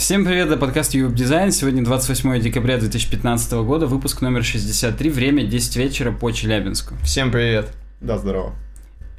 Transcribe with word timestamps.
Всем 0.00 0.24
привет, 0.24 0.46
это 0.46 0.56
подкаст 0.56 0.94
Юб 0.94 1.12
Дизайн. 1.12 1.52
Сегодня 1.52 1.84
28 1.84 2.40
декабря 2.40 2.78
2015 2.78 3.52
года, 3.52 3.86
выпуск 3.86 4.22
номер 4.22 4.42
63, 4.42 5.10
время 5.10 5.44
10 5.44 5.76
вечера 5.76 6.10
по 6.10 6.30
Челябинску. 6.30 6.94
Всем 7.04 7.30
привет. 7.30 7.68
Да, 8.00 8.16
здорово. 8.16 8.54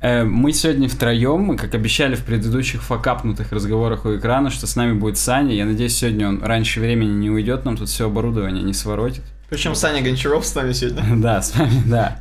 Э, 0.02 0.24
Мы 0.24 0.52
сегодня 0.54 0.90
втроем, 0.90 1.42
мы, 1.42 1.56
как 1.56 1.76
обещали 1.76 2.16
в 2.16 2.26
предыдущих 2.26 2.82
факапнутых 2.82 3.52
разговорах 3.52 4.06
у 4.06 4.18
экрана, 4.18 4.50
что 4.50 4.66
с 4.66 4.76
нами 4.76 4.94
будет 4.94 5.20
Саня. 5.20 5.54
Я 5.54 5.66
надеюсь, 5.66 5.96
сегодня 5.96 6.28
он 6.28 6.44
раньше 6.44 6.80
времени 6.80 7.12
не 7.12 7.30
уйдет, 7.30 7.64
нам 7.64 7.78
тут 7.78 7.88
все 7.88 8.08
оборудование 8.08 8.64
не 8.64 8.74
своротит. 8.74 9.22
Причем 9.52 9.76
Саня 9.76 10.02
Гончаров 10.02 10.44
с 10.44 10.56
нами 10.56 10.72
сегодня. 10.72 11.04
Да, 11.18 11.44
с 11.44 11.56
вами, 11.56 11.84
да. 11.86 12.20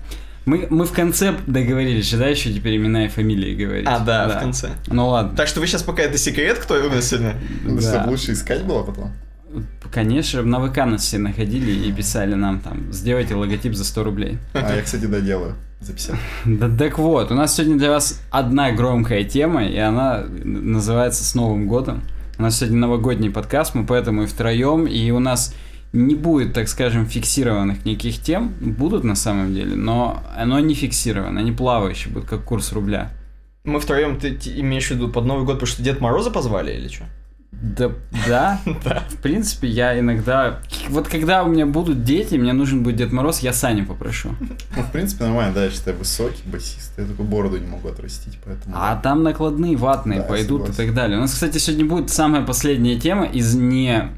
Мы, 0.50 0.66
мы 0.68 0.84
в 0.84 0.90
конце 0.90 1.36
договорились, 1.46 2.12
да, 2.12 2.26
еще 2.26 2.52
теперь 2.52 2.76
имена 2.76 3.04
и 3.04 3.08
фамилии 3.08 3.54
говорить. 3.54 3.86
А, 3.86 4.00
да, 4.00 4.28
в 4.28 4.40
конце. 4.40 4.70
Ну 4.88 5.06
ладно. 5.06 5.36
Так 5.36 5.46
что 5.46 5.60
вы 5.60 5.68
сейчас 5.68 5.84
пока 5.84 6.02
это 6.02 6.18
секрет, 6.18 6.58
кто 6.58 6.74
у 6.74 6.90
нас 6.90 7.08
сегодня? 7.08 7.36
Да. 7.64 7.80
чтобы 7.80 8.10
лучше 8.10 8.32
искать 8.32 8.64
было 8.64 8.82
потом. 8.82 9.12
Конечно, 9.92 10.42
на 10.42 10.58
ВК 10.66 10.78
нас 10.78 11.02
все 11.02 11.18
находили 11.18 11.70
и 11.70 11.92
писали 11.92 12.34
нам 12.34 12.58
там, 12.58 12.92
сделайте 12.92 13.36
логотип 13.36 13.74
за 13.74 13.84
100 13.84 14.02
рублей. 14.02 14.38
А 14.54 14.74
я, 14.74 14.82
кстати, 14.82 15.04
доделаю 15.04 15.54
за 15.82 15.92
50. 15.92 16.16
Да, 16.46 16.68
так 16.68 16.98
вот, 16.98 17.30
у 17.30 17.34
нас 17.34 17.54
сегодня 17.54 17.78
для 17.78 17.90
вас 17.90 18.20
одна 18.30 18.72
громкая 18.72 19.22
тема, 19.22 19.64
и 19.64 19.78
она 19.78 20.24
называется 20.42 21.22
«С 21.22 21.36
Новым 21.36 21.68
годом». 21.68 22.02
У 22.38 22.42
нас 22.42 22.58
сегодня 22.58 22.78
новогодний 22.78 23.30
подкаст, 23.30 23.76
мы 23.76 23.86
поэтому 23.86 24.24
и 24.24 24.26
втроем, 24.26 24.88
и 24.88 25.12
у 25.12 25.20
нас 25.20 25.54
не 25.92 26.14
будет, 26.14 26.52
так 26.52 26.68
скажем, 26.68 27.06
фиксированных 27.06 27.84
никаких 27.84 28.20
тем, 28.20 28.54
будут 28.60 29.04
на 29.04 29.14
самом 29.14 29.54
деле, 29.54 29.74
но 29.74 30.22
оно 30.36 30.58
не 30.60 30.74
фиксировано, 30.74 31.40
они 31.40 31.52
плавающие 31.52 32.12
будут, 32.12 32.28
как 32.28 32.44
курс 32.44 32.72
рубля. 32.72 33.10
Мы 33.64 33.80
втроем, 33.80 34.18
ты, 34.18 34.32
ты 34.32 34.60
имеешь 34.60 34.86
в 34.88 34.90
виду 34.92 35.08
под 35.08 35.26
Новый 35.26 35.44
год, 35.44 35.56
потому 35.56 35.66
что 35.66 35.82
Дед 35.82 36.00
Мороза 36.00 36.30
позвали 36.30 36.72
или 36.72 36.88
что? 36.88 37.04
Да, 37.52 37.90
да, 38.26 38.60
Да. 38.84 39.02
в 39.10 39.16
принципе, 39.16 39.68
я 39.68 39.98
иногда... 39.98 40.60
Вот 40.88 41.08
когда 41.08 41.42
у 41.42 41.48
меня 41.48 41.66
будут 41.66 42.04
дети, 42.04 42.36
мне 42.36 42.52
нужен 42.52 42.82
будет 42.82 42.96
Дед 42.96 43.12
Мороз, 43.12 43.40
я 43.40 43.52
Саню 43.52 43.84
попрошу. 43.84 44.30
Ну, 44.76 44.82
в 44.82 44.92
принципе, 44.92 45.24
нормально, 45.24 45.52
да, 45.52 45.64
я 45.64 45.70
считаю, 45.70 45.96
высокий 45.98 46.42
басист. 46.46 46.92
Я 46.96 47.04
только 47.04 47.22
бороду 47.22 47.58
не 47.58 47.66
могу 47.66 47.88
отрастить, 47.88 48.38
поэтому... 48.44 48.74
А 48.78 48.96
там 48.96 49.22
накладные, 49.22 49.76
ватные 49.76 50.20
Да, 50.20 50.26
пойдут 50.26 50.70
и 50.70 50.72
так 50.72 50.94
далее. 50.94 51.18
У 51.18 51.20
нас, 51.20 51.32
кстати, 51.32 51.58
сегодня 51.58 51.84
будет 51.84 52.10
самая 52.10 52.42
последняя 52.42 52.98
тема 52.98 53.26
из 53.26 53.54
не... 53.54 54.10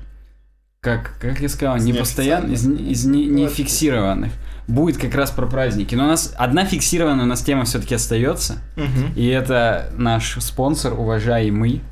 Как, 0.85 1.13
как 1.21 1.39
я 1.41 1.49
сказал, 1.49 1.77
Из 1.77 1.85
не 1.85 1.93
постоянных, 1.93 2.51
из, 2.51 2.67
не- 2.67 2.91
из 2.91 3.05
не, 3.05 3.27
не 3.27 3.43
Ну, 3.43 3.47
это- 3.47 3.55
фиксированных. 3.55 4.33
Будет 4.67 4.97
как 4.97 5.15
раз 5.15 5.31
про 5.31 5.47
праздники. 5.47 5.95
Но 5.95 6.05
у 6.05 6.07
нас 6.09 6.35
одна 6.37 6.65
фиксированная 6.65 7.25
у 7.25 7.29
нас 7.29 7.41
тема 7.43 7.65
все-таки 7.67 7.95
остается. 7.95 8.55
Угу. 8.77 9.13
И 9.15 9.27
это 9.27 9.93
наш 9.97 10.39
спонсор, 10.43 10.95
уважаемый 10.99 11.83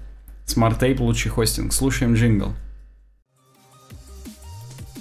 Smart 0.47 0.81
Tape 0.81 0.99
лучший 0.99 1.31
хостинг. 1.31 1.73
Слушаем 1.73 2.15
джингл. 2.15 2.53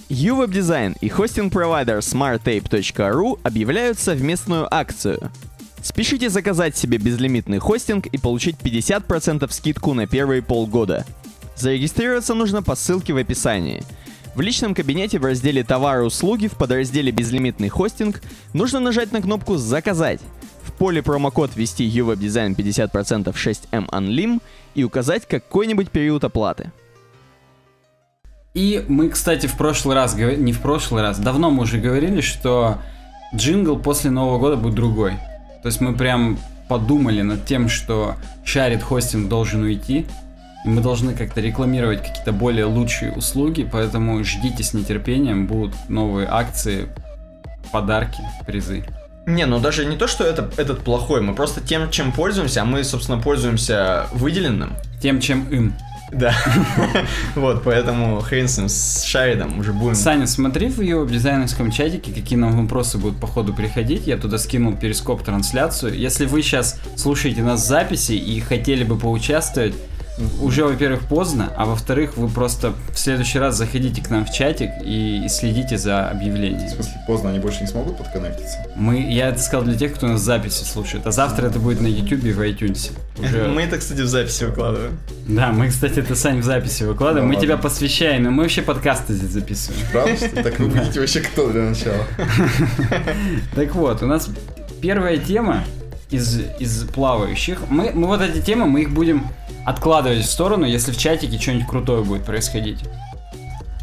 UWeb 0.09 0.51
Design 0.51 0.95
и 1.01 1.09
хостинг-провайдер 1.09 1.97
smarttape.ru 1.99 3.39
объявляют 3.41 3.97
совместную 3.97 4.71
акцию. 4.71 5.31
Спешите 5.81 6.29
заказать 6.29 6.77
себе 6.77 6.99
безлимитный 6.99 7.57
хостинг 7.57 8.05
и 8.05 8.19
получить 8.19 8.57
50% 8.57 9.51
скидку 9.51 9.95
на 9.95 10.05
первые 10.05 10.43
полгода. 10.43 11.07
Зарегистрироваться 11.59 12.35
нужно 12.35 12.63
по 12.63 12.75
ссылке 12.75 13.11
в 13.11 13.17
описании. 13.17 13.83
В 14.33 14.39
личном 14.39 14.73
кабинете 14.73 15.19
в 15.19 15.25
разделе 15.25 15.63
«Товары 15.65 16.03
и 16.03 16.05
услуги» 16.05 16.47
в 16.47 16.53
подразделе 16.53 17.11
«Безлимитный 17.11 17.67
хостинг» 17.67 18.21
нужно 18.53 18.79
нажать 18.79 19.11
на 19.11 19.21
кнопку 19.21 19.57
«Заказать». 19.57 20.21
В 20.63 20.71
поле 20.71 21.03
промокод 21.03 21.51
ввести 21.55 21.85
UWeb 21.85 22.17
Design 22.17 22.55
50% 22.55 23.33
6M 23.33 23.89
Unlim 23.89 24.41
и 24.73 24.85
указать 24.85 25.27
какой-нибудь 25.27 25.89
период 25.89 26.23
оплаты. 26.23 26.71
И 28.53 28.85
мы, 28.87 29.09
кстати, 29.09 29.47
в 29.47 29.57
прошлый 29.57 29.95
раз, 29.95 30.15
не 30.15 30.53
в 30.53 30.61
прошлый 30.61 31.01
раз, 31.01 31.19
давно 31.19 31.51
мы 31.51 31.63
уже 31.63 31.77
говорили, 31.77 32.21
что 32.21 32.77
джингл 33.35 33.77
после 33.77 34.11
Нового 34.11 34.39
года 34.39 34.55
будет 34.55 34.75
другой. 34.75 35.15
То 35.61 35.67
есть 35.67 35.81
мы 35.81 35.93
прям 35.93 36.39
подумали 36.69 37.21
над 37.21 37.45
тем, 37.45 37.67
что 37.67 38.15
шарит 38.45 38.81
хостинг 38.81 39.27
должен 39.27 39.63
уйти, 39.63 40.05
мы 40.65 40.81
должны 40.81 41.13
как-то 41.13 41.41
рекламировать 41.41 42.01
какие-то 42.01 42.31
более 42.31 42.65
лучшие 42.65 43.11
услуги, 43.13 43.67
поэтому 43.69 44.23
ждите 44.23 44.63
с 44.63 44.73
нетерпением, 44.73 45.47
будут 45.47 45.73
новые 45.87 46.27
акции, 46.27 46.89
подарки, 47.71 48.21
призы. 48.45 48.83
Не, 49.25 49.45
ну 49.45 49.59
даже 49.59 49.85
не 49.85 49.95
то, 49.95 50.07
что 50.07 50.23
это, 50.23 50.49
этот 50.57 50.79
плохой, 50.79 51.21
мы 51.21 51.35
просто 51.35 51.61
тем, 51.61 51.91
чем 51.91 52.11
пользуемся, 52.11 52.63
а 52.63 52.65
мы, 52.65 52.83
собственно, 52.83 53.21
пользуемся 53.21 54.07
выделенным. 54.13 54.73
Тем, 55.01 55.21
чем 55.21 55.47
им. 55.49 55.73
Да. 56.11 56.33
Вот, 57.35 57.63
поэтому 57.63 58.19
хрен 58.21 58.47
с 58.47 58.57
ним, 58.57 58.67
с 58.67 59.03
Шаридом 59.03 59.59
уже 59.59 59.71
будем... 59.71 59.95
Саня, 59.95 60.25
смотри 60.25 60.67
в 60.69 60.81
ее 60.81 61.07
дизайнерском 61.07 61.71
чатике, 61.71 62.11
какие 62.11 62.37
нам 62.37 62.59
вопросы 62.59 62.97
будут 62.97 63.19
по 63.19 63.27
ходу 63.27 63.53
приходить. 63.53 64.07
Я 64.07 64.17
туда 64.17 64.39
скинул 64.39 64.75
перископ 64.75 65.23
трансляцию. 65.23 65.95
Если 65.95 66.25
вы 66.25 66.41
сейчас 66.41 66.79
слушаете 66.95 67.43
нас 67.43 67.61
в 67.61 67.67
записи 67.67 68.13
и 68.13 68.39
хотели 68.39 68.83
бы 68.83 68.97
поучаствовать, 68.97 69.75
уже, 70.41 70.65
во-первых, 70.65 71.01
поздно, 71.01 71.51
а 71.55 71.65
во-вторых, 71.65 72.17
вы 72.17 72.27
просто 72.27 72.73
в 72.93 72.97
следующий 72.99 73.39
раз 73.39 73.55
заходите 73.55 74.01
к 74.01 74.09
нам 74.09 74.25
в 74.25 74.31
чатик 74.31 74.69
и, 74.83 75.23
и 75.25 75.29
следите 75.29 75.77
за 75.77 76.09
В 76.13 76.17
объявлениями. 76.17 76.67
смысле, 76.67 76.93
поздно 77.07 77.29
они 77.29 77.39
больше 77.39 77.61
не 77.61 77.67
смогут 77.67 77.97
подконнектиться? 77.97 78.57
Мы, 78.75 79.01
я 79.01 79.29
это 79.29 79.39
сказал 79.39 79.65
для 79.65 79.77
тех, 79.77 79.93
кто 79.93 80.07
нас 80.07 80.21
в 80.21 80.23
записи 80.23 80.63
слушает, 80.63 81.05
а 81.07 81.11
завтра 81.11 81.47
это 81.47 81.59
будет 81.59 81.81
на 81.81 81.87
YouTube 81.87 82.23
и 82.25 82.31
в 82.31 82.39
iTunes. 82.41 82.91
Уже... 83.17 83.47
Мы 83.47 83.61
это, 83.63 83.77
кстати, 83.77 84.01
в 84.01 84.07
записи 84.07 84.43
выкладываем. 84.45 84.97
Да, 85.27 85.51
мы, 85.51 85.67
кстати, 85.69 85.99
это 85.99 86.15
Сань 86.15 86.39
в 86.39 86.43
записи 86.43 86.83
выкладываем. 86.83 87.27
Мы 87.27 87.35
тебя 87.35 87.57
посвящаем, 87.57 88.23
но 88.23 88.31
мы 88.31 88.43
вообще 88.43 88.61
подкасты 88.61 89.13
здесь 89.13 89.29
записываем. 89.29 89.81
Правда? 89.91 90.43
Так 90.43 90.59
вы 90.59 90.67
будете 90.67 90.99
вообще 90.99 91.19
кто 91.21 91.49
для 91.51 91.61
начала? 91.63 92.03
Так 93.55 93.75
вот, 93.75 94.01
у 94.01 94.05
нас 94.05 94.29
первая 94.81 95.17
тема 95.17 95.63
из, 96.11 96.39
из 96.59 96.83
плавающих. 96.85 97.61
Мы, 97.69 97.91
мы 97.93 98.07
вот 98.07 98.21
эти 98.21 98.41
темы, 98.43 98.65
мы 98.65 98.81
их 98.81 98.91
будем 98.91 99.27
откладывать 99.65 100.23
в 100.25 100.29
сторону, 100.29 100.65
если 100.65 100.91
в 100.91 100.97
чатике 100.97 101.37
что-нибудь 101.39 101.67
крутое 101.67 102.03
будет 102.03 102.23
происходить. 102.25 102.79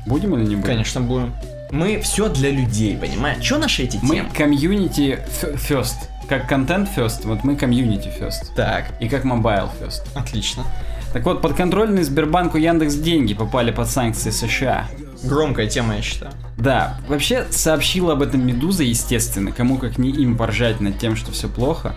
Будем 0.07 0.35
или 0.35 0.43
не 0.45 0.57
будем? 0.57 0.63
Конечно, 0.63 1.01
будем. 1.01 1.35
Мы 1.71 2.01
все 2.01 2.29
для 2.29 2.51
людей, 2.51 2.97
понимаешь? 2.97 3.43
Что 3.45 3.59
наши 3.59 3.83
эти 3.83 3.99
Мы 4.03 4.17
темы? 4.17 4.29
community 4.33 5.19
ф- 5.43 5.71
first. 5.71 5.95
Как 6.29 6.49
content 6.49 6.89
first, 6.97 7.27
вот 7.27 7.45
мы 7.45 7.57
community 7.57 8.13
first. 8.21 8.55
Так, 8.55 8.87
И 9.01 9.09
как 9.09 9.25
mobile 9.25 9.69
first. 9.81 10.03
отлично. 10.15 10.65
Так 11.13 11.25
вот, 11.25 11.41
подконтрольные 11.41 12.05
Сбербанку 12.05 12.59
Яндекс 12.59 12.95
деньги 12.97 13.33
попали 13.35 13.71
под 13.71 13.89
санкции 13.89 14.31
США. 14.31 14.87
Громкая 15.25 15.67
тема, 15.67 15.97
я 15.97 16.03
считаю. 16.03 16.33
Да, 16.59 16.99
вообще 17.09 17.47
сообщила 17.51 18.13
об 18.13 18.23
этом 18.23 18.47
Медуза, 18.47 18.83
естественно, 18.83 19.51
кому 19.51 19.79
как 19.79 19.99
не 19.99 20.11
им 20.11 20.37
поржать 20.37 20.81
над 20.81 20.99
тем, 20.99 21.17
что 21.17 21.33
все 21.33 21.49
плохо. 21.49 21.97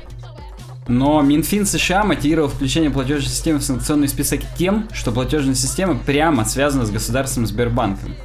Но 0.90 1.22
Минфин 1.22 1.68
США 1.68 2.04
мотивировал 2.04 2.50
включение 2.50 2.90
платежной 2.90 3.30
системы 3.30 3.60
в 3.60 3.64
санкционный 3.64 4.08
список 4.08 4.42
тем, 4.58 4.90
что 4.92 5.12
платежная 5.12 5.54
система 5.54 5.96
прямо 5.96 6.46
связана 6.46 6.84
с 6.84 6.90
государственным 6.90 7.46
Сбербанком. 7.46 8.16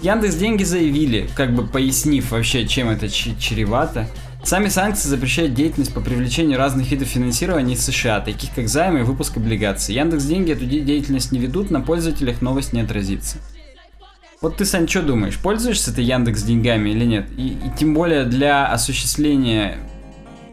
Яндекс 0.00 0.36
деньги 0.36 0.62
заявили, 0.62 1.28
как 1.34 1.52
бы 1.56 1.66
пояснив 1.66 2.30
вообще, 2.30 2.68
чем 2.68 2.88
это 2.88 3.08
чревато. 3.08 4.08
Сами 4.44 4.68
санкции 4.68 5.08
запрещают 5.08 5.54
деятельность 5.54 5.92
по 5.92 6.00
привлечению 6.00 6.56
разных 6.56 6.88
видов 6.88 7.08
финансирования 7.08 7.74
из 7.74 7.84
США, 7.84 8.20
таких 8.20 8.54
как 8.54 8.68
займы 8.68 9.00
и 9.00 9.02
выпуск 9.02 9.36
облигаций. 9.36 9.96
Яндекс 9.96 10.24
деньги 10.24 10.52
эту 10.52 10.66
де- 10.66 10.82
деятельность 10.82 11.32
не 11.32 11.40
ведут, 11.40 11.72
на 11.72 11.80
пользователях 11.80 12.40
новость 12.40 12.72
не 12.72 12.80
отразится. 12.80 13.38
Вот 14.40 14.56
ты, 14.56 14.64
Сань, 14.64 14.86
что 14.86 15.02
думаешь, 15.02 15.36
пользуешься 15.36 15.92
ты 15.92 16.00
Яндекс 16.02 16.44
деньгами 16.44 16.90
или 16.90 17.04
нет? 17.04 17.28
И, 17.36 17.48
и 17.48 17.70
тем 17.76 17.92
более 17.92 18.24
для 18.24 18.66
осуществления, 18.66 19.78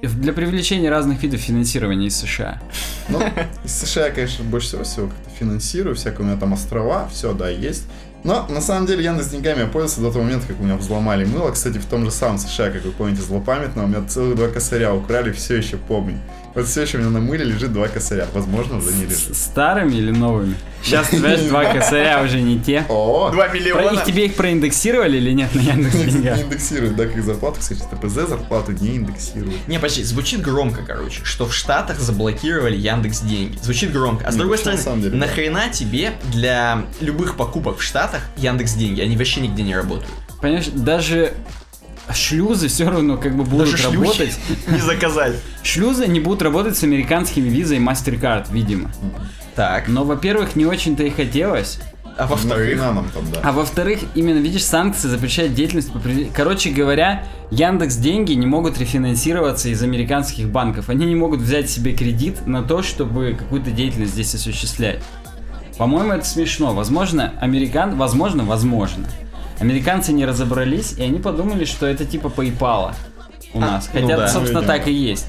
для 0.02 0.34
привлечения 0.34 0.90
разных 0.90 1.24
видов 1.24 1.40
финансирования 1.40 2.08
из 2.08 2.18
США. 2.18 2.62
Ну, 3.10 3.22
из 3.64 3.72
США 3.72 4.10
конечно, 4.10 4.44
больше 4.44 4.68
всего 4.68 4.84
всего 4.84 5.08
как-то 5.08 5.30
финансирую, 5.40 5.96
всякие 5.96 6.22
у 6.22 6.24
меня 6.24 6.38
там 6.38 6.54
острова, 6.54 7.08
все, 7.12 7.34
да, 7.34 7.50
есть. 7.50 7.84
Но, 8.24 8.48
на 8.50 8.60
самом 8.60 8.88
деле, 8.88 9.04
Яндекс 9.04 9.30
деньгами 9.30 9.60
я 9.60 9.68
пользовался 9.68 10.02
до 10.02 10.12
того 10.12 10.24
момента, 10.24 10.48
как 10.48 10.60
у 10.60 10.64
меня 10.64 10.78
взломали 10.78 11.26
мыло. 11.26 11.52
Кстати, 11.52 11.78
в 11.78 11.86
том 11.86 12.06
же 12.06 12.12
самом 12.12 12.40
США, 12.40 12.72
как 12.72 12.84
вы 12.84 12.92
помните, 12.92 13.22
злопамятно, 13.22 13.84
у 13.84 13.88
меня 13.88 14.04
целых 14.08 14.36
два 14.36 14.48
косаря 14.48 14.96
украли, 14.96 15.32
все 15.32 15.58
еще 15.58 15.78
помню. 15.78 16.20
Вот 16.56 16.68
все 16.68 16.84
еще 16.84 16.98
у 16.98 17.02
меня 17.02 17.10
на 17.10 17.20
мыле 17.20 17.44
лежит 17.44 17.74
два 17.74 17.88
косаря. 17.90 18.28
Возможно, 18.34 18.78
уже 18.78 18.92
не 18.94 19.06
С 19.08 19.10
лежит. 19.28 19.36
старыми 19.36 19.94
или 19.96 20.12
новыми? 20.12 20.56
Сейчас, 20.82 21.10
знаешь, 21.12 21.42
два 21.42 21.66
косаря 21.74 22.22
уже 22.24 22.40
не 22.42 22.60
те. 22.60 22.86
О, 22.88 23.30
Два 23.32 23.46
Про- 23.48 23.54
миллиона. 23.54 23.90
их 23.94 24.06
тебе 24.06 24.26
их 24.28 24.36
проиндексировали 24.36 25.18
или 25.18 25.32
нет 25.32 25.54
на 25.54 25.60
Яндекс 25.60 25.94
не 25.96 26.30
индексируют, 26.44 26.96
да, 26.96 27.08
как 27.08 27.22
зарплату, 27.24 27.60
кстати, 27.60 27.82
ТПЗ 27.82 28.30
зарплату 28.30 28.72
не 28.72 28.96
индексируют. 28.96 29.68
Не, 29.68 29.80
почти, 29.80 30.04
звучит 30.04 30.42
громко, 30.42 30.82
короче, 30.88 31.26
что 31.26 31.46
в 31.46 31.54
Штатах 31.54 32.00
заблокировали 32.00 32.78
Яндекс 32.78 33.20
деньги. 33.22 33.58
Звучит 33.62 33.92
громко. 33.92 34.26
А 34.26 34.32
с 34.32 34.36
Ну, 34.36 34.40
другой 34.42 34.58
стороны, 34.58 35.10
нахрена 35.10 35.70
тебе 35.70 36.14
для 36.32 36.84
любых 37.02 37.36
покупок 37.36 37.80
в 37.80 37.84
Штатах 37.84 38.22
Яндекс 38.38 38.76
деньги? 38.76 39.02
Они 39.02 39.18
вообще 39.18 39.42
нигде 39.42 39.62
не 39.64 39.76
работают. 39.76 40.08
Понимаешь, 40.42 40.68
даже 40.68 41.34
шлюзы 42.14 42.68
все 42.68 42.90
равно 42.90 43.18
как 43.18 43.36
бы 43.36 43.44
будут 43.44 43.72
Даже 43.72 43.90
работать. 43.90 44.38
не 44.68 44.80
заказать. 44.80 45.36
Шлюзы 45.64 46.08
не 46.08 46.20
будут 46.20 46.42
работать 46.42 46.78
с 46.78 46.84
американскими 46.84 47.50
визой 47.50 47.78
и 47.78 47.80
MasterCard, 47.80 48.48
видимо. 48.52 48.92
Так. 49.56 49.88
Но, 49.88 50.04
во-первых, 50.04 50.56
не 50.56 50.66
очень-то 50.66 51.04
и 51.04 51.10
хотелось. 51.10 51.80
А 52.18 52.28
во-вторых, 52.28 52.78
нам 52.78 53.10
там, 53.14 53.24
да. 53.32 53.42
А 53.44 53.52
во-вторых, 53.52 54.00
именно, 54.16 54.38
видишь, 54.38 54.64
санкции 54.64 55.10
запрещают 55.10 55.54
деятельность 55.54 55.92
по 55.92 56.00
Короче 56.34 56.70
говоря, 56.70 57.26
Яндекс 57.52 57.98
деньги 57.98 58.32
не 58.34 58.46
могут 58.46 58.78
рефинансироваться 58.78 59.68
из 59.68 59.84
американских 59.84 60.50
банков. 60.50 60.90
Они 60.90 61.06
не 61.06 61.16
могут 61.16 61.42
взять 61.42 61.70
себе 61.70 61.94
кредит 61.94 62.48
на 62.48 62.64
то, 62.64 62.84
чтобы 62.84 63.36
какую-то 63.38 63.72
деятельность 63.72 64.14
здесь 64.14 64.34
осуществлять. 64.34 65.04
По-моему, 65.78 66.14
это 66.14 66.26
смешно. 66.26 66.74
Возможно, 66.74 67.34
американ... 67.42 67.98
Возможно, 67.98 68.46
возможно. 68.46 69.08
Американцы 69.60 70.12
не 70.14 70.26
разобрались, 70.26 70.94
и 70.98 71.04
они 71.04 71.20
подумали, 71.20 71.66
что 71.66 71.86
это 71.86 72.06
типа 72.06 72.28
PayPal 72.28 72.94
у 73.54 73.60
нас. 73.60 73.90
ну 73.94 74.02
Хотя, 74.02 74.18
да. 74.18 74.28
собственно, 74.28 74.60
Видимо. 74.60 74.78
так 74.78 74.88
и 74.88 74.94
есть. 74.94 75.28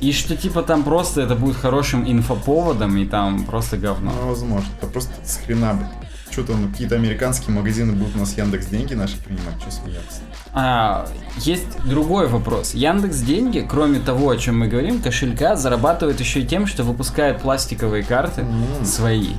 И 0.00 0.12
что 0.12 0.36
типа 0.36 0.62
там 0.62 0.82
просто 0.82 1.22
это 1.22 1.34
будет 1.34 1.56
хорошим 1.56 2.10
инфоповодом, 2.10 2.96
и 2.98 3.06
там 3.06 3.44
просто 3.44 3.76
говно. 3.78 4.12
Ну, 4.20 4.28
возможно. 4.28 4.68
Это 4.80 4.90
просто 4.90 5.12
с 5.24 5.36
хрена, 5.38 5.74
блин. 5.74 5.88
Что 6.30 6.42
там, 6.42 6.70
какие-то 6.70 6.96
американские 6.96 7.54
магазины 7.56 7.92
будут 7.94 8.14
у 8.16 8.18
нас 8.18 8.36
Яндекс 8.36 8.66
деньги 8.66 8.92
наши 8.94 9.16
принимать, 9.16 9.54
что 9.60 9.70
смеяться. 9.70 10.20
А, 10.52 11.06
есть 11.38 11.64
другой 11.86 12.28
вопрос. 12.28 12.74
Яндекс 12.74 13.18
деньги, 13.20 13.66
кроме 13.66 14.00
того, 14.00 14.30
о 14.30 14.36
чем 14.36 14.58
мы 14.58 14.68
говорим, 14.68 15.00
кошелька 15.00 15.56
зарабатывает 15.56 16.20
еще 16.20 16.40
и 16.40 16.46
тем, 16.46 16.66
что 16.66 16.82
выпускает 16.84 17.40
пластиковые 17.40 18.02
карты 18.02 18.42
М. 18.42 18.84
свои. 18.84 19.34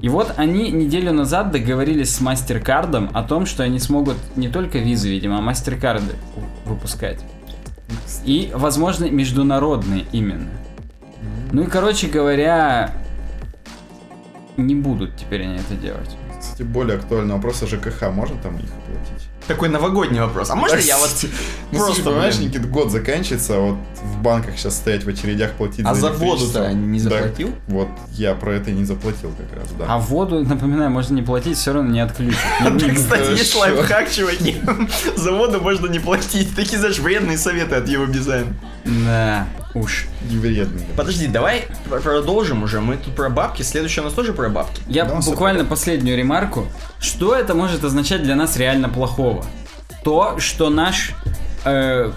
И 0.00 0.08
вот 0.08 0.34
они 0.36 0.70
неделю 0.70 1.12
назад 1.12 1.50
договорились 1.50 2.14
с 2.14 2.20
Мастеркардом 2.20 3.10
о 3.14 3.22
том, 3.22 3.46
что 3.46 3.62
они 3.62 3.78
смогут 3.78 4.16
не 4.36 4.48
только 4.48 4.78
визы, 4.78 5.08
видимо, 5.08 5.38
а 5.38 5.40
Мастеркарды 5.40 6.14
выпускать. 6.64 7.24
И, 8.24 8.50
возможно, 8.54 9.08
международные 9.08 10.04
именно. 10.12 10.50
Ну 11.52 11.62
и, 11.62 11.66
короче 11.66 12.08
говоря, 12.08 12.92
не 14.56 14.74
будут 14.74 15.16
теперь 15.16 15.44
они 15.44 15.56
это 15.56 15.74
делать. 15.74 16.16
Кстати, 16.38 16.62
более 16.62 16.98
актуальный 16.98 17.34
вопрос 17.34 17.62
о 17.62 17.66
ЖКХ. 17.66 18.10
Можно 18.10 18.36
там 18.38 18.56
их 18.56 18.68
оплатить? 18.70 19.25
Такой 19.46 19.68
новогодний 19.68 20.20
вопрос. 20.20 20.50
А 20.50 20.54
можно 20.54 20.76
я 20.78 20.96
вот 20.98 21.10
Ну, 21.72 21.78
просто, 21.78 21.94
слушай, 21.94 22.04
понимаешь, 22.04 22.36
блин. 22.36 22.48
Никит, 22.48 22.70
год 22.70 22.90
заканчивается, 22.90 23.56
а 23.56 23.60
вот 23.60 23.76
в 24.02 24.22
банках 24.22 24.56
сейчас 24.56 24.76
стоять 24.76 25.04
в 25.04 25.08
очередях 25.08 25.52
платить 25.52 25.84
А 25.84 25.94
за 25.94 26.12
воду-то 26.12 26.72
не 26.72 27.00
Да, 27.00 27.10
заплатил? 27.10 27.50
вот 27.68 27.88
я 28.12 28.34
про 28.34 28.54
это 28.54 28.70
и 28.70 28.74
не 28.74 28.84
заплатил 28.84 29.32
как 29.36 29.58
раз, 29.58 29.68
да. 29.78 29.86
А 29.88 29.98
воду, 29.98 30.40
напоминаю, 30.44 30.90
можно 30.90 31.14
не 31.14 31.22
платить, 31.22 31.56
все 31.58 31.72
равно 31.72 31.90
не 31.90 32.00
отключат. 32.00 32.38
Кстати, 32.94 33.30
есть 33.38 33.54
лайфхак, 33.56 34.10
чуваки. 34.10 34.56
За 35.16 35.32
воду 35.32 35.60
можно 35.60 35.86
не 35.86 35.98
платить. 35.98 36.54
Такие, 36.54 36.78
знаешь, 36.78 36.98
вредные 36.98 37.38
советы 37.38 37.74
от 37.76 37.88
его 37.88 38.04
дизайн. 38.06 38.54
Да, 38.84 39.46
уж. 39.76 40.06
Не 40.30 40.38
вредный. 40.38 40.84
Подожди, 40.96 41.26
давай 41.26 41.66
пр- 41.88 42.00
продолжим 42.00 42.62
уже. 42.62 42.80
Мы 42.80 42.96
тут 42.96 43.14
про 43.14 43.28
бабки. 43.28 43.62
Следующее 43.62 44.02
у 44.02 44.06
нас 44.06 44.14
тоже 44.14 44.32
про 44.32 44.48
бабки. 44.48 44.80
Я 44.88 45.04
Да, 45.04 45.16
буквально 45.20 45.64
последнюю 45.64 46.16
ремарку. 46.16 46.66
Что 47.00 47.34
это 47.34 47.54
может 47.54 47.84
означать 47.84 48.22
для 48.22 48.34
нас 48.36 48.56
реально 48.56 48.88
плохого? 48.88 49.44
То, 50.04 50.38
что 50.38 50.70
наш, 50.70 51.12
э, 51.64 52.10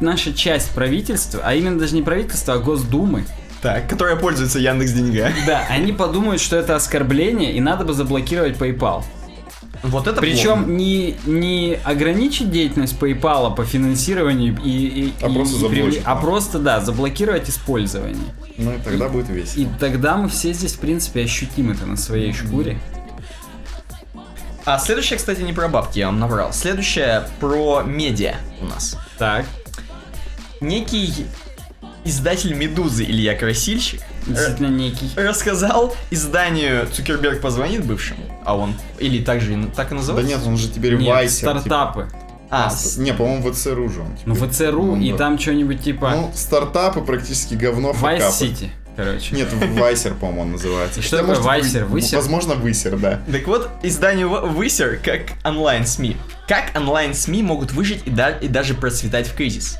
наша 0.00 0.32
часть 0.32 0.70
правительства, 0.70 1.40
а 1.44 1.54
именно 1.54 1.78
даже 1.78 1.94
не 1.94 2.02
правительства, 2.02 2.54
а 2.54 2.58
Госдумы, 2.58 3.24
Так, 3.60 3.88
которая 3.88 4.14
пользуется 4.16 4.58
Яндекс 4.60 4.92
деньгами. 4.92 5.34
да, 5.46 5.64
они 5.68 5.92
подумают, 5.92 6.40
что 6.40 6.56
это 6.56 6.76
оскорбление, 6.76 7.52
и 7.52 7.60
надо 7.60 7.84
бы 7.84 7.92
заблокировать 7.92 8.56
PayPal. 8.56 9.02
Вот 9.82 10.06
это 10.08 10.20
Причем 10.20 10.64
плохо. 10.64 10.70
не, 10.70 11.16
не 11.26 11.78
ограничить 11.84 12.50
деятельность 12.50 12.96
PayPal 12.98 13.54
по 13.54 13.64
финансированию 13.64 14.58
и, 14.64 14.70
и- 14.70 15.14
А 15.22 15.28
и- 15.28 15.32
просто 15.34 15.66
и 15.66 15.68
привле- 15.68 16.02
а 16.04 16.14
да. 16.16 16.20
просто, 16.20 16.58
да, 16.58 16.80
заблокировать 16.80 17.48
использование. 17.48 18.16
Ну 18.56 18.72
и 18.72 18.78
тогда 18.78 19.08
будет 19.08 19.30
И 19.30 19.32
весело. 19.34 19.68
тогда 19.78 20.16
мы 20.16 20.28
все 20.28 20.52
здесь, 20.52 20.72
в 20.74 20.80
принципе, 20.80 21.22
ощутим 21.22 21.70
это 21.70 21.86
на 21.86 21.96
своей 21.96 22.32
шкуре. 22.32 22.78
А 24.64 24.78
следующее, 24.78 25.16
кстати, 25.18 25.40
не 25.42 25.52
про 25.52 25.68
бабки, 25.68 25.98
я 26.00 26.06
вам 26.06 26.18
наврал. 26.18 26.52
Следующее 26.52 27.28
про 27.40 27.82
медиа 27.82 28.34
у 28.60 28.66
нас. 28.66 28.96
Так, 29.16 29.46
Некий 30.60 31.24
издатель 32.04 32.54
«Медузы» 32.54 33.04
Илья 33.04 33.34
Красильщик 33.36 34.00
действительно 34.26 34.68
некий. 34.68 35.10
рассказал 35.16 35.94
изданию 36.10 36.86
«Цукерберг 36.92 37.40
позвонит 37.40 37.84
бывшему», 37.84 38.20
а 38.44 38.56
он, 38.56 38.74
или 38.98 39.22
так 39.22 39.40
же 39.40 39.54
и- 39.54 39.66
так 39.66 39.86
и 39.88 39.90
Да 39.90 39.96
называется? 39.96 40.36
нет, 40.36 40.46
он 40.46 40.56
же 40.56 40.68
теперь 40.68 40.96
Нет, 40.96 41.08
Вайсер. 41.08 41.48
типа. 41.48 41.60
стартапы. 41.60 42.08
А, 42.50 42.70
С- 42.70 42.96
Не, 42.96 43.12
по-моему, 43.12 43.50
в 43.50 43.54
ЦРУ 43.54 43.88
же 43.90 44.00
он. 44.00 44.16
Ну. 44.24 44.34
ВЦРУ, 44.34 44.96
Ну, 44.96 45.02
и 45.02 45.12
да. 45.12 45.18
там 45.18 45.38
что-нибудь 45.38 45.82
типа 45.82 46.10
Ну, 46.12 46.32
стартапы 46.34 47.02
практически 47.02 47.54
говно, 47.54 47.90
Vice 47.90 47.94
факапы. 48.20 48.44
City, 48.44 48.68
короче. 48.96 49.34
Нет, 49.36 49.48
Вайсер, 49.52 50.14
по-моему, 50.14 50.40
он 50.42 50.52
называется. 50.52 51.00
И 51.00 51.02
что 51.02 51.16
Хотя, 51.18 51.26
такое 51.28 51.42
может, 51.42 51.44
Вайсер? 51.44 51.84
вы- 51.84 51.90
Высер? 52.00 52.16
Возможно, 52.16 52.54
Высер, 52.54 52.96
да. 52.96 53.20
Так 53.30 53.46
вот, 53.46 53.68
изданию 53.82 54.30
В- 54.30 54.54
Высер 54.54 54.98
как 55.04 55.32
онлайн-СМИ. 55.44 56.16
Как 56.48 56.72
онлайн-СМИ 56.74 57.42
могут 57.42 57.72
выжить 57.72 58.00
и, 58.06 58.10
да- 58.10 58.30
и 58.30 58.48
даже 58.48 58.72
процветать 58.72 59.26
в 59.26 59.34
кризис? 59.34 59.76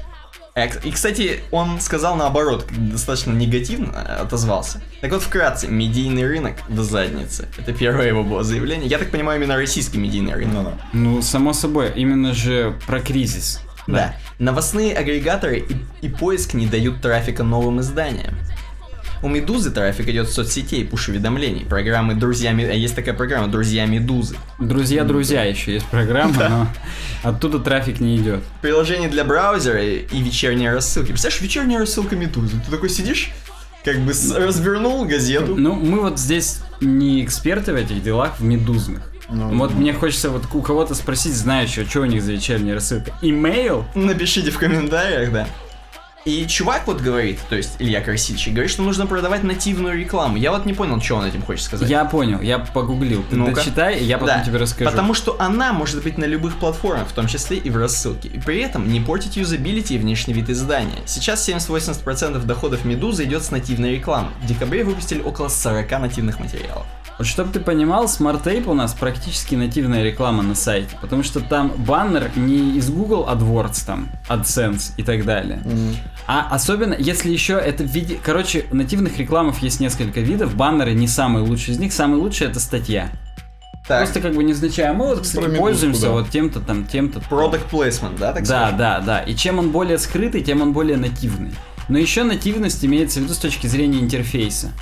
Э, 0.59 0.69
И, 0.85 0.91
кстати, 0.91 1.41
он 1.51 1.81
сказал 1.81 2.17
наоборот, 2.17 2.67
достаточно 2.71 3.33
негативно 3.33 3.93
э, 3.95 4.23
отозвался. 4.23 4.81
Так 5.01 5.13
вот, 5.13 5.23
вкратце, 5.23 5.69
медийный 5.69 6.27
рынок 6.27 6.57
до 6.69 6.83
задницы. 6.83 7.49
Это 7.57 7.73
первое 7.73 8.09
его 8.09 8.25
было 8.25 8.43
заявление. 8.43 8.89
Я 8.89 8.99
так 8.99 9.11
понимаю, 9.11 9.41
именно 9.41 9.57
российский 9.57 9.99
медийный 9.99 10.35
рынок. 10.35 10.55
Ну, 10.55 10.63
да. 10.65 10.73
Ну, 10.93 11.23
само 11.23 11.53
собой, 11.53 11.93
именно 11.95 12.35
же 12.35 12.77
про 12.87 13.01
кризис. 13.01 13.61
Да. 13.87 14.15
Новостные 14.39 14.95
агрегаторы 14.95 15.61
и, 15.61 16.07
и 16.07 16.09
поиск 16.11 16.55
не 16.55 16.67
дают 16.67 17.01
трафика 17.01 17.43
новым 17.43 17.81
изданиям. 17.81 18.35
У 19.23 19.29
Медузы 19.29 19.71
трафик 19.71 20.09
идет 20.09 20.29
с 20.29 20.35
соцсетей, 20.35 20.85
пуш-уведомлений, 20.85 21.65
программы 21.65 22.15
«Друзья 22.15 22.51
а 22.51 22.55
Есть 22.55 22.95
такая 22.95 23.15
программа 23.15 23.49
«Друзья 23.49 23.85
Медузы». 23.87 24.37
Друзья-друзья 24.59 25.45
еще 25.45 25.75
есть 25.75 25.87
программа, 25.87 26.49
но 26.49 26.67
оттуда 27.23 27.59
трафик 27.59 28.01
не 28.01 28.17
идет. 28.17 28.43
Приложение 28.63 29.09
для 29.09 29.25
браузера 29.25 29.83
и 29.85 30.23
вечерние 30.23 30.73
рассылки. 30.73 31.09
Представляешь, 31.09 31.41
вечерняя 31.43 31.79
рассылка 31.81 32.15
Медузы. 32.17 32.57
Ты 32.65 32.71
такой 32.71 32.91
сидишь, 32.91 33.31
как 33.85 33.99
бы 34.01 34.15
с- 34.15 34.31
развернул 34.35 35.05
газету. 35.05 35.57
Ну, 35.57 35.75
мы 35.75 36.01
вот 36.01 36.19
здесь 36.19 36.61
не 36.81 37.25
эксперты 37.25 37.73
в 37.73 37.77
этих 37.77 38.03
делах, 38.03 38.39
в 38.39 38.45
медузных. 38.45 39.01
Ну, 39.31 39.57
Вот 39.59 39.75
мне 39.75 39.93
хочется 39.93 40.31
вот 40.31 40.45
у 40.55 40.63
кого-то 40.63 40.95
спросить, 40.95 41.35
знающего, 41.35 41.85
что 41.85 42.01
у 42.01 42.05
них 42.07 42.23
за 42.23 42.33
вечерняя 42.33 42.75
рассылка. 42.75 43.13
Имейл? 43.21 43.85
Напишите 43.95 44.51
в 44.51 44.59
комментариях, 44.59 45.33
да. 45.33 45.49
И 46.29 46.47
чувак 46.47 46.87
вот 46.87 47.01
говорит, 47.01 47.39
то 47.49 47.57
есть 47.57 47.77
Илья 47.79 48.03
Красильщик, 48.03 48.53
говорит, 48.53 48.71
что 48.71 48.83
нужно 48.83 49.07
продавать 49.07 49.45
нативную 49.45 49.99
рекламу. 49.99 50.37
Я 50.37 50.51
вот 50.51 50.67
не 50.67 50.75
понял, 50.75 51.01
что 51.01 51.17
он 51.17 51.25
этим 51.25 51.41
хочет 51.41 51.65
сказать. 51.65 51.89
Я 51.89 52.05
понял, 52.05 52.43
я 52.43 52.59
погуглил. 52.59 53.25
Ты 53.31 53.37
Ну-ка. 53.37 53.55
дочитай, 53.55 53.99
и 53.99 54.05
я 54.05 54.19
потом 54.19 54.37
Да, 54.37 54.45
тебе 54.45 54.59
расскажу. 54.59 54.91
Потому 54.91 55.15
что 55.15 55.37
она 55.39 55.73
может 55.73 56.03
быть 56.05 56.19
на 56.19 56.27
любых 56.27 56.57
платформах, 56.57 57.09
в 57.09 57.13
том 57.13 57.29
числе 57.29 57.57
и 57.57 57.71
в 57.71 57.79
рассылке. 57.79 58.29
И 58.29 58.39
при 58.39 58.61
этом 58.61 58.93
не 58.93 59.01
портить 59.01 59.39
юзабилити 59.39 59.95
и 59.95 59.99
внешний 59.99 60.35
вид 60.35 60.51
издания. 60.51 61.01
Сейчас 61.07 61.49
70-80% 61.49 62.45
доходов 62.45 62.85
Медузы 62.85 63.25
идет 63.25 63.43
с 63.43 63.51
нативной 63.51 63.93
рекламы. 63.93 64.29
В 64.43 64.47
декабре 64.47 64.85
выпустили 64.85 65.23
около 65.23 65.49
40 65.49 65.91
нативных 65.93 66.41
материалов. 66.41 66.85
Вот 67.19 67.27
чтобы 67.27 67.53
ты 67.53 67.59
понимал, 67.59 68.05
Smart 68.05 68.45
Tape 68.45 68.71
у 68.71 68.75
нас 68.75 68.95
практически 68.95 69.57
нативная 69.57 70.05
реклама 70.05 70.45
на 70.45 70.55
сайте, 70.55 70.97
потому 71.01 71.25
что 71.25 71.41
там 71.41 71.73
баннер 71.77 72.31
не 72.37 72.77
из 72.79 72.89
Google 72.91 73.27
AdWords, 73.29 73.85
там, 73.85 74.09
AdSense 74.29 74.93
и 74.97 75.03
так 75.03 75.25
далее. 75.25 75.61
А 76.29 76.47
особенно, 76.51 76.95
если 76.95 77.31
еще 77.33 77.55
это 77.55 77.83
в 77.83 77.89
виде... 77.89 78.19
Короче, 78.23 78.67
нативных 78.71 79.19
рекламов 79.19 79.59
есть 79.59 79.81
несколько 79.81 80.21
видов, 80.21 80.55
баннеры 80.55 80.95
не 80.95 81.09
самый 81.09 81.43
лучший 81.43 81.75
из 81.75 81.79
них, 81.79 81.93
самый 81.93 82.21
лучший 82.21 82.47
это 82.47 82.61
статья. 82.61 83.11
Так, 83.89 84.03
Просто 84.03 84.21
как 84.21 84.35
бы 84.35 84.45
невзначай, 84.45 84.87
а 84.87 84.93
мы 84.93 85.07
вот, 85.07 85.21
кстати, 85.23 85.37
Про 85.41 85.47
медузку, 85.47 85.63
пользуемся 85.65 86.03
да. 86.03 86.11
вот 86.11 86.29
тем-то 86.31 86.61
там, 86.61 86.87
тем-то. 86.87 87.21
product 87.21 87.71
placement, 87.73 88.19
да, 88.19 88.35
так 88.35 88.43
Да, 88.45 88.61
скажем? 88.61 88.77
да, 88.79 89.01
да. 89.01 89.21
И 89.21 89.35
чем 89.35 89.59
он 89.59 89.71
более 89.71 89.97
скрытый, 89.99 90.43
тем 90.43 90.61
он 90.61 90.75
более 90.75 90.99
нативный. 90.99 91.53
Но 91.89 91.97
еще 91.97 92.23
нативность 92.23 92.85
имеется 92.85 93.19
в 93.19 93.23
виду 93.23 93.33
с 93.33 93.39
точки 93.39 93.67
зрения 93.67 93.99
интерфейса. 94.01 94.73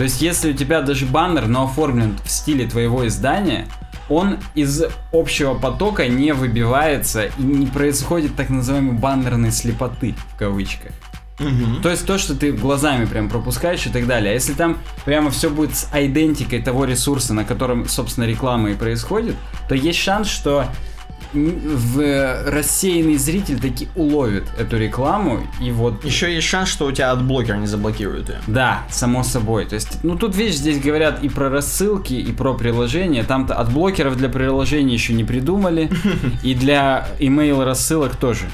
То 0.00 0.04
есть, 0.04 0.22
если 0.22 0.52
у 0.52 0.54
тебя 0.54 0.80
даже 0.80 1.04
баннер, 1.04 1.46
но 1.46 1.64
оформлен 1.64 2.16
в 2.24 2.30
стиле 2.30 2.66
твоего 2.66 3.06
издания, 3.06 3.66
он 4.08 4.38
из 4.54 4.82
общего 5.12 5.52
потока 5.52 6.08
не 6.08 6.32
выбивается 6.32 7.26
и 7.26 7.42
не 7.42 7.66
происходит 7.66 8.34
так 8.34 8.48
называемой 8.48 8.94
баннерной 8.94 9.50
слепоты, 9.52 10.14
в 10.32 10.38
кавычках. 10.38 10.92
Мгм. 11.38 11.82
То 11.82 11.90
есть 11.90 12.06
то, 12.06 12.16
что 12.16 12.34
ты 12.34 12.50
глазами 12.50 13.04
прям 13.04 13.28
пропускаешь 13.28 13.84
и 13.84 13.90
так 13.90 14.06
далее. 14.06 14.30
А 14.30 14.32
если 14.32 14.54
там 14.54 14.78
прямо 15.04 15.30
все 15.30 15.50
будет 15.50 15.76
с 15.76 15.86
идентикой 15.92 16.62
того 16.62 16.86
ресурса, 16.86 17.34
на 17.34 17.44
котором, 17.44 17.86
собственно, 17.86 18.24
реклама 18.24 18.70
и 18.70 18.74
происходит, 18.76 19.36
то 19.68 19.74
есть 19.74 19.98
шанс, 19.98 20.28
что 20.28 20.64
в 21.32 22.44
рассеянный 22.50 23.16
зритель 23.16 23.60
таки 23.60 23.88
уловит 23.94 24.44
эту 24.58 24.78
рекламу 24.78 25.40
и 25.60 25.70
вот 25.70 26.04
Еще 26.04 26.34
есть 26.34 26.46
шанс, 26.46 26.68
что 26.68 26.86
у 26.86 26.92
тебя 26.92 27.12
адблокер 27.12 27.56
не 27.56 27.66
заблокирует 27.66 28.28
ее. 28.28 28.38
да, 28.46 28.82
само 28.90 29.22
собой. 29.22 29.66
То 29.66 29.74
есть, 29.74 30.02
ну 30.02 30.16
тут, 30.16 30.34
видишь, 30.36 30.56
здесь 30.56 30.80
говорят 30.80 31.22
и 31.22 31.28
про 31.28 31.48
рассылки, 31.48 32.14
и 32.14 32.32
про 32.32 32.54
приложения. 32.54 33.22
Там-то 33.24 33.54
адблокеров 33.54 34.16
для 34.16 34.28
приложений 34.28 34.92
еще 34.92 35.12
не 35.12 35.24
придумали. 35.24 35.90
И 36.42 36.54
для 36.54 37.06
email 37.18 37.64
рассылок 37.64 38.16
тоже. 38.16 38.46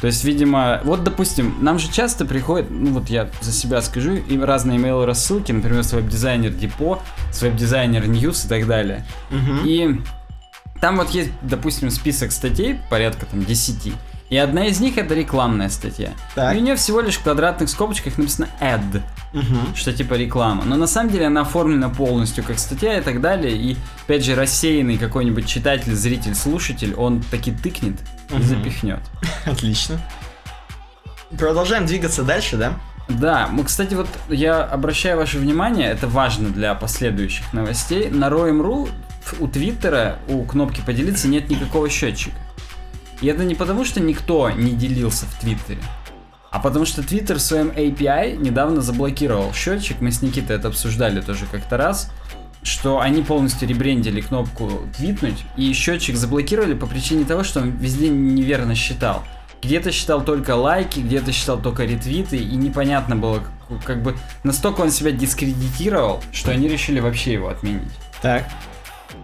То 0.00 0.06
есть, 0.06 0.24
видимо, 0.24 0.80
вот, 0.84 1.04
допустим, 1.04 1.54
нам 1.60 1.78
же 1.78 1.90
часто 1.92 2.24
приходит, 2.24 2.70
ну 2.70 2.92
вот 2.92 3.10
я 3.10 3.28
за 3.42 3.52
себя 3.52 3.82
скажу, 3.82 4.12
и 4.14 4.38
разные 4.38 4.78
email 4.78 5.04
рассылки, 5.04 5.52
например, 5.52 5.84
с 5.84 5.92
веб-дизайнер 5.92 6.50
Депо, 6.52 7.02
с 7.32 7.42
веб-дизайнер 7.42 8.04
News 8.04 8.46
и 8.46 8.48
так 8.48 8.66
далее. 8.66 9.06
Мгм. 9.30 9.60
И 9.64 10.00
там 10.80 10.96
вот 10.96 11.10
есть, 11.10 11.30
допустим, 11.42 11.90
список 11.90 12.32
статей, 12.32 12.80
порядка 12.90 13.26
там 13.26 13.44
10. 13.44 13.92
И 14.30 14.36
одна 14.36 14.66
из 14.66 14.78
них 14.78 14.96
это 14.96 15.12
рекламная 15.14 15.68
статья. 15.68 16.10
Так. 16.36 16.54
И 16.54 16.58
у 16.58 16.60
нее 16.60 16.76
всего 16.76 17.00
лишь 17.00 17.16
в 17.16 17.22
квадратных 17.24 17.68
скобочках 17.68 18.16
написано 18.16 18.48
ad, 18.60 19.02
Мгм. 19.32 19.74
что 19.74 19.92
типа 19.92 20.14
реклама. 20.14 20.62
Но 20.64 20.76
на 20.76 20.86
самом 20.86 21.10
деле 21.10 21.26
она 21.26 21.40
оформлена 21.40 21.88
полностью 21.88 22.44
как 22.44 22.60
статья 22.60 22.98
и 22.98 23.00
так 23.02 23.20
далее. 23.20 23.56
И 23.56 23.76
опять 24.04 24.24
же 24.24 24.36
рассеянный 24.36 24.98
какой-нибудь 24.98 25.46
читатель, 25.48 25.94
зритель, 25.96 26.36
слушатель, 26.36 26.94
он 26.94 27.22
таки 27.22 27.50
тыкнет 27.50 27.96
и 28.30 28.34
Мгм. 28.34 28.42
запихнет. 28.44 29.00
Отлично. 29.46 30.00
Продолжаем 31.36 31.86
двигаться 31.86 32.22
дальше, 32.22 32.56
да? 32.56 32.74
Да, 33.08 33.48
мы, 33.50 33.64
кстати, 33.64 33.94
вот 33.94 34.08
я 34.28 34.62
обращаю 34.62 35.16
ваше 35.16 35.38
внимание, 35.38 35.88
это 35.88 36.06
важно 36.06 36.50
для 36.50 36.74
последующих 36.76 37.52
новостей. 37.52 38.08
На 38.10 38.26
Roam.ru 38.28 38.88
у 39.38 39.48
Твиттера 39.48 40.18
у 40.28 40.44
кнопки 40.44 40.82
поделиться 40.84 41.28
нет 41.28 41.48
никакого 41.50 41.88
счетчика. 41.88 42.36
И 43.20 43.26
это 43.26 43.44
не 43.44 43.54
потому, 43.54 43.84
что 43.84 44.00
никто 44.00 44.50
не 44.50 44.72
делился 44.72 45.26
в 45.26 45.40
Твиттере, 45.40 45.80
а 46.50 46.58
потому 46.58 46.84
что 46.84 47.02
Твиттер 47.02 47.36
в 47.36 47.42
своем 47.42 47.68
API 47.68 48.36
недавно 48.36 48.80
заблокировал 48.80 49.52
счетчик. 49.52 50.00
Мы 50.00 50.10
с 50.10 50.22
Никитой 50.22 50.56
это 50.56 50.68
обсуждали 50.68 51.20
тоже 51.20 51.46
как-то 51.46 51.76
раз, 51.76 52.10
что 52.62 53.00
они 53.00 53.22
полностью 53.22 53.68
ребрендили 53.68 54.20
кнопку 54.20 54.88
твитнуть, 54.96 55.44
и 55.56 55.72
счетчик 55.72 56.16
заблокировали 56.16 56.74
по 56.74 56.86
причине 56.86 57.24
того, 57.24 57.44
что 57.44 57.60
он 57.60 57.70
везде 57.76 58.08
неверно 58.08 58.74
считал. 58.74 59.22
Где-то 59.62 59.92
считал 59.92 60.24
только 60.24 60.56
лайки, 60.56 61.00
где-то 61.00 61.32
считал 61.32 61.60
только 61.60 61.84
ретвиты, 61.84 62.38
и 62.38 62.56
непонятно 62.56 63.14
было, 63.14 63.42
как, 63.68 63.84
как 63.84 64.02
бы 64.02 64.16
настолько 64.42 64.80
он 64.80 64.90
себя 64.90 65.12
дискредитировал, 65.12 66.22
что 66.32 66.50
они 66.50 66.66
решили 66.66 66.98
вообще 66.98 67.34
его 67.34 67.48
отменить. 67.48 67.92
Так. 68.22 68.48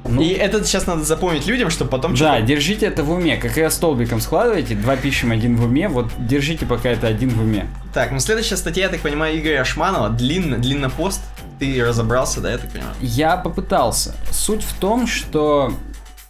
Ну, 0.08 0.22
И 0.22 0.28
это 0.28 0.64
сейчас 0.64 0.86
надо 0.86 1.02
запомнить 1.04 1.46
людям, 1.46 1.70
чтобы 1.70 1.90
потом... 1.90 2.12
да, 2.12 2.16
что-то- 2.36 2.42
держите 2.42 2.86
это 2.86 3.02
в 3.02 3.10
уме. 3.10 3.36
Как 3.36 3.56
я 3.56 3.70
столбиком 3.70 4.20
складываете, 4.20 4.74
два 4.74 4.96
пишем, 4.96 5.30
один 5.32 5.56
в 5.56 5.64
уме, 5.64 5.88
вот 5.88 6.10
держите 6.18 6.66
пока 6.66 6.88
это 6.90 7.06
один 7.06 7.30
в 7.30 7.40
уме. 7.40 7.66
Так, 7.94 8.10
ну 8.12 8.20
следующая 8.20 8.56
статья, 8.56 8.84
я 8.84 8.88
так 8.90 9.00
понимаю, 9.00 9.38
Игоря 9.38 9.60
Ашманова. 9.62 10.10
Длинно, 10.10 10.58
длинно 10.58 10.90
пост. 10.90 11.20
Ты 11.58 11.82
разобрался, 11.84 12.40
да, 12.40 12.52
я 12.52 12.58
так 12.58 12.70
понимаю? 12.70 12.92
Я 13.00 13.36
попытался. 13.36 14.14
Суть 14.30 14.62
в 14.62 14.74
том, 14.74 15.06
что 15.06 15.72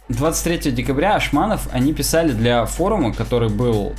23 0.09 0.71
декабря 0.71 1.15
Ашманов, 1.15 1.67
они 1.73 1.93
писали 1.93 2.31
для 2.31 2.65
форума, 2.65 3.13
который 3.13 3.49
был 3.49 3.93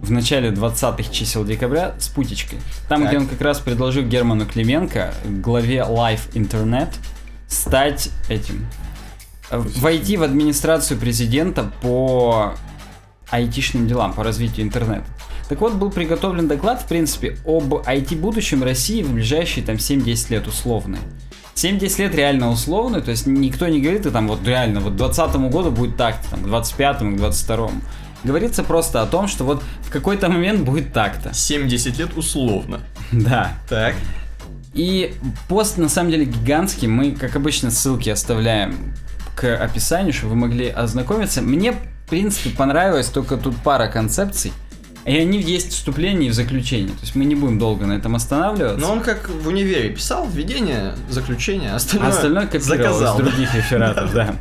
в 0.00 0.10
начале 0.10 0.50
20-х 0.50 1.12
чисел 1.12 1.44
декабря 1.44 1.94
с 2.00 2.08
путечкой. 2.08 2.58
Там, 2.88 3.02
Так. 3.02 3.08
где 3.10 3.18
он 3.18 3.28
как 3.28 3.40
раз 3.40 3.60
предложил 3.60 4.02
Герману 4.02 4.46
Клименко, 4.46 5.14
главе 5.24 5.76
Live 5.88 6.32
Internet, 6.32 6.88
стать 7.46 8.10
этим, 8.28 8.66
войти 9.52 10.16
в 10.16 10.22
администрацию 10.22 10.98
президента 10.98 11.70
по 11.82 12.54
айтишным 13.30 13.86
делам, 13.86 14.12
по 14.12 14.24
развитию 14.24 14.66
интернета. 14.66 15.06
Так 15.48 15.60
вот, 15.60 15.74
был 15.74 15.90
приготовлен 15.90 16.48
доклад, 16.48 16.82
в 16.82 16.86
принципе, 16.86 17.36
об 17.44 17.74
IT-будущем 17.74 18.62
России 18.62 19.02
в 19.02 19.12
ближайшие 19.12 19.64
там 19.64 19.76
7-10 19.76 20.30
лет 20.30 20.46
условные. 20.46 21.00
7-10 21.54 21.98
лет 21.98 22.14
реально 22.14 22.50
условно, 22.50 23.00
то 23.00 23.10
есть 23.10 23.26
никто 23.26 23.68
не 23.68 23.80
говорит, 23.80 24.06
и 24.06 24.10
там 24.10 24.28
вот 24.28 24.46
реально, 24.46 24.80
вот 24.80 24.94
к 24.94 24.96
20 24.96 25.36
году 25.50 25.70
будет 25.70 25.96
так-то, 25.96 26.30
там, 26.30 26.42
к 26.42 26.46
25-му, 26.46 27.16
к 27.16 27.20
22-му. 27.20 27.80
Говорится 28.24 28.62
просто 28.62 29.02
о 29.02 29.06
том, 29.06 29.26
что 29.28 29.44
вот 29.44 29.62
в 29.82 29.90
какой-то 29.90 30.28
момент 30.28 30.60
будет 30.60 30.92
так-то. 30.92 31.34
70 31.34 31.98
лет 31.98 32.16
условно. 32.16 32.80
Да. 33.12 33.58
Так. 33.68 33.94
И 34.72 35.12
пост 35.48 35.76
на 35.76 35.90
самом 35.90 36.12
деле 36.12 36.24
гигантский. 36.24 36.88
Мы, 36.88 37.12
как 37.12 37.36
обычно, 37.36 37.70
ссылки 37.70 38.08
оставляем 38.08 38.94
к 39.34 39.56
описанию, 39.56 40.12
чтобы 40.12 40.34
вы 40.34 40.40
могли 40.40 40.68
ознакомиться. 40.68 41.42
Мне, 41.42 41.72
в 41.72 42.10
принципе, 42.10 42.50
понравилось 42.50 43.08
только 43.08 43.36
тут 43.36 43.56
пара 43.56 43.88
концепций. 43.88 44.52
И 45.04 45.16
они 45.16 45.40
есть 45.40 45.72
вступление 45.72 46.28
и 46.28 46.30
в 46.30 46.34
заключении. 46.34 46.90
То 46.90 47.00
есть 47.00 47.16
мы 47.16 47.24
не 47.24 47.34
будем 47.34 47.58
долго 47.58 47.86
на 47.86 47.94
этом 47.94 48.14
останавливаться. 48.14 48.78
Но 48.78 48.92
он 48.92 49.00
как 49.00 49.28
в 49.28 49.48
универе 49.48 49.90
писал 49.90 50.28
введение, 50.28 50.94
заключение, 51.10 51.72
А 51.72 51.76
остальное, 51.76 52.10
остальное 52.10 52.46
копировал 52.46 52.68
заказал. 52.68 53.18
из 53.18 53.24
других 53.26 53.54
рефератов, 53.54 54.12
да. 54.12 54.36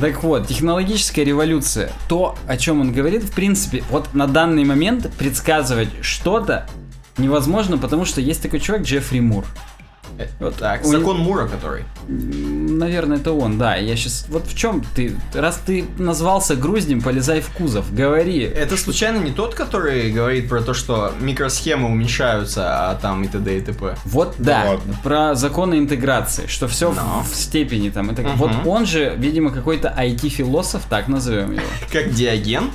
Так 0.00 0.24
вот, 0.24 0.48
технологическая 0.48 1.22
революция. 1.22 1.90
То, 2.08 2.36
о 2.48 2.56
чем 2.56 2.80
он 2.80 2.92
говорит, 2.92 3.22
в 3.22 3.30
принципе, 3.32 3.84
вот 3.90 4.12
на 4.14 4.26
данный 4.26 4.64
момент 4.64 5.10
предсказывать 5.16 5.90
что-то 6.00 6.66
невозможно, 7.16 7.78
потому 7.78 8.04
что 8.04 8.20
есть 8.20 8.42
такой 8.42 8.58
человек 8.58 8.86
Джеффри 8.86 9.20
Мур. 9.20 9.44
Вот 10.40 10.56
Так, 10.56 10.84
у 10.84 10.88
закон 10.88 11.18
Мура, 11.18 11.46
который. 11.46 11.84
Наверное, 12.08 13.16
это 13.18 13.32
он, 13.32 13.58
да. 13.58 13.76
Я 13.76 13.96
сейчас. 13.96 14.26
Вот 14.28 14.46
в 14.46 14.56
чем 14.56 14.84
ты. 14.94 15.16
Раз 15.32 15.60
ты 15.64 15.84
назвался 15.98 16.54
груздем, 16.56 17.00
полезай 17.02 17.40
в 17.40 17.48
кузов. 17.50 17.92
Говори. 17.92 18.40
Это 18.40 18.76
случайно 18.76 19.18
не 19.18 19.32
тот, 19.32 19.54
который 19.54 20.10
говорит 20.10 20.48
про 20.48 20.60
то, 20.60 20.74
что 20.74 21.12
микросхемы 21.20 21.88
уменьшаются, 21.88 22.90
а 22.90 22.94
там 22.96 23.22
и 23.24 23.28
т.д. 23.28 23.58
и 23.58 23.60
т.п. 23.60 23.96
Вот 24.04 24.34
Да 24.38 24.62
да, 24.64 24.70
ладно. 24.70 24.94
про 25.02 25.34
законы 25.34 25.78
интеграции, 25.78 26.46
что 26.46 26.68
все 26.68 26.92
Но. 26.92 27.22
в, 27.24 27.32
в 27.32 27.34
степени 27.36 27.90
там. 27.90 28.14
так- 28.14 28.24
Мгм. 28.24 28.36
Вот 28.36 28.50
он 28.66 28.86
же, 28.86 29.14
видимо, 29.18 29.50
какой-то 29.50 29.88
IT-философ, 29.96 30.82
так 30.88 31.08
назовем 31.08 31.52
его. 31.52 31.62
Как 31.92 32.10
Диоген, 32.12 32.70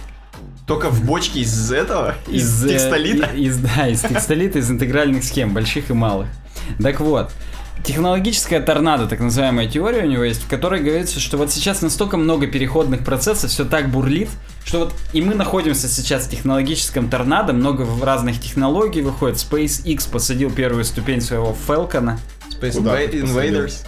только 0.67 0.89
в 0.89 1.03
бочке 1.03 1.39
из 1.41 1.71
этого, 1.71 2.15
из, 2.27 2.63
э, 2.65 2.69
текстолита. 2.69 3.25
Из, 3.35 3.57
да, 3.57 3.87
из 3.87 4.01
текстолита, 4.01 4.59
из 4.59 4.69
интегральных 4.69 5.23
схем, 5.23 5.53
больших 5.53 5.89
и 5.89 5.93
малых. 5.93 6.27
Так 6.81 6.99
вот, 6.99 7.31
технологическая 7.83 8.59
торнадо, 8.59 9.07
так 9.07 9.19
называемая 9.19 9.67
теория 9.67 10.03
у 10.03 10.07
него 10.07 10.23
есть, 10.23 10.43
в 10.43 10.47
которой 10.49 10.81
говорится, 10.81 11.19
что 11.19 11.37
вот 11.37 11.51
сейчас 11.51 11.81
настолько 11.81 12.17
много 12.17 12.47
переходных 12.47 13.03
процессов, 13.03 13.49
все 13.51 13.65
так 13.65 13.89
бурлит, 13.89 14.29
что 14.65 14.79
вот 14.79 14.93
и 15.13 15.21
мы 15.21 15.35
находимся 15.35 15.87
сейчас 15.87 16.25
в 16.25 16.29
технологическом 16.29 17.09
торнадо, 17.09 17.53
много 17.53 17.83
в- 17.83 18.03
разных 18.03 18.39
технологий 18.39 19.01
выходит. 19.01 19.37
SpaceX 19.37 20.09
посадил 20.11 20.51
первую 20.51 20.83
ступень 20.85 21.21
своего 21.21 21.55
Falcon. 21.67 22.17
Space 22.59 22.73
Куда 22.77 23.01
Invaders. 23.03 23.85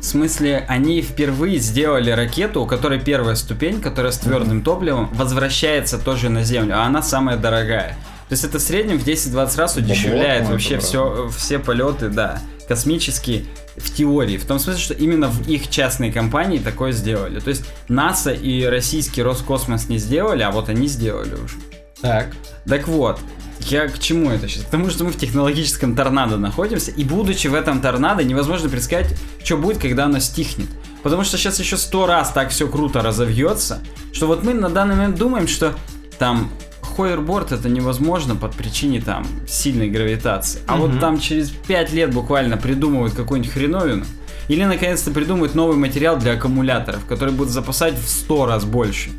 В 0.00 0.06
смысле, 0.06 0.66
они 0.68 1.00
впервые 1.00 1.58
сделали 1.58 2.10
ракету, 2.10 2.60
у 2.62 2.66
которой 2.66 3.00
первая 3.00 3.36
ступень, 3.36 3.80
которая 3.80 4.12
с 4.12 4.18
твердым 4.18 4.60
топливом, 4.62 5.08
возвращается 5.14 5.98
тоже 5.98 6.28
на 6.28 6.44
Землю, 6.44 6.76
а 6.78 6.84
она 6.84 7.00
самая 7.02 7.38
дорогая. 7.38 7.96
То 8.28 8.32
есть 8.32 8.44
это 8.44 8.58
в 8.58 8.62
среднем 8.62 8.98
в 8.98 9.06
10-20 9.06 9.58
раз 9.58 9.76
удешевляет 9.76 10.48
вообще 10.48 10.78
все, 10.78 11.28
все 11.36 11.58
полеты, 11.58 12.08
да, 12.08 12.40
космические 12.66 13.44
в 13.76 13.92
теории. 13.92 14.38
В 14.38 14.46
том 14.46 14.58
смысле, 14.58 14.80
что 14.80 14.94
именно 14.94 15.28
в 15.28 15.48
их 15.48 15.68
частной 15.68 16.10
компании 16.12 16.58
такое 16.58 16.92
сделали. 16.92 17.40
То 17.40 17.50
есть 17.50 17.64
НАСА 17.88 18.32
и 18.32 18.64
российский 18.64 19.22
Роскосмос 19.22 19.88
не 19.88 19.98
сделали, 19.98 20.42
а 20.42 20.50
вот 20.50 20.68
они 20.68 20.86
сделали 20.86 21.34
уже. 21.34 21.56
Так. 22.00 22.28
Так 22.66 22.88
вот, 22.88 23.20
я 23.60 23.88
к 23.88 23.98
чему 23.98 24.30
это 24.30 24.48
сейчас? 24.48 24.64
К 24.64 24.68
тому, 24.68 24.90
что 24.90 25.04
мы 25.04 25.12
в 25.12 25.18
технологическом 25.18 25.94
торнадо 25.94 26.36
находимся, 26.36 26.90
и 26.90 27.04
будучи 27.04 27.48
в 27.48 27.54
этом 27.54 27.80
торнадо, 27.80 28.22
невозможно 28.24 28.68
предсказать, 28.68 29.14
что 29.42 29.56
будет, 29.56 29.78
когда 29.78 30.04
оно 30.04 30.18
стихнет. 30.18 30.68
Потому 31.02 31.24
что 31.24 31.36
сейчас 31.36 31.58
еще 31.58 31.76
сто 31.76 32.06
раз 32.06 32.32
так 32.32 32.50
все 32.50 32.68
круто 32.68 33.02
разовьется, 33.02 33.80
что 34.12 34.26
вот 34.26 34.42
мы 34.42 34.54
на 34.54 34.70
данный 34.70 34.96
момент 34.96 35.16
думаем, 35.16 35.48
что 35.48 35.74
там 36.18 36.50
ховерборд 36.96 37.52
это 37.52 37.68
невозможно 37.68 38.36
под 38.36 38.54
причине 38.54 39.00
там 39.00 39.26
сильной 39.48 39.88
гравитации. 39.90 40.60
А 40.66 40.76
вот 40.76 40.90
Мгм. 40.90 40.98
там 41.00 41.18
через 41.18 41.50
5 41.50 41.92
лет 41.92 42.12
буквально 42.14 42.56
придумывают 42.56 43.14
какую-нибудь 43.14 43.52
хреновину, 43.52 44.04
или 44.48 44.62
наконец-то 44.64 45.10
придумают 45.10 45.54
новый 45.54 45.76
материал 45.76 46.18
для 46.18 46.32
аккумуляторов, 46.32 47.06
который 47.06 47.32
будет 47.32 47.48
запасать 47.48 47.94
в 47.94 48.06
100 48.08 48.46
раз 48.46 48.64
больше. 48.64 49.10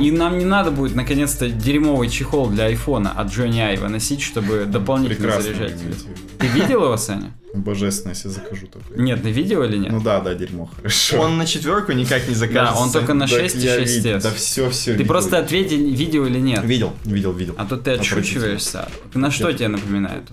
И 0.00 0.10
нам 0.10 0.38
не 0.38 0.44
надо 0.46 0.70
будет 0.70 0.94
наконец-то 0.94 1.48
дерьмовый 1.50 2.08
чехол 2.08 2.48
для 2.48 2.64
айфона 2.64 3.10
от 3.12 3.30
Джонни 3.30 3.60
Айва 3.60 3.88
носить, 3.88 4.22
чтобы 4.22 4.64
дополнительно 4.64 5.16
Прекрасно. 5.32 5.42
заряжать. 5.54 5.74
Ты 6.38 6.46
видел 6.46 6.84
его, 6.84 6.96
Саня? 6.96 7.32
Божественно, 7.54 8.12
если 8.12 8.28
закажу 8.28 8.66
такой. 8.66 9.02
Нет, 9.02 9.22
ты 9.22 9.30
видел 9.30 9.62
или 9.64 9.76
нет? 9.76 9.92
Ну 9.92 10.00
да, 10.00 10.20
да, 10.20 10.34
дерьмо, 10.34 10.66
хорошо. 10.66 11.20
Он 11.20 11.36
на 11.36 11.46
четверку 11.46 11.92
никак 11.92 12.28
не 12.28 12.34
закажется. 12.34 12.74
Да, 12.74 12.80
он 12.80 12.92
только 12.92 13.14
на 13.14 13.26
Да 13.26 13.38
6 13.38 13.56
и 13.56 13.58
я 13.58 13.78
6 13.78 13.96
видел, 13.96 14.16
S. 14.16 14.22
Да 14.22 14.30
все, 14.30 14.70
все. 14.70 14.96
Ты 14.96 15.04
просто 15.04 15.38
ответь, 15.38 15.72
видел 15.72 16.26
или 16.26 16.38
нет. 16.38 16.64
Видел, 16.64 16.92
видел, 17.04 17.32
видел. 17.32 17.54
А 17.58 17.66
то 17.66 17.76
ты 17.76 17.92
отшучиваешься. 17.92 18.88
На 19.14 19.30
что 19.30 19.52
тебе 19.52 19.68
напоминает? 19.68 20.24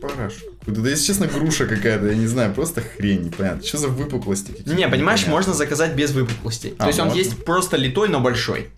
Параш. 0.00 0.34
какой-то. 0.66 0.80
Да, 0.82 0.90
если 0.90 1.06
честно, 1.06 1.26
груша 1.26 1.66
какая-то, 1.66 2.06
я 2.06 2.14
не 2.14 2.26
знаю, 2.26 2.52
просто 2.54 2.80
хрень, 2.80 3.22
непонятно. 3.22 3.62
Что 3.64 3.78
за 3.78 3.88
выпуклости? 3.88 4.52
Не, 4.66 4.88
понимаешь, 4.88 5.20
непонятно. 5.20 5.30
можно 5.30 5.54
заказать 5.54 5.94
без 5.94 6.12
выпуклостей. 6.12 6.74
А, 6.78 6.82
То 6.82 6.88
есть 6.88 6.98
он 6.98 7.12
есть 7.12 7.44
просто 7.44 7.76
литой, 7.76 8.08
но 8.08 8.20
большой. 8.20 8.68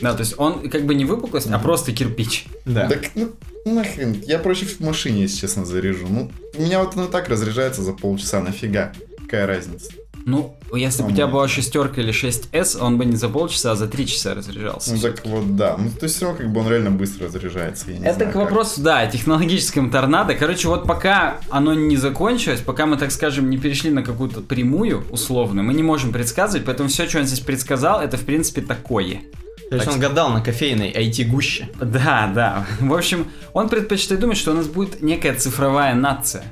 Да, 0.00 0.12
то 0.12 0.20
есть 0.20 0.34
он 0.36 0.68
как 0.68 0.84
бы 0.84 0.94
не 0.94 1.04
выпуклость, 1.04 1.48
а 1.50 1.58
просто 1.58 1.92
кирпич. 1.92 2.46
Да. 2.64 2.88
Так, 2.88 3.10
ну, 3.14 3.32
нахрен, 3.74 4.22
я 4.26 4.38
проще 4.38 4.66
в 4.66 4.80
машине, 4.80 5.22
если 5.22 5.38
честно, 5.38 5.64
заряжу. 5.64 6.06
Ну, 6.08 6.30
у 6.56 6.62
меня 6.62 6.80
вот 6.82 6.94
оно 6.94 7.06
так 7.06 7.28
разряжается 7.28 7.82
за 7.82 7.92
полчаса, 7.92 8.40
нафига? 8.40 8.92
Какая 9.22 9.46
разница? 9.46 9.92
Ну, 10.26 10.56
если 10.74 11.04
бы 11.04 11.10
у 11.10 11.12
тебя 11.12 11.28
была 11.28 11.46
шестерка 11.46 12.00
или 12.00 12.12
6S, 12.12 12.80
он 12.80 12.98
бы 12.98 13.04
не 13.04 13.14
за 13.14 13.28
полчаса, 13.28 13.70
а 13.70 13.76
за 13.76 13.86
три 13.86 14.08
часа 14.08 14.34
разряжался. 14.34 14.92
Ну 14.92 15.00
так 15.00 15.24
вот, 15.24 15.54
да. 15.54 15.76
Ну 15.78 15.88
то 15.88 16.02
есть 16.02 16.16
все 16.16 16.26
равно 16.26 16.38
как 16.38 16.52
бы 16.52 16.60
он 16.62 16.68
реально 16.68 16.90
быстро 16.90 17.26
разряжается. 17.26 17.92
Это 17.92 18.00
знаю, 18.00 18.16
к 18.16 18.32
как. 18.32 18.34
вопросу, 18.34 18.80
да, 18.80 19.02
о 19.02 19.06
технологическом 19.06 19.88
торнадо. 19.88 20.34
Короче, 20.34 20.66
вот 20.66 20.84
пока 20.84 21.38
оно 21.48 21.74
не 21.74 21.96
закончилось, 21.96 22.60
пока 22.60 22.86
мы, 22.86 22.96
так 22.96 23.12
скажем, 23.12 23.48
не 23.48 23.56
перешли 23.56 23.92
на 23.92 24.02
какую-то 24.02 24.40
прямую, 24.40 25.04
условную, 25.12 25.64
мы 25.64 25.74
не 25.74 25.84
можем 25.84 26.12
предсказывать, 26.12 26.66
поэтому 26.66 26.88
все, 26.88 27.08
что 27.08 27.20
он 27.20 27.26
здесь 27.26 27.38
предсказал, 27.40 28.00
это, 28.00 28.16
в 28.16 28.22
принципе, 28.22 28.62
такое. 28.62 29.20
То 29.68 29.76
есть 29.76 29.86
Так 29.86 29.94
он 29.94 30.00
гадал 30.00 30.30
на 30.30 30.40
кофейной 30.40 30.92
IT-гуще. 30.92 31.68
Да, 31.80 32.30
да. 32.32 32.66
В 32.80 32.94
общем, 32.94 33.26
он 33.52 33.68
предпочитает 33.68 34.20
думать, 34.20 34.36
что 34.36 34.52
у 34.52 34.54
нас 34.54 34.66
будет 34.66 35.02
некая 35.02 35.34
цифровая 35.34 35.94
нация. 35.94 36.44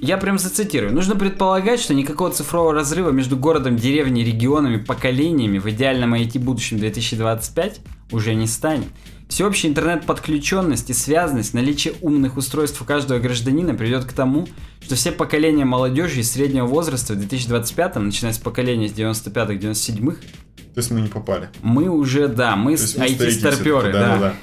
Я 0.00 0.18
прям 0.18 0.38
зацитирую. 0.38 0.92
Нужно 0.92 1.14
предполагать, 1.14 1.80
что 1.80 1.94
никакого 1.94 2.30
цифрового 2.30 2.74
разрыва 2.74 3.10
между 3.10 3.36
городом, 3.36 3.76
деревней, 3.76 4.24
регионами, 4.24 4.76
поколениями 4.76 5.58
в 5.58 5.70
идеальном 5.70 6.14
IT-будущем 6.14 6.78
2025 6.78 7.80
уже 8.10 8.34
не 8.34 8.46
станет. 8.46 8.88
Всеобщая 9.28 9.68
интернет-подключенность 9.68 10.90
и 10.90 10.92
связанность, 10.92 11.54
наличие 11.54 11.94
умных 12.02 12.36
устройств 12.36 12.80
у 12.82 12.84
каждого 12.84 13.18
гражданина 13.18 13.74
приведет 13.74 14.04
к 14.04 14.12
тому, 14.12 14.46
что 14.82 14.94
все 14.94 15.12
поколения 15.12 15.64
молодежи 15.64 16.20
и 16.20 16.22
среднего 16.22 16.66
возраста 16.66 17.14
в 17.14 17.16
2025, 17.16 17.96
начиная 17.96 18.32
с 18.32 18.38
поколения 18.38 18.88
с 18.88 18.92
95-х, 18.92 19.54
97-х, 19.54 20.20
То 20.20 20.78
есть 20.78 20.90
мы 20.90 21.00
не 21.00 21.08
попали. 21.08 21.48
мы 21.62 21.88
уже, 21.88 22.28
да, 22.28 22.54
мы 22.54 22.74
IT-старперы, 22.74 23.30
всё-таки, 23.30 23.92
да. 23.92 24.18
да-да-да. 24.18 24.34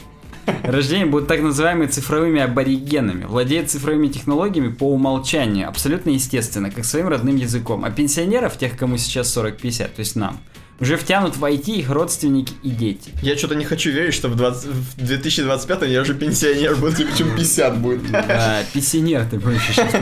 Рождение 0.64 1.06
будут 1.06 1.28
так 1.28 1.42
называемыми 1.42 1.88
цифровыми 1.88 2.42
аборигенами, 2.42 3.26
владеют 3.26 3.70
цифровыми 3.70 4.08
технологиями 4.08 4.70
по 4.70 4.92
умолчанию, 4.92 5.68
абсолютно 5.68 6.10
естественно, 6.10 6.72
как 6.72 6.86
своим 6.86 7.08
родным 7.08 7.36
языком. 7.36 7.86
А 7.86 7.92
пенсионеров, 7.92 8.58
тех, 8.58 8.78
кому 8.78 8.98
сейчас 8.98 9.36
40-50, 9.38 9.84
то 9.86 10.00
есть 10.00 10.16
нам, 10.16 10.40
уже 10.82 10.98
втянут 10.98 11.38
в 11.38 11.46
IT 11.46 11.70
их 11.70 11.90
родственники 11.90 12.54
и 12.64 12.70
дети. 12.70 13.12
Я 13.22 13.38
что-то 13.38 13.56
не 13.56 13.64
хочу 13.64 13.92
верить, 13.92 14.14
что 14.14 14.28
в, 14.28 14.36
20 14.36 14.66
в 14.66 14.98
2025 14.98 15.84
я 15.84 16.02
уже 16.02 16.16
пенсионер 16.16 16.76
буду. 16.76 16.96
Причем 16.96 17.36
50 17.36 17.78
будет. 17.78 18.12
Да, 18.12 18.64
пенсионер 18.74 19.26
ты 19.30 19.40
будешь 19.40 19.62
сейчас. 19.68 19.94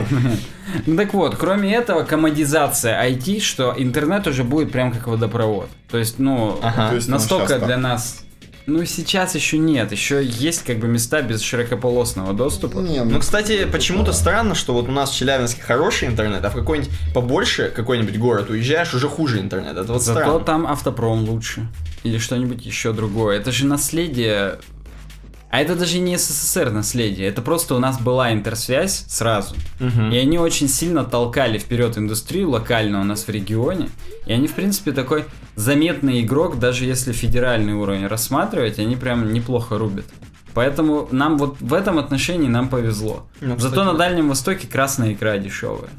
Ну 0.86 0.96
так 0.96 1.12
вот, 1.14 1.36
кроме 1.36 1.74
этого, 1.74 2.04
комодизация 2.04 3.04
IT, 3.10 3.40
что 3.40 3.74
интернет 3.76 4.26
уже 4.26 4.44
будет 4.44 4.72
прям 4.72 4.92
как 4.92 5.06
водопровод. 5.08 5.68
То 5.90 5.98
есть, 5.98 6.18
ну, 6.18 6.58
Ага. 6.62 6.98
Настолько 7.08 7.58
для 7.58 7.76
нас... 7.76 8.24
Ну, 8.66 8.84
сейчас 8.84 9.34
еще 9.34 9.58
нет, 9.58 9.92
еще 9.92 10.24
есть 10.24 10.64
как 10.64 10.78
бы 10.78 10.88
места 10.88 11.22
без 11.22 11.40
широкополосного 11.40 12.32
доступа. 12.32 12.78
Не, 12.78 13.02
Ну, 13.02 13.18
кстати, 13.18 13.64
почему-то 13.64 14.12
странно, 14.12 14.54
что 14.54 14.72
вот 14.74 14.88
у 14.88 14.92
нас 14.92 15.10
в 15.10 15.16
Челябинске 15.16 15.62
хороший 15.62 16.08
интернет, 16.08 16.44
а 16.44 16.50
в 16.50 16.54
какой-нибудь 16.54 16.90
побольше 17.14 17.72
какой-нибудь 17.74 18.18
город 18.18 18.50
уезжаешь, 18.50 18.94
уже 18.94 19.08
хуже 19.08 19.40
интернет. 19.40 19.76
Это 19.76 19.92
вот 19.92 20.02
Зато 20.02 20.20
странно. 20.20 20.44
там 20.44 20.66
автопром 20.66 21.28
лучше. 21.28 21.66
Или 22.04 22.18
что-нибудь 22.18 22.64
еще 22.64 22.92
другое. 22.92 23.38
Это 23.38 23.52
же 23.52 23.66
наследие... 23.66 24.58
А 25.50 25.60
это 25.60 25.74
даже 25.74 25.98
не 25.98 26.16
СССР 26.16 26.70
наследие, 26.70 27.26
это 27.26 27.42
просто 27.42 27.74
у 27.74 27.80
нас 27.80 28.00
была 28.00 28.32
интерсвязь 28.32 29.04
сразу. 29.08 29.56
Мгм. 29.80 30.12
И 30.12 30.16
они 30.16 30.38
очень 30.38 30.68
сильно 30.68 31.04
толкали 31.04 31.58
вперед 31.58 31.98
индустрию 31.98 32.50
локально 32.50 33.00
у 33.00 33.04
нас 33.04 33.24
в 33.26 33.30
регионе. 33.30 33.90
И 34.26 34.32
они, 34.32 34.46
в 34.46 34.52
принципе, 34.54 34.92
такой 34.92 35.24
заметный 35.56 36.20
игрок, 36.20 36.60
даже 36.60 36.84
если 36.84 37.12
федеральный 37.12 37.72
уровень 37.72 38.06
рассматривать, 38.06 38.78
они 38.78 38.94
прям 38.94 39.32
неплохо 39.32 39.76
рубят. 39.76 40.04
Поэтому 40.54 41.08
нам 41.10 41.38
вот 41.38 41.56
в 41.60 41.74
этом 41.74 41.98
отношении 41.98 42.48
нам 42.48 42.68
повезло. 42.68 43.26
Ну, 43.40 43.56
Зато 43.58 43.70
кстати, 43.70 43.86
на 43.86 43.94
Дальнем 43.94 44.28
Востоке 44.28 44.66
красная 44.66 45.12
икра 45.12 45.38
дешевая. 45.38 45.90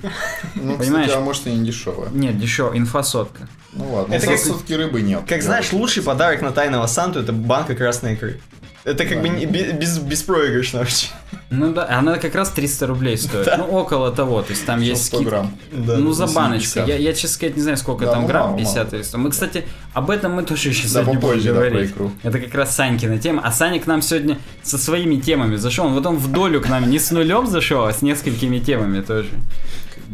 ну, 0.56 0.78
понимаешь? 0.78 1.08
кстати, 1.08 1.18
а 1.18 1.22
может 1.22 1.48
и 1.48 1.52
не 1.52 1.66
дешевая. 1.66 2.10
Нет, 2.10 2.38
дешевая, 2.38 2.78
инфосотка. 2.78 3.48
Ну 3.74 3.94
ладно. 3.94 4.14
Это 4.14 4.28
как- 4.28 4.38
все-таки 4.38 4.76
рыбы 4.76 5.02
нет. 5.02 5.22
Как 5.28 5.42
знаешь, 5.42 5.72
лучший 5.72 6.04
подарок 6.04 6.42
на 6.42 6.52
тайного 6.52 6.86
Санту 6.88 7.20
это 7.20 7.32
банка 7.32 7.76
красной 7.76 8.14
икры. 8.14 8.42
Это 8.84 9.06
как 9.06 9.18
Да. 9.18 9.22
бы 9.22 9.30
не- 9.30 9.46
бе- 9.46 9.74
без, 9.74 10.00
беспроигрышно 10.00 10.80
вообще. 10.80 11.08
Ну 11.52 11.72
да, 11.74 11.88
она 11.90 12.18
как 12.18 12.34
раз 12.34 12.50
300 12.50 12.88
рублей 12.88 13.18
стоит. 13.18 13.48
Ну, 13.58 13.66
около 13.66 14.12
того. 14.12 14.42
То 14.42 14.52
есть 14.52 14.66
там 14.66 14.82
есть 14.82 15.06
100 15.06 15.18
скидка. 15.18 15.30
грамм. 15.30 15.58
Да. 15.72 15.98
ну, 15.98 16.14
за 16.14 16.24
80. 16.26 16.36
баночку. 16.36 16.80
Я, 16.88 16.96
я, 16.98 17.14
честно 17.14 17.30
сказать, 17.30 17.56
не 17.58 17.62
знаю, 17.62 17.78
сколько 17.78 18.06
Да, 18.06 18.12
там 18.14 18.22
ну, 18.24 18.28
грамм, 18.28 18.46
мало, 18.48 18.58
50 18.58 18.94
или 18.94 19.02
100. 19.04 19.18
Мы, 19.18 19.30
кстати, 19.30 19.66
об 19.94 20.10
этом 20.10 20.32
мы 20.34 20.44
тоже 20.44 20.70
еще 20.70 20.84
Да, 20.84 20.90
сегодня 20.90 21.14
будем 21.14 21.22
попозже, 21.22 21.54
да, 21.54 21.60
про 21.60 21.70
говорить. 21.70 21.92
икру. 21.92 22.12
Это 22.24 22.40
как 22.40 22.56
раз 22.56 22.76
Санькина 22.76 23.20
тема. 23.20 23.42
А 23.46 23.52
Саня 23.52 23.80
к 23.80 23.86
нам 23.88 24.02
сегодня 24.02 24.40
со 24.64 24.78
своими 24.78 25.18
темами 25.18 25.58
зашел. 25.58 25.86
Он 25.86 25.96
потом 25.96 26.18
в 26.18 26.32
долю 26.32 26.60
к 26.62 26.70
нам 26.70 26.90
не 26.90 26.98
с 27.00 27.12
нулем 27.12 27.48
зашел, 27.48 27.84
а 27.86 27.94
с 27.94 28.02
несколькими 28.02 28.60
темами 28.60 29.02
тоже. 29.02 29.30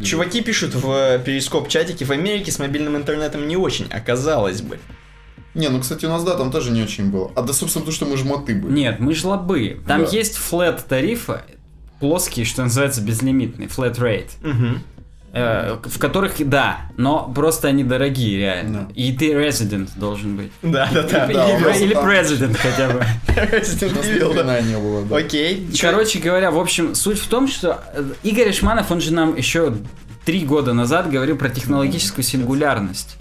Чуваки 0.04 0.42
пишут 0.42 0.74
в 0.74 0.90
э, 0.92 1.18
перископ 1.24 1.68
чатике, 1.68 2.04
в 2.04 2.10
Америке 2.12 2.52
с 2.52 2.58
мобильным 2.60 2.96
интернетом 2.96 3.48
не 3.48 3.56
очень, 3.56 3.86
оказалось 3.90 4.60
бы. 4.60 4.78
Не, 5.58 5.68
ну, 5.68 5.80
кстати, 5.80 6.06
у 6.06 6.08
нас, 6.08 6.24
да, 6.24 6.34
там 6.36 6.50
тоже 6.50 6.70
не 6.70 6.82
очень 6.82 7.10
было. 7.10 7.30
А 7.36 7.42
да, 7.42 7.52
собственно, 7.52 7.84
потому 7.84 7.94
что 7.94 8.06
мы 8.06 8.16
жмоты 8.16 8.54
были. 8.54 8.72
Нет, 8.72 9.00
мы 9.00 9.12
жлобы. 9.14 9.80
Там 9.86 10.04
Да. 10.04 10.10
есть 10.10 10.36
флет 10.36 10.84
тарифа, 10.88 11.42
плоские, 12.00 12.46
что 12.46 12.62
называется, 12.62 13.00
безлимитный, 13.02 13.66
flat 13.66 13.96
rate. 13.98 14.30
Мгм. 14.42 14.82
э, 15.30 15.76
в 15.84 15.98
которых, 15.98 16.32
да, 16.48 16.78
но 16.96 17.30
просто 17.34 17.68
они 17.68 17.84
дорогие, 17.84 18.38
реально. 18.38 18.86
Да. 18.88 18.92
И 18.94 19.12
ты 19.12 19.34
резидент 19.34 19.90
должен 19.96 20.36
быть. 20.38 20.50
Да, 20.62 20.88
да, 20.92 21.02
да. 21.02 21.26
Или, 21.26 21.34
Да, 21.64 21.70
или 21.76 21.92
там- 21.92 22.06
президент 22.06 22.56
хотя 22.56 22.88
бы. 22.88 23.04
Ни 23.36 24.16
Evil, 24.16 24.42
да. 24.42 24.60
не 24.62 24.76
было, 24.78 25.04
да. 25.04 25.16
Окей. 25.16 25.68
Короче 25.78 26.18
говоря, 26.18 26.50
в 26.50 26.58
общем, 26.58 26.94
суть 26.94 27.18
в 27.18 27.28
том, 27.28 27.46
что 27.46 27.82
э, 27.92 28.04
Игорь 28.22 28.52
Шманов, 28.54 28.90
он 28.90 29.00
же 29.02 29.12
нам 29.12 29.36
еще 29.36 29.74
три 30.24 30.44
года 30.46 30.72
назад 30.72 31.10
говорил 31.10 31.36
про 31.36 31.50
технологическую 31.50 32.24
сингулярность. 32.24 33.16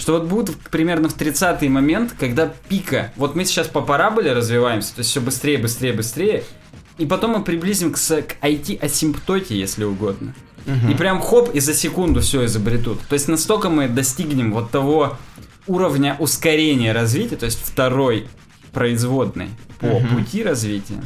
Что 0.00 0.14
вот 0.14 0.24
будет 0.24 0.56
примерно 0.70 1.10
в 1.10 1.16
30-й 1.16 1.68
момент, 1.68 2.14
когда 2.18 2.50
пика, 2.68 3.12
вот 3.16 3.34
мы 3.36 3.44
сейчас 3.44 3.68
по 3.68 3.82
параболе 3.82 4.32
развиваемся, 4.32 4.94
то 4.94 5.00
есть 5.00 5.10
все 5.10 5.20
быстрее, 5.20 5.58
быстрее, 5.58 5.92
быстрее, 5.92 6.42
и 6.96 7.04
потом 7.04 7.32
мы 7.32 7.44
приблизим 7.44 7.92
к, 7.92 7.96
к 7.98 8.36
IT-асимптоте, 8.42 9.54
если 9.54 9.84
угодно. 9.84 10.34
И 10.88 10.94
прям 10.94 11.20
хоп, 11.20 11.50
и 11.54 11.60
за 11.60 11.74
секунду 11.74 12.20
все 12.20 12.44
изобретут. 12.46 13.00
То 13.08 13.14
есть 13.14 13.28
настолько 13.28 13.68
мы 13.70 13.88
достигнем 13.88 14.52
вот 14.52 14.70
того 14.70 15.18
уровня 15.66 16.16
ускорения 16.18 16.92
развития, 16.92 17.36
то 17.36 17.46
есть 17.46 17.60
второй 17.62 18.28
производной 18.72 19.50
по 19.80 19.86
Мгм. 19.86 20.16
пути 20.16 20.42
развития, 20.42 21.02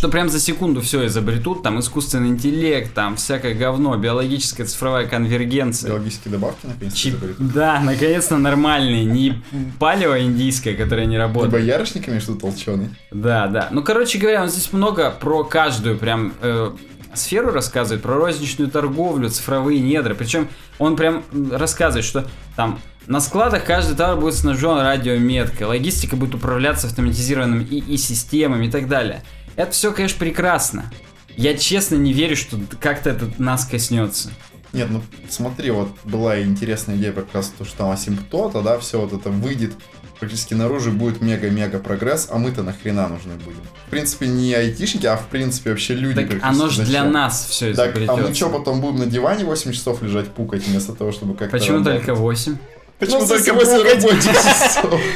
что 0.00 0.08
прям 0.08 0.30
за 0.30 0.40
секунду 0.40 0.80
все 0.80 1.04
изобретут, 1.08 1.62
там 1.62 1.78
искусственный 1.78 2.28
интеллект, 2.28 2.94
там 2.94 3.16
всякое 3.16 3.52
говно, 3.52 3.94
биологическая 3.98 4.64
цифровая 4.66 5.06
конвергенция. 5.06 5.90
Биологические 5.90 6.32
добавки, 6.32 6.64
наконец-то, 6.64 6.98
Чип- 6.98 7.16
изобретут. 7.18 7.52
Да, 7.52 7.80
наконец-то 7.80 8.38
нормальный, 8.38 9.04
не 9.04 9.42
палево 9.78 10.22
индийское, 10.22 10.74
которое 10.74 11.04
не 11.04 11.18
работает. 11.18 11.52
боярышниками 11.52 12.18
что 12.18 12.34
толченый? 12.34 12.88
Да, 13.10 13.46
да. 13.48 13.68
Ну, 13.72 13.82
короче 13.82 14.16
говоря, 14.16 14.40
он 14.42 14.48
здесь 14.48 14.72
много 14.72 15.10
про 15.10 15.44
каждую 15.44 15.98
прям 15.98 16.32
э, 16.40 16.70
сферу 17.12 17.52
рассказывает, 17.52 18.02
про 18.02 18.14
розничную 18.14 18.70
торговлю, 18.70 19.28
цифровые 19.28 19.80
недра. 19.80 20.14
Причем 20.14 20.48
он 20.78 20.96
прям 20.96 21.24
рассказывает, 21.52 22.06
что 22.06 22.26
там 22.56 22.80
на 23.06 23.20
складах 23.20 23.64
каждый 23.64 23.96
товар 23.96 24.18
будет 24.18 24.34
снабжен 24.34 24.78
радиометкой, 24.78 25.66
логистика 25.66 26.16
будет 26.16 26.34
управляться 26.34 26.86
автоматизированными 26.86 27.64
ИИ-системами 27.64 28.66
и 28.66 28.70
так 28.70 28.88
далее. 28.88 29.22
Это 29.60 29.72
все, 29.72 29.92
конечно, 29.92 30.18
прекрасно. 30.18 30.90
Я 31.36 31.54
честно 31.56 31.96
не 31.96 32.14
верю, 32.14 32.34
что 32.34 32.58
как-то 32.80 33.10
это 33.10 33.30
нас 33.38 33.66
коснется. 33.66 34.30
Нет, 34.72 34.88
ну 34.88 35.02
смотри, 35.28 35.70
вот 35.70 35.90
была 36.04 36.40
интересная 36.40 36.96
идея 36.96 37.12
как 37.12 37.26
раз 37.34 37.52
то, 37.58 37.64
что 37.66 37.76
там 37.76 37.90
асимптота, 37.90 38.62
да, 38.62 38.78
все 38.78 38.98
вот 39.00 39.12
это 39.12 39.28
выйдет 39.28 39.72
практически 40.18 40.54
наружу, 40.54 40.92
будет 40.92 41.20
мега-мега 41.20 41.78
прогресс, 41.78 42.28
а 42.30 42.38
мы-то 42.38 42.62
нахрена 42.62 43.08
нужны 43.08 43.34
будем? 43.34 43.60
В 43.86 43.90
принципе, 43.90 44.28
не 44.28 44.54
айтишники, 44.54 45.06
а 45.06 45.16
в 45.16 45.26
принципе 45.26 45.70
вообще 45.70 45.94
люди. 45.94 46.24
Так 46.24 46.38
оно 46.42 46.68
же 46.68 46.82
для 46.84 47.04
нас 47.04 47.46
все 47.50 47.74
Так, 47.74 47.96
а 47.96 47.98
мы 47.98 48.04
изобретется. 48.06 48.34
что, 48.34 48.48
потом 48.50 48.80
будем 48.80 48.98
на 49.00 49.06
диване 49.06 49.44
8 49.44 49.72
часов 49.72 50.02
лежать 50.02 50.28
пукать, 50.28 50.66
вместо 50.66 50.94
того, 50.94 51.12
чтобы 51.12 51.34
как-то 51.34 51.58
Почему 51.58 51.78
работать? 51.78 51.98
только 52.06 52.14
8? 52.14 52.56
Почему 52.98 53.20
Ну, 53.20 53.26
только 53.26 53.38
совсем 53.44 53.56
8 53.56 53.76
пукать. 53.78 53.94
рабочих 53.94 54.32
часов? 54.32 55.00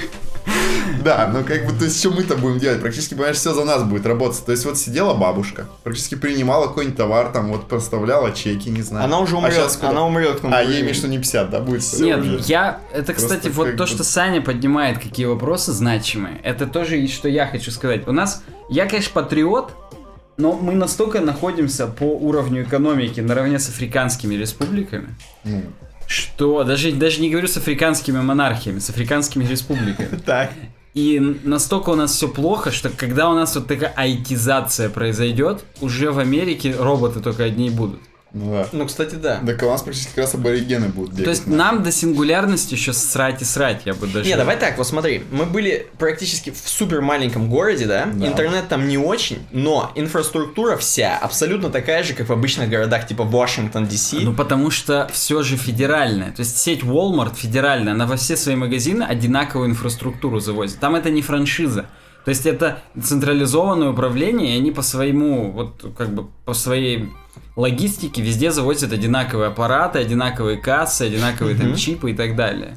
Да, 1.02 1.30
ну 1.32 1.44
как 1.44 1.66
бы, 1.66 1.72
то 1.78 1.84
есть, 1.84 1.98
что 1.98 2.10
мы-то 2.10 2.36
будем 2.36 2.58
делать? 2.58 2.80
Практически, 2.80 3.14
понимаешь, 3.14 3.36
все 3.36 3.52
за 3.52 3.64
нас 3.64 3.82
будет 3.82 4.06
работать. 4.06 4.44
То 4.44 4.52
есть, 4.52 4.64
вот 4.64 4.78
сидела 4.78 5.14
бабушка, 5.14 5.66
практически 5.82 6.14
принимала 6.14 6.66
какой-нибудь 6.66 6.96
товар, 6.96 7.30
там, 7.32 7.48
вот, 7.48 7.68
поставляла 7.68 8.32
чеки, 8.32 8.68
не 8.70 8.82
знаю. 8.82 9.04
Она 9.04 9.18
уже 9.20 9.34
А 9.36 9.38
умрет, 9.38 9.72
куда? 9.76 9.90
она 9.90 10.04
умрет. 10.06 10.40
А, 10.44 10.62
ей 10.62 10.80
имеешь, 10.82 10.96
что 10.96 11.08
не 11.08 11.18
50, 11.18 11.50
да, 11.50 11.60
будет? 11.60 11.82
Нет, 11.98 12.20
уже? 12.20 12.38
я... 12.46 12.80
Это, 12.92 13.12
Просто 13.12 13.36
кстати, 13.36 13.48
вот 13.52 13.72
то, 13.76 13.84
бы- 13.84 13.86
что 13.86 14.04
Саня 14.04 14.40
поднимает, 14.40 14.98
какие 14.98 15.26
вопросы 15.26 15.72
значимые, 15.72 16.40
это 16.42 16.66
тоже 16.66 16.98
и 17.00 17.08
что 17.08 17.28
я 17.28 17.46
хочу 17.46 17.70
сказать. 17.70 18.06
У 18.08 18.12
нас... 18.12 18.42
Я, 18.70 18.86
конечно, 18.86 19.10
патриот, 19.12 19.72
но 20.38 20.52
мы 20.54 20.72
настолько 20.72 21.20
находимся 21.20 21.86
по 21.86 22.04
уровню 22.04 22.62
экономики 22.62 23.20
наравне 23.20 23.58
с 23.58 23.68
африканскими 23.68 24.34
республиками, 24.34 25.14
Ну, 25.44 25.62
что 26.06 26.64
даже, 26.64 26.92
даже 26.92 27.20
не 27.20 27.30
говорю 27.30 27.48
с 27.48 27.56
африканскими 27.56 28.20
монархиями, 28.20 28.78
с 28.78 28.90
африканскими 28.90 29.44
республиками. 29.44 30.08
Так. 30.24 30.52
И 30.94 31.18
настолько 31.42 31.90
у 31.90 31.96
нас 31.96 32.12
все 32.12 32.28
плохо, 32.28 32.70
что 32.70 32.88
когда 32.88 33.28
у 33.28 33.34
нас 33.34 33.56
вот 33.56 33.66
такая 33.66 33.92
айтизация 33.96 34.88
произойдет, 34.88 35.64
уже 35.80 36.12
в 36.12 36.20
Америке 36.20 36.74
роботы 36.78 37.20
только 37.20 37.44
одни 37.44 37.68
будут. 37.68 38.00
Ну 38.34 38.50
да. 38.50 38.68
Ну, 38.72 38.86
кстати, 38.86 39.14
да. 39.14 39.40
Так 39.46 39.62
у 39.62 39.66
нас 39.66 39.82
практически 39.82 40.10
как 40.10 40.24
раз 40.24 40.34
аборигены 40.34 40.88
будут 40.88 41.12
бегать. 41.12 41.24
То 41.24 41.30
есть 41.30 41.46
нам 41.46 41.84
до 41.84 41.92
сингулярности 41.92 42.74
еще 42.74 42.92
срать 42.92 43.40
и 43.42 43.44
срать, 43.44 43.82
я 43.84 43.94
бы 43.94 44.08
даже... 44.08 44.28
Не, 44.28 44.36
давай 44.36 44.58
так, 44.58 44.76
вот 44.76 44.88
смотри, 44.88 45.22
мы 45.30 45.46
были 45.46 45.86
практически 45.98 46.50
в 46.50 46.68
супер 46.68 47.00
маленьком 47.00 47.48
городе, 47.48 47.86
да? 47.86 48.06
Да. 48.12 48.26
Интернет 48.26 48.66
там 48.68 48.88
не 48.88 48.98
очень, 48.98 49.46
но 49.52 49.92
инфраструктура 49.94 50.76
вся 50.76 51.16
абсолютно 51.16 51.70
такая 51.70 52.02
же, 52.02 52.14
как 52.14 52.28
в 52.28 52.32
обычных 52.32 52.68
городах 52.68 53.06
типа 53.06 53.22
Вашингтон, 53.22 53.86
Ди-Си. 53.86 54.18
Ну, 54.22 54.34
потому 54.34 54.70
что 54.70 55.08
все 55.12 55.42
же 55.44 55.56
федеральное. 55.56 56.32
То 56.32 56.40
есть 56.40 56.58
сеть 56.58 56.82
Walmart 56.82 57.36
федеральная, 57.36 57.92
она 57.92 58.06
во 58.06 58.16
все 58.16 58.36
свои 58.36 58.56
магазины 58.56 59.04
одинаковую 59.04 59.70
инфраструктуру 59.70 60.40
завозит. 60.40 60.80
Там 60.80 60.96
это 60.96 61.08
не 61.08 61.22
франшиза. 61.22 61.86
То 62.24 62.30
есть 62.30 62.46
это 62.46 62.78
централизованное 63.00 63.90
управление, 63.90 64.54
и 64.54 64.58
они 64.58 64.72
по 64.72 64.82
своему, 64.82 65.52
вот 65.52 65.94
как 65.96 66.12
бы 66.14 66.26
по 66.44 66.54
своей 66.54 67.10
логистике 67.56 68.22
везде 68.22 68.50
завозят 68.50 68.92
одинаковые 68.92 69.48
аппараты, 69.48 69.98
одинаковые 69.98 70.56
кассы, 70.58 71.02
одинаковые 71.02 71.56
там 71.56 71.74
чипы 71.76 72.10
и 72.10 72.14
так 72.14 72.36
далее. 72.36 72.76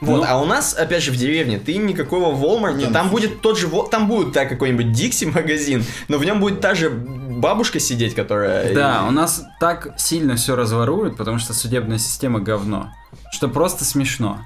Вот, 0.00 0.18
Ну- 0.18 0.24
а 0.28 0.40
у 0.42 0.44
нас, 0.44 0.74
опять 0.74 1.02
же, 1.02 1.10
в 1.10 1.16
деревне, 1.16 1.58
ты 1.58 1.76
никакого 1.78 2.34
Walmart, 2.34 2.76
Не, 2.76 2.84
там 2.86 3.08
слушай. 3.08 3.28
будет 3.28 3.40
тот 3.40 3.58
же, 3.58 3.68
там 3.90 4.08
будет, 4.08 4.32
да, 4.32 4.44
какой-нибудь 4.44 4.92
Дикси 4.92 5.24
магазин, 5.24 5.84
но 6.08 6.18
в 6.18 6.24
нем 6.24 6.38
будет 6.38 6.60
та 6.60 6.74
же 6.74 6.90
бабушка 6.90 7.80
сидеть, 7.80 8.14
которая... 8.14 8.74
Да, 8.74 9.06
у 9.08 9.10
нас 9.10 9.42
так 9.58 9.94
сильно 9.98 10.36
все 10.36 10.54
разворуют, 10.54 11.16
потому 11.16 11.38
что 11.38 11.54
судебная 11.54 11.96
система 11.98 12.40
говно, 12.40 12.90
что 13.32 13.48
просто 13.48 13.84
смешно. 13.84 14.40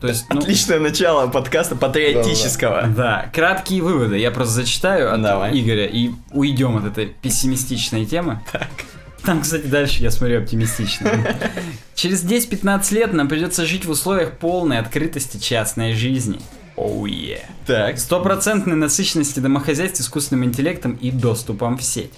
То 0.00 0.08
есть, 0.08 0.26
ну, 0.30 0.40
Отличное 0.40 0.78
начало 0.78 1.26
подкаста 1.28 1.76
патриотического. 1.76 2.88
Да, 2.94 3.30
краткие 3.32 3.82
выводы. 3.82 4.18
Я 4.18 4.30
просто 4.30 4.54
зачитаю 4.54 5.12
от 5.12 5.22
Давай. 5.22 5.58
Игоря 5.58 5.86
и 5.86 6.10
уйдем 6.32 6.76
от 6.76 6.84
этой 6.84 7.06
пессимистичной 7.06 8.04
темы. 8.04 8.40
Там, 9.24 9.42
кстати, 9.42 9.66
дальше 9.66 10.02
я 10.02 10.10
смотрю 10.10 10.40
оптимистично. 10.40 11.10
Через 11.94 12.24
10-15 12.24 12.94
лет 12.94 13.12
нам 13.12 13.28
придется 13.28 13.66
жить 13.66 13.84
в 13.84 13.90
условиях 13.90 14.38
полной 14.38 14.78
открытости 14.78 15.38
частной 15.38 15.94
жизни. 15.94 16.38
Оу 16.76 17.06
е. 17.06 17.40
Так. 17.66 17.98
Стопроцентной 17.98 18.76
насыщенности 18.76 19.40
домохозяйств 19.40 20.00
искусственным 20.00 20.44
интеллектом 20.44 20.92
и 20.92 21.10
доступом 21.10 21.78
в 21.78 21.82
сеть. 21.82 22.12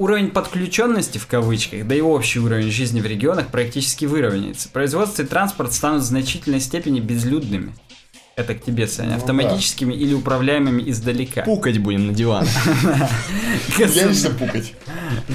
Уровень 0.00 0.30
подключенности 0.30 1.18
в 1.18 1.26
кавычках, 1.26 1.86
да 1.86 1.94
и 1.94 2.00
общий 2.00 2.38
уровень 2.38 2.70
жизни 2.70 3.02
в 3.02 3.06
регионах 3.06 3.48
практически 3.48 4.06
выровняется. 4.06 4.70
Производство 4.70 5.20
и 5.20 5.26
транспорт 5.26 5.74
станут 5.74 6.00
в 6.02 6.06
значительной 6.06 6.60
степени 6.60 7.00
безлюдными. 7.00 7.74
Это 8.34 8.54
к 8.54 8.62
тебе, 8.64 8.86
Саня. 8.86 9.10
Ну 9.10 9.16
Автоматическими 9.16 9.92
или 9.92 10.14
управляемыми 10.14 10.88
издалека. 10.88 11.42
Пукать 11.42 11.76
будем 11.76 12.06
на 12.06 12.14
диван. 12.14 12.46
Я 13.78 14.06
лично 14.06 14.30
пукать. 14.30 14.72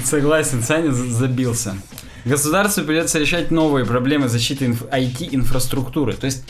Согласен, 0.04 0.60
Саня 0.64 0.90
за- 0.90 1.12
забился. 1.12 1.76
Государству 2.24 2.82
придется 2.82 3.20
решать 3.20 3.52
новые 3.52 3.86
проблемы 3.86 4.28
защиты 4.28 4.64
инф- 4.64 4.90
IT-инфраструктуры. 4.90 6.14
То 6.14 6.26
есть 6.26 6.42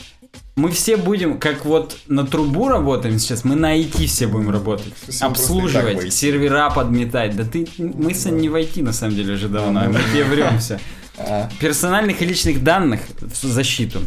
мы 0.57 0.71
все 0.71 0.97
будем, 0.97 1.39
как 1.39 1.67
вот 1.67 1.99
на 2.07 2.27
трубу 2.27 2.69
работаем 2.69 3.19
сейчас, 3.19 3.45
мы 3.45 3.57
на 3.57 3.79
IT 3.79 4.07
все 4.07 4.27
будем 4.27 4.51
работать. 4.51 4.95
Все 5.07 5.27
Обслуживать, 5.27 6.13
сервера 6.15 6.71
подметать. 6.71 7.37
Да 7.37 7.45
ты, 7.45 7.69
мы, 7.77 8.15
Саня, 8.15 8.39
не 8.39 8.49
в 8.49 8.55
IT 8.55 8.83
на 8.83 8.93
самом 8.93 9.17
деле 9.17 9.35
уже 9.35 9.49
давно, 9.49 9.81
а 9.81 9.89
мы 9.89 10.01
тебе 10.13 10.25
времся. 10.25 10.81
А, 11.19 11.51
Персональных 11.61 12.23
и 12.23 12.27
личных 12.27 12.65
данных 12.65 13.01
в 13.21 13.47
защиту. 13.47 14.01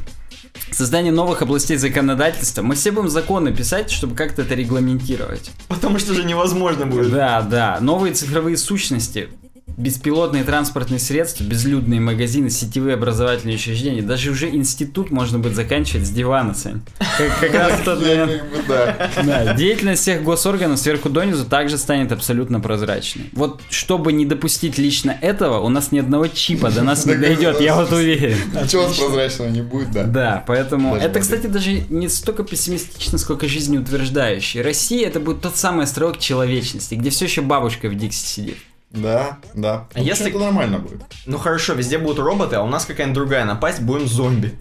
Создание 0.71 1.11
новых 1.11 1.41
областей 1.41 1.77
законодательства. 1.77 2.61
Мы 2.61 2.75
все 2.75 2.91
будем 2.91 3.09
законы 3.09 3.53
писать, 3.53 3.91
чтобы 3.91 4.15
как-то 4.15 4.41
это 4.41 4.55
регламентировать. 4.55 5.51
Потому 5.67 5.99
что 5.99 6.11
уже 6.13 6.23
невозможно 6.23 6.85
будет. 6.85 7.11
Да, 7.11 7.41
да. 7.41 7.77
Новые 7.79 8.13
цифровые 8.13 8.57
сущности, 8.57 9.29
беспилотные 9.77 10.43
транспортные 10.43 10.99
средства, 10.99 11.43
безлюдные 11.43 11.99
магазины, 11.99 12.49
сетевые 12.49 12.95
образовательные 12.95 13.55
учреждения. 13.55 14.01
Даже 14.01 14.31
уже 14.31 14.49
институт 14.49 15.11
можно 15.11 15.39
будет 15.39 15.55
заканчивать 15.55 16.05
с 16.05 16.09
дивана, 16.09 16.53
Сань. 16.53 16.81
Как, 17.17 17.39
как 17.39 17.53
раз 17.53 17.81
тот 17.83 18.01
момент. 18.01 18.43
да. 18.67 19.53
Деятельность 19.53 20.01
всех 20.01 20.23
госорганов 20.23 20.79
сверху 20.79 21.09
донизу 21.09 21.45
также 21.45 21.77
станет 21.77 22.11
абсолютно 22.11 22.59
прозрачной. 22.59 23.29
Вот 23.33 23.61
чтобы 23.69 24.13
не 24.13 24.25
допустить 24.25 24.77
лично 24.77 25.17
этого, 25.21 25.59
у 25.59 25.69
нас 25.69 25.91
ни 25.91 25.99
одного 25.99 26.27
чипа 26.27 26.71
до 26.71 26.83
нас 26.83 27.05
не 27.05 27.15
дойдет, 27.15 27.61
я 27.61 27.75
вот 27.75 27.91
уверен. 27.91 28.37
Ничего 28.61 28.83
вас 28.83 28.97
прозрачного 28.97 29.49
не 29.49 29.61
будет, 29.61 29.91
да. 29.91 30.03
Да, 30.03 30.43
поэтому 30.45 30.95
это, 30.95 31.19
кстати, 31.19 31.47
даже 31.47 31.71
не 31.89 32.07
столько 32.09 32.43
пессимистично, 32.43 33.17
сколько 33.17 33.47
жизнеутверждающий. 33.47 34.61
Россия 34.61 35.07
это 35.07 35.19
будет 35.19 35.41
тот 35.41 35.55
самый 35.57 35.85
островок 35.85 36.19
человечности, 36.19 36.95
где 36.95 37.09
все 37.09 37.25
еще 37.25 37.41
бабушка 37.41 37.89
в 37.89 37.95
Дикси 37.95 38.25
сидит. 38.25 38.57
Да, 38.91 39.37
да. 39.53 39.87
А 39.93 39.99
Ну, 39.99 40.03
если- 40.03 40.29
Это 40.29 40.39
нормально 40.39 40.79
будет. 40.79 41.01
Ну 41.25 41.37
хорошо, 41.37 41.73
везде 41.73 41.97
будут 41.99 42.19
роботы, 42.19 42.55
а 42.55 42.63
у 42.63 42.67
нас 42.67 42.85
какая-нибудь 42.85 43.15
другая 43.15 43.45
напасть, 43.45 43.81
будем 43.81 44.07
зомби. 44.07 44.53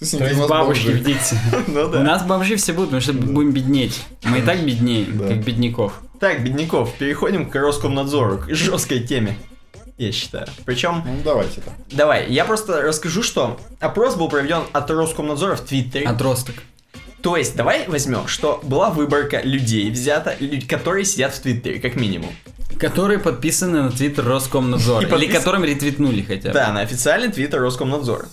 Слушай, 0.00 0.18
То 0.18 0.24
у 0.24 0.28
есть 0.38 0.48
бабушки 0.48 0.86
бомжи. 0.86 1.00
в 1.00 1.04
Дикси. 1.04 1.38
Ну 1.68 1.84
У 1.86 1.88
да. 1.88 2.00
нас 2.02 2.24
бомжи 2.24 2.56
все 2.56 2.72
будут, 2.72 2.90
потому 2.90 3.02
что 3.02 3.12
будем 3.12 3.52
беднеть. 3.52 4.00
Мы 4.24 4.38
и 4.38 4.42
так 4.42 4.60
беднеем, 4.64 5.18
Да. 5.18 5.28
как 5.28 5.44
бедняков. 5.44 6.00
Так, 6.18 6.42
бедняков, 6.42 6.94
переходим 6.94 7.48
к 7.50 7.54
Роскомнадзору, 7.54 8.38
к 8.38 8.50
жесткой 8.54 9.00
теме. 9.00 9.36
Я 9.98 10.10
считаю. 10.10 10.46
Причем, 10.64 11.02
Ну, 11.06 11.18
давайте 11.22 11.60
так. 11.60 11.72
давай, 11.92 12.28
я 12.32 12.44
просто 12.44 12.80
расскажу, 12.82 13.22
что 13.22 13.60
опрос 13.80 14.16
был 14.16 14.28
проведен 14.28 14.62
от 14.72 14.90
Роскомнадзора 14.90 15.54
в 15.56 15.60
Твиттере. 15.60 16.06
Отросток. 16.06 16.56
То 17.22 17.36
есть, 17.36 17.54
давай 17.56 17.86
возьмем, 17.88 18.26
что 18.26 18.60
была 18.64 18.90
выборка 18.90 19.40
людей 19.42 19.90
взята, 19.90 20.36
которые 20.68 21.04
сидят 21.04 21.32
в 21.34 21.40
Твиттере, 21.40 21.78
как 21.80 21.94
минимум. 21.96 22.30
Которые 22.78 23.18
подписаны 23.18 23.82
на 23.82 23.90
твиттер 23.90 24.24
Роскомнадзора. 24.26 25.02
И 25.02 25.08
Или 25.08 25.28
подпис- 25.28 25.32
которым 25.32 25.64
ретвитнули 25.64 26.22
хотя 26.22 26.48
бы. 26.48 26.54
Да, 26.54 26.72
на 26.72 26.80
официальный 26.80 27.30
твиттер 27.30 27.60
Роскомнадзора. 27.60 28.26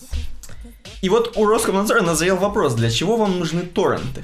И 1.01 1.09
вот 1.09 1.35
у 1.37 1.45
Роскомнадзора 1.45 2.01
назрел 2.01 2.37
вопрос, 2.37 2.73
для 2.75 2.89
чего 2.89 3.17
вам 3.17 3.39
нужны 3.39 3.61
торренты? 3.61 4.23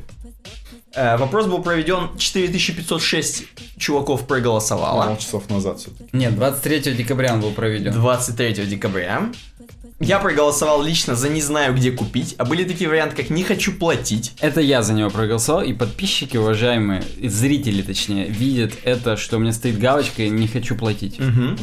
Э, 0.93 1.17
вопрос 1.17 1.45
был 1.45 1.61
проведен, 1.61 2.09
4506 2.17 3.43
чуваков 3.77 4.25
проголосовало. 4.25 5.03
Мало 5.05 5.17
часов 5.17 5.49
назад 5.49 5.79
все-таки. 5.79 6.09
Нет, 6.11 6.35
23 6.35 6.93
декабря 6.93 7.33
он 7.33 7.41
был 7.41 7.51
проведен. 7.51 7.91
23 7.93 8.65
декабря. 8.65 9.29
Я 9.99 10.19
проголосовал 10.19 10.83
лично 10.83 11.15
за 11.15 11.27
не 11.27 11.41
знаю 11.41 11.73
где 11.75 11.91
купить, 11.91 12.35
а 12.37 12.45
были 12.45 12.63
такие 12.65 12.87
варианты, 12.87 13.15
как 13.15 13.31
не 13.31 13.43
хочу 13.43 13.73
платить. 13.73 14.33
Это 14.41 14.61
я 14.61 14.83
за 14.83 14.93
него 14.93 15.09
проголосовал, 15.09 15.63
и 15.63 15.73
подписчики, 15.73 16.37
уважаемые, 16.37 17.03
и 17.17 17.27
зрители, 17.29 17.81
точнее, 17.81 18.27
видят 18.27 18.73
это, 18.83 19.17
что 19.17 19.37
у 19.37 19.39
меня 19.39 19.53
стоит 19.53 19.79
галочка 19.79 20.21
и 20.21 20.29
не 20.29 20.47
хочу 20.47 20.75
платить. 20.75 21.19
Н- 21.19 21.57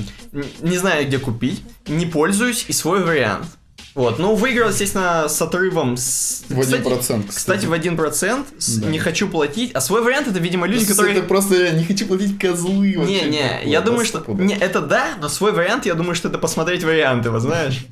Не 0.63 0.77
знаю 0.79 1.07
где 1.07 1.19
купить, 1.19 1.63
не 1.87 2.07
пользуюсь 2.07 2.65
и 2.67 2.73
свой 2.73 3.05
вариант. 3.05 3.47
Вот, 3.95 4.19
ну 4.19 4.35
выиграл, 4.35 4.71
естественно, 4.71 5.29
с 5.29 5.41
отрывом 5.41 5.97
с... 5.97 6.43
В 6.49 6.59
1%, 6.59 6.99
Кстати, 6.99 7.27
кстати. 7.29 7.67
в 7.67 7.73
1% 7.73 8.45
с 8.59 8.77
Да. 8.79 8.89
не 8.89 8.99
хочу 8.99 9.29
платить, 9.29 9.71
а 9.73 9.81
свой 9.81 10.03
вариант 10.03 10.27
это, 10.27 10.41
видимо, 10.41 10.67
люди, 10.67 10.79
Слушай, 10.83 10.97
которые... 10.97 11.19
Это 11.19 11.29
просто 11.29 11.55
я 11.67 11.71
не 11.71 11.85
хочу 11.85 12.05
платить 12.09 12.37
козлы. 12.37 12.95
Не, 12.97 13.21
не, 13.23 13.43
такое, 13.43 13.63
я 13.67 13.81
думаю, 13.83 14.05
что... 14.05 14.25
Не, 14.27 14.57
это 14.57 14.81
да, 14.81 15.11
но 15.21 15.29
свой 15.29 15.53
вариант, 15.53 15.87
я 15.87 15.95
думаю, 15.95 16.17
что 16.17 16.27
это 16.27 16.39
посмотреть 16.39 16.83
варианты, 16.83 17.31
вы 17.31 17.39
знаешь? 17.39 17.87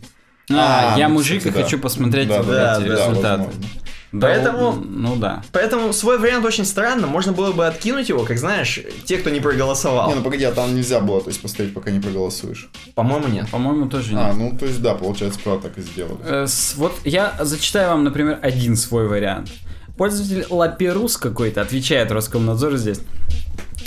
А, 0.59 0.95
А, 0.95 0.99
я 0.99 1.09
ну, 1.09 1.15
мужик 1.15 1.39
кстати, 1.39 1.55
и 1.55 1.57
да. 1.59 1.65
хочу 1.65 1.79
посмотреть 1.79 2.29
Да, 2.29 2.39
вот 2.43 2.47
да, 2.49 2.79
эти 2.81 2.89
да, 2.89 2.95
результаты. 2.95 3.39
возможно. 3.45 3.69
Да, 4.13 4.27
Поэтому- 4.27 4.73
Ну 4.87 5.17
да. 5.17 5.43
Поэтому 5.53 5.93
свой 5.95 6.19
вариант 6.19 6.45
очень 6.45 6.67
странно, 6.67 7.07
можно 7.07 7.33
было 7.33 7.53
бы 7.53 7.67
откинуть 7.67 8.11
его, 8.11 8.25
как 8.25 8.37
знаешь, 8.39 8.79
те, 9.07 9.17
кто 9.17 9.31
не 9.31 9.41
проголосовал. 9.41 10.09
Не, 10.11 10.17
ну 10.17 10.23
погоди, 10.23 10.45
а 10.45 10.53
там 10.53 10.75
нельзя 10.75 11.01
было, 11.01 11.23
то 11.23 11.29
есть 11.31 11.41
поставить, 11.41 11.73
пока 11.73 11.91
не 11.91 11.99
проголосуешь. 11.99 12.69
По-моему, 12.95 13.29
нет. 13.29 13.49
По-моему, 13.49 13.89
тоже 13.89 14.15
А, 14.15 14.27
нет. 14.29 14.37
ну 14.37 14.59
то 14.59 14.67
есть 14.67 14.83
да, 14.83 14.95
получается, 14.95 15.41
правда 15.43 15.69
так 15.69 15.79
и 15.79 15.81
сделали. 15.81 16.19
Э, 16.25 16.47
с- 16.47 16.75
Вот 16.77 16.93
я 17.05 17.33
зачитаю 17.41 17.89
вам, 17.89 18.05
например, 18.05 18.39
один 18.43 18.77
свой 18.77 19.09
вариант. 19.09 19.49
Пользователь 19.97 20.47
Лаперус 20.51 21.17
какой-то 21.17 21.63
отвечает 21.63 22.13
Роскомнадзор 22.13 22.77
здесь. 22.77 23.01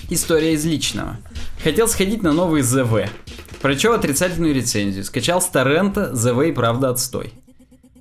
История 0.10 0.54
из 0.54 0.65
личного. 0.65 1.17
Хотел 1.63 1.88
сходить 1.88 2.21
на 2.23 2.32
новый 2.32 2.62
ЗВ. 2.62 3.10
Прочел 3.65 3.93
отрицательную 3.93 4.54
рецензию. 4.54 5.04
Скачал 5.04 5.41
с 5.41 5.47
торрента 5.47 6.13
ЗВ 6.15 6.39
и 6.43 6.51
правда 6.51 6.91
отстой. 6.91 7.34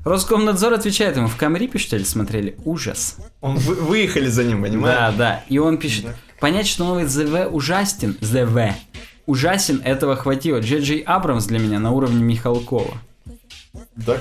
Роскомнадзор 0.05 0.75
отвечает 0.75 1.17
ему, 1.17 1.27
в 1.27 1.39
Камрипе 1.39 1.79
что 1.79 1.97
ли 1.97 2.05
смотрели? 2.05 2.59
Ужас. 2.67 3.17
Он 3.41 3.57
вы- 3.57 3.77
выехали 3.77 4.27
за 4.29 4.45
ним, 4.45 4.61
Да, 4.61 4.69
понимаешь? 4.69 5.15
да. 5.17 5.43
И 5.49 5.57
он 5.57 5.79
пишет, 5.79 6.05
понять, 6.39 6.67
что 6.67 6.85
новый 6.85 7.07
ЗВ 7.07 7.49
ужастен, 7.51 8.15
ЗВ, 8.21 8.75
ужасен, 9.25 9.81
этого 9.83 10.17
хватило. 10.17 10.59
Джей 10.61 10.83
Джей 10.83 11.01
Абрамс 11.01 11.47
для 11.47 11.59
меня 11.59 11.79
на 11.79 11.93
уровне 11.93 12.23
Михалкова. 12.23 12.99
Да, 13.97 14.21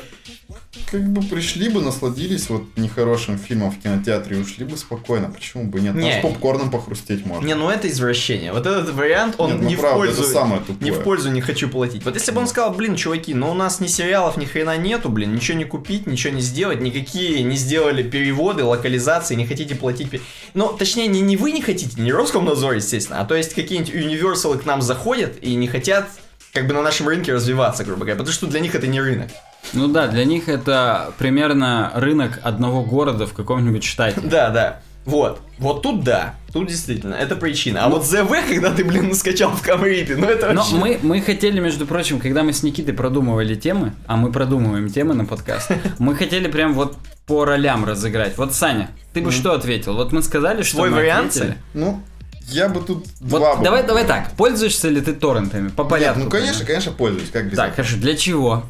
как 0.92 1.08
бы 1.12 1.22
пришли 1.22 1.70
бы, 1.70 1.82
насладились 1.82 2.50
вот 2.50 2.64
нехорошим 2.78 3.38
фильмом 3.38 3.72
в 3.72 3.80
кинотеатре 3.80 4.38
и 4.38 4.42
ушли 4.42 4.66
бы 4.66 4.76
спокойно. 4.76 5.30
Почему 5.30 5.66
бы 5.66 5.80
нет? 5.80 5.94
Там 5.94 6.02
Не. 6.02 6.20
с 6.20 6.22
попкорном 6.22 6.72
похрустеть 6.72 7.26
можно. 7.26 7.46
Не, 7.46 7.54
ну 7.54 7.70
это 7.70 7.88
извращение. 7.88 8.52
Вот 8.52 8.66
этот 8.66 8.90
вариант, 8.94 9.36
он 9.38 9.52
Нет, 9.52 9.62
ну 9.62 9.70
не, 9.70 9.76
правда, 9.76 9.98
в 9.98 10.00
пользу, 10.00 10.24
это 10.24 10.32
самое 10.32 10.62
тупое. 10.62 10.80
не 10.80 10.92
в 10.92 11.04
пользу 11.04 11.30
не 11.30 11.42
хочу 11.42 11.70
платить. 11.70 12.04
Вот 12.06 12.16
если 12.16 12.32
бы 12.32 12.42
он 12.42 12.48
сказал, 12.48 12.74
блин, 12.74 12.96
чуваки, 12.96 13.36
ну 13.36 13.52
у 13.52 13.54
нас 13.54 13.80
ни 13.80 13.88
сериалов, 13.88 14.38
ни 14.38 14.46
хрена 14.46 14.76
нету, 14.78 15.10
блин, 15.10 15.36
ничего 15.36 15.58
не 15.58 15.66
купить, 15.66 16.08
ничего 16.08 16.34
не 16.34 16.42
сделать, 16.42 16.82
никакие 16.82 17.44
не 17.44 17.56
сделали 17.56 18.02
переводы, 18.02 18.64
локализации, 18.64 19.36
не 19.36 19.46
хотите 19.46 19.76
платить. 19.76 20.10
Ну, 20.56 20.70
точнее, 20.70 21.08
не, 21.08 21.22
не 21.22 21.38
вы 21.38 21.52
не 21.52 21.62
хотите, 21.62 22.02
не 22.02 22.12
Роскомнадзор, 22.12 22.74
естественно, 22.74 23.20
а 23.20 23.26
то 23.26 23.36
есть 23.36 23.54
какие-нибудь 23.54 23.94
универсалы 23.94 24.58
к 24.58 24.66
нам 24.66 24.82
заходят 24.82 25.38
и 25.42 25.54
не 25.56 25.68
хотят 25.68 26.08
как 26.52 26.68
бы 26.68 26.74
на 26.74 26.82
нашем 26.82 27.08
рынке 27.08 27.34
развиваться, 27.34 27.84
грубо 27.84 28.02
говоря, 28.02 28.16
потому 28.16 28.34
что 28.34 28.48
для 28.48 28.60
них 28.60 28.76
это 28.76 28.88
не 28.88 29.02
рынок. 29.02 29.30
Ну 29.72 29.88
да, 29.88 30.08
для 30.08 30.26
них 30.26 30.50
это 30.50 31.14
примерно 31.18 31.92
рынок 31.96 32.40
одного 32.44 32.84
города 32.84 33.26
в 33.26 33.34
каком-нибудь 33.34 33.84
штате. 33.84 34.20
Да, 34.24 34.50
да. 34.50 34.82
Вот. 35.06 35.42
Вот 35.58 35.82
тут 35.82 36.04
да. 36.04 36.36
Тут 36.54 36.68
действительно, 36.70 37.16
это 37.16 37.36
причина. 37.36 37.84
А 37.84 37.90
вот 37.90 38.06
ЗВ, 38.06 38.30
когда 38.48 38.72
ты, 38.72 38.86
блин, 38.86 39.14
скачал 39.16 39.52
в 39.52 39.62
Камрипе, 39.62 40.16
ну 40.16 40.28
это 40.28 40.54
Но 40.54 40.62
вообще... 40.62 40.76
мы, 40.76 41.00
мы 41.02 41.22
хотели, 41.22 41.60
между 41.60 41.86
прочим, 41.86 42.20
когда 42.20 42.44
мы 42.44 42.54
с 42.54 42.64
Никитой 42.64 42.94
продумывали 42.94 43.56
темы, 43.56 43.94
а 44.08 44.16
мы 44.16 44.32
продумываем 44.32 44.90
темы 44.90 45.14
на 45.14 45.26
подкаст, 45.26 45.72
мы 46.00 46.16
хотели 46.16 46.48
прям 46.48 46.74
вот 46.74 46.96
по 47.26 47.44
ролям 47.44 47.84
разыграть. 47.86 48.38
Вот, 48.38 48.54
Саня, 48.54 48.92
ты 49.14 49.22
бы 49.22 49.32
что 49.32 49.54
ответил? 49.54 49.96
Вот 49.96 50.12
мы 50.14 50.22
сказали, 50.22 50.62
что 50.64 50.78
Твой 50.78 50.90
вариант. 50.92 51.42
Ну, 51.74 52.02
я 52.48 52.70
бы 52.70 52.80
тут 52.82 53.06
Вот 53.20 53.40
два 53.40 53.56
бы- 53.56 53.64
давай, 53.64 53.84
давай 53.86 54.06
так, 54.06 54.32
пользуешься 54.38 54.88
ли 54.90 55.02
ты 55.02 55.14
торрентами? 55.14 55.70
По 55.70 55.82
Нет, 55.82 55.90
порядку. 55.90 56.20
ну 56.26 56.30
конечно, 56.30 56.66
конечно, 56.66 56.92
пользуюсь, 56.92 57.30
как 57.30 57.50
без 57.50 57.58
Так, 57.58 57.72
этого. 57.74 57.76
хорошо, 57.86 57.98
для 58.02 58.16
чего? 58.16 58.64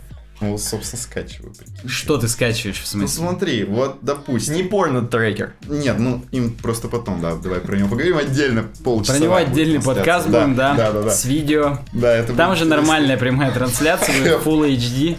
Ну, 0.44 0.58
собственно, 0.58 1.02
скачиваю. 1.02 1.54
прикинь. 1.54 1.90
Что 1.90 2.18
ты 2.18 2.28
скачиваешь 2.28 2.78
в 2.78 2.94
Ну 2.94 3.08
смысле? 3.08 3.08
смотри, 3.18 3.64
вот 3.64 4.00
допустим. 4.02 4.56
Не 4.56 4.64
порно-трекер. 4.64 5.54
Нет, 5.68 5.98
ну 6.00 6.24
им 6.32 6.54
просто 6.56 6.88
потом, 6.90 7.22
да, 7.22 7.36
давай 7.36 7.60
про 7.60 7.76
него 7.78 7.88
поговорим 7.90 8.18
отдельно 8.18 8.66
полчаса. 8.84 9.14
Про 9.18 9.24
него 9.24 9.36
отдельный 9.36 9.82
подкаст 9.82 10.28
будем, 10.28 10.56
да? 10.56 10.74
Да, 10.76 10.92
да, 10.92 11.02
да. 11.04 11.10
С 11.12 11.26
видео. 11.26 11.80
Да, 11.94 12.14
это 12.14 12.34
Там 12.34 12.50
будет 12.50 12.60
же 12.60 12.66
интересно. 12.66 12.76
нормальная 12.76 13.18
прямая 13.18 13.52
трансляция, 13.54 14.18
будет 14.20 14.42
Full 14.46 14.76
HD. 14.78 15.18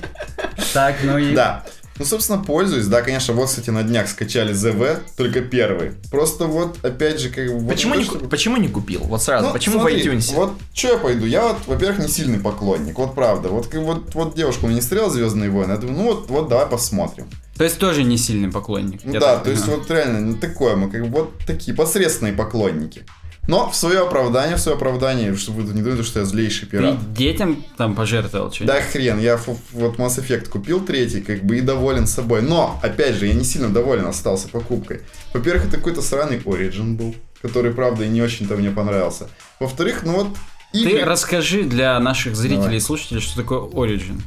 Так, 0.72 0.96
ну 1.02 1.18
и... 1.18 1.34
Да. 1.34 1.64
Ну, 1.98 2.04
собственно, 2.04 2.42
пользуюсь. 2.42 2.86
Да, 2.86 3.02
конечно, 3.02 3.34
вот, 3.34 3.46
кстати, 3.48 3.70
на 3.70 3.82
днях 3.84 4.08
скачали 4.08 4.52
ЗВ, 4.52 5.00
только 5.16 5.40
первый. 5.42 5.92
Просто 6.10 6.46
вот, 6.46 6.84
опять 6.84 7.20
же, 7.20 7.28
как 7.30 7.46
бы... 7.46 7.58
вот 7.60 7.68
Почему, 7.72 7.94
то, 7.94 7.98
не, 8.00 8.04
что- 8.04 8.18
ку- 8.18 8.26
почему 8.26 8.56
не 8.56 8.68
купил? 8.68 9.00
Вот 9.04 9.22
сразу, 9.22 9.46
Ну, 9.46 9.52
почему 9.52 9.78
смотри, 9.78 10.02
в 10.02 10.06
iTunes? 10.06 10.34
Вот 10.34 10.52
что 10.72 10.88
я 10.88 10.98
пойду? 10.98 11.24
Я 11.24 11.42
вот, 11.48 11.58
во-первых, 11.66 12.00
не 12.00 12.08
сильный 12.08 12.38
поклонник, 12.38 12.98
вот 12.98 13.14
правда. 13.14 13.48
Вот, 13.48 13.68
как 13.68 13.80
вот, 13.82 14.14
вот 14.14 14.34
девушка 14.34 14.64
у 14.64 14.66
меня 14.66 14.76
не 14.76 14.82
стреляла 14.82 15.10
Звездные 15.10 15.50
войны. 15.50 15.72
Я 15.72 15.78
думаю, 15.78 15.96
ну 15.98 16.04
вот, 16.04 16.28
вот 16.30 16.48
давай 16.48 16.66
посмотрим. 16.66 17.26
То 17.56 17.62
есть 17.62 17.78
тоже 17.78 18.02
не 18.02 18.16
сильный 18.18 18.50
поклонник. 18.50 19.02
Ну 19.04 19.12
да, 19.12 19.36
то 19.38 19.50
есть 19.50 19.62
понимаю. 19.62 19.80
вот 19.82 19.90
реально 19.90 20.18
не 20.30 20.34
такое, 20.34 20.74
мы 20.74 20.90
как 20.90 21.02
бы 21.02 21.20
вот 21.20 21.32
такие 21.46 21.76
посредственные 21.76 22.34
поклонники. 22.34 23.04
Но 23.46 23.68
в 23.70 23.76
свое 23.76 24.00
оправдание, 24.00 24.56
в 24.56 24.60
свое 24.60 24.76
оправдание, 24.76 25.36
чтобы 25.36 25.62
вы 25.62 25.74
не 25.74 25.82
думали, 25.82 26.02
что 26.02 26.20
я 26.20 26.24
злейший 26.24 26.66
Ты 26.66 26.78
пират. 26.78 27.12
детям 27.12 27.62
там 27.76 27.94
пожертвовал 27.94 28.50
что-нибудь? 28.52 28.74
Да 28.76 28.82
хрен, 28.82 29.18
я 29.20 29.38
вот 29.72 29.96
Mass 29.96 30.18
Effect 30.18 30.48
купил 30.48 30.80
третий, 30.84 31.20
как 31.20 31.44
бы 31.44 31.58
и 31.58 31.60
доволен 31.60 32.06
собой. 32.06 32.40
Но, 32.42 32.80
опять 32.82 33.16
же, 33.16 33.26
я 33.26 33.34
не 33.34 33.44
сильно 33.44 33.68
доволен 33.68 34.06
остался 34.06 34.48
покупкой. 34.48 35.02
Во-первых, 35.34 35.66
это 35.66 35.76
какой-то 35.76 36.00
сраный 36.00 36.38
Origin 36.38 36.94
был, 36.96 37.14
который, 37.42 37.72
правда, 37.72 38.04
и 38.04 38.08
не 38.08 38.22
очень-то 38.22 38.56
мне 38.56 38.70
понравился. 38.70 39.28
Во-вторых, 39.60 40.02
ну 40.04 40.12
вот... 40.12 40.28
Ты 40.72 40.78
игры- 40.80 41.04
расскажи 41.04 41.62
для 41.62 42.00
наших 42.00 42.34
зрителей 42.34 42.60
Давай. 42.62 42.76
и 42.78 42.80
слушателей, 42.80 43.20
что 43.20 43.36
такое 43.36 43.60
Origin. 43.60 44.20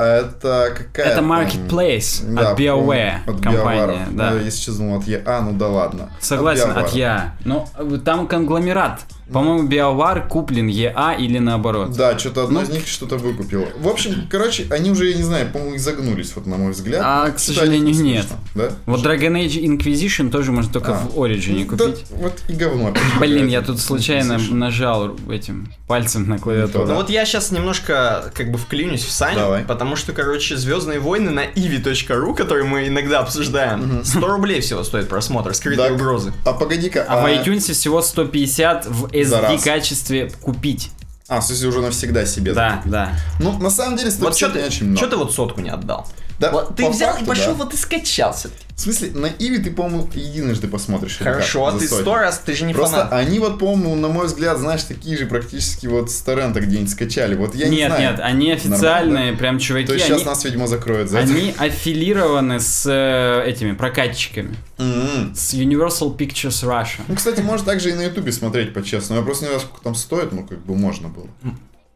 Это 0.00 0.74
какая 0.76 1.06
Это 1.06 1.20
marketplace 1.20 2.22
Да, 2.34 2.50
от 2.50 2.58
BioWare 2.58 3.18
от 3.26 3.40
компания, 3.40 4.06
BioWare. 4.06 4.16
да. 4.16 4.30
Ну, 4.30 4.38
если 4.38 4.58
честно, 4.60 4.84
думал, 4.84 4.98
от 5.00 5.06
EA, 5.08 5.40
ну 5.42 5.52
да 5.52 5.68
ладно. 5.68 6.10
Согласен, 6.20 6.70
от 6.70 6.92
BioWare. 6.92 6.96
я. 6.98 7.34
Э, 7.78 7.98
там 8.04 8.26
конгломерат. 8.26 9.00
По-моему, 9.32 9.68
BioWare 9.68 10.28
куплен 10.28 10.68
EA 10.68 11.16
или 11.18 11.38
наоборот. 11.38 11.92
Да, 11.92 12.18
что-то 12.18 12.44
одно 12.44 12.60
Ну. 12.60 12.66
из 12.66 12.70
них 12.70 12.86
что-то 12.86 13.16
выкупило. 13.16 13.66
В 13.78 13.88
общем, 13.88 14.26
короче, 14.30 14.66
они 14.70 14.90
уже, 14.90 15.10
я 15.10 15.16
не 15.16 15.22
знаю, 15.22 15.48
по-моему, 15.52 15.76
изогнулись, 15.76 16.32
вот 16.34 16.46
на 16.46 16.56
мой 16.56 16.72
взгляд. 16.72 17.02
А, 17.04 17.30
к 17.30 17.38
сожалению, 17.38 17.94
это 17.94 18.02
нет. 18.02 18.26
Да? 18.54 18.70
Вот 18.86 19.00
Dragon 19.04 19.32
Age 19.44 19.62
Inquisition 19.62 20.30
тоже 20.30 20.52
можно 20.52 20.72
только 20.72 20.96
А. 20.96 20.98
в 20.98 21.16
Origin 21.18 21.64
Да, 21.76 21.84
купить. 21.86 22.04
вот 22.10 22.32
и 22.48 22.52
говно. 22.52 22.92
Блин, 23.20 23.46
я 23.48 23.62
тут 23.62 23.78
случайно 23.80 24.38
нажал 24.50 25.16
этим 25.30 25.72
пальцем 25.86 26.28
на 26.28 26.38
клавиатуру. 26.38 26.84
Ну 26.84 26.88
Да. 26.90 26.94
вот 26.96 27.10
я 27.10 27.24
сейчас 27.24 27.50
немножко 27.50 28.30
как 28.34 28.50
бы 28.50 28.58
вклинюсь 28.58 29.04
в 29.04 29.10
Саню, 29.10 29.36
Давай. 29.38 29.64
потому 29.64 29.96
что, 29.96 30.12
короче, 30.12 30.56
Звездные 30.56 31.00
войны 31.00 31.30
на 31.30 31.44
ivi.ru, 31.46 32.34
который 32.34 32.64
мы 32.64 32.88
иногда 32.88 33.20
обсуждаем, 33.20 34.02
100 34.04 34.26
рублей 34.26 34.60
всего 34.60 34.82
стоит 34.84 35.08
просмотр, 35.08 35.54
скрытые 35.54 35.92
угрозы. 35.92 36.32
А 36.44 36.52
погоди-ка, 36.52 37.04
А 37.08 37.22
в 37.22 37.26
iTunes 37.26 37.72
всего 37.72 38.02
150 38.02 38.86
в 38.86 39.06
SD 39.22 39.62
качестве 39.62 40.30
купить. 40.40 40.90
А, 41.28 41.40
в 41.40 41.44
смысле, 41.44 41.68
уже 41.68 41.80
навсегда 41.80 42.26
себе. 42.26 42.52
Да, 42.52 42.82
да. 42.84 43.12
Ну, 43.38 43.56
на 43.58 43.70
самом 43.70 43.96
деле, 43.96 44.10
Вот 44.10 44.34
150 44.34 44.36
что 44.36 44.48
не 44.48 44.54
ты, 44.62 44.66
очень 44.66 44.86
много. 44.86 45.00
чё 45.00 45.06
ты 45.10 45.16
вот 45.16 45.32
сотку 45.32 45.60
не 45.60 45.70
отдал? 45.70 46.06
Да, 46.40 46.50
Вот 46.52 46.74
ты 46.74 46.84
по 46.84 46.90
взял 46.90 47.10
факту, 47.10 47.24
и 47.24 47.28
пошел, 47.28 47.52
да. 47.54 47.64
вот 47.64 47.74
и 47.74 47.76
скачался. 47.76 48.48
В 48.74 48.80
смысле, 48.80 49.10
на 49.10 49.26
Иви 49.26 49.58
ты, 49.58 49.70
по-моему, 49.70 50.08
единожды 50.14 50.68
посмотришь. 50.68 51.18
Хорошо, 51.18 51.66
а 51.66 51.78
ты 51.78 51.86
сто 51.86 52.14
раз, 52.16 52.38
ты 52.38 52.54
же 52.54 52.64
не 52.64 52.72
Просто 52.72 52.96
фанат. 52.96 53.12
они 53.12 53.38
вот, 53.38 53.58
по-моему, 53.58 53.94
на 53.94 54.08
мой 54.08 54.24
взгляд, 54.26 54.56
знаешь, 54.56 54.82
такие 54.84 55.18
же 55.18 55.26
практически 55.26 55.86
вот 55.86 56.10
с 56.10 56.18
торрента 56.22 56.60
где-нибудь 56.60 56.90
скачали. 56.90 57.34
Вот 57.34 57.54
я 57.54 57.68
не 57.68 57.76
нет, 57.76 57.88
знаю. 57.88 58.10
нет, 58.12 58.20
они 58.20 58.52
официальные, 58.52 59.34
прям 59.34 59.58
чуваки, 59.58 59.88
То 59.88 59.92
есть 59.92 60.06
они, 60.06 60.14
сейчас 60.18 60.26
нас, 60.26 60.42
видимо, 60.46 60.66
закроют 60.66 61.10
за 61.10 61.18
это. 61.18 61.30
они 61.30 61.54
аффилированы 61.58 62.58
с 62.58 62.86
э, 62.90 63.44
этими 63.46 63.72
прокатчиками. 63.72 64.56
М-м. 64.78 65.34
С 65.34 65.52
Universal 65.52 66.16
Pictures 66.16 66.64
Russia. 66.66 67.02
Ну, 67.06 67.16
кстати, 67.16 67.40
можно 67.42 67.66
также 67.66 67.90
и 67.90 67.92
на 67.92 68.04
Ютубе 68.04 68.32
смотреть, 68.32 68.72
по-честному. 68.72 69.20
Я 69.20 69.26
просто 69.26 69.44
не 69.44 69.48
знаю, 69.48 69.60
сколько 69.60 69.84
там 69.84 69.94
стоит, 69.94 70.32
ну, 70.32 70.46
как 70.46 70.58
бы 70.64 70.74
можно 70.74 71.08
было. 71.08 71.26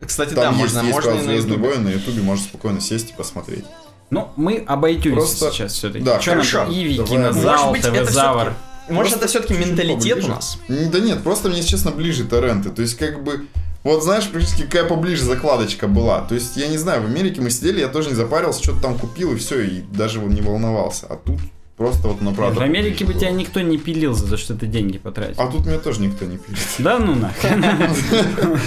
Кстати, 0.04 0.35
да, 0.35 0.42
Там 0.42 0.59
есть, 0.59 0.74
можно, 0.74 0.87
есть, 0.87 0.92
можно 0.92 1.11
и 1.12 1.26
на 1.26 1.30
ютубе. 1.30 1.78
на 1.78 1.88
Ютубе 1.88 2.20
можно 2.20 2.44
спокойно 2.44 2.80
сесть 2.83 3.11
и 3.11 3.14
посмотреть. 3.14 3.64
Ну, 4.11 4.29
мы 4.37 4.64
об 4.67 4.85
iTunes 4.85 5.14
Просто- 5.14 5.51
сейчас 5.51 5.73
все-таки. 5.73 6.05
да, 6.05 6.21
Что 6.21 6.33
хорошо. 6.33 6.67
Иви, 6.71 6.97
Давай. 6.97 7.11
Кинозал, 7.11 7.53
Может 7.69 7.73
быть, 7.73 7.85
это 7.85 8.07
ТВ-Завр. 8.07 8.53
Может, 8.88 9.12
Просто 9.14 9.19
это 9.19 9.27
все-таки 9.29 9.55
менталитет 9.55 10.25
у 10.25 10.29
нас? 10.29 10.59
Да 10.69 11.01
нет, 11.01 11.23
просто 11.23 11.49
мне, 11.49 11.62
честно, 11.62 11.90
ближе 11.90 12.25
торренты. 12.25 12.69
То 12.71 12.83
есть, 12.83 12.97
как 12.99 13.25
бы, 13.25 13.47
вот 13.83 14.03
знаешь, 14.05 14.29
практически 14.29 14.62
какая 14.62 14.85
поближе 14.85 15.25
закладочка 15.25 15.88
была. 15.88 16.21
То 16.21 16.35
есть, 16.35 16.57
я 16.57 16.69
не 16.69 16.77
знаю, 16.77 17.01
в 17.03 17.07
Америке 17.07 17.40
мы 17.40 17.51
сидели, 17.51 17.81
я 17.81 17.88
тоже 17.88 18.11
не 18.11 18.14
запарился, 18.14 18.62
что-то 18.62 18.81
там 18.83 18.99
купил 18.99 19.33
и 19.33 19.37
все, 19.37 19.62
и 19.62 19.81
даже 19.81 20.21
вот 20.21 20.31
не 20.31 20.43
волновался. 20.43 21.07
А 21.09 21.17
тут 21.17 21.40
просто 21.79 22.09
вот 22.09 22.21
на 22.21 22.35
правду. 22.35 22.61
В 22.61 22.62
Америке 22.62 23.05
бы 23.07 23.12
поближе 23.14 23.21
тебя 23.21 23.31
было. 23.31 23.38
никто 23.38 23.61
не 23.62 23.79
пилил 23.79 24.12
за 24.12 24.29
то, 24.29 24.37
что 24.37 24.55
ты 24.55 24.67
деньги 24.67 24.99
потратил. 24.99 25.40
А 25.43 25.47
тут 25.51 25.64
меня 25.64 25.79
тоже 25.79 26.03
никто 26.03 26.27
не 26.27 26.37
пилит. 26.37 26.59
Да 26.79 26.99
ну 26.99 27.14
нахрен. 27.14 27.64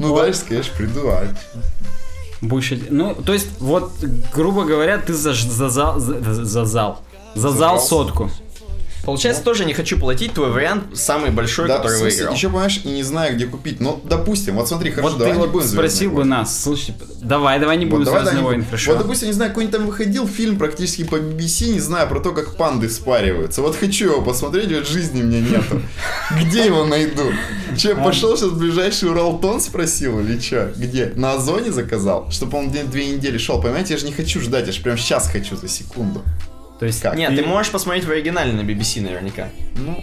Ну, 0.00 0.16
дальше, 0.16 0.40
конечно, 0.48 0.72
приду, 0.76 1.08
а 1.10 1.26
Будешь... 2.40 2.72
Ну, 2.90 3.14
то 3.14 3.32
есть, 3.32 3.48
вот, 3.60 3.92
грубо 4.34 4.64
говоря, 4.64 4.98
ты 4.98 5.12
за, 5.12 5.34
за, 5.34 5.68
зал- 5.68 6.00
за, 6.00 6.44
за 6.44 6.64
зал. 6.64 7.00
За 7.34 7.50
зал 7.50 7.78
сотку. 7.80 8.30
Получается, 9.04 9.42
тоже 9.42 9.64
не 9.64 9.72
хочу 9.74 9.98
платить, 9.98 10.34
твой 10.34 10.50
вариант 10.50 10.84
самый 10.96 11.30
большой, 11.30 11.68
Да, 11.68 11.74
в 11.78 11.82
который 11.82 11.98
смысле, 11.98 12.16
выиграл. 12.18 12.34
еще, 12.34 12.48
понимаешь, 12.48 12.80
и 12.84 12.88
не 12.88 13.02
знаю, 13.02 13.34
где 13.34 13.46
купить. 13.46 13.80
Ну, 13.80 14.00
допустим, 14.04 14.56
вот 14.56 14.68
смотри, 14.68 14.90
хорошо, 14.90 15.08
вот 15.10 15.18
давай 15.18 15.32
ты 15.32 15.38
не 15.38 15.44
вот 15.44 15.52
будем 15.52 15.66
спросил 15.68 15.88
«Звездные 15.98 16.08
бы 16.10 16.16
войны». 16.16 16.30
нас, 16.30 16.62
слушай, 16.62 16.94
давай, 17.22 17.58
давай 17.58 17.76
не 17.78 17.86
Вот 17.86 17.90
будем 17.92 18.04
давай, 18.04 18.20
да, 18.20 18.24
«Звездные 18.26 18.40
не 18.42 18.46
войны», 18.46 18.58
будем. 18.58 18.70
хорошо. 18.70 18.92
Вот, 18.92 18.98
допустим, 19.02 19.26
не 19.28 19.32
знаю, 19.32 19.50
какой-нибудь 19.50 19.76
там 19.78 19.86
выходил 19.86 20.28
фильм 20.28 20.58
практически 20.58 21.04
по 21.04 21.16
BBC, 21.16 21.72
не 21.72 21.80
знаю, 21.80 22.08
про 22.08 22.20
то, 22.20 22.32
как 22.32 22.56
панды 22.56 22.88
спариваются. 22.90 23.62
Вот 23.62 23.76
хочу 23.76 24.06
его 24.12 24.20
посмотреть, 24.22 24.70
вот 24.72 24.86
жизни 24.86 25.22
мне 25.22 25.40
нету. 25.40 25.82
Где 26.40 26.66
его 26.66 26.84
найду? 26.84 27.22
Че, 27.76 27.94
пошел 27.94 28.36
сейчас 28.36 28.50
в 28.50 28.58
ближайший 28.58 29.08
Уралтон 29.10 29.60
спросил 29.60 30.20
или 30.20 30.38
че? 30.38 30.72
Где? 30.76 31.12
На 31.16 31.34
Озоне 31.34 31.72
заказал? 31.72 32.30
Чтобы 32.30 32.58
он 32.58 32.70
две 32.70 33.06
недели 33.06 33.38
шел, 33.38 33.60
понимаете? 33.60 33.94
Я 33.94 33.98
же 34.00 34.06
не 34.06 34.12
хочу 34.12 34.40
ждать, 34.40 34.66
я 34.66 34.72
же 34.72 34.82
прям 34.82 34.98
сейчас 34.98 35.28
хочу, 35.28 35.56
за 35.56 35.68
секунду. 35.68 36.22
То 36.80 36.86
есть, 36.86 37.00
Как? 37.02 37.14
Нет, 37.14 37.36
ты 37.36 37.44
можешь 37.44 37.70
посмотреть 37.70 38.04
в 38.06 38.10
оригинале 38.10 38.52
на 38.52 38.62
BBC 38.62 39.02
наверняка. 39.02 39.50
Ну, 39.76 40.02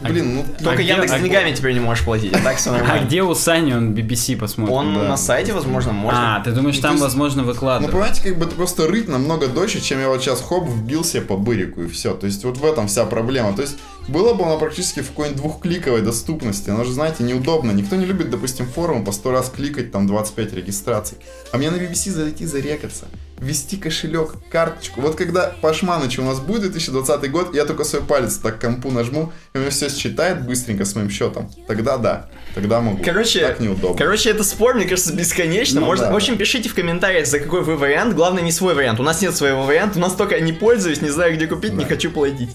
блин, 0.00 0.34
ну... 0.34 0.44
Только 0.62 0.82
где- 0.82 0.92
Яндекс 0.92 1.12
а 1.12 1.20
деньгами 1.20 1.54
теперь 1.54 1.72
не 1.72 1.78
можешь 1.78 2.04
платить, 2.04 2.32
а 2.32 2.40
так 2.40 2.56
все 2.56 2.70
А 2.74 2.98
где 3.04 3.22
у 3.22 3.32
Сани 3.32 3.72
он 3.72 3.94
BBC 3.94 4.36
посмотрит? 4.36 4.74
Он 4.74 4.92
Да. 4.92 5.02
на 5.10 5.16
сайте, 5.16 5.52
возможно, 5.52 5.92
можно. 5.92 6.36
А, 6.36 6.40
ты 6.42 6.50
думаешь, 6.50 6.76
Ну, 6.76 6.82
там, 6.82 6.90
есть- 6.94 7.02
возможно, 7.04 7.42
Ну, 7.42 7.48
выкладывают? 7.48 7.92
понимаете, 7.92 8.22
как 8.24 8.36
бы 8.38 8.46
это 8.46 8.56
просто 8.56 8.88
рыть 8.88 9.06
намного 9.06 9.46
дольше, 9.46 9.80
чем 9.80 10.00
я 10.00 10.08
вот 10.08 10.20
сейчас 10.20 10.42
хоп 10.42 10.68
вбил 10.68 11.04
себе 11.04 11.22
по 11.22 11.36
бырику 11.36 11.82
и 11.82 11.86
все. 11.88 12.12
То 12.14 12.26
есть 12.26 12.42
вот 12.44 12.56
в 12.58 12.64
этом 12.64 12.88
вся 12.88 13.04
проблема. 13.06 13.54
То 13.54 13.62
есть 13.62 13.76
было 14.08 14.34
бы 14.34 14.42
оно 14.44 14.58
практически 14.58 14.98
в 14.98 15.10
какой-нибудь 15.10 15.40
двухкликовой 15.40 16.02
доступности. 16.02 16.70
Оно 16.70 16.82
же, 16.82 16.92
знаете, 16.92 17.22
неудобно. 17.22 17.70
Никто 17.70 17.94
не 17.94 18.04
любит, 18.04 18.30
допустим, 18.30 18.66
форум 18.66 19.04
по 19.04 19.12
100 19.12 19.30
раз 19.30 19.48
кликать, 19.48 19.92
там 19.92 20.08
25 20.08 20.54
регистраций. 20.54 21.18
А 21.52 21.56
мне 21.56 21.70
на 21.70 21.76
BBC 21.76 22.10
зайти 22.10 22.46
зарекаться. 22.46 23.06
Ввести 23.38 23.76
кошелек, 23.76 24.34
карточку. 24.50 25.00
Вот 25.00 25.16
когда 25.16 25.52
Пашманыч 25.60 26.18
у 26.18 26.22
нас 26.22 26.38
будет 26.40 26.70
2020 26.72 27.30
год, 27.30 27.54
я 27.54 27.64
только 27.64 27.84
свой 27.84 28.02
палец 28.02 28.36
так 28.36 28.58
к 28.58 28.60
компу 28.60 28.90
нажму, 28.90 29.32
и 29.52 29.58
у 29.58 29.60
меня 29.60 29.70
все 29.70 29.90
считает 29.90 30.46
быстренько 30.46 30.84
с 30.84 30.94
моим 30.94 31.10
счетом. 31.10 31.50
Тогда 31.66 31.98
да, 31.98 32.30
тогда 32.54 32.80
могу. 32.80 33.02
Короче, 33.04 33.40
так 33.40 33.60
неудобно. 33.60 33.98
Короче, 33.98 34.30
это 34.30 34.44
спор, 34.44 34.74
мне 34.76 34.84
кажется, 34.86 35.12
бесконечно. 35.12 35.80
Ну 35.80 35.86
Можно, 35.86 36.06
да. 36.06 36.12
В 36.12 36.16
общем, 36.16 36.38
пишите 36.38 36.68
в 36.68 36.74
комментариях, 36.74 37.26
за 37.26 37.40
какой 37.40 37.62
вы 37.62 37.76
вариант. 37.76 38.14
Главное, 38.14 38.42
не 38.42 38.52
свой 38.52 38.74
вариант. 38.74 39.00
У 39.00 39.02
нас 39.02 39.20
нет 39.20 39.36
своего 39.36 39.64
варианта. 39.64 39.98
У 39.98 40.02
нас 40.02 40.14
только 40.14 40.38
не 40.40 40.52
пользуюсь, 40.52 41.02
не 41.02 41.10
знаю, 41.10 41.34
где 41.34 41.46
купить, 41.48 41.72
не 41.72 41.82
Да. 41.84 41.88
хочу 41.88 42.10
платить. 42.12 42.50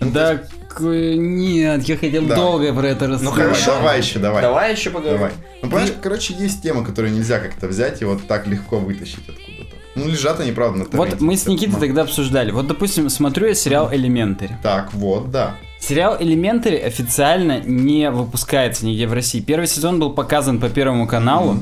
Да, 0.00 0.40
к- 0.70 0.80
нет, 0.80 1.82
я 1.82 1.96
хотел 1.98 2.24
Да. 2.26 2.36
долго 2.36 2.72
про 2.72 2.86
это 2.88 3.08
рассказать. 3.08 3.34
Давай, 3.34 3.48
хорошо. 3.52 3.66
Давай 3.74 3.98
еще, 3.98 4.18
давай. 4.20 4.42
Давай 4.42 4.72
еще 4.72 4.90
поговорим. 4.90 5.18
Давай. 5.18 5.32
Ну, 5.62 5.68
понимаешь, 5.68 5.92
короче, 6.00 6.32
есть 6.34 6.62
темы, 6.62 6.86
которые 6.86 7.12
нельзя 7.12 7.38
как-то 7.40 7.66
взять 7.66 8.00
и 8.00 8.06
вот 8.06 8.26
так 8.26 8.46
легко 8.46 8.78
вытащить 8.78 9.28
откуда-то. 9.28 9.59
Ну, 9.94 10.06
лежат 10.08 10.40
они, 10.40 10.52
правда, 10.52 10.80
на 10.80 10.84
торренте. 10.86 11.16
Вот 11.16 11.20
мы 11.20 11.36
с 11.36 11.46
Никитой 11.46 11.72
Это 11.72 11.80
тогда 11.80 12.02
обсуждали. 12.02 12.50
Вот, 12.52 12.66
допустим, 12.66 13.08
смотрю 13.08 13.48
я 13.48 13.54
сериал 13.54 13.92
«Элементари». 13.92 14.56
Так, 14.62 14.92
вот, 14.94 15.30
да. 15.30 15.56
Сериал 15.80 16.16
«Элементари» 16.20 16.76
официально 16.76 17.60
не 17.60 18.10
выпускается 18.10 18.86
нигде 18.86 19.06
в 19.06 19.12
России. 19.12 19.40
Первый 19.40 19.66
сезон 19.66 19.98
был 19.98 20.12
показан 20.12 20.60
по 20.60 20.68
Первому 20.68 21.06
каналу. 21.06 21.56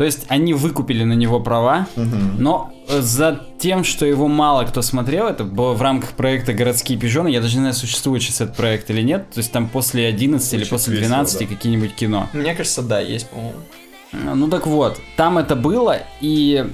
То 0.00 0.04
есть 0.04 0.24
они 0.28 0.54
выкупили 0.54 1.04
на 1.04 1.12
него 1.12 1.40
права, 1.40 1.86
но 1.94 2.72
э, 2.88 3.02
за 3.02 3.38
тем, 3.58 3.84
что 3.84 4.06
его 4.06 4.28
мало 4.28 4.64
кто 4.64 4.80
смотрел, 4.80 5.26
это 5.26 5.44
было 5.44 5.74
в 5.74 5.82
рамках 5.82 6.12
проекта 6.12 6.54
«Городские 6.54 6.98
пижоны», 6.98 7.28
я 7.28 7.42
даже 7.42 7.56
не 7.56 7.60
знаю, 7.60 7.74
существует 7.74 8.22
сейчас 8.22 8.40
этот 8.40 8.56
проект 8.56 8.88
или 8.88 9.02
нет, 9.02 9.28
то 9.30 9.40
есть 9.40 9.52
там 9.52 9.68
после 9.68 10.06
11 10.06 10.54
или 10.54 10.60
Звучит 10.60 10.70
после 10.70 10.94
весело, 10.94 11.08
12 11.08 11.40
да. 11.40 11.54
какие-нибудь 11.54 11.94
кино. 11.94 12.28
Мне 12.32 12.54
кажется, 12.54 12.80
да, 12.80 12.98
есть, 12.98 13.28
по-моему. 13.28 13.58
Ну 14.36 14.48
так 14.48 14.66
вот, 14.66 14.98
там 15.16 15.36
это 15.36 15.54
было, 15.54 15.98
и 16.22 16.64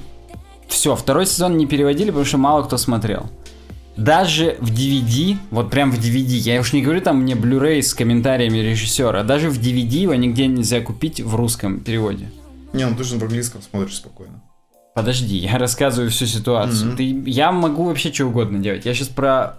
все, 0.69 0.97
второй 0.97 1.27
сезон 1.27 1.57
не 1.57 1.67
переводили, 1.67 2.09
потому 2.11 2.25
что 2.25 2.39
мало 2.39 2.63
кто 2.63 2.77
смотрел. 2.77 3.27
Даже 3.97 4.57
в 4.61 4.71
DVD, 4.71 5.39
вот 5.51 5.71
прям 5.71 5.91
в 5.91 5.99
DVD, 5.99 6.37
я 6.37 6.61
уж 6.61 6.73
не 6.75 6.83
говорю 6.83 7.01
там 7.01 7.23
мне 7.23 7.33
Blu-ray 7.35 7.81
с 7.81 7.95
комментариями 7.95 8.59
режиссера, 8.59 9.23
даже 9.23 9.49
в 9.49 9.59
DVD 9.59 10.01
его 10.03 10.15
нигде 10.15 10.47
нельзя 10.47 10.81
купить 10.83 11.21
в 11.21 11.35
русском 11.35 11.81
переводе. 11.81 12.31
Не, 12.75 12.87
ну 12.87 12.95
ты 12.95 13.05
же 13.05 13.17
на 13.17 13.23
английском 13.23 13.63
смотришь 13.63 13.97
спокойно. 13.97 14.43
Подожди, 14.95 15.37
я 15.39 15.57
рассказываю 15.59 16.11
всю 16.11 16.27
ситуацию. 16.27 16.89
Мгм. 16.89 16.97
Ты, 16.97 17.31
я 17.31 17.53
могу 17.53 17.85
вообще 17.85 18.13
что 18.13 18.27
угодно 18.27 18.59
делать. 18.59 18.85
Я 18.85 18.93
сейчас 18.95 19.09
про 19.09 19.59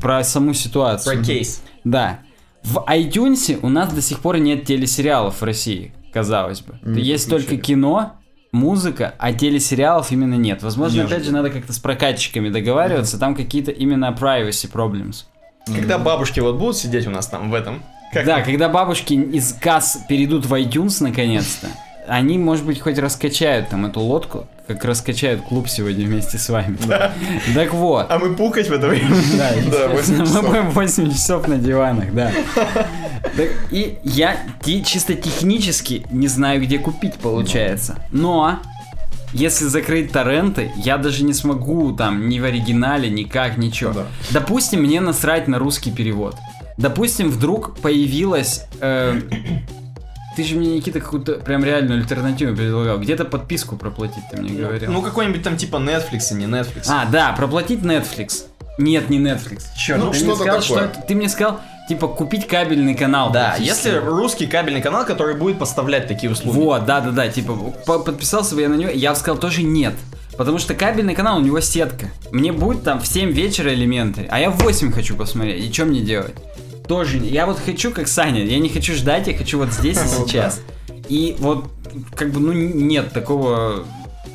про 0.00 0.22
саму 0.24 0.54
ситуацию. 0.54 1.16
Про 1.16 1.24
кейс. 1.24 1.62
Да. 1.84 2.20
В 2.62 2.84
iTunes 2.88 3.58
у 3.62 3.68
нас 3.68 3.92
до 3.92 4.00
сих 4.00 4.20
пор 4.20 4.38
нет 4.38 4.64
телесериалов 4.64 5.40
в 5.40 5.44
России, 5.44 5.92
казалось 6.12 6.62
бы. 6.62 6.78
Не 6.82 7.02
Есть 7.02 7.28
подключили. 7.28 7.50
только 7.50 7.66
кино, 7.66 8.12
музыка, 8.54 9.14
а 9.18 9.32
телесериалов 9.32 10.10
именно 10.12 10.34
нет. 10.34 10.62
Возможно, 10.62 11.02
опять 11.02 11.10
Неожиданно. 11.10 11.38
же, 11.38 11.44
надо 11.44 11.58
как-то 11.58 11.72
с 11.72 11.78
прокатчиками 11.78 12.48
договариваться, 12.48 13.18
там 13.18 13.34
какие-то 13.34 13.70
именно 13.70 14.16
privacy 14.18 14.70
problems. 14.70 15.24
Когда 15.66 15.98
бабушки 15.98 16.40
вот 16.40 16.56
будут 16.56 16.76
сидеть 16.76 17.06
у 17.06 17.10
нас 17.10 17.26
там 17.26 17.50
в 17.50 17.54
этом. 17.54 17.82
Как 18.12 18.24
Да, 18.24 18.42
когда 18.42 18.68
бабушки 18.68 19.14
из 19.14 19.52
касс 19.54 19.98
перейдут 20.08 20.46
в 20.46 20.54
iTunes 20.54 21.02
наконец-то, 21.02 21.66
они, 22.06 22.38
может 22.38 22.64
быть, 22.64 22.80
хоть 22.80 22.98
раскачают 22.98 23.70
там 23.70 23.86
эту 23.86 24.00
лодку, 24.00 24.46
как 24.66 24.84
раскачают 24.84 25.42
клуб 25.42 25.68
сегодня 25.68 26.06
вместе 26.06 26.38
с 26.38 26.48
вами. 26.48 26.78
Так 27.54 27.72
вот. 27.74 28.06
А 28.08 28.18
мы 28.18 28.34
пукать 28.34 28.68
в 28.68 28.72
это 28.72 28.88
время. 28.88 29.10
Да, 29.36 29.50
Да, 29.70 29.92
естественно, 29.92 29.94
8 29.94 30.18
мы 30.20 30.26
часов. 30.26 30.46
будем 30.46 30.70
8 30.70 31.12
часов 31.12 31.48
на 31.48 31.58
диванах, 31.58 32.12
да. 32.14 32.32
Так, 33.36 33.48
И 33.70 33.98
я 34.04 34.36
чисто 34.64 35.14
технически 35.14 36.06
не 36.10 36.28
знаю, 36.28 36.62
где 36.62 36.78
купить, 36.78 37.14
получается. 37.14 37.98
Но 38.10 38.60
если 39.32 39.64
закрыть 39.66 40.12
торренты, 40.12 40.70
я 40.76 40.96
даже 40.96 41.24
не 41.24 41.34
смогу 41.34 41.92
там 41.92 42.28
ни 42.28 42.38
в 42.38 42.44
оригинале, 42.44 43.10
никак, 43.10 43.58
ничего. 43.58 43.92
Да. 43.92 44.06
Допустим, 44.30 44.82
мне 44.82 45.00
насрать 45.00 45.48
на 45.48 45.58
русский 45.58 45.90
перевод. 45.90 46.36
Допустим, 46.78 47.30
вдруг 47.30 47.76
появилась... 47.78 48.62
э, 48.80 49.20
ты 50.36 50.44
же 50.44 50.56
мне, 50.56 50.76
Никита, 50.76 51.00
какую-то 51.00 51.34
прям 51.34 51.64
реальную 51.64 52.00
альтернативу 52.00 52.56
предлагал. 52.56 52.98
Где-то 52.98 53.24
подписку 53.24 53.76
проплатить, 53.76 54.22
ты 54.30 54.40
мне 54.40 54.50
говорил. 54.52 54.90
Ну, 54.92 55.02
какой-нибудь 55.02 55.42
там 55.42 55.56
типа 55.56 55.76
Netflix, 55.76 56.32
и 56.32 56.34
не 56.34 56.46
Netflix. 56.46 56.84
А, 56.88 57.06
да, 57.06 57.32
проплатить 57.32 57.80
Netflix. 57.80 58.44
Нет, 58.78 59.08
не 59.10 59.18
Netflix. 59.18 59.62
Черт, 59.76 60.00
Ну, 60.00 60.10
ты, 60.10 60.16
мне 60.18 60.26
что-то 60.26 60.42
сказал, 60.42 60.60
такое. 60.62 60.92
что 60.92 61.02
ты 61.06 61.14
мне 61.14 61.28
сказал, 61.28 61.60
типа, 61.88 62.08
купить 62.08 62.46
кабельный 62.48 62.94
канал. 62.96 63.30
Да, 63.30 63.54
если 63.58 63.92
русский 63.92 64.46
кабельный 64.46 64.82
канал, 64.82 65.04
который 65.06 65.36
будет 65.36 65.58
поставлять 65.58 66.08
такие 66.08 66.32
услуги. 66.32 66.56
Вот, 66.56 66.84
да, 66.84 67.00
да, 67.00 67.10
да, 67.10 67.28
типа, 67.28 67.54
по- 67.86 68.00
подписался 68.00 68.54
бы 68.56 68.62
я 68.62 68.68
на 68.68 68.74
него, 68.74 68.90
я 68.90 69.10
бы 69.12 69.16
сказал 69.16 69.38
тоже 69.38 69.62
нет. 69.62 69.94
Потому 70.36 70.58
что 70.58 70.74
кабельный 70.74 71.14
канал, 71.14 71.38
у 71.38 71.40
него 71.40 71.60
сетка. 71.60 72.06
Мне 72.32 72.50
будет 72.50 72.82
там 72.82 72.98
в 72.98 73.06
7 73.06 73.30
вечера 73.30 73.72
элементы, 73.72 74.26
а 74.28 74.40
я 74.40 74.50
в 74.50 74.60
8 74.64 74.90
хочу 74.90 75.14
посмотреть. 75.14 75.64
И 75.64 75.72
что 75.72 75.84
мне 75.84 76.00
делать? 76.00 76.34
Тоже, 76.88 77.16
я 77.18 77.46
вот 77.46 77.58
хочу, 77.58 77.90
как 77.92 78.08
Саня, 78.08 78.44
я 78.44 78.58
не 78.58 78.68
хочу 78.68 78.94
ждать, 78.94 79.26
я 79.26 79.36
хочу 79.36 79.58
вот 79.58 79.72
здесь 79.72 79.96
и 79.96 80.00
Ну, 80.18 80.26
сейчас. 80.26 80.60
И 81.08 81.36
вот, 81.38 81.66
как 82.14 82.30
бы, 82.30 82.40
ну, 82.40 82.52
нет 82.52 83.12
такого, 83.12 83.84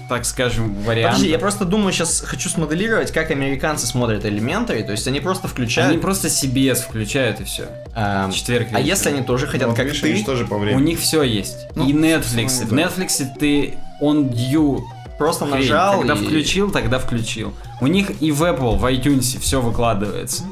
так 0.08 0.24
скажем, 0.26 0.74
варианта. 0.84 1.14
Подожди, 1.16 1.32
я 1.32 1.40
просто 1.40 1.66
думаю, 1.66 1.92
сейчас 1.94 2.22
хочу 2.22 2.48
смоделировать, 2.50 3.12
как 3.12 3.32
американцы 3.32 3.88
смотрят 3.88 4.24
элементари, 4.26 4.84
то 4.84 4.92
есть 4.92 5.08
они 5.08 5.20
просто 5.20 5.48
включают... 5.48 5.92
Они 5.92 6.00
просто 6.00 6.28
CBS 6.28 6.76
включают 6.88 7.42
и 7.42 7.44
все. 7.44 7.68
а, 7.96 8.30
четверг 8.32 8.68
а 8.72 8.80
вечером. 8.80 8.86
если 8.86 9.10
они 9.10 9.22
тоже 9.24 9.48
хотят, 9.48 9.68
Вот 9.68 9.78
как 9.78 9.86
видишь, 9.88 10.02
ты, 10.02 10.24
тоже 10.24 10.46
по 10.46 10.56
У 10.56 10.60
времени. 10.60 10.84
них 10.84 11.00
все 11.00 11.24
есть. 11.24 11.68
Ну, 11.76 11.88
и 11.88 11.94
Netflix. 11.94 12.62
ну, 12.62 12.68
В. 12.68 12.74
Netflix 12.74 13.26
ты 13.40 13.76
on 14.02 14.30
due 14.32 14.82
просто 15.18 15.46
хрень. 15.46 15.62
нажал 15.62 16.00
Когда 16.00 16.14
и... 16.16 16.18
включил, 16.18 16.72
тогда 16.72 17.00
включил. 17.00 17.54
У 17.82 17.88
них 17.88 18.12
и 18.22 18.32
в 18.32 18.44
Apple, 18.44 18.78
в 18.78 18.86
iTunes 18.86 19.40
все 19.40 19.60
выкладывается. 19.62 20.44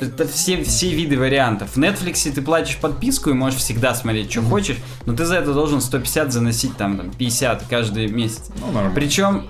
Это 0.00 0.28
все, 0.28 0.62
все 0.62 0.90
виды 0.90 1.18
вариантов. 1.18 1.70
В 1.74 1.78
Netflix 1.78 2.30
ты 2.30 2.42
платишь 2.42 2.76
подписку 2.76 3.30
и 3.30 3.32
можешь 3.32 3.58
всегда 3.58 3.94
смотреть, 3.94 4.30
что 4.30 4.42
хочешь, 4.42 4.76
но 5.06 5.14
ты 5.14 5.24
за 5.24 5.36
это 5.36 5.52
должен 5.52 5.80
150 5.80 6.32
заносить, 6.32 6.76
там, 6.76 6.96
там 6.96 7.10
50 7.10 7.64
каждый 7.68 8.08
месяц. 8.08 8.50
Ну, 8.60 8.66
нормально. 8.66 8.94
Причем 8.94 9.46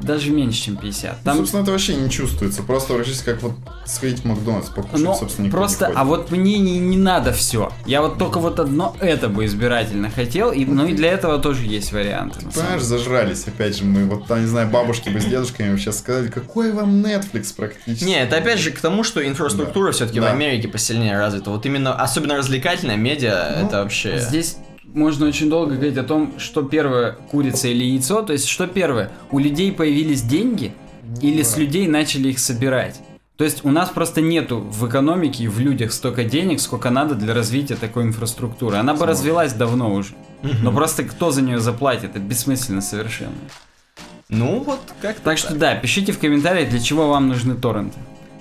даже 0.00 0.30
меньше, 0.30 0.62
чем 0.62 0.76
50. 0.76 1.12
Ну, 1.12 1.18
Там 1.24 1.36
собственно, 1.38 1.62
это 1.62 1.72
вообще 1.72 1.94
не 1.94 2.10
чувствуется. 2.10 2.62
Просто 2.62 2.94
практически 2.94 3.24
как 3.24 3.42
вот 3.42 3.52
сходить 3.84 4.20
в 4.20 4.24
Макдональдс, 4.24 4.68
покушать, 4.68 5.00
Ну, 5.00 5.14
собственно, 5.14 5.46
никто 5.46 5.58
просто, 5.58 5.88
не 5.88 5.94
а 5.94 6.04
вот 6.04 6.30
мне 6.30 6.58
не, 6.58 6.78
не 6.78 6.96
надо 6.96 7.32
все. 7.32 7.72
Я 7.86 8.02
вот 8.02 8.18
только 8.18 8.38
вот 8.38 8.60
одно 8.60 8.96
это 9.00 9.28
бы 9.28 9.44
избирательно 9.44 10.10
хотел, 10.10 10.52
и, 10.52 10.64
ну 10.64 10.86
и 10.86 10.94
для 10.94 11.10
этого 11.10 11.38
тоже 11.38 11.64
есть 11.66 11.92
варианты. 11.92 12.40
самом 12.40 12.52
Понимаешь, 12.52 12.82
зажрались, 12.82 13.46
опять 13.46 13.76
же, 13.76 13.84
мы 13.84 14.04
вот 14.06 14.26
там, 14.26 14.40
не 14.40 14.46
знаю, 14.46 14.68
бабушки 14.68 15.08
бы 15.08 15.20
с 15.20 15.24
дедушками 15.24 15.70
вообще 15.70 15.92
сказали, 15.92 16.28
какой 16.28 16.72
вам 16.72 17.04
Netflix 17.04 17.54
практически. 17.54 18.04
Не, 18.04 18.22
это 18.22 18.36
опять 18.36 18.58
же 18.58 18.70
к 18.70 18.80
тому, 18.80 19.04
что 19.04 19.26
инфраструктура 19.26 19.89
Да. 19.90 19.96
все-таки 19.96 20.20
в 20.20 20.22
Да. 20.22 20.30
Америке 20.30 20.68
посильнее 20.68 21.18
развита. 21.18 21.50
Вот 21.50 21.64
именно, 21.66 21.94
особенно 21.94 22.36
развлекательная 22.36 22.96
медиа, 22.96 23.56
Ну, 23.60 23.66
это 23.66 23.82
вообще... 23.82 24.18
Здесь 24.18 24.56
можно 24.84 25.26
очень 25.26 25.48
долго 25.48 25.74
говорить 25.74 25.96
о 25.98 26.02
том, 26.04 26.34
что 26.38 26.62
первое, 26.62 27.12
курица 27.30 27.68
или 27.68 27.84
яйцо. 27.84 28.22
То 28.22 28.32
есть, 28.32 28.48
что 28.48 28.66
первое, 28.66 29.10
у 29.30 29.38
людей 29.38 29.72
появились 29.72 30.22
деньги, 30.22 30.72
или 31.20 31.42
с 31.42 31.56
людей 31.56 31.86
начали 31.86 32.28
их 32.28 32.38
собирать. 32.38 33.00
То 33.36 33.44
есть 33.44 33.64
у 33.64 33.70
нас 33.70 33.88
просто 33.88 34.20
нету 34.20 34.58
в 34.58 34.86
экономике 34.86 35.44
и 35.44 35.48
в 35.48 35.58
людях 35.60 35.92
столько 35.92 36.24
денег, 36.24 36.60
сколько 36.60 36.90
надо 36.90 37.14
для 37.14 37.32
развития 37.32 37.74
такой 37.74 38.02
инфраструктуры. 38.02 38.76
Она 38.76 38.92
бы 38.94 39.06
развелась 39.06 39.54
давно 39.54 39.94
уже. 39.94 40.12
Но 40.62 40.72
просто 40.72 41.04
кто 41.04 41.30
за 41.30 41.40
нее 41.42 41.58
заплатит, 41.58 42.10
это 42.10 42.18
бессмысленно 42.18 42.82
совершенно. 42.82 43.32
Ну, 44.28 44.60
вот 44.60 44.80
как 45.00 45.18
Так 45.20 45.38
что 45.38 45.54
да, 45.54 45.74
пишите 45.74 46.12
в 46.12 46.18
комментариях, 46.18 46.68
для 46.70 46.80
чего 46.80 47.08
вам 47.08 47.28
нужны 47.28 47.54
торренты. 47.54 47.98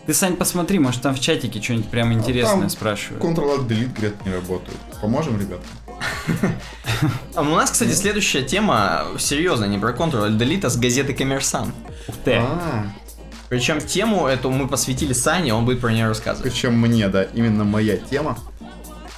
Ты, 0.09 0.15
Сань, 0.15 0.37
посмотри, 0.37 0.79
может 0.79 1.03
там 1.03 1.13
в 1.13 1.19
чатике 1.19 1.61
что-нибудь 1.61 1.87
прям 1.89 2.11
интересное 2.11 2.65
А 2.65 2.69
спрашивают. 2.69 3.23
Ctrl-Alt-Delete, 3.23 3.93
говорят, 3.95 4.25
не 4.25 4.33
работают. 4.33 4.79
Поможем, 4.99 5.39
ребят? 5.39 5.59
А 7.35 7.41
у 7.41 7.45
нас, 7.45 7.69
кстати, 7.69 7.91
следующая 7.91 8.41
тема 8.41 9.05
серьезная, 9.19 9.67
не 9.67 9.77
про 9.77 9.91
Ctrl 9.91 10.35
Delete, 10.35 10.65
а 10.65 10.71
с 10.71 10.77
газеты 10.77 11.13
Коммерсант. 11.13 11.75
Ух 12.07 12.15
ты. 12.25 12.37
А, 12.37 12.87
Причем 13.49 13.79
тему 13.79 14.25
эту 14.25 14.49
мы 14.49 14.67
посвятили 14.67 15.13
Сане, 15.13 15.53
он 15.53 15.65
будет 15.65 15.79
про 15.79 15.91
нее 15.91 16.07
рассказывать. 16.07 16.51
причем 16.51 16.73
мне, 16.73 17.07
да, 17.07 17.21
именно 17.21 17.63
моя 17.63 17.95
тема. 17.95 18.35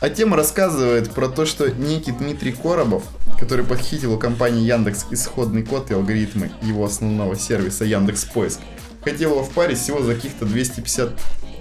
А 0.01 0.10
тема 0.10 0.36
рассказывает 0.36 1.12
про 1.12 1.30
то, 1.30 1.45
что 1.45 1.71
некий 1.71 2.12
Дмитрий 2.12 2.51
Коробов, 2.51 3.04
который 3.39 3.63
похитил 3.63 4.13
у 4.15 4.17
компании 4.17 4.63
Яндекс 4.69 5.06
исходный 5.10 5.63
код 5.63 5.89
и 5.89 5.93
алгоритмы 5.93 6.51
его 6.62 6.84
основного 6.84 7.38
сервиса 7.38 7.86
Яндекс 7.86 8.25
Поиск, 8.25 8.60
хотел 9.03 9.31
его 9.31 9.43
впарить 9.43 9.77
всего 9.77 10.01
за 10.01 10.15
каких-то 10.15 10.45
250 10.45 11.11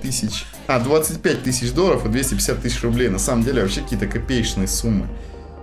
тысяч, 0.03 0.47
а, 0.67 0.81
25 0.81 1.43
тысяч 1.43 1.73
долларов 1.73 2.07
и 2.07 2.09
250 2.09 2.63
тысяч 2.63 2.83
рублей. 2.83 3.09
На 3.09 3.19
самом 3.19 3.43
деле 3.43 3.63
вообще 3.63 3.81
какие-то 3.83 4.07
копеечные 4.07 4.69
суммы. 4.69 5.09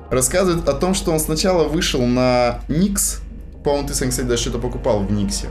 Рассказывает 0.09 0.67
о 0.69 0.73
том, 0.73 0.93
что 0.93 1.11
он 1.11 1.19
сначала 1.19 1.67
вышел 1.67 2.05
на 2.05 2.61
Никс. 2.67 3.19
По-моему, 3.63 3.87
ты, 3.87 3.93
Сань, 3.93 4.09
кстати, 4.09 4.25
даже 4.25 4.43
что-то 4.43 4.59
покупал 4.59 5.03
в 5.03 5.11
Никсе. 5.11 5.47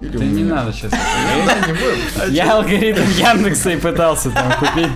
Или 0.00 0.16
Да 0.16 0.24
не 0.24 0.44
надо 0.44 0.72
сейчас. 0.72 0.92
Не. 2.28 2.34
Я 2.34 2.54
алгоритм 2.54 3.02
Яндекса 3.18 3.70
и 3.70 3.76
пытался 3.76 4.30
там 4.30 4.52
купить. 4.60 4.90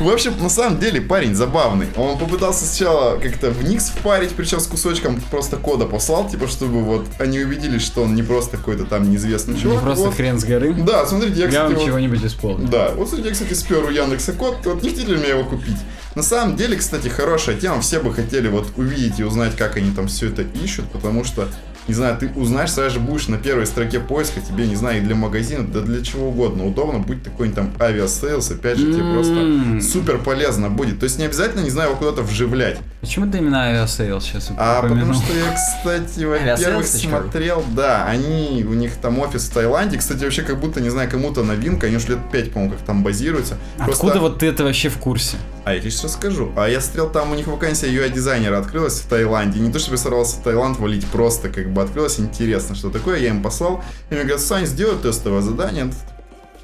В 0.00 0.08
общем, 0.10 0.34
на 0.38 0.50
самом 0.50 0.78
деле 0.78 1.00
парень 1.00 1.34
забавный. 1.34 1.86
Он 1.96 2.18
попытался 2.18 2.66
сначала 2.66 3.16
как-то 3.18 3.50
в 3.50 3.64
Никс 3.64 3.88
впарить, 3.88 4.32
причем 4.36 4.60
с 4.60 4.66
кусочком 4.66 5.18
просто 5.30 5.56
кода 5.56 5.86
послал, 5.86 6.28
типа, 6.28 6.46
чтобы 6.46 6.82
вот 6.82 7.06
они 7.18 7.40
убедились, 7.40 7.80
что 7.82 8.02
он 8.02 8.14
не 8.14 8.22
просто 8.22 8.58
какой-то 8.58 8.84
там 8.84 9.10
неизвестный 9.10 9.54
Не 9.54 9.62
чувак. 9.62 9.82
просто 9.82 10.04
Вот. 10.04 10.14
хрен 10.14 10.38
с 10.38 10.44
горы. 10.44 10.74
Да, 10.74 11.06
смотрите, 11.06 11.36
я, 11.38 11.44
Я 11.44 11.48
кстати, 11.48 11.64
вам 11.64 11.74
вот- 11.76 11.86
чего-нибудь 11.86 12.24
исполню. 12.24 12.68
Да, 12.68 12.90
вот 12.94 13.08
смотрите, 13.08 13.30
я, 13.30 13.34
кстати, 13.34 13.54
спер 13.54 13.82
у 13.84 13.88
Яндекса 13.90 14.34
код, 14.34 14.58
вот 14.64 14.82
не 14.82 14.90
хотели 14.90 15.12
ли 15.12 15.16
мне 15.16 15.28
его 15.30 15.44
купить? 15.44 15.78
На 16.14 16.22
самом 16.22 16.56
деле, 16.56 16.76
кстати, 16.76 17.08
хорошая 17.08 17.56
тема, 17.56 17.80
все 17.80 17.98
бы 18.00 18.12
хотели 18.12 18.48
вот 18.48 18.66
увидеть 18.76 19.20
и 19.20 19.24
узнать, 19.24 19.56
как 19.56 19.78
они 19.78 19.90
там 19.90 20.08
все 20.08 20.28
это 20.28 20.42
ищут, 20.42 20.84
потому 20.90 21.24
что 21.24 21.48
не 21.88 21.94
знаю, 21.94 22.16
ты 22.18 22.28
узнаешь, 22.36 22.70
сразу 22.70 22.94
же 22.94 23.00
будешь 23.00 23.28
на 23.28 23.38
первой 23.38 23.66
строке 23.66 23.98
поиска, 23.98 24.40
тебе, 24.40 24.66
не 24.66 24.76
знаю, 24.76 24.98
и 24.98 25.00
для 25.00 25.14
магазина, 25.14 25.66
да 25.66 25.80
для 25.80 26.04
чего 26.04 26.28
угодно 26.28 26.66
удобно, 26.66 26.98
будь 27.00 27.22
такой 27.22 27.48
там 27.50 27.70
Aviasales, 27.80 28.50
опять 28.50 28.78
же, 28.78 28.92
тебе 28.92 29.02
М. 29.02 29.14
просто 29.14 29.90
супер 29.90 30.18
полезно 30.18 30.68
будет. 30.70 31.00
То 31.00 31.04
есть 31.04 31.18
не 31.18 31.24
обязательно, 31.24 31.62
не 31.62 31.70
знаю, 31.70 31.90
его 31.90 31.98
куда-то 31.98 32.22
вживлять. 32.22 32.78
Почему 33.00 33.30
ты 33.30 33.38
именно 33.38 33.62
Aviasales 33.64 34.20
сейчас 34.20 34.50
А 34.58 34.80
упомянул? 34.80 34.98
потому 35.14 35.14
что 35.24 35.32
я, 35.34 35.54
кстати, 35.54 36.24
во-первых, 36.24 36.86
смотрел, 36.86 37.64
да, 37.74 38.04
они, 38.06 38.64
у 38.68 38.74
них 38.74 38.92
там 38.96 39.18
офис 39.18 39.44
в 39.48 39.52
Таиланде, 39.54 39.98
кстати, 39.98 40.24
вообще 40.24 40.42
как 40.42 40.60
будто, 40.60 40.80
не 40.80 40.90
знаю, 40.90 41.10
кому-то 41.10 41.42
новинка, 41.42 41.86
они 41.86 41.96
уж 41.96 42.06
лет 42.08 42.18
5, 42.30 42.52
по-моему, 42.52 42.74
как 42.74 42.82
там 42.84 43.02
базируются. 43.02 43.56
Просто- 43.76 43.92
Откуда 44.06 44.20
вот 44.20 44.38
ты 44.38 44.46
это 44.46 44.64
вообще 44.64 44.88
в 44.88 44.98
курсе? 44.98 45.36
А 45.64 45.74
я 45.74 45.80
тебе 45.80 45.90
сейчас 45.90 46.04
расскажу. 46.04 46.50
А 46.56 46.66
я 46.68 46.80
смотрел, 46.80 47.10
там 47.10 47.30
у 47.30 47.34
них 47.34 47.46
вакансия 47.46 47.88
UI-дизайнера 47.88 48.58
открылась 48.58 49.00
в 49.00 49.06
Таиланде. 49.06 49.60
Не 49.60 49.70
то, 49.70 49.78
чтобы 49.78 49.96
я 49.96 50.02
сорвался 50.02 50.36
в 50.36 50.42
Таиланд 50.42 50.78
валить, 50.78 51.06
просто 51.06 51.50
как 51.50 51.70
бы 51.70 51.77
открылось 51.84 52.18
интересно, 52.20 52.74
что 52.74 52.90
такое. 52.90 53.18
Я 53.18 53.28
им 53.30 53.42
послал. 53.42 53.82
И 54.10 54.14
мне 54.14 54.22
говорят, 54.24 54.40
Сань, 54.40 54.66
сделай 54.66 54.96
тестовое 54.98 55.40
задание. 55.42 55.90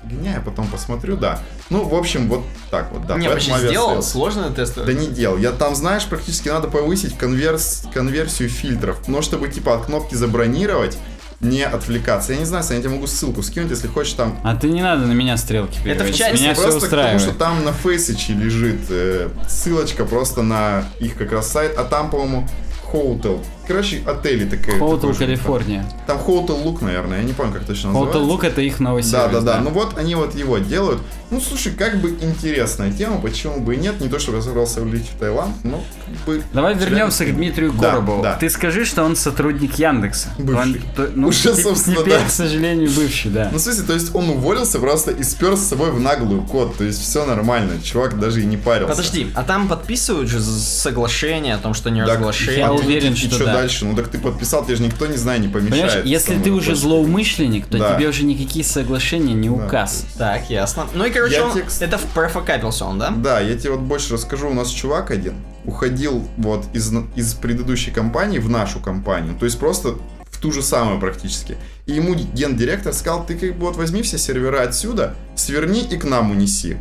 Фигня, 0.08 0.34
я 0.34 0.40
потом 0.40 0.66
посмотрю, 0.68 1.16
да. 1.16 1.38
Ну, 1.70 1.84
в 1.84 1.94
общем, 1.94 2.28
вот 2.28 2.42
так 2.70 2.92
вот, 2.92 3.06
да. 3.06 3.16
Не, 3.16 3.28
Поэтому 3.28 3.52
вообще 3.54 3.68
сделал, 3.68 3.88
Aviasales. 3.92 4.12
сложно 4.12 4.50
тест. 4.50 4.76
Да 4.84 4.92
не 4.92 5.06
делал. 5.06 5.38
Я 5.38 5.50
там, 5.52 5.74
знаешь, 5.74 6.04
практически 6.04 6.50
надо 6.50 6.68
повысить 6.68 7.16
конверс... 7.16 7.84
конверсию 7.94 8.50
фильтров. 8.50 8.98
Но 9.08 9.22
чтобы, 9.22 9.48
типа, 9.48 9.76
от 9.76 9.86
кнопки 9.86 10.14
забронировать, 10.14 10.98
не 11.40 11.62
отвлекаться. 11.62 12.32
Я 12.34 12.38
не 12.38 12.44
знаю, 12.44 12.64
Саня, 12.64 12.78
я 12.78 12.82
тебе 12.84 12.94
могу 12.94 13.06
ссылку 13.06 13.42
скинуть, 13.42 13.70
если 13.70 13.86
хочешь 13.88 14.12
там 14.12 14.38
А 14.44 14.54
ты 14.56 14.68
не 14.68 14.82
надо 14.82 15.06
на 15.06 15.12
меня 15.12 15.36
стрелки 15.38 15.78
Это 15.78 16.04
в 16.04 16.06
переводить. 16.06 16.16
чате 16.16 16.42
Меня 16.42 16.52
все 16.54 16.62
Просто 16.62 16.80
потому, 16.80 17.00
устраивает. 17.02 17.20
что 17.22 17.34
там 17.34 17.64
на 17.64 17.72
фейсиче 17.72 18.32
лежит 18.34 18.80
э, 18.90 19.28
ссылочка 19.48 20.04
просто 20.04 20.42
на 20.42 20.84
их 21.00 21.16
как 21.16 21.32
раз 21.32 21.50
сайт, 21.50 21.76
а 21.78 21.84
там, 21.84 22.10
по-моему, 22.10 22.46
Hotel. 22.92 23.42
Короче, 23.66 24.02
отели 24.06 24.44
такие. 24.48 24.78
Hotel 24.78 25.16
Калифорния. 25.16 25.86
Там 26.06 26.18
Hotel 26.18 26.62
Look, 26.64 26.84
наверное, 26.84 27.18
я 27.18 27.24
не 27.24 27.32
помню, 27.32 27.52
как 27.54 27.64
точно 27.64 27.88
Hotel 27.88 28.06
называется. 28.06 28.18
Look 28.20 28.46
это 28.46 28.60
их 28.60 28.80
новый 28.80 29.02
Да, 29.02 29.08
сервис. 29.08 29.42
да, 29.44 29.54
да. 29.54 29.60
Ну 29.60 29.70
вот 29.70 29.96
они 29.98 30.14
вот 30.14 30.34
его 30.34 30.58
делают. 30.58 31.00
Ну, 31.30 31.40
слушай, 31.40 31.72
как 31.72 31.96
бы 32.00 32.10
интересная 32.10 32.92
тема, 32.92 33.20
почему 33.20 33.58
бы 33.60 33.74
и 33.74 33.78
нет. 33.78 33.98
Не 34.00 34.08
то, 34.08 34.18
чтобы 34.20 34.36
я 34.38 34.42
собрался 34.42 34.82
улететь 34.82 35.10
в 35.16 35.18
Таиланд, 35.18 35.64
но 35.64 35.82
как 36.06 36.14
бы... 36.26 36.42
Давай 36.52 36.74
вернемся 36.74 37.24
к 37.24 37.34
Дмитрию 37.34 37.72
Да, 37.72 37.90
Коробову. 37.90 38.22
да. 38.22 38.36
Ты 38.36 38.48
скажи, 38.50 38.84
что 38.84 39.02
он 39.02 39.16
сотрудник 39.16 39.74
Яндекса. 39.78 40.28
Бывший. 40.38 40.62
Он- 40.62 40.76
то- 40.94 41.10
ну, 41.14 41.28
Уже, 41.28 41.54
те- 41.54 41.62
собственно, 41.62 41.96
теперь, 41.96 42.18
да. 42.18 42.24
к 42.26 42.30
сожалению, 42.30 42.90
бывший, 42.90 43.30
да. 43.30 43.48
Ну, 43.50 43.58
в 43.58 43.60
смысле, 43.62 43.84
то 43.84 43.94
есть 43.94 44.14
он 44.14 44.28
уволился 44.30 44.78
просто 44.78 45.10
и 45.10 45.22
спер 45.24 45.56
с 45.56 45.60
собой 45.62 45.90
в 45.90 45.98
наглую 45.98 46.42
код. 46.42 46.76
То 46.76 46.84
есть 46.84 47.00
все 47.02 47.24
нормально. 47.24 47.80
Чувак 47.82 48.20
даже 48.20 48.42
и 48.42 48.44
не 48.44 48.56
парился. 48.58 48.90
Подожди, 48.94 49.32
а 49.34 49.42
там 49.42 49.66
подписывают 49.66 50.28
же 50.28 50.40
соглашение 50.40 51.54
о 51.54 51.58
том, 51.58 51.74
что 51.74 51.90
не 51.90 52.00
Так, 52.00 52.10
разглашение. 52.16 52.60
я 52.60 52.72
уверен, 52.72 53.16
что 53.16 53.44
да. 53.44 53.53
Дальше? 53.60 53.84
Ну 53.84 53.94
так 53.94 54.08
ты 54.08 54.18
подписал, 54.18 54.64
тебе 54.64 54.76
же 54.76 54.82
никто 54.82 55.06
не 55.06 55.16
знаю, 55.16 55.40
не 55.40 55.48
помешает. 55.48 55.82
Понимаешь, 55.82 56.04
если 56.06 56.38
ты 56.38 56.50
уже 56.50 56.70
больше. 56.70 56.82
злоумышленник, 56.82 57.66
то 57.66 57.78
Да. 57.78 57.94
тебе 57.94 58.08
уже 58.08 58.24
никакие 58.24 58.64
соглашения 58.64 59.34
не 59.34 59.48
указ. 59.50 60.06
Так, 60.18 60.50
ясно. 60.50 60.86
Ну 60.94 61.04
и, 61.04 61.10
короче, 61.10 61.34
Я 61.34 61.46
он, 61.46 61.54
текст- 61.54 61.82
это 61.82 61.98
профокапился 62.14 62.84
он, 62.84 62.98
да? 62.98 63.10
Да, 63.10 63.40
я 63.40 63.56
тебе 63.56 63.70
вот 63.72 63.80
больше 63.80 64.14
расскажу. 64.14 64.48
У 64.48 64.54
нас 64.54 64.68
чувак 64.70 65.10
один 65.10 65.34
уходил 65.64 66.26
вот 66.36 66.66
из, 66.74 66.92
из 67.16 67.34
предыдущей 67.34 67.90
компании 67.90 68.38
в 68.38 68.48
нашу 68.50 68.80
компанию. 68.80 69.34
То 69.38 69.46
есть 69.46 69.58
просто 69.58 69.94
в 70.30 70.38
ту 70.38 70.52
же 70.52 70.62
самую 70.62 71.00
практически. 71.00 71.56
И 71.86 71.92
ему 71.92 72.14
гендиректор 72.14 72.92
сказал, 72.92 73.24
ты 73.24 73.34
как 73.34 73.54
бы 73.56 73.66
вот 73.66 73.76
возьми 73.76 74.02
все 74.02 74.18
сервера 74.18 74.62
отсюда, 74.62 75.14
сверни 75.36 75.80
и 75.80 75.96
к 75.96 76.04
нам 76.04 76.30
унеси. 76.32 76.76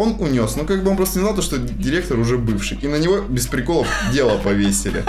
Он 0.00 0.16
унес, 0.18 0.56
ну 0.56 0.64
как 0.64 0.82
бы 0.82 0.90
он 0.90 0.96
просто 0.96 1.18
не 1.18 1.24
знал, 1.24 1.34
то, 1.34 1.42
что 1.42 1.58
директор 1.58 2.18
уже 2.18 2.38
бывший. 2.38 2.78
И 2.80 2.88
на 2.88 2.96
него 2.96 3.18
без 3.20 3.46
приколов 3.46 3.86
дело 4.12 4.38
повесили. 4.38 5.04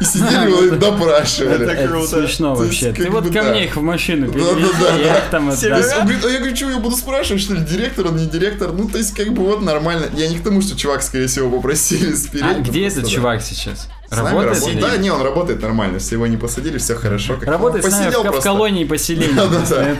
И 0.00 0.04
сидели 0.04 0.50
его 0.50 0.62
и 0.62 0.70
допрашивали. 0.70 1.70
Это 1.70 1.86
круто. 1.86 2.06
смешно 2.08 2.54
вообще. 2.54 2.92
Ты 2.92 3.10
вот 3.10 3.30
ко 3.30 3.42
мне 3.42 3.66
их 3.66 3.76
в 3.76 3.82
машину 3.82 4.32
перевези, 4.32 5.02
я 5.02 5.18
их 5.18 5.30
там 5.30 5.50
отдам. 5.50 5.72
а 5.72 6.28
я 6.28 6.38
говорю, 6.38 6.56
что 6.56 6.70
я 6.70 6.78
буду 6.78 6.96
спрашивать, 6.96 7.42
что 7.42 7.54
ли, 7.54 7.60
директор, 7.60 8.06
он 8.06 8.16
не 8.16 8.26
директор? 8.26 8.72
Ну, 8.72 8.88
то 8.88 8.96
есть, 8.96 9.14
как 9.14 9.32
бы 9.32 9.44
вот 9.44 9.60
нормально. 9.60 10.06
Я 10.14 10.28
не 10.28 10.38
к 10.38 10.42
тому, 10.42 10.62
что 10.62 10.76
чувак, 10.76 11.02
скорее 11.02 11.26
всего, 11.26 11.50
попросили 11.50 12.14
спереть. 12.14 12.56
А 12.56 12.60
где 12.60 12.88
этот 12.88 13.06
чувак 13.08 13.42
сейчас? 13.42 13.88
С 14.10 14.16
нами 14.16 14.24
Работает? 14.24 14.54
работает? 14.54 14.74
или 14.76 14.82
Да, 14.82 14.96
не, 14.96 15.10
он 15.10 15.22
работает 15.22 15.62
нормально, 15.62 15.98
все 16.00 16.16
его 16.16 16.26
не 16.26 16.36
посадили, 16.36 16.78
все 16.78 16.96
хорошо. 16.96 17.36
Как 17.36 17.48
Работает 17.48 17.84
с 17.84 17.90
нами 17.90 18.04
посидел 18.06 18.22
в, 18.22 18.26
в 18.26 18.30
просто. 18.30 18.48
колонии 18.48 18.84
поселения. 18.84 19.34
Да. 19.70 19.96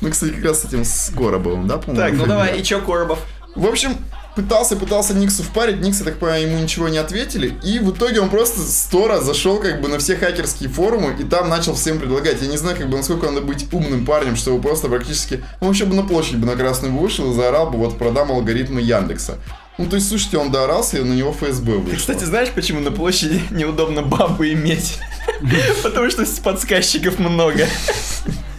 Ну, 0.00 0.10
кстати, 0.10 0.32
как 0.32 0.44
раз 0.44 0.62
с 0.62 0.64
этим 0.66 0.84
скоро 0.84 1.38
был, 1.38 1.56
да, 1.62 1.78
по-моему? 1.78 1.96
Так, 1.96 2.12
ну 2.14 2.26
давай, 2.26 2.58
и 2.58 2.62
чё, 2.62 2.80
Коробов? 2.80 3.20
В 3.58 3.66
общем, 3.66 3.96
пытался, 4.36 4.76
пытался 4.76 5.14
Никсу 5.14 5.42
впарить, 5.42 5.80
Никс, 5.80 5.98
я 5.98 6.04
так 6.04 6.18
понимаю, 6.18 6.48
ему 6.48 6.58
ничего 6.60 6.88
не 6.88 6.98
ответили, 6.98 7.58
и 7.64 7.80
в 7.80 7.90
итоге 7.90 8.20
он 8.20 8.30
просто 8.30 8.60
сто 8.60 9.08
раз 9.08 9.24
зашел 9.24 9.58
как 9.58 9.80
бы 9.80 9.88
на 9.88 9.98
все 9.98 10.16
хакерские 10.16 10.68
форумы, 10.68 11.16
и 11.18 11.24
там 11.24 11.48
начал 11.48 11.74
всем 11.74 11.98
предлагать. 11.98 12.40
Я 12.40 12.46
не 12.46 12.56
знаю, 12.56 12.76
как 12.76 12.88
бы, 12.88 12.96
насколько 12.96 13.26
надо 13.26 13.40
быть 13.40 13.66
умным 13.72 14.06
парнем, 14.06 14.36
чтобы 14.36 14.62
просто 14.62 14.86
практически, 14.88 15.42
он 15.60 15.68
вообще 15.68 15.86
бы 15.86 15.96
на 15.96 16.04
площадь 16.04 16.36
бы 16.36 16.46
на 16.46 16.54
красную 16.54 16.96
вышел 16.96 17.32
и 17.32 17.34
заорал 17.34 17.68
бы, 17.68 17.78
вот, 17.78 17.98
продам 17.98 18.30
алгоритмы 18.30 18.80
Яндекса. 18.80 19.38
Ну, 19.76 19.86
то 19.86 19.96
есть, 19.96 20.08
слушайте, 20.08 20.38
он 20.38 20.52
доорался, 20.52 20.98
и 20.98 21.02
на 21.02 21.14
него 21.14 21.32
ФСБ 21.32 21.72
вышло. 21.72 21.90
Ты, 21.90 21.96
кстати, 21.96 22.22
знаешь, 22.22 22.50
почему 22.50 22.78
на 22.78 22.92
площади 22.92 23.42
неудобно 23.50 24.02
бабу 24.02 24.44
иметь? 24.44 24.98
Потому 25.82 26.08
что 26.10 26.24
подсказчиков 26.44 27.18
много. 27.18 27.66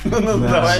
Ну, 0.06 0.20
ну, 0.22 0.40
Да. 0.40 0.48
давай. 0.50 0.80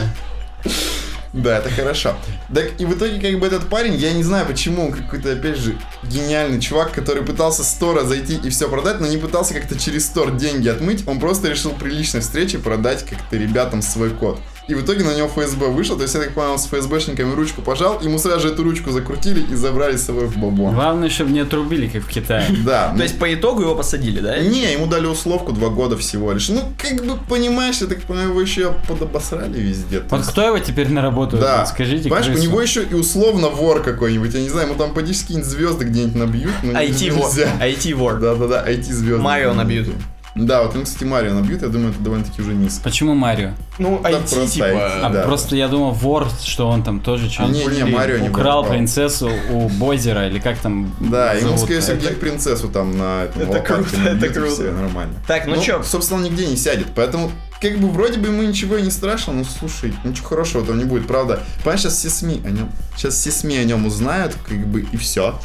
Да, 1.34 1.60
это 1.60 1.70
хорошо. 1.70 2.16
Так 2.54 2.80
и 2.80 2.86
в 2.86 2.98
итоге, 2.98 3.20
как 3.20 3.40
бы 3.40 3.46
этот 3.46 3.70
парень, 3.70 3.96
я 3.96 4.14
не 4.14 4.24
знаю, 4.24 4.48
почему 4.48 4.88
он 4.88 4.92
какой-то, 4.92 5.34
опять 5.34 5.58
же, 5.58 5.78
гениальный 6.04 6.60
чувак, 6.60 6.92
который 6.92 7.24
пытался 7.24 7.64
с 7.64 7.74
Тора 7.74 8.04
зайти 8.04 8.36
и 8.36 8.50
все 8.50 8.68
продать, 8.68 9.00
но 9.00 9.08
не 9.08 9.18
пытался 9.18 9.54
как-то 9.54 9.78
через 9.78 10.08
Тор 10.08 10.36
деньги 10.36 10.68
отмыть, 10.68 11.08
он 11.08 11.20
просто 11.20 11.50
решил 11.50 11.72
при 11.72 11.92
личной 11.92 12.22
встрече 12.22 12.58
продать 12.58 13.06
как-то 13.06 13.38
ребятам 13.38 13.82
свой 13.82 14.10
код. 14.10 14.40
И 14.70 14.76
в 14.76 14.86
итоге 14.86 15.04
на 15.04 15.16
него 15.16 15.28
ФСБ 15.28 15.66
вышел, 15.68 15.96
то 15.96 16.04
есть 16.04 16.14
я 16.14 16.22
так 16.22 16.34
понял, 16.34 16.52
он 16.52 16.60
с 16.60 16.68
ФСБшниками 16.68 17.34
ручку 17.34 17.64
пожал, 17.64 18.00
ему 18.02 18.20
сразу 18.20 18.42
же 18.42 18.54
эту 18.54 18.64
ручку 18.64 18.92
закрутили 18.92 19.44
и 19.52 19.56
забрали 19.56 19.98
с 19.98 20.04
собой 20.04 20.28
в 20.28 20.38
бабло. 20.38 20.72
Главное, 20.72 21.10
чтобы 21.10 21.32
не 21.32 21.40
отрубили, 21.40 21.88
как 21.88 22.04
в 22.04 22.08
Китае. 22.08 22.46
Да, 22.66 22.94
То 22.96 23.02
есть 23.02 23.18
по 23.18 23.34
итогу 23.34 23.62
его 23.64 23.76
посадили, 23.76 24.20
да? 24.20 24.38
не, 24.38 24.72
ему 24.74 24.86
дали 24.86 25.08
условку 25.08 25.54
два 25.54 25.70
года 25.70 25.98
всего 25.98 26.32
лишь. 26.34 26.50
Ну, 26.50 26.62
как 26.78 27.04
бы, 27.04 27.18
понимаешь, 27.28 27.82
я 27.82 27.88
так 27.88 28.02
понимаю, 28.04 28.30
его 28.30 28.42
еще 28.42 28.76
подобосрали 28.88 29.60
везде. 29.60 30.04
Вот 30.10 30.26
кто 30.28 30.46
его 30.46 30.60
теперь 30.60 30.90
на 30.90 31.02
работу 31.02 31.38
Да. 31.38 31.66
Скажите, 31.66 32.10
Понимаешь, 32.10 32.28
у 32.28 32.42
него 32.42 32.62
еще 32.62 32.84
и 32.84 32.94
условно 32.94 33.50
вор 33.50 33.82
какой-нибудь. 33.82 34.34
Я 34.34 34.42
не 34.42 34.50
знаю, 34.50 34.68
ему 34.68 34.78
там 34.78 34.94
поди 34.94 35.14
какие-нибудь 35.14 35.50
звезды 35.50 35.86
где-нибудь 35.86 36.16
набьют. 36.16 36.54
но 36.62 36.74
не- 36.74 36.90
IT-вор. 36.90 37.32
IT-вор. 37.60 38.20
Да-да-да, 38.20 38.70
IT-звезды. 38.70 39.22
Марио 39.22 39.54
набьют. 39.54 39.88
Да, 40.46 40.64
вот 40.64 40.76
он, 40.76 40.84
кстати, 40.84 41.04
Марио 41.04 41.34
набьют, 41.34 41.62
я 41.62 41.68
думаю, 41.68 41.92
это 41.92 42.00
довольно-таки 42.00 42.42
уже 42.42 42.54
низко. 42.54 42.82
Почему 42.84 43.14
Марио? 43.16 43.52
Ну, 43.78 44.00
Да, 44.02 44.10
IT, 44.12 44.34
просто 44.34 44.48
типа... 44.48 44.66
IT. 44.66 45.00
А 45.04 45.10
Да. 45.10 45.24
просто 45.24 45.56
я 45.56 45.68
думал, 45.68 45.92
вор, 45.92 46.28
что 46.44 46.68
он 46.70 46.84
там 46.84 47.00
тоже 47.00 47.30
что-то 47.30 47.52
Не, 47.52 47.66
не, 47.66 47.84
Марио 47.84 48.18
не 48.18 48.30
украл 48.30 48.66
принцессу 48.66 49.30
у 49.52 49.70
Бозера, 49.70 50.28
или 50.28 50.40
как 50.40 50.58
там 50.60 50.94
Да, 51.00 51.34
ему, 51.34 51.58
скорее 51.58 51.82
всего, 51.82 51.98
где 51.98 52.10
принцессу 52.10 52.70
там 52.70 52.98
на 52.98 53.24
этом 53.24 53.42
Это 53.42 53.60
круто, 53.60 53.90
это 54.06 54.30
круто. 54.30 54.52
всё, 54.54 54.72
нормально. 54.72 55.14
Так, 55.28 55.48
ну 55.48 55.62
чё? 55.62 55.84
собственно, 55.84 56.20
он 56.20 56.26
нигде 56.26 56.46
не 56.46 56.58
сядет, 56.58 56.88
поэтому 56.96 57.32
как 57.62 57.78
бы 57.78 57.90
вроде 57.90 58.20
бы 58.20 58.28
ему 58.30 58.42
ничего 58.42 58.78
и 58.78 58.82
не 58.82 58.92
страшно, 58.92 59.34
но 59.34 59.44
слушай, 59.44 59.94
ничего 60.06 60.28
хорошего 60.30 60.66
там 60.66 60.78
не 60.78 60.86
будет, 60.86 61.08
правда. 61.08 61.42
Понимаешь, 61.64 61.82
сейчас 61.82 61.96
все 61.98 62.10
СМИ 62.10 62.42
о 62.46 62.50
нем, 62.52 62.72
сейчас 62.96 63.16
все 63.16 63.32
СМИ 63.32 63.58
о 63.58 63.64
нем 63.66 63.86
узнают, 63.86 64.36
как 64.48 64.58
бы, 64.68 64.86
и 64.92 64.98
все. 64.98 65.36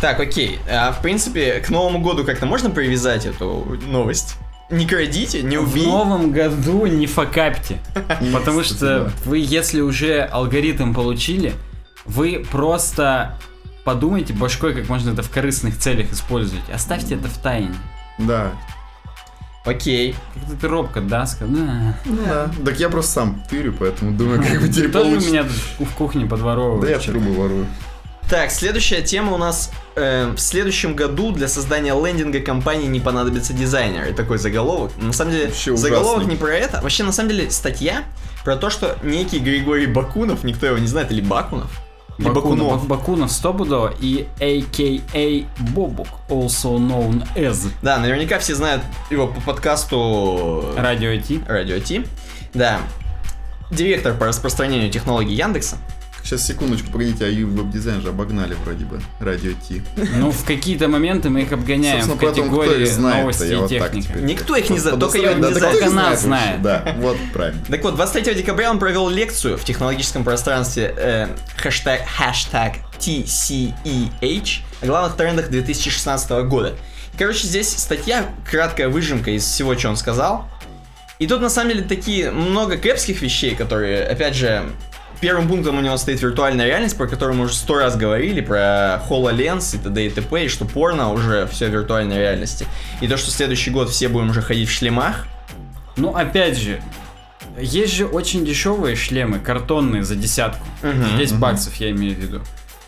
Так, 0.00 0.20
окей. 0.20 0.58
А, 0.70 0.92
в 0.92 1.00
принципе, 1.00 1.60
к 1.60 1.70
Новому 1.70 2.00
году 2.00 2.24
как-то 2.24 2.46
можно 2.46 2.70
привязать 2.70 3.26
эту 3.26 3.78
новость? 3.86 4.36
Не 4.70 4.86
крадите, 4.86 5.42
не 5.42 5.58
В 5.58 5.70
убей. 5.70 5.86
новом 5.86 6.32
году 6.32 6.86
не 6.86 7.06
факапьте. 7.06 7.78
Потому 8.32 8.62
что 8.62 9.12
вы, 9.24 9.38
если 9.38 9.80
уже 9.80 10.22
алгоритм 10.22 10.92
получили, 10.92 11.54
вы 12.04 12.44
просто 12.50 13.38
подумайте 13.84 14.32
башкой, 14.32 14.74
как 14.74 14.88
можно 14.88 15.10
это 15.12 15.22
в 15.22 15.30
корыстных 15.30 15.78
целях 15.78 16.12
использовать. 16.12 16.68
Оставьте 16.72 17.14
это 17.14 17.28
в 17.28 17.38
тайне. 17.38 17.74
Да. 18.18 18.50
Окей. 19.64 20.14
Как-то 20.34 20.56
ты 20.60 20.68
робко, 20.68 21.00
да, 21.00 21.26
сказал, 21.26 21.54
да. 21.54 21.98
Ну 22.04 22.18
да. 22.24 22.50
Так 22.64 22.78
я 22.78 22.88
просто 22.88 23.12
сам 23.12 23.42
тырю, 23.48 23.72
поэтому 23.72 24.12
думаю, 24.12 24.42
как 24.42 24.60
бы 24.60 24.68
теперь 24.72 24.90
Тоже 24.90 25.16
у 25.16 25.20
меня 25.20 25.44
в 25.44 25.94
кухне 25.96 26.26
подворовывают. 26.26 26.82
Да 26.82 26.90
я 26.90 26.98
трубы 26.98 27.32
ворую. 27.32 27.66
Так, 28.28 28.50
следующая 28.50 29.02
тема 29.02 29.32
у 29.32 29.38
нас. 29.38 29.70
э, 29.94 30.32
в 30.34 30.38
следующем 30.38 30.94
году 30.94 31.30
для 31.32 31.48
создания 31.48 31.94
лендинга 31.94 32.40
компании 32.40 32.86
не 32.86 33.00
понадобится 33.00 33.52
дизайнер. 33.52 34.08
И 34.08 34.12
такой 34.12 34.38
заголовок. 34.38 34.92
На 34.98 35.12
самом 35.12 35.32
деле, 35.32 35.46
Вообще 35.46 35.76
заголовок 35.76 36.16
ужасный. 36.18 36.34
не 36.34 36.38
про 36.40 36.54
это. 36.54 36.80
Вообще, 36.82 37.04
на 37.04 37.12
самом 37.12 37.30
деле, 37.30 37.50
статья 37.50 38.04
про 38.44 38.56
то, 38.56 38.68
что 38.68 38.98
некий 39.02 39.38
Григорий 39.38 39.86
Бакунов, 39.86 40.44
никто 40.44 40.66
его 40.66 40.78
не 40.78 40.86
знает, 40.86 41.10
или 41.12 41.20
Бакунов, 41.20 41.70
или 42.18 42.28
Бакунов, 42.28 42.58
Бакунов. 42.58 42.86
Бакунов 42.88 43.32
стопудово 43.32 43.94
и 44.00 44.26
a.k.a. 44.40 45.46
Бобук, 45.72 46.08
also 46.28 46.78
known 46.78 47.26
as 47.36 47.68
Да, 47.82 47.98
наверняка 47.98 48.38
все 48.38 48.54
знают 48.54 48.82
его 49.10 49.28
по 49.28 49.40
подкасту 49.40 50.74
Радио 50.76 51.10
IT. 51.10 51.44
Радио 51.48 51.78
Ти. 51.78 52.06
Да. 52.54 52.80
Директор 53.70 54.14
по 54.14 54.26
распространению 54.26 54.90
технологий 54.90 55.34
Яндекса. 55.34 55.76
Сейчас, 56.26 56.44
секундочку, 56.44 56.90
погодите, 56.90 57.24
а 57.24 57.28
и 57.28 57.44
веб-дизайн 57.44 58.02
же 58.02 58.08
обогнали 58.08 58.56
вроде 58.64 58.84
бы, 58.84 59.00
радио 59.20 59.52
Ти. 59.68 59.80
Ну, 60.16 60.32
в 60.32 60.44
какие-то 60.44 60.88
моменты 60.88 61.30
мы 61.30 61.42
их 61.42 61.52
обгоняем 61.52 62.04
в 62.04 62.18
категории 62.18 62.92
новости 62.98 63.44
и 63.44 63.68
техника. 63.68 64.08
теперь. 64.08 64.22
Никто 64.24 64.56
их 64.56 64.68
не 64.68 64.80
знает, 64.80 64.98
только 64.98 65.18
ее 65.18 65.34
не 65.36 65.54
знает. 65.54 65.78
Только 65.78 65.90
нас 65.90 66.22
знает. 66.22 66.62
Да, 66.62 66.96
вот, 66.98 67.16
правильно. 67.32 67.62
Так 67.70 67.80
вот, 67.84 67.94
23 67.94 68.34
декабря 68.34 68.72
он 68.72 68.80
провел 68.80 69.08
лекцию 69.08 69.56
в 69.56 69.62
технологическом 69.62 70.24
пространстве 70.24 70.92
э, 70.96 71.28
хэштег, 71.58 72.00
хэштег 72.04 72.72
TCEH 72.98 74.48
о 74.82 74.86
главных 74.86 75.16
трендах 75.16 75.48
2016 75.48 76.28
года. 76.48 76.74
Короче, 77.16 77.46
здесь 77.46 77.68
статья, 77.68 78.34
краткая 78.50 78.88
выжимка 78.88 79.30
из 79.30 79.44
всего, 79.44 79.78
что 79.78 79.90
он 79.90 79.96
сказал. 79.96 80.48
И 81.20 81.28
тут, 81.28 81.40
на 81.40 81.50
самом 81.50 81.70
деле, 81.70 81.84
такие 81.84 82.32
много 82.32 82.78
кэпских 82.78 83.22
вещей, 83.22 83.54
которые, 83.54 84.04
опять 84.04 84.34
же, 84.34 84.64
первым 85.20 85.48
пунктом 85.48 85.78
у 85.78 85.80
него 85.80 85.96
стоит 85.96 86.20
виртуальная 86.20 86.66
реальность, 86.66 86.96
про 86.96 87.06
которую 87.06 87.36
мы 87.36 87.44
уже 87.44 87.54
сто 87.54 87.76
раз 87.78 87.96
говорили, 87.96 88.40
про 88.40 89.02
HoloLens 89.08 89.76
и 89.76 89.78
т.д. 89.78 90.06
и 90.06 90.10
т.п., 90.10 90.44
и 90.44 90.48
что 90.48 90.64
порно 90.64 91.12
уже 91.12 91.46
все 91.46 91.66
в 91.66 91.70
виртуальной 91.70 92.16
реальности. 92.18 92.66
И 93.00 93.08
то, 93.08 93.16
что 93.16 93.30
следующий 93.30 93.70
год 93.70 93.90
все 93.90 94.08
будем 94.08 94.30
уже 94.30 94.42
ходить 94.42 94.68
в 94.68 94.72
шлемах, 94.72 95.26
Ну, 95.96 96.14
опять 96.14 96.58
же, 96.58 96.80
есть 97.58 97.94
же 97.94 98.06
очень 98.06 98.44
дешевые 98.44 98.96
шлемы, 98.96 99.38
картонные 99.38 100.02
за 100.04 100.14
десятку. 100.14 100.66
Мгм, 100.82 101.16
10 101.18 101.38
баксов 101.38 101.74
я 101.76 101.90
имею 101.90 102.14
в 102.14 102.18
виду. 102.18 102.42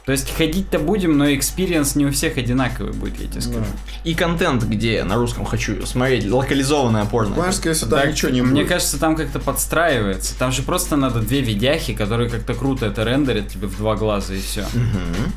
То 0.08 0.12
есть 0.12 0.34
ходить-то 0.34 0.78
будем, 0.78 1.18
но 1.18 1.34
experience 1.34 1.94
не 1.94 2.06
у 2.06 2.10
всех 2.12 2.38
одинаковый 2.38 2.94
будет, 2.94 3.20
я 3.20 3.28
тебе 3.28 3.42
скажу. 3.42 3.66
И 4.04 4.14
контент, 4.14 4.62
где 4.62 4.94
я 4.94 5.04
на 5.04 5.16
русском 5.16 5.44
хочу 5.44 5.84
смотреть, 5.84 6.24
локализованное 6.30 7.04
порно. 7.04 7.32
Понимаешь, 7.34 7.56
скорее 7.56 7.74
всего, 7.74 7.90
там 7.90 8.00
Так, 8.00 8.10
ничего 8.12 8.30
не 8.30 8.40
Мне 8.40 8.62
будет. 8.62 8.70
кажется, 8.70 8.98
там 8.98 9.16
как-то 9.16 9.38
подстраивается. 9.38 10.34
Там 10.38 10.50
же 10.50 10.62
просто 10.62 10.96
надо 10.96 11.20
две 11.20 11.42
видяхи, 11.42 11.92
которые 11.92 12.30
как-то 12.30 12.54
круто 12.54 12.86
это 12.86 13.04
рендерят 13.04 13.48
тебе 13.48 13.66
в 13.66 13.76
два 13.76 13.96
глаза 13.96 14.32
и 14.32 14.40
все. 14.40 14.64
Мгм. 14.72 15.30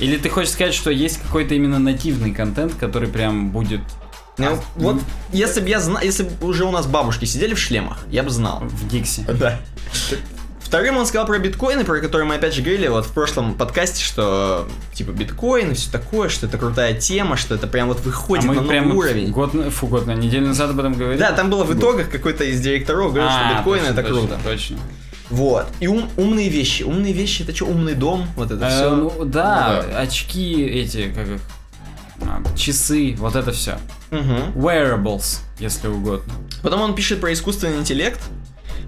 Или 0.00 0.16
ты 0.16 0.30
хочешь 0.30 0.52
сказать, 0.52 0.72
что 0.72 0.88
есть 0.90 1.20
какой-то 1.20 1.54
именно 1.54 1.78
нативный 1.78 2.32
контент, 2.32 2.74
который 2.76 3.10
прям 3.10 3.50
будет 3.50 3.80
Ну, 4.38 4.46
А, 4.46 4.58
вот, 4.76 4.94
ну. 4.94 5.00
если 5.34 5.60
бы 5.60 5.68
я 5.68 5.80
знал, 5.80 6.02
если 6.02 6.22
бы 6.22 6.46
уже 6.48 6.64
у 6.64 6.70
нас 6.70 6.86
бабушки 6.86 7.26
сидели 7.26 7.52
в 7.52 7.58
шлемах, 7.58 7.98
я 8.10 8.22
бы 8.22 8.30
знал. 8.30 8.60
в 8.64 8.88
Дикси. 8.88 9.26
Да. 9.38 9.60
Вторым 10.74 10.96
он 10.96 11.06
сказал 11.06 11.24
про 11.24 11.38
биткоины, 11.38 11.84
про 11.84 12.00
которые 12.00 12.26
мы 12.26 12.34
опять 12.34 12.52
же 12.52 12.60
говорили 12.60 12.88
вот 12.88 13.06
в 13.06 13.12
прошлом 13.12 13.54
подкасте, 13.54 14.02
что 14.02 14.66
типа 14.92 15.12
биткоин 15.12 15.70
и 15.70 15.74
все 15.74 15.88
такое, 15.88 16.28
что 16.28 16.46
это 16.46 16.58
крутая 16.58 16.94
тема, 16.94 17.36
что 17.36 17.54
это 17.54 17.68
прям 17.68 17.86
вот 17.86 17.98
А 18.00 18.02
выходит 18.02 18.44
на 18.44 18.48
мы 18.48 18.54
новый 18.56 18.68
прям 18.70 18.96
уровень. 18.96 19.30
год, 19.30 19.54
на- 19.54 19.70
фу, 19.70 19.86
год 19.86 20.06
на 20.08 20.16
неделю 20.16 20.48
назад 20.48 20.70
об 20.70 20.80
этом 20.80 20.94
говорили. 20.94 21.20
Да, 21.20 21.30
там 21.30 21.48
было 21.48 21.62
в 21.62 21.78
итогах 21.78 22.10
какой-то 22.10 22.42
из 22.42 22.60
директоров 22.60 23.12
говорил, 23.12 23.30
что 23.30 23.38
А, 23.38 23.54
биткоин 23.54 23.82
точно, 23.84 23.92
это 23.92 24.02
точно, 24.02 24.18
круто. 24.18 24.38
Точно. 24.42 24.76
Вот. 25.30 25.66
И 25.78 25.86
ум- 25.86 26.10
умные 26.16 26.48
вещи. 26.48 26.82
Умные 26.82 27.12
вещи 27.12 27.42
это 27.42 27.54
что, 27.54 27.66
умный 27.66 27.94
дом? 27.94 28.26
Вот 28.34 28.50
это 28.50 28.64
Э, 28.66 28.68
все. 28.68 28.90
ну, 28.96 29.24
да, 29.24 29.80
Ну 29.86 29.92
да. 29.92 30.00
очки 30.00 30.60
эти, 30.66 31.12
как 31.14 31.28
их, 31.28 31.40
а, 32.22 32.42
часы, 32.56 33.14
вот 33.20 33.36
это 33.36 33.52
все. 33.52 33.78
Wearables, 34.10 35.38
если 35.60 35.86
угодно. 35.86 36.32
Потом 36.62 36.80
он 36.80 36.96
пишет 36.96 37.20
про 37.20 37.32
искусственный 37.32 37.76
интеллект, 37.76 38.18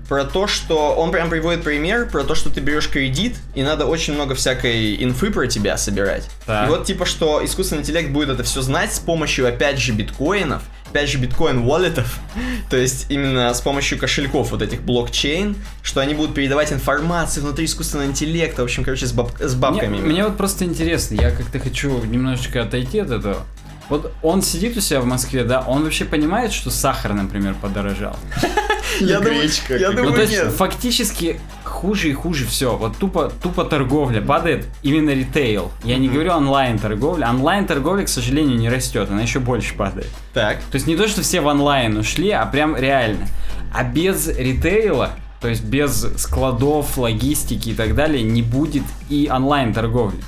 про 0.09 0.25
то, 0.25 0.47
что 0.47 0.95
он 0.95 1.11
прям 1.11 1.31
приводит 1.31 1.63
пример, 1.63 2.09
про 2.09 2.25
то, 2.25 2.35
что 2.35 2.51
ты 2.51 2.61
берешь 2.61 2.89
кредит, 2.89 3.37
и 3.55 3.63
надо 3.63 3.87
очень 3.87 4.15
много 4.15 4.35
всякой 4.35 5.03
инфы 5.03 5.31
про 5.31 5.47
тебя 5.47 5.77
собирать. 5.77 6.29
Так. 6.47 6.69
И 6.69 6.71
вот 6.71 6.85
типа, 6.85 7.05
что 7.07 7.45
искусственный 7.45 7.83
интеллект 7.83 8.11
будет 8.11 8.31
это 8.31 8.43
все 8.43 8.63
знать 8.63 8.95
с 8.95 8.99
помощью, 8.99 9.47
опять 9.49 9.79
же, 9.79 9.93
биткоинов, 9.93 10.63
опять 10.89 11.09
же, 11.09 11.19
биткоин-воллетов, 11.19 12.21
то 12.71 12.77
есть 12.77 13.07
именно 13.09 13.53
с 13.53 13.61
помощью 13.61 13.99
кошельков 13.99 14.51
вот 14.53 14.63
этих 14.63 14.83
блокчейн, 14.83 15.57
что 15.83 16.01
они 16.01 16.15
будут 16.15 16.35
передавать 16.35 16.73
информацию 16.73 17.43
внутри 17.45 17.67
искусственного 17.67 18.07
интеллекта, 18.07 18.63
в 18.63 18.65
общем, 18.65 18.85
короче, 18.85 19.07
с, 19.07 19.13
баб- 19.13 19.41
с 19.41 19.55
бабками. 19.55 19.99
Мне, 19.99 20.01
мне 20.01 20.25
вот 20.25 20.37
просто 20.37 20.65
интересно, 20.65 21.15
я 21.21 21.31
как-то 21.31 21.59
хочу 21.59 22.03
немножечко 22.05 22.63
отойти 22.63 23.01
от 23.01 23.11
этого. 23.11 23.45
Вот 23.89 24.13
он 24.23 24.43
сидит 24.43 24.77
у 24.77 24.81
себя 24.81 25.01
в 25.01 25.07
Москве, 25.07 25.45
да, 25.45 25.61
он 25.61 25.85
вообще 25.85 26.05
понимает, 26.05 26.53
что 26.53 26.71
сахар, 26.71 27.13
например, 27.15 27.55
подорожал. 27.61 28.17
Я 29.01 29.21
думаю- 29.21 29.41
Гречка, 29.41 29.77
я 29.77 29.87
как- 29.89 29.97
думаю, 29.97 30.11
Ну, 30.11 30.17
то 30.17 30.23
есть, 30.23 30.33
нет. 30.33 30.53
фактически 30.53 31.41
хуже 31.65 32.09
и 32.09 32.13
хуже 32.13 32.47
все. 32.47 32.77
Вот 32.77 32.97
тупо, 32.97 33.31
тупо 33.43 33.65
торговля 33.65 34.21
падает, 34.21 34.67
именно 34.83 35.11
ритейл. 35.11 35.71
Я 35.85 35.99
не 35.99 36.09
говорю 36.09 36.33
онлайн 36.33 36.79
торговля. 36.79 37.29
Онлайн 37.29 37.67
торговля, 37.67 38.05
к 38.05 38.09
сожалению, 38.09 38.59
не 38.59 38.69
растет, 38.69 39.09
она 39.11 39.23
еще 39.23 39.41
больше 39.41 39.75
падает. 39.75 40.09
Так. 40.33 40.59
То 40.71 40.77
есть 40.77 40.87
не 40.87 40.97
то, 40.97 41.07
что 41.09 41.23
все 41.23 41.41
в 41.41 41.47
онлайн 41.47 41.97
ушли, 41.97 42.31
а 42.31 42.47
прям 42.47 42.77
реально. 42.77 43.27
А 43.75 43.85
без 43.85 44.27
ритейла, 44.29 45.11
то 45.41 45.49
есть 45.49 45.65
без 45.65 46.07
складов, 46.17 46.97
логистики 46.97 47.71
и 47.71 47.75
так 47.75 47.95
далее, 47.95 48.23
не 48.23 48.43
будет 48.43 48.85
и 49.11 49.29
онлайн 49.33 49.75
торговли. 49.75 50.19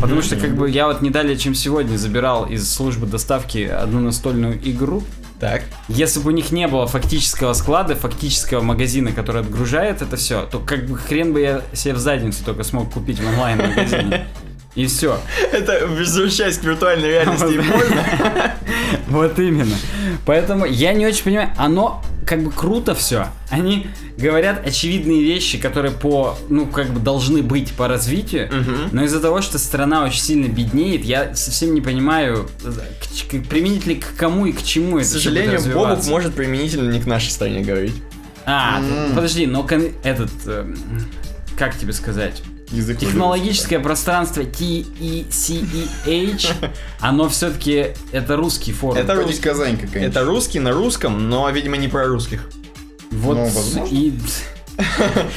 Потому 0.00 0.22
что 0.22 0.36
как 0.36 0.54
бы 0.56 0.70
я 0.70 0.86
вот 0.86 1.02
не 1.02 1.10
далее, 1.10 1.36
чем 1.36 1.56
сегодня, 1.56 1.96
забирал 1.96 2.44
из 2.46 2.72
службы 2.72 3.06
доставки 3.08 3.58
одну 3.64 3.98
настольную 3.98 4.56
игру. 4.70 5.02
Так. 5.42 5.64
Если 5.88 6.20
бы 6.20 6.28
у 6.28 6.32
них 6.32 6.52
не 6.52 6.68
было 6.68 6.86
фактического 6.86 7.52
склада, 7.52 7.96
фактического 7.96 8.60
магазина, 8.62 9.10
который 9.10 9.40
отгружает 9.40 10.00
это 10.00 10.16
все, 10.16 10.42
то 10.42 10.60
как 10.60 10.86
бы 10.86 10.96
хрен 10.96 11.32
бы 11.32 11.40
я 11.40 11.62
себе 11.72 11.94
в 11.94 11.98
задницу 11.98 12.44
только 12.44 12.62
смог 12.62 12.92
купить 12.92 13.18
в 13.18 13.26
онлайн-магазине. 13.26 14.28
И 14.74 14.86
все. 14.86 15.18
Это 15.52 15.86
возвращаясь 15.86 16.58
к 16.58 16.64
виртуальной 16.64 17.08
реальности 17.08 17.44
и. 17.54 17.60
Вот 19.08 19.38
именно. 19.38 19.74
Поэтому 20.24 20.64
я 20.64 20.92
не 20.94 21.06
очень 21.06 21.24
понимаю, 21.24 21.50
оно 21.58 22.02
как 22.26 22.42
бы 22.42 22.50
круто 22.50 22.94
все. 22.94 23.26
Они 23.50 23.88
говорят 24.16 24.64
очевидные 24.66 25.22
вещи, 25.22 25.58
которые 25.58 25.92
по, 25.92 26.38
ну, 26.48 26.66
как 26.66 26.88
бы 26.90 27.00
должны 27.00 27.42
быть 27.42 27.72
по 27.72 27.88
развитию, 27.88 28.48
но 28.92 29.04
из-за 29.04 29.20
того, 29.20 29.42
что 29.42 29.58
страна 29.58 30.04
очень 30.04 30.20
сильно 30.20 30.46
беднеет, 30.48 31.04
я 31.04 31.34
совсем 31.34 31.74
не 31.74 31.80
понимаю, 31.80 32.48
к, 32.62 33.30
к- 33.30 33.48
применить 33.48 33.86
ли 33.86 33.96
к 33.96 34.14
кому 34.16 34.46
и 34.46 34.52
к 34.52 34.62
чему 34.62 34.98
К 34.98 35.00
это 35.00 35.00
будет 35.00 35.06
сожалению, 35.08 35.60
Бобук 35.74 36.06
может 36.06 36.34
применительно 36.34 36.90
не 36.90 37.00
к 37.00 37.06
нашей 37.06 37.30
стране 37.30 37.60
говорить. 37.62 37.96
А, 38.46 38.80
подожди, 39.14 39.46
но 39.46 39.64
кон- 39.64 39.92
этот, 40.04 40.30
эм, 40.46 40.76
как 41.58 41.76
тебе 41.76 41.92
сказать? 41.92 42.42
Язык 42.72 42.98
Технологическое 42.98 43.78
пространство 43.80 44.40
TECEH, 44.42 45.30
оно 47.00 47.28
все-таки 47.28 47.88
это 48.12 48.36
русский 48.36 48.72
форум. 48.72 48.96
Это 48.96 49.14
русский. 49.14 49.42
Казань 49.42 49.76
какая-нибудь. 49.76 50.16
Это 50.16 50.24
русский 50.24 50.58
на 50.58 50.72
русском, 50.72 51.28
но, 51.28 51.48
видимо, 51.50 51.76
не 51.76 51.88
про 51.88 52.06
русских. 52.06 52.48
Вот 53.10 53.36
Ну, 53.36 53.46
и 53.90 54.14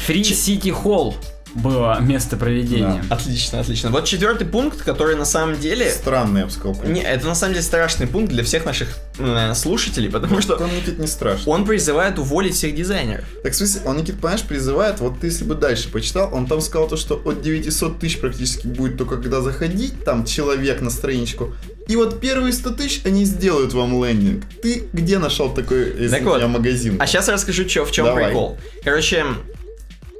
Free 0.07 0.21
City 0.21 0.71
Hall 0.71 1.13
было 1.56 1.99
место 2.01 2.38
проведения. 2.38 3.03
Отлично, 3.10 3.62
отлично. 3.62 3.89
Вот 3.89 4.06
четвертый 4.06 4.45
пункт, 4.45 4.82
который 4.82 5.16
на 5.16 5.26
самом 5.26 5.58
деле... 5.60 5.89
Странный, 5.89 6.41
я 6.41 6.45
бы 6.45 6.51
сказал. 6.51 6.76
Не, 6.84 7.01
это 7.01 7.26
на 7.26 7.36
самом 7.36 7.53
деле 7.53 7.64
страшный 7.64 8.08
пункт 8.08 8.32
для 8.32 8.43
всех 8.43 8.66
наших 8.66 8.89
э, 9.18 9.53
слушателей, 9.56 10.10
потому 10.12 10.41
что 10.41 10.56
Он, 10.56 10.70
Никит, 10.76 10.99
не 10.99 11.08
страшно. 11.08 11.51
он 11.51 11.66
призывает 11.66 12.20
уволить 12.20 12.56
всех 12.56 12.76
дизайнеров. 12.76 13.26
Так, 13.41 13.53
в 13.53 13.56
смысле, 13.56 13.82
он, 13.86 13.97
Никит, 13.97 14.20
понимаешь, 14.20 14.43
призывает, 14.43 14.99
вот 14.99 15.20
ты, 15.20 15.28
если 15.28 15.45
бы 15.45 15.56
дальше 15.56 15.89
почитал, 15.89 16.30
он 16.34 16.45
там 16.45 16.60
сказал 16.62 16.88
то, 16.88 16.97
что 16.97 17.22
от 17.24 17.41
900 17.41 17.99
тысяч 17.99 18.20
практически 18.20 18.68
будет 18.68 18.97
только 18.97 19.18
когда 19.18 19.41
заходить, 19.41 20.03
там, 20.03 20.26
человек 20.26 20.82
на 20.82 20.89
страничку, 20.89 21.53
и 21.88 21.95
вот 21.95 22.20
первые 22.20 22.51
100 22.51 22.70
тысяч 22.72 23.01
они 23.06 23.26
сделают 23.26 23.74
вам 23.74 24.03
лендинг. 24.03 24.43
Ты 24.62 24.84
где 24.91 25.20
нашел 25.20 25.53
такой, 25.53 25.93
если 25.99 26.10
Так 26.10 26.24
вот, 26.24 26.41
магазин? 26.47 26.97
А 26.99 27.06
сейчас 27.06 27.30
расскажу, 27.30 27.64
чё, 27.66 27.86
в 27.86 27.91
чем 27.91 28.06
Давай. 28.06 28.26
прикол. 28.26 28.58
Короче, 28.84 29.24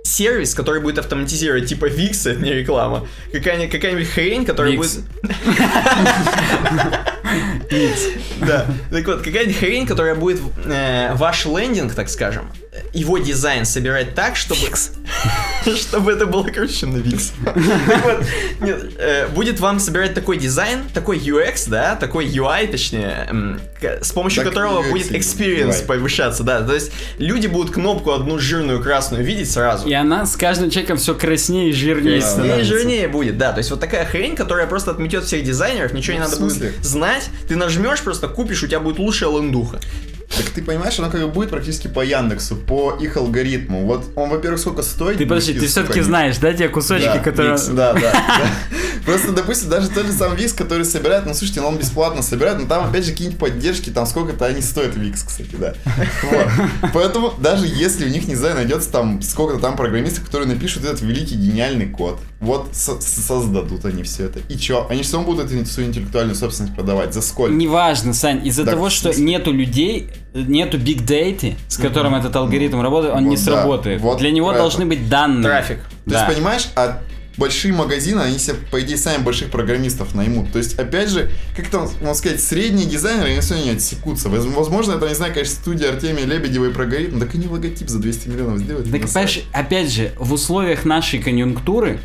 сервис, 0.06 0.54
который 0.54 0.82
будет 0.82 1.00
автоматизировать 1.00 1.68
типа 1.68 1.86
Викс, 1.86 2.26
это 2.26 2.40
не 2.40 2.54
реклама, 2.54 3.08
какая-нибудь, 3.32 3.72
какая-нибудь 3.72 4.08
хрень, 4.08 4.46
которая 4.46 4.74
Викс. 4.74 4.98
будет... 4.98 5.06
Да. 8.46 8.66
Так 8.92 9.08
вот, 9.08 9.22
какая-нибудь 9.22 9.58
хрень, 9.58 9.88
которая 9.88 10.16
будет 10.16 10.42
э, 10.66 11.14
ваш 11.16 11.46
лендинг, 11.46 11.94
так 11.94 12.10
скажем, 12.10 12.52
его 12.94 13.18
дизайн 13.18 13.66
собирать 13.66 14.16
так, 14.16 14.36
чтобы... 14.36 14.62
Чтобы 15.76 16.12
это 16.12 16.26
было 16.26 16.44
круче 16.44 16.86
на 16.86 16.98
Викс. 16.98 17.34
Э, 18.98 19.28
будет 19.28 19.60
вам 19.60 19.80
собирать 19.80 20.14
такой 20.14 20.38
дизайн, 20.38 20.82
такой 20.94 21.18
UX, 21.18 21.68
да, 21.68 21.96
такой 21.96 22.28
UI, 22.28 22.68
точнее, 22.68 23.60
с 24.02 24.12
помощью 24.12 24.44
которого 24.44 24.84
будет 24.90 25.12
experience 25.12 25.86
повышаться, 25.86 26.44
да. 26.44 26.62
То 26.62 26.74
есть 26.74 26.92
люди 27.18 27.48
будут 27.48 27.74
кнопку 27.74 28.12
одну 28.12 28.40
жирную 28.40 28.82
красную 28.82 29.24
видеть 29.24 29.52
сразу. 29.52 29.88
И 29.88 29.94
она 29.94 30.26
с 30.26 30.36
каждым 30.36 30.70
человеком 30.70 30.98
все 30.98 31.16
краснее 31.16 31.70
и 31.70 31.74
жирнее 31.74 32.22
становится. 32.22 32.64
Жирнее 32.64 33.08
будет, 33.08 33.38
да. 33.38 33.52
То 33.52 33.60
есть 33.60 33.72
вот 33.72 33.80
такая 33.80 34.06
хрень, 34.06 34.36
которая 34.36 34.68
просто 34.68 34.92
отметет 34.92 35.24
всех 35.24 35.44
дизайнеров, 35.44 35.94
ничего 35.94 36.14
не 36.14 36.20
надо 36.22 36.38
будет 36.38 36.86
знать, 36.86 37.15
5, 37.16 37.30
ты 37.48 37.56
нажмешь 37.56 38.02
просто, 38.02 38.28
купишь, 38.28 38.64
у 38.64 38.68
тебя 38.68 38.80
будет 38.80 39.00
лучшая 39.00 39.30
лендуха. 39.30 39.80
Так 40.36 40.50
ты 40.50 40.62
понимаешь, 40.62 40.98
оно 41.00 41.10
как 41.10 41.22
бы 41.22 41.28
будет 41.28 41.50
практически 41.50 41.88
по 41.88 42.04
Яндексу, 42.04 42.56
по 42.56 42.98
их 43.00 43.16
алгоритму. 43.16 43.86
Вот 43.86 44.06
он, 44.16 44.30
во-первых, 44.30 44.60
сколько 44.60 44.82
стоит. 44.82 45.18
Ты 45.18 45.26
подожди, 45.26 45.54
ты 45.54 45.68
все-таки 45.68 46.02
знаешь, 46.02 46.38
да, 46.38 46.52
те 46.52 46.68
кусочки, 46.68 47.06
да, 47.06 47.20
которые. 47.20 47.54
Микс, 47.54 47.68
да, 47.68 47.94
да. 47.94 48.12
Просто, 49.06 49.32
допустим, 49.34 49.70
даже 49.70 49.88
тот 49.90 50.08
же 50.08 50.12
сам 50.12 50.36
Викс, 50.36 50.52
который 50.52 50.84
собирает, 50.84 51.28
ну 51.28 51.34
слушайте, 51.36 51.62
ну, 51.62 51.68
он 51.68 51.78
бесплатно 51.78 52.24
собирает, 52.24 52.60
но 52.60 52.66
там 52.66 52.90
опять 52.90 53.06
же 53.06 53.12
какие-нибудь 53.12 53.40
поддержки, 53.40 53.92
там 53.92 54.08
сколько-то 54.08 54.46
они 54.48 54.62
стоят 54.62 54.96
Викс, 54.96 55.24
кстати, 55.24 55.56
да. 55.56 55.76
Поэтому 56.92 57.34
даже 57.38 57.68
если 57.68 58.06
у 58.06 58.10
них, 58.10 58.28
не 58.28 58.36
знаю, 58.36 58.56
найдется 58.56 58.92
там 58.92 59.22
сколько-то 59.22 59.62
там 59.62 59.78
программистов, 59.78 60.26
которые 60.26 60.50
напишут 60.50 60.86
этот 60.86 61.02
великий 61.02 61.36
гениальный 61.36 61.88
код, 61.88 62.20
вот 62.40 62.70
со- 62.74 63.00
создадут 63.02 63.86
они 63.86 64.04
все 64.04 64.26
это. 64.26 64.40
И 64.50 64.58
чё? 64.58 64.86
Они 64.90 65.02
все 65.04 65.18
равно 65.18 65.32
будут 65.34 65.52
эту 65.52 65.66
свою 65.66 65.90
интеллектуальную 65.90 66.36
собственность 66.36 66.76
продавать. 66.76 67.14
За 67.14 67.22
сколько? 67.22 67.54
Неважно, 67.54 68.14
Сань, 68.14 68.46
из-за 68.46 68.66
Так, 68.66 68.76
того, 68.76 68.90
что 68.90 69.12
нету 69.20 69.52
людей, 69.52 70.10
нету 70.34 70.78
big 70.78 71.06
data, 71.06 71.56
с 71.68 71.78
которым 71.78 72.14
этот 72.16 72.36
алгоритм 72.36 72.82
работает, 72.82 73.14
он 73.16 73.24
не 73.24 73.36
Вот 73.38 73.46
да, 73.46 73.52
сработает. 73.52 74.02
вот 74.02 74.20
Для 74.20 74.32
него 74.32 74.52
должны 74.54 74.82
это. 74.82 74.90
быть 74.90 75.10
данные. 75.10 75.44
Трафик. 75.44 75.78
То 76.06 76.12
Да. 76.12 76.26
есть, 76.26 76.36
понимаешь, 76.36 76.68
а 76.76 77.02
большие 77.38 77.74
магазины, 77.74 78.22
они 78.22 78.38
себе, 78.38 78.56
по 78.72 78.80
идее, 78.80 78.96
сами 78.98 79.22
больших 79.22 79.50
программистов 79.52 80.16
наймут. 80.16 80.52
То 80.54 80.58
есть, 80.58 80.80
опять 80.80 81.10
же, 81.10 81.30
как 81.56 81.68
там, 81.68 81.82
можно 82.00 82.14
сказать, 82.14 82.40
средние 82.42 82.86
дизайнеры, 82.88 83.32
они 83.32 83.40
все 83.42 83.56
не 83.62 83.72
отсекутся. 83.72 84.30
Воз- 84.30 84.46
Возможно, 84.46 84.94
это, 84.94 85.08
не 85.10 85.16
знаю, 85.16 85.34
конечно, 85.34 85.56
студия 85.56 85.90
Артемия 85.92 86.26
Лебедевой 86.26 86.70
про 86.72 86.84
алгоритм, 86.84 87.20
так 87.20 87.34
они 87.36 87.48
логотип 87.48 87.90
за 87.90 88.00
200 88.00 88.30
миллионов 88.30 88.60
сделают. 88.60 88.90
Так, 88.90 89.02
понимаешь, 89.02 89.42
опять 89.52 89.92
же, 89.92 90.14
в 90.18 90.32
условиях 90.32 90.86
нашей 90.86 91.20
конъюнктуры, 91.20 92.00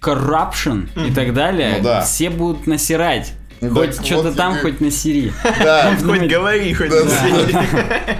corruption 0.00 0.88
и 1.08 1.12
так 1.12 1.32
далее, 1.34 1.76
Ну 1.78 1.84
да. 1.84 2.00
все 2.02 2.30
будут 2.30 2.66
насирать. 2.66 3.32
Ну 3.62 3.74
хоть 3.74 3.96
так 3.96 4.04
что-то 4.04 4.22
вот 4.28 4.36
там, 4.36 4.56
и- 4.56 4.60
хоть 4.60 4.80
насери. 4.82 5.32
Да, 5.62 5.96
Хоть 6.04 6.28
говори, 6.28 6.74
хоть 6.74 6.90
Да, 6.90 7.02
не 7.02 7.08
да. 7.08 7.62
сиди. 7.64 8.16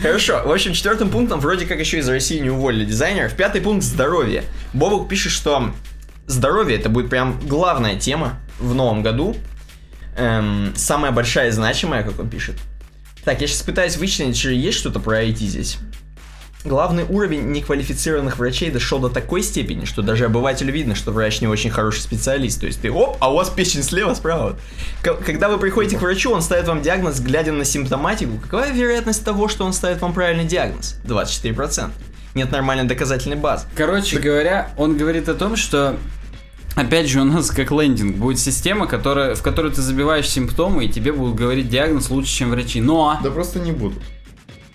Хорошо. 0.02 0.42
В 0.44 0.52
общем, 0.52 0.72
четвертым 0.72 1.10
пунктом 1.10 1.40
вроде 1.40 1.66
как 1.66 1.80
еще 1.80 1.98
из 1.98 2.08
России 2.08 2.38
не 2.38 2.50
уволили 2.50 2.84
дизайнеров. 2.84 3.34
Пятый 3.34 3.60
пункт– 3.60 3.84
здоровье. 3.84 4.44
Бобук 4.72 5.08
пишет, 5.08 5.32
что 5.32 5.72
здоровье– 6.26 6.76
это 6.78 6.88
будет 6.88 7.10
прям 7.10 7.40
главная 7.46 7.96
тема 7.96 8.38
в 8.60 8.72
новом 8.74 9.02
году. 9.02 9.36
Эм, 10.16 10.72
самая 10.76 11.10
большая 11.10 11.48
и 11.48 11.50
значимая, 11.50 12.04
как 12.04 12.20
он 12.20 12.28
пишет. 12.28 12.54
Так, 13.24 13.40
я 13.40 13.46
сейчас 13.48 13.62
пытаюсь 13.62 13.96
вычленить, 13.96 14.36
что 14.38 14.50
есть 14.50 14.78
что-то 14.78 15.00
про 15.00 15.24
IT 15.24 15.36
здесь. 15.38 15.78
Главный 16.64 17.04
уровень 17.04 17.50
неквалифицированных 17.50 18.38
врачей 18.38 18.70
дошел 18.70 19.00
до 19.00 19.08
такой 19.08 19.42
степени, 19.42 19.84
что 19.84 20.00
даже 20.00 20.26
обывателю 20.26 20.72
видно, 20.72 20.94
что 20.94 21.10
врач 21.10 21.40
не 21.40 21.48
очень 21.48 21.70
хороший 21.70 22.00
специалист. 22.00 22.60
То 22.60 22.66
есть 22.66 22.80
ты, 22.80 22.90
оп, 22.90 23.16
а 23.18 23.32
у 23.32 23.36
вас 23.36 23.50
печень 23.50 23.82
слева, 23.82 24.14
справа. 24.14 24.56
Когда 25.02 25.48
вы 25.48 25.58
приходите 25.58 25.96
к 25.98 26.02
врачу, 26.02 26.30
он 26.30 26.40
ставит 26.40 26.68
вам 26.68 26.80
диагноз, 26.80 27.18
глядя 27.20 27.50
на 27.50 27.64
симптоматику. 27.64 28.38
Какова 28.38 28.70
вероятность 28.70 29.24
того, 29.24 29.48
что 29.48 29.64
он 29.64 29.72
ставит 29.72 30.00
вам 30.00 30.12
правильный 30.12 30.44
диагноз? 30.44 31.00
24%. 31.04 31.90
Нет 32.34 32.52
нормальной 32.52 32.84
доказательной 32.84 33.36
базы. 33.36 33.66
Короче 33.74 34.18
говоря, 34.20 34.70
он 34.76 34.96
говорит 34.96 35.28
о 35.28 35.34
том, 35.34 35.56
что 35.56 35.96
Опять 36.74 37.06
же, 37.06 37.20
у 37.20 37.24
нас 37.24 37.50
как 37.50 37.70
лендинг 37.70 38.16
будет 38.16 38.38
система, 38.38 38.86
которая, 38.86 39.34
в 39.34 39.42
которую 39.42 39.74
ты 39.74 39.82
забиваешь 39.82 40.26
симптомы, 40.26 40.86
и 40.86 40.88
тебе 40.88 41.12
будут 41.12 41.34
говорить 41.34 41.68
диагноз 41.68 42.08
лучше, 42.08 42.32
чем 42.32 42.50
врачи. 42.50 42.80
Но 42.80 43.18
Да 43.22 43.30
просто 43.30 43.60
не 43.60 43.72
будут. 43.72 44.02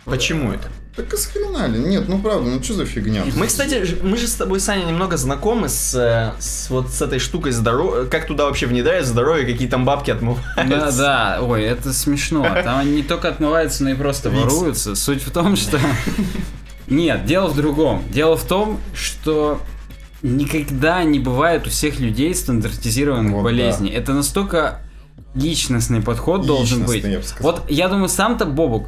Почему 0.05 0.51
это? 0.51 0.69
Так 0.97 1.13
а 1.13 1.17
схренали? 1.17 1.77
Нет, 1.77 2.09
ну 2.09 2.17
правда, 2.19 2.49
ну 2.49 2.63
что 2.63 2.73
за 2.73 2.85
фигня? 2.87 3.23
Мы, 3.35 3.45
кстати, 3.45 3.85
мы 4.01 4.17
же 4.17 4.27
с 4.27 4.33
тобой, 4.33 4.59
Саня, 4.59 4.83
немного 4.83 5.15
знакомы 5.15 5.69
с, 5.69 5.93
э, 5.93 6.33
с 6.41 6.71
вот 6.71 6.89
с 6.89 7.03
этой 7.03 7.19
штукой 7.19 7.51
здоровья. 7.51 8.05
Как 8.09 8.25
туда 8.25 8.45
вообще 8.45 8.65
внедряют 8.65 9.05
здоровье, 9.05 9.45
какие 9.45 9.69
там 9.69 9.85
бабки 9.85 10.09
отмываются. 10.09 10.65
Да, 10.67 10.91
да, 10.91 11.39
ой, 11.43 11.63
это 11.65 11.93
смешно. 11.93 12.43
Там 12.43 12.79
они 12.79 12.95
не 12.95 13.03
только 13.03 13.29
отмываются, 13.29 13.83
но 13.83 13.91
и 13.91 13.93
просто 13.93 14.29
Викс. 14.29 14.41
воруются. 14.43 14.95
Суть 14.95 15.21
в 15.21 15.29
том, 15.29 15.55
что... 15.55 15.79
Нет, 16.87 17.25
дело 17.25 17.47
в 17.47 17.55
другом. 17.55 18.03
Дело 18.09 18.35
в 18.35 18.45
том, 18.45 18.79
что 18.95 19.61
никогда 20.23 21.03
не 21.03 21.19
бывает 21.19 21.67
у 21.67 21.69
всех 21.69 21.99
людей 21.99 22.33
стандартизированных 22.33 23.33
Вот 23.33 23.43
болезней. 23.43 23.91
Это 23.91 24.13
настолько 24.13 24.81
личностный 25.35 26.01
подход 26.01 26.47
должен 26.47 26.85
быть. 26.85 27.03
Личностный, 27.03 27.37
я. 27.37 27.43
Вот 27.43 27.69
я 27.69 27.87
думаю, 27.87 28.09
сам-то 28.09 28.45
Бобук, 28.45 28.87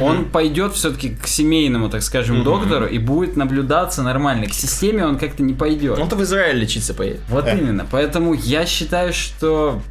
он 0.00 0.26
пойдет 0.26 0.74
все-таки 0.74 1.10
к 1.10 1.26
семейному, 1.26 1.88
так 1.88 2.02
скажем, 2.02 2.36
Мгм. 2.36 2.44
доктору 2.44 2.86
и 2.86 2.98
будет 2.98 3.36
наблюдаться 3.36 4.02
нормально. 4.02 4.46
К 4.46 4.52
системе 4.54 5.04
он 5.04 5.18
как-то 5.18 5.42
не 5.42 5.54
пойдет. 5.54 5.98
Он-то 5.98 6.16
в 6.16 6.22
Израиль 6.22 6.56
лечиться 6.58 6.94
поедет. 6.94 7.20
Вот 7.28 7.46
Э. 7.46 7.58
именно. 7.58 7.86
Поэтому 7.90 8.34
я 8.34 8.66
считаю, 8.66 9.12
что 9.12 9.82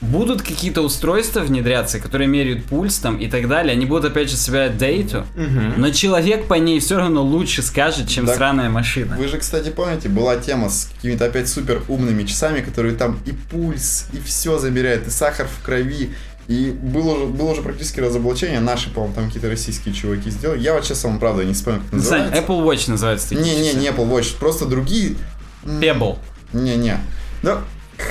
будут 0.00 0.42
какие-то 0.42 0.82
устройства 0.82 1.38
внедряться, 1.40 2.00
которые 2.00 2.26
меряют 2.26 2.64
пульс 2.64 2.98
там 2.98 3.18
и 3.18 3.28
так 3.28 3.46
далее. 3.48 3.72
Они 3.72 3.86
будут 3.86 4.06
опять 4.06 4.28
же 4.28 4.36
собирать 4.36 4.76
дейту, 4.76 5.24
но 5.76 5.90
человек 5.90 6.46
по 6.48 6.54
ней 6.54 6.80
все 6.80 6.96
равно 6.96 7.22
лучше 7.22 7.62
скажет, 7.62 8.08
чем 8.08 8.26
Так 8.26 8.34
сраная 8.34 8.68
машина. 8.68 9.14
Вы 9.16 9.28
же, 9.28 9.38
кстати, 9.38 9.68
помните, 9.70 10.08
была 10.08 10.34
тема 10.38 10.70
с 10.70 10.90
какими-то 10.96 11.26
опять 11.26 11.48
супер 11.48 11.82
умными 11.86 12.24
часами, 12.24 12.62
которые 12.62 12.96
там 12.96 13.20
и 13.26 13.30
пульс, 13.30 14.06
и 14.12 14.18
все 14.18 14.58
замеряют, 14.58 15.06
и 15.06 15.10
сахар 15.10 15.46
в 15.46 15.64
крови. 15.64 16.10
И 16.48 16.70
было, 16.70 17.14
уже- 17.14 17.26
было 17.26 17.50
уже 17.52 17.62
практически 17.62 18.00
разоблачение. 18.00 18.60
Наши, 18.60 18.90
по-моему, 18.90 19.14
там 19.14 19.26
какие-то 19.26 19.48
российские 19.48 19.94
чуваки 19.94 20.30
сделали. 20.30 20.60
Я 20.60 20.74
вот 20.74 20.84
сейчас 20.84 21.04
вам, 21.04 21.18
правда, 21.18 21.44
не 21.44 21.54
вспомню, 21.54 21.80
как 21.80 21.92
Ну, 21.92 22.02
Сань, 22.02 22.22
называется. 22.24 22.52
Apple 22.52 22.64
Watch 22.64 22.90
называется 22.90 23.28
такие 23.30 23.44
Не, 23.56 23.60
не, 23.62 23.72
не 23.74 23.86
Apple 23.88 24.08
Watch, 24.10 24.36
просто 24.38 24.66
другие. 24.66 25.16
Pebble, 25.64 26.18
Не, 26.52 26.76
не. 26.76 26.96
Да, 27.42 27.62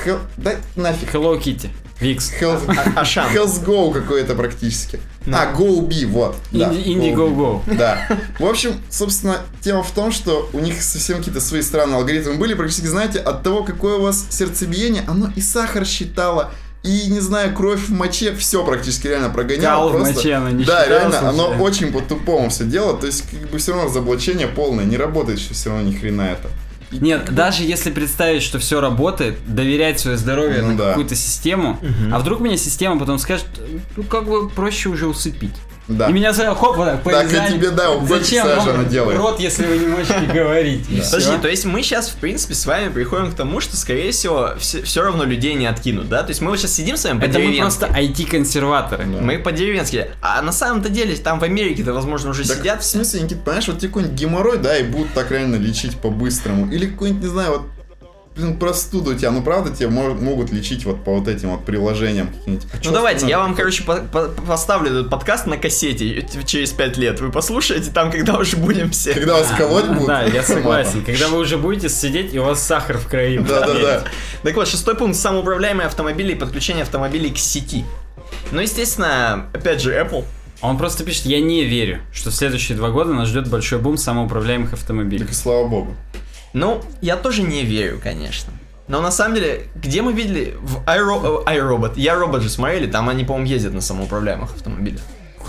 хел- 0.04 0.20
да 0.38 0.54
нафиг. 0.76 1.14
Hello 1.14 1.38
Kitty, 1.38 1.68
Vix, 2.00 2.18
Health, 2.40 2.96
Ашан. 2.96 3.30
Health 3.34 3.64
Go 3.64 3.92
какой-то 3.92 4.34
практически. 4.34 4.98
А, 5.26 5.52
Go 5.54 5.82
B, 5.86 6.06
вот. 6.06 6.34
да, 6.50 6.72
Инди- 6.72 6.84
Indiegogo. 7.14 7.62
Да. 7.76 8.08
В 8.40 8.44
общем, 8.46 8.72
собственно, 8.90 9.36
тема 9.60 9.82
в 9.84 9.90
том, 9.92 10.10
что 10.10 10.48
у 10.52 10.58
них 10.58 10.82
совсем 10.82 11.18
какие-то 11.18 11.40
свои 11.40 11.62
странные 11.62 11.96
алгоритмы 11.98 12.34
были. 12.34 12.54
Практически, 12.54 12.86
знаете, 12.86 13.20
от 13.20 13.42
того, 13.44 13.62
какое 13.62 13.98
у 13.98 14.02
вас 14.02 14.26
сердцебиение, 14.30 15.04
оно 15.06 15.30
и 15.36 15.40
сахар 15.40 15.84
считало, 15.86 16.50
и, 16.82 17.06
не 17.10 17.20
знаю, 17.20 17.54
кровь 17.54 17.88
в 17.88 17.92
моче, 17.92 18.34
все 18.34 18.64
практически 18.64 19.06
реально 19.06 19.30
прогоняло. 19.30 19.82
Кал 19.84 19.88
в 19.90 19.92
просто. 19.92 20.14
моче 20.14 20.34
оно 20.34 20.50
не 20.50 20.64
Да, 20.64 20.86
реально, 20.86 21.28
оно 21.28 21.46
слушай. 21.46 21.60
очень 21.60 21.92
по-тупому 21.92 22.48
все 22.50 22.64
дело. 22.64 22.96
То 22.96 23.06
есть, 23.06 23.24
как 23.30 23.50
бы 23.50 23.58
все 23.58 23.72
равно 23.72 23.88
разоблачение 23.88 24.48
полное, 24.48 24.84
не 24.84 24.96
работает 24.96 25.38
все 25.38 25.70
равно 25.70 25.88
ни 25.88 25.94
хрена 25.94 26.22
это. 26.22 26.48
И 26.90 26.98
Нет, 26.98 27.34
даже 27.34 27.62
если 27.62 27.90
представить, 27.90 28.42
что 28.42 28.58
все 28.58 28.80
работает, 28.80 29.38
доверять 29.46 29.98
свое 30.00 30.16
здоровье 30.18 30.60
Ну 30.62 30.72
на 30.72 30.76
да. 30.76 30.88
какую-то 30.90 31.14
систему, 31.14 31.78
а 32.12 32.18
вдруг 32.18 32.40
меня 32.40 32.56
система 32.56 32.98
потом 32.98 33.18
скажет, 33.18 33.46
ну 33.96 34.02
как 34.02 34.26
бы 34.26 34.48
проще 34.50 34.88
уже 34.90 35.06
усыпить. 35.06 35.54
Да. 35.88 36.08
И 36.08 36.12
меня 36.12 36.32
сразу 36.32 36.54
хоп, 36.54 36.76
вот 36.76 36.84
так, 36.86 37.02
по 37.02 37.10
Так, 37.10 37.26
и 37.26 37.52
тебе, 37.52 37.70
да, 37.70 37.98
Зачем 38.06 38.46
вам 38.46 38.88
делает. 38.88 39.18
рот, 39.18 39.40
если 39.40 39.66
вы 39.66 39.78
не 39.78 39.86
можете 39.86 40.20
говорить? 40.32 40.86
Подожди, 40.86 41.32
то 41.40 41.48
есть 41.48 41.64
мы 41.64 41.82
сейчас, 41.82 42.08
в 42.08 42.16
принципе, 42.16 42.54
с 42.54 42.66
вами 42.66 42.88
приходим 42.88 43.32
к 43.32 43.34
тому, 43.34 43.60
что, 43.60 43.76
скорее 43.76 44.12
всего, 44.12 44.52
все, 44.58 45.02
равно 45.02 45.24
людей 45.24 45.54
не 45.54 45.66
откинут, 45.66 46.08
да? 46.08 46.22
То 46.22 46.30
есть 46.30 46.40
мы 46.40 46.50
вот 46.50 46.58
сейчас 46.58 46.72
сидим 46.72 46.96
с 46.96 47.04
вами 47.04 47.22
Это 47.24 47.38
мы 47.38 47.56
просто 47.58 47.86
IT-консерваторы. 47.86 49.06
Мы 49.06 49.38
по-деревенски. 49.38 50.10
А 50.20 50.40
на 50.42 50.52
самом-то 50.52 50.88
деле, 50.88 51.16
там 51.16 51.38
в 51.40 51.44
Америке-то, 51.44 51.92
возможно, 51.92 52.30
уже 52.30 52.44
сидят 52.44 52.80
в 52.80 52.82
все. 52.82 52.96
смысле, 52.98 53.22
Никит, 53.22 53.44
понимаешь, 53.44 53.68
вот 53.68 53.78
тебе 53.78 53.88
какой-нибудь 53.88 54.18
геморрой, 54.18 54.58
да, 54.58 54.78
и 54.78 54.82
будут 54.84 55.12
так 55.14 55.30
реально 55.30 55.56
лечить 55.56 55.96
по-быстрому. 55.98 56.70
Или 56.70 56.86
какой-нибудь, 56.86 57.22
не 57.22 57.28
знаю, 57.28 57.50
вот 57.52 57.62
блин, 58.36 58.56
простуду 58.58 59.10
у 59.10 59.14
тебя, 59.14 59.30
ну 59.30 59.42
правда 59.42 59.70
тебе 59.74 59.88
мо- 59.88 60.14
могут 60.14 60.50
лечить 60.52 60.84
вот 60.84 61.04
по 61.04 61.14
вот 61.18 61.28
этим 61.28 61.50
вот 61.50 61.64
приложениям 61.64 62.28
каким-нибудь. 62.28 62.66
А 62.72 62.76
Ну 62.84 62.92
давайте, 62.92 63.26
я 63.26 63.38
вам, 63.38 63.54
короче, 63.54 63.82
по- 63.84 63.96
по- 63.96 64.28
поставлю 64.28 64.90
этот 64.90 65.10
подкаст 65.10 65.46
на 65.46 65.56
кассете 65.58 66.26
через 66.46 66.70
пять 66.72 66.96
лет. 66.96 67.20
Вы 67.20 67.30
послушаете 67.30 67.90
там, 67.90 68.10
когда 68.10 68.36
уже 68.38 68.56
будем 68.56 68.90
все. 68.90 69.14
Когда 69.14 69.34
вас 69.38 69.48
колоть 69.56 69.86
будут? 69.86 70.06
Да, 70.06 70.22
я 70.22 70.42
согласен. 70.42 71.04
Когда 71.04 71.28
вы 71.28 71.38
уже 71.38 71.58
будете 71.58 71.88
сидеть, 71.88 72.32
и 72.34 72.38
у 72.38 72.44
вас 72.44 72.62
сахар 72.62 72.98
в 72.98 73.06
крови. 73.06 73.38
Да-да-да. 73.38 74.04
Так 74.42 74.54
вот, 74.56 74.66
шестой 74.68 74.94
пункт. 74.96 75.18
Самоуправляемые 75.18 75.86
автомобили 75.86 76.32
и 76.32 76.34
подключение 76.34 76.82
автомобилей 76.82 77.30
к 77.30 77.38
сети. 77.38 77.84
Ну, 78.50 78.60
естественно, 78.60 79.46
опять 79.52 79.80
же, 79.80 79.92
Apple. 79.92 80.24
Он 80.62 80.78
просто 80.78 81.04
пишет, 81.04 81.26
я 81.26 81.40
не 81.40 81.64
верю, 81.64 82.00
что 82.12 82.30
в 82.30 82.34
следующие 82.34 82.76
два 82.78 82.90
года 82.90 83.12
нас 83.12 83.28
ждет 83.28 83.48
большой 83.48 83.78
бум 83.80 83.96
самоуправляемых 83.96 84.72
автомобилей. 84.72 85.24
Так 85.24 85.32
и 85.32 85.34
слава 85.34 85.66
богу. 85.66 85.94
Ну, 86.52 86.82
я 87.00 87.16
тоже 87.16 87.42
не 87.42 87.64
верю, 87.64 88.00
конечно. 88.02 88.52
Но 88.88 89.00
на 89.00 89.10
самом 89.10 89.36
деле, 89.36 89.68
где 89.74 90.02
мы 90.02 90.12
видели 90.12 90.54
в 90.60 90.78
iRo- 90.84 91.44
э, 91.46 91.56
iRobot? 91.56 91.92
Я 91.96 92.14
робот 92.16 92.42
же 92.42 92.50
смотрели, 92.50 92.86
там 92.90 93.08
они, 93.08 93.24
по-моему, 93.24 93.46
ездят 93.48 93.72
на 93.72 93.80
самоуправляемых 93.80 94.52
автомобилях. 94.54 95.00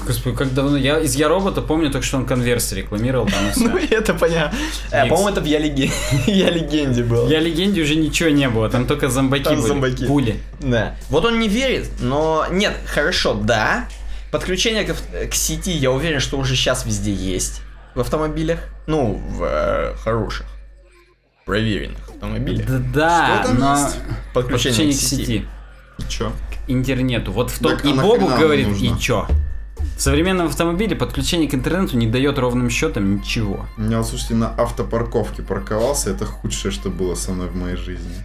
Господи, 0.08 0.36
как 0.36 0.54
давно. 0.54 0.76
Я 0.78 1.00
из 1.00 1.16
Я 1.16 1.28
робота 1.30 1.62
помню 1.62 1.90
только, 1.92 2.06
что 2.06 2.18
он 2.18 2.26
конверсы 2.26 2.76
рекламировал 2.76 3.26
там 3.28 3.36
и 3.46 3.52
Ну, 3.70 3.78
все. 3.78 3.96
это 3.96 4.14
понятно. 4.14 4.58
Э, 4.92 5.08
по-моему, 5.08 5.30
это 5.30 5.42
в 5.42 5.46
Я, 5.46 5.60
Леге- 5.60 5.92
Я 6.28 6.50
легенде 6.50 7.04
было. 7.04 7.28
Я 7.30 7.40
легенде 7.40 7.82
уже 7.82 7.96
ничего 7.96 8.30
не 8.30 8.50
было, 8.50 8.70
там 8.70 8.86
только 8.88 9.10
зомбаки 9.10 9.44
Там 9.44 9.56
были. 9.58 9.68
зомбаки. 9.68 10.06
Пули. 10.06 10.40
Да. 10.60 10.96
Вот 11.10 11.26
он 11.26 11.40
не 11.40 11.48
верит, 11.48 11.90
но 12.00 12.46
нет, 12.52 12.74
хорошо, 12.86 13.34
да. 13.34 13.88
Подключение 14.32 14.84
к, 14.84 14.96
к 15.30 15.34
сети, 15.34 15.72
я 15.72 15.92
уверен, 15.92 16.20
что 16.20 16.38
уже 16.38 16.56
сейчас 16.56 16.86
везде 16.86 17.14
есть 17.14 17.62
в 17.94 18.00
автомобилях. 18.02 18.60
Ну, 18.88 19.22
в 19.30 19.44
э, 19.44 19.96
хороших, 20.04 20.48
проверенных 21.46 22.10
автомобилях. 22.10 22.68
Да, 22.94 23.46
но 23.58 23.90
подключение 24.34 24.94
к 24.94 24.96
сети. 24.96 25.46
И 26.00 26.04
чё? 26.10 26.32
к 26.32 26.70
интернету. 26.70 27.32
Вот 27.32 27.52
в 27.52 27.60
том 27.60 27.74
Так, 27.74 27.86
и 27.86 27.94
нахрена 27.94 28.38
говорит, 28.38 28.68
и 28.80 29.00
чё? 29.00 29.28
В 29.98 30.02
современном 30.02 30.48
автомобиле 30.48 30.96
подключение 30.96 31.48
к 31.50 31.54
интернету 31.54 31.98
не 31.98 32.08
дает 32.08 32.40
ровным 32.40 32.70
счетом 32.70 33.18
ничего. 33.18 33.68
У 33.78 33.82
меня, 33.82 34.00
вот, 34.00 34.08
слушайте, 34.08 34.36
на 34.36 34.50
автопарковке 34.50 35.44
парковался, 35.44 36.10
это 36.10 36.26
худшее, 36.26 36.72
что 36.72 36.90
было 36.90 37.16
со 37.16 37.32
мной 37.32 37.48
в 37.48 37.56
моей 37.56 37.76
жизни. 37.76 38.16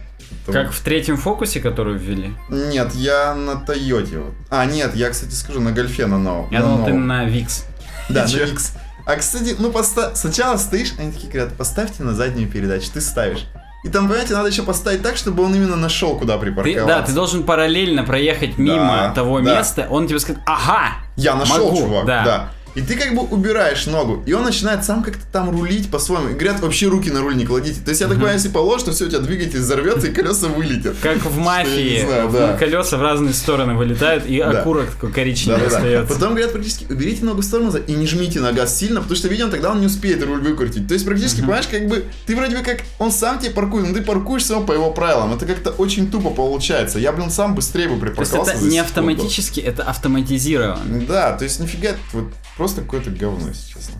Это 0.43 0.51
Как 0.51 0.71
в 0.71 0.81
третьем 0.81 1.17
фокусе, 1.17 1.59
который 1.59 1.97
ввели. 1.97 2.33
Нет, 2.49 2.93
я 2.95 3.35
на 3.35 3.55
Тойоте. 3.55 4.19
вот. 4.19 4.33
А, 4.49 4.65
нет, 4.65 4.95
я, 4.95 5.09
кстати, 5.09 5.33
скажу, 5.33 5.59
на 5.59 5.71
Гольфе 5.71 6.07
на 6.07 6.17
новом. 6.17 6.51
Я 6.51 6.61
на 6.61 6.65
думал, 6.67 6.85
ты 6.85 6.93
на 6.93 7.25
Викс. 7.25 7.65
Да, 8.09 8.23
на? 8.23 8.27
Викс. 8.27 8.73
А, 9.05 9.15
кстати, 9.15 9.55
ну, 9.59 9.71
поста... 9.71 10.15
сначала 10.15 10.57
стоишь, 10.57 10.93
они 10.99 11.11
такие 11.11 11.31
говорят, 11.31 11.55
поставьте 11.55 12.03
на 12.03 12.13
заднюю 12.13 12.49
передачу, 12.49 12.89
ты 12.93 13.01
ставишь. 13.01 13.45
И 13.83 13.87
там, 13.89 14.07
понимаете, 14.07 14.33
надо 14.33 14.49
еще 14.49 14.63
поставить 14.63 15.01
так, 15.01 15.15
чтобы 15.15 15.43
он 15.43 15.55
именно 15.55 15.77
нашел, 15.77 16.17
куда 16.17 16.35
Ты, 16.35 16.41
припарковаться. 16.41 16.85
да, 16.85 17.01
ты 17.01 17.13
должен 17.13 17.43
параллельно 17.43 18.03
проехать 18.03 18.57
мимо 18.57 18.97
Да, 19.07 19.11
того 19.13 19.39
да. 19.39 19.57
места, 19.57 19.87
он 19.89 20.07
тебе 20.07 20.19
скажет, 20.19 20.41
ага, 20.45 20.95
Я 21.15 21.35
нашел, 21.35 21.65
Могу, 21.65 21.77
чувак, 21.77 22.05
да. 22.05 22.23
да. 22.25 22.49
И 22.75 22.81
ты 22.81 22.95
как 22.95 23.13
бы 23.15 23.21
убираешь 23.21 23.85
ногу, 23.87 24.23
и 24.25 24.33
он 24.33 24.43
начинает 24.43 24.85
сам 24.85 25.03
как-то 25.03 25.23
там 25.31 25.49
рулить 25.49 25.89
по-своему. 25.89 26.29
И 26.29 26.33
говорят, 26.33 26.59
вообще 26.59 26.87
руки 26.87 27.09
на 27.09 27.21
руль 27.21 27.35
не 27.35 27.45
кладите. 27.45 27.81
То 27.81 27.89
есть 27.89 28.01
я 28.01 28.07
так 28.07 28.17
понимаю, 28.17 28.35
если 28.35 28.49
положишь, 28.49 28.85
то 28.85 28.91
все, 28.91 29.05
у 29.05 29.09
тебя 29.09 29.19
двигатель 29.19 29.59
взорвется, 29.59 30.07
и 30.07 30.11
колеса 30.11 30.47
вылетят. 30.47 30.95
как 31.01 31.17
в 31.25 31.37
мафии, 31.39 32.05
знаю, 32.05 32.29
да. 32.29 32.57
колеса 32.59 32.97
в 32.97 33.01
разные 33.01 33.33
стороны 33.33 33.75
вылетают, 33.75 34.25
и 34.27 34.39
Да. 34.39 34.61
окурок 34.61 34.91
такой 34.91 35.11
коричневый 35.11 35.67
остается. 35.67 36.13
Потом 36.13 36.29
говорят 36.29 36.51
практически, 36.51 36.85
уберите 36.91 37.25
ногу 37.25 37.41
в 37.41 37.45
сторону 37.45 37.71
и 37.75 37.91
не 37.93 38.07
жмите 38.07 38.39
на 38.39 38.51
газ 38.51 38.77
сильно, 38.77 39.01
потому 39.01 39.15
что, 39.15 39.27
видимо, 39.27 39.49
тогда 39.49 39.71
он 39.71 39.79
не 39.79 39.87
успеет 39.87 40.23
руль 40.23 40.41
выкрутить. 40.41 40.87
То 40.87 40.93
есть, 40.93 41.05
практически, 41.05 41.41
понимаешь, 41.41 41.67
как 41.67 41.87
бы, 41.87 42.05
ты 42.25 42.35
вроде 42.35 42.57
бы 42.57 42.63
как, 42.63 42.81
он 42.99 43.11
сам 43.11 43.39
тебе 43.39 43.51
паркует, 43.51 43.87
но 43.87 43.93
ты 43.93 44.01
паркуешь 44.01 44.43
все 44.43 44.61
по 44.61 44.73
его 44.73 44.91
правилам. 44.91 45.33
Это 45.33 45.45
как-то 45.45 45.71
очень 45.71 46.09
тупо 46.09 46.29
получается. 46.29 46.99
Я, 46.99 47.11
блин, 47.11 47.29
сам 47.31 47.55
быстрее 47.55 47.87
бы 47.87 47.99
То 47.99 48.05
есть 48.05 48.15
припарковался 48.15 48.51
это 48.51 48.61
за 48.61 48.69
не 48.69 48.79
автоматически, 48.79 49.59
это 49.59 49.83
автоматизировано. 49.83 51.05
Да, 51.07 51.33
то 51.33 51.43
есть 51.43 51.59
нифига, 51.59 51.91
вот 52.13 52.25
просто 52.59 52.81
какое-то 52.81 53.09
говно, 53.09 53.47
если 53.47 53.73
честно. 53.73 53.95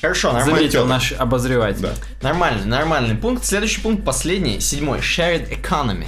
Хорошо, 0.00 0.32
нормально. 0.32 0.56
Заметил 0.56 0.86
наш 0.86 1.12
обозреватель. 1.12 1.82
Да. 1.82 1.92
Нормальный, 2.22 2.64
нормальный 2.64 3.14
пункт. 3.14 3.44
Следующий 3.44 3.82
пункт, 3.82 4.02
последний, 4.02 4.60
седьмой. 4.60 5.00
Shared 5.00 5.50
economy. 5.50 6.06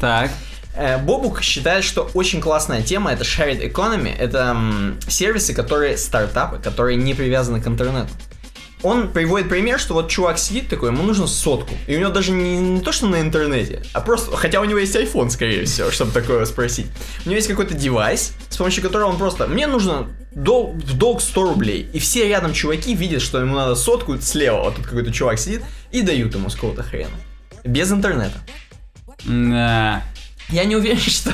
Так, 0.00 0.30
Э, 0.78 0.96
Бобук 0.96 1.42
считает, 1.42 1.82
что 1.82 2.08
очень 2.14 2.40
классная 2.40 2.82
тема 2.82 3.10
это 3.10 3.24
shared 3.24 3.60
economy. 3.60 4.16
Это 4.16 4.56
сервисы, 5.08 5.52
которые 5.52 5.96
стартапы, 5.96 6.58
которые 6.58 6.96
не 6.96 7.14
привязаны 7.14 7.60
к 7.60 7.66
интернету. 7.66 8.10
Он 8.82 9.08
приводит 9.08 9.48
пример, 9.48 9.78
что 9.80 9.94
вот 9.94 10.08
чувак 10.08 10.38
сидит 10.38 10.68
такой, 10.68 10.90
ему 10.90 11.02
нужно 11.02 11.26
сотку. 11.26 11.74
И 11.86 11.96
у 11.96 12.00
него 12.00 12.10
даже 12.10 12.30
не, 12.32 12.58
не 12.58 12.80
то, 12.80 12.92
что 12.92 13.06
на 13.06 13.20
интернете, 13.20 13.82
а 13.92 14.00
просто, 14.00 14.36
хотя 14.36 14.60
у 14.60 14.64
него 14.64 14.78
есть 14.78 14.94
iPhone, 14.94 15.30
скорее 15.30 15.64
всего, 15.64 15.90
чтобы 15.90 16.12
такое 16.12 16.44
спросить. 16.44 16.86
У 17.24 17.28
него 17.28 17.36
есть 17.36 17.48
какой-то 17.48 17.74
девайс, 17.74 18.34
с 18.48 18.56
помощью 18.56 18.82
которого 18.82 19.10
он 19.10 19.18
просто, 19.18 19.46
мне 19.46 19.66
нужно 19.66 20.06
дол- 20.32 20.72
в 20.74 20.96
долг 20.96 21.20
100 21.20 21.42
рублей. 21.42 21.88
И 21.92 21.98
все 21.98 22.28
рядом 22.28 22.52
чуваки 22.52 22.94
видят, 22.94 23.22
что 23.22 23.40
ему 23.40 23.56
надо 23.56 23.74
сотку 23.74 24.18
слева, 24.20 24.60
вот 24.62 24.76
тут 24.76 24.86
какой-то 24.86 25.12
чувак 25.12 25.38
сидит, 25.38 25.62
и 25.90 26.02
дают 26.02 26.34
ему 26.34 26.48
с 26.48 26.54
какого-то 26.54 26.82
хрена. 26.82 27.16
Без 27.64 27.90
интернета. 27.90 28.38
да. 29.24 30.02
Я 30.50 30.64
не 30.64 30.76
уверен, 30.76 30.98
что... 31.06 31.32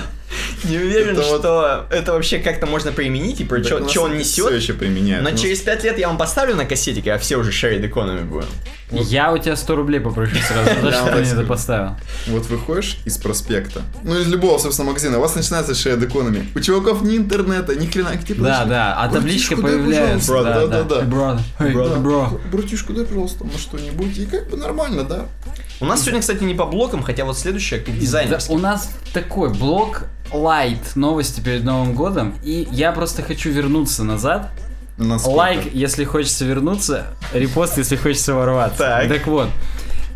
Не 0.64 0.78
уверен, 0.78 1.16
Это 1.18 1.22
вот- 1.28 1.40
что 1.40 1.86
это 1.90 2.12
вообще 2.12 2.38
как-то 2.38 2.66
можно 2.66 2.92
применить, 2.92 3.40
и 3.40 3.44
про 3.44 3.62
что 3.62 3.76
он 3.76 3.88
Все 3.88 4.08
несет. 4.08 4.52
еще 4.52 4.72
применяют. 4.74 5.22
Но 5.22 5.28
У 5.30 5.32
нас- 5.32 5.40
через 5.40 5.60
5 5.60 5.84
лет 5.84 5.98
я 5.98 6.08
вам 6.08 6.16
поставлю 6.18 6.54
на 6.56 6.64
кассетике, 6.64 7.12
а 7.12 7.18
все 7.18 7.36
уже 7.36 7.50
shared 7.50 7.82
economy 7.88 8.24
будем. 8.24 8.46
Я 8.90 9.32
у 9.32 9.38
тебя 9.38 9.56
100 9.56 9.74
рублей 9.76 9.98
попрошу 9.98 10.36
сразу, 10.36 10.80
за 10.80 10.86
Я 10.88 10.92
что 10.92 11.06
ты 11.12 11.20
мне 11.20 11.30
это 11.30 11.42
поставил. 11.42 11.96
Вот 12.28 12.46
выходишь 12.46 12.98
из 13.04 13.16
проспекта, 13.18 13.82
ну 14.04 14.18
из 14.20 14.28
любого, 14.28 14.58
собственно, 14.58 14.88
магазина, 14.88 15.18
у 15.18 15.20
вас 15.20 15.34
начинается 15.34 15.72
shared 15.72 16.00
economy. 16.06 16.46
У 16.54 16.60
чуваков 16.60 17.02
ни 17.02 17.16
интернета, 17.16 17.74
ни 17.74 17.86
хрена, 17.86 18.16
типа, 18.16 18.42
Да, 18.44 18.64
да, 18.64 18.94
а 18.96 19.08
табличка 19.08 19.56
«Братишка, 19.56 19.56
дай, 19.56 19.72
появляется. 19.88 20.28
пожалуйста». 20.32 20.66
Да, 20.68 20.82
Да, 20.82 20.82
да, 20.84 21.00
Да. 21.00 21.96
bro. 21.98 22.40
Братишка, 22.52 22.92
дай, 22.92 23.04
пожалуйста, 23.04 23.44
на 23.44 23.58
что-нибудь. 23.58 24.16
И 24.18 24.26
как 24.26 24.48
бы 24.48 24.56
нормально, 24.56 25.02
да? 25.04 25.26
У 25.80 25.86
нас 25.86 26.00
сегодня, 26.02 26.20
кстати, 26.20 26.42
не 26.44 26.54
по 26.54 26.66
блокам, 26.66 27.02
хотя 27.02 27.24
вот 27.24 27.36
следующее 27.38 27.80
как 27.80 27.94
Да, 27.94 28.00
дизайнерский. 28.00 28.54
у 28.54 28.58
нас 28.58 28.90
такой 29.12 29.52
блок 29.52 30.04
light 30.32 30.96
новости 30.96 31.40
перед 31.40 31.64
Новым 31.64 31.94
годом, 31.94 32.34
и 32.42 32.66
я 32.70 32.92
просто 32.92 33.22
хочу 33.22 33.50
вернуться 33.50 34.04
назад. 34.04 34.50
Насколько? 34.96 35.36
Лайк, 35.36 35.74
если 35.74 36.04
хочется 36.04 36.44
вернуться, 36.44 37.06
репост, 37.32 37.78
если 37.78 37.96
хочется 37.96 38.34
ворваться. 38.34 38.78
Так. 39.08 39.26
вот, 39.26 39.48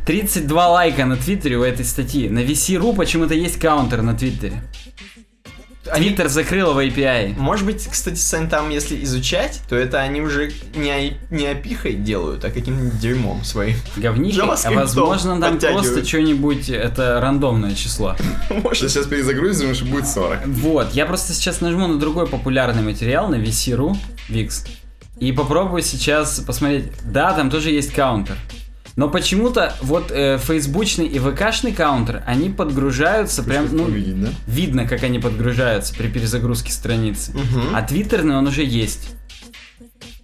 32 0.06 0.68
лайка 0.68 1.04
на 1.04 1.16
Твиттере 1.16 1.56
у 1.59 1.62
этой 1.64 1.84
статьи. 1.84 2.28
На 2.28 2.38
VC.ru 2.38 2.94
почему-то 2.94 3.34
есть 3.34 3.59
counter 3.59 4.03
на 4.02 4.14
Твиттере. 4.16 4.62
Твиттер 5.95 6.28
закрыл 6.28 6.72
в 6.72 6.78
API. 6.78 7.34
Может 7.39 7.66
быть, 7.66 7.86
кстати, 7.91 8.18
Сань, 8.18 8.49
там, 8.49 8.70
если 8.70 9.03
изучать, 9.05 9.61
то 9.68 9.76
это 9.76 10.01
они 10.01 10.20
уже 10.20 10.53
не, 10.74 11.16
не 11.30 11.47
API 11.47 11.67
хой 11.67 11.95
делают, 11.95 12.45
а 12.45 12.51
каким-нибудь 12.51 12.99
дерьмом 12.99 13.45
своим. 13.45 13.76
Говнишко, 13.97 14.57
а 14.64 14.70
возможно 14.70 15.41
там 15.41 15.59
просто 15.59 16.05
что-нибудь, 16.05 16.68
это 16.68 17.20
рандомное 17.20 17.74
число. 17.74 18.16
Ты 18.49 18.74
сейчас 18.74 19.07
перезагрузишь, 19.07 19.82
и 19.82 19.84
будет 19.84 20.07
40. 20.07 20.47
Вот, 20.47 20.93
я 20.93 21.07
просто 21.07 21.32
сейчас 21.32 21.61
нажму 21.61 21.86
на 21.86 21.99
другой 21.99 22.26
популярный 22.26 22.82
материал, 22.82 23.28
на 23.28 23.36
VC.ru, 23.36 23.97
VIX, 24.28 24.66
и 25.18 25.32
попробую 25.32 25.82
сейчас 25.82 26.41
посмотреть. 26.41 26.86
Да, 27.05 27.32
там 27.32 27.51
тоже 27.51 27.70
есть 27.70 27.93
каунтер. 27.93 28.36
Но 28.99 29.09
почему-то 29.09 29.76
вот 29.80 30.11
э, 30.11 30.38
фейсбучный 30.38 31.07
и 31.07 31.20
ВКшный 31.20 31.72
каунтер, 31.72 32.24
они 32.26 32.51
подгружаются 32.51 33.44
прям, 33.44 33.68
ну, 33.70 33.84
увидеть, 33.84 34.20
да? 34.20 34.30
видно, 34.49 34.88
как 34.88 35.05
они 35.05 35.20
подгружаются 35.20 35.94
при 35.94 36.09
перезагрузке 36.09 36.72
страницы. 36.72 37.30
Мгм. 37.30 37.76
А 37.76 37.82
твиттерный 37.82 38.36
он 38.36 38.49
уже 38.49 38.64
есть. 38.64 39.11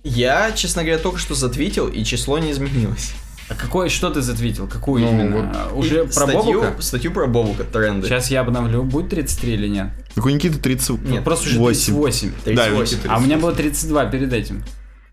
Я, 0.03 0.51
честно 0.51 0.83
говоря, 0.83 0.99
только 0.99 1.21
что 1.21 1.37
затвитил, 1.37 1.87
и 1.87 2.03
число 2.03 2.41
не 2.41 2.51
изменилось. 2.51 3.13
А 3.49 3.55
какой, 3.55 3.91
что 3.91 4.11
ты 4.11 4.23
затвитил? 4.23 4.67
Какую 4.67 5.05
Ну, 5.05 5.11
именно? 5.13 5.37
вот. 5.37 5.45
А, 5.55 5.73
Уже 5.73 6.03
И 6.03 6.07
про 6.07 6.11
статью, 6.11 6.43
Бобука? 6.43 6.83
Статью 6.83 7.13
про 7.13 7.27
Бобука, 7.29 7.63
тренды. 7.63 8.09
Сейчас 8.09 8.29
я 8.33 8.41
обновлю, 8.41 8.83
будет 8.83 9.11
33 9.11 9.53
или 9.53 9.69
нет? 9.69 9.91
Так 10.17 10.27
у 10.27 10.29
Никиты 10.29 10.59
30... 10.59 11.01
Нет, 11.05 11.23
Просто 11.23 11.47
уже 11.47 11.61
38. 11.61 12.33
38. 12.45 12.97
Никита 12.97 13.15
А 13.15 13.19
у 13.19 13.21
меня 13.21 13.39
было 13.39 13.53
32 13.53 14.07
перед 14.07 14.33
этим. 14.33 14.65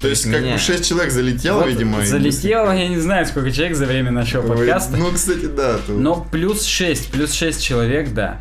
То 0.01 0.07
есть, 0.07 0.23
как 0.31 0.41
Меня. 0.41 0.53
бы 0.53 0.59
6 0.59 0.87
человек 0.89 1.11
залетело, 1.11 1.59
Вот 1.59 1.67
видимо. 1.67 2.01
и 2.01 2.05
залетело, 2.05 2.71
я 2.71 2.87
не 2.87 2.97
знаю, 2.97 3.25
сколько 3.27 3.51
человек 3.51 3.75
за 3.77 3.85
время 3.85 4.09
нашего 4.11 4.41
быстро- 4.41 4.55
подкаста. 4.57 4.97
Ну, 4.97 5.11
кстати, 5.11 5.45
да. 5.45 5.77
то- 5.77 5.91
Но 5.93 6.27
плюс 6.31 6.65
6, 6.65 7.11
плюс 7.11 7.31
6 7.33 7.61
человек, 7.63 8.11
да. 8.13 8.39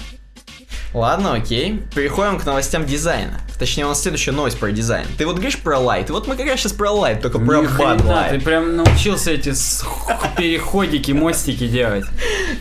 Ладно, 0.94 1.34
окей. 1.34 1.82
Переходим 1.94 2.40
к 2.40 2.46
новостям 2.46 2.84
дизайна. 2.84 3.38
Точнее, 3.58 3.84
у 3.84 3.88
нас 3.88 4.00
следующая 4.02 4.32
новость 4.32 4.58
про 4.58 4.72
дизайн. 4.72 5.06
Ты 5.18 5.26
вот 5.26 5.34
говоришь 5.36 5.58
про 5.58 5.78
light, 5.78 6.11
вот 6.11 6.26
мы 6.26 6.34
как 6.34 6.46
раз 6.46 6.58
сейчас 6.61 6.72
про 6.72 6.90
light, 6.90 7.20
только 7.20 7.38
про 7.38 7.61
Bud 7.62 8.04
Light. 8.06 8.30
ты 8.30 8.40
прям 8.40 8.74
научился 8.76 9.30
эти 9.30 9.52
переходики, 10.36 11.12
мостики 11.12 11.68
делать. 11.68 12.04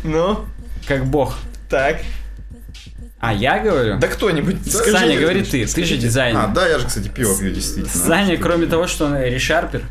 Ну, 0.04 0.46
Как 0.88 1.06
бог. 1.06 1.36
так. 1.70 2.02
А 3.20 3.34
я 3.34 3.60
говорю? 3.60 4.00
Да 4.00 4.08
кто-нибудь 4.08 4.72
скажи. 4.72 4.92
Саня, 4.92 5.20
говори 5.20 5.44
ты, 5.44 5.66
ты 5.66 5.84
же 5.84 5.98
дизайнер. 5.98 6.40
А, 6.40 6.48
да, 6.48 6.68
я 6.68 6.80
же, 6.80 6.88
кстати, 6.88 7.10
пиво 7.10 7.38
пью, 7.38 7.52
действительно. 7.52 7.90
Саня, 7.90 8.38
кроме 8.38 8.66
того, 8.68 8.88
что 8.88 9.06
он 9.06 9.18
решарпер, 9.18 9.82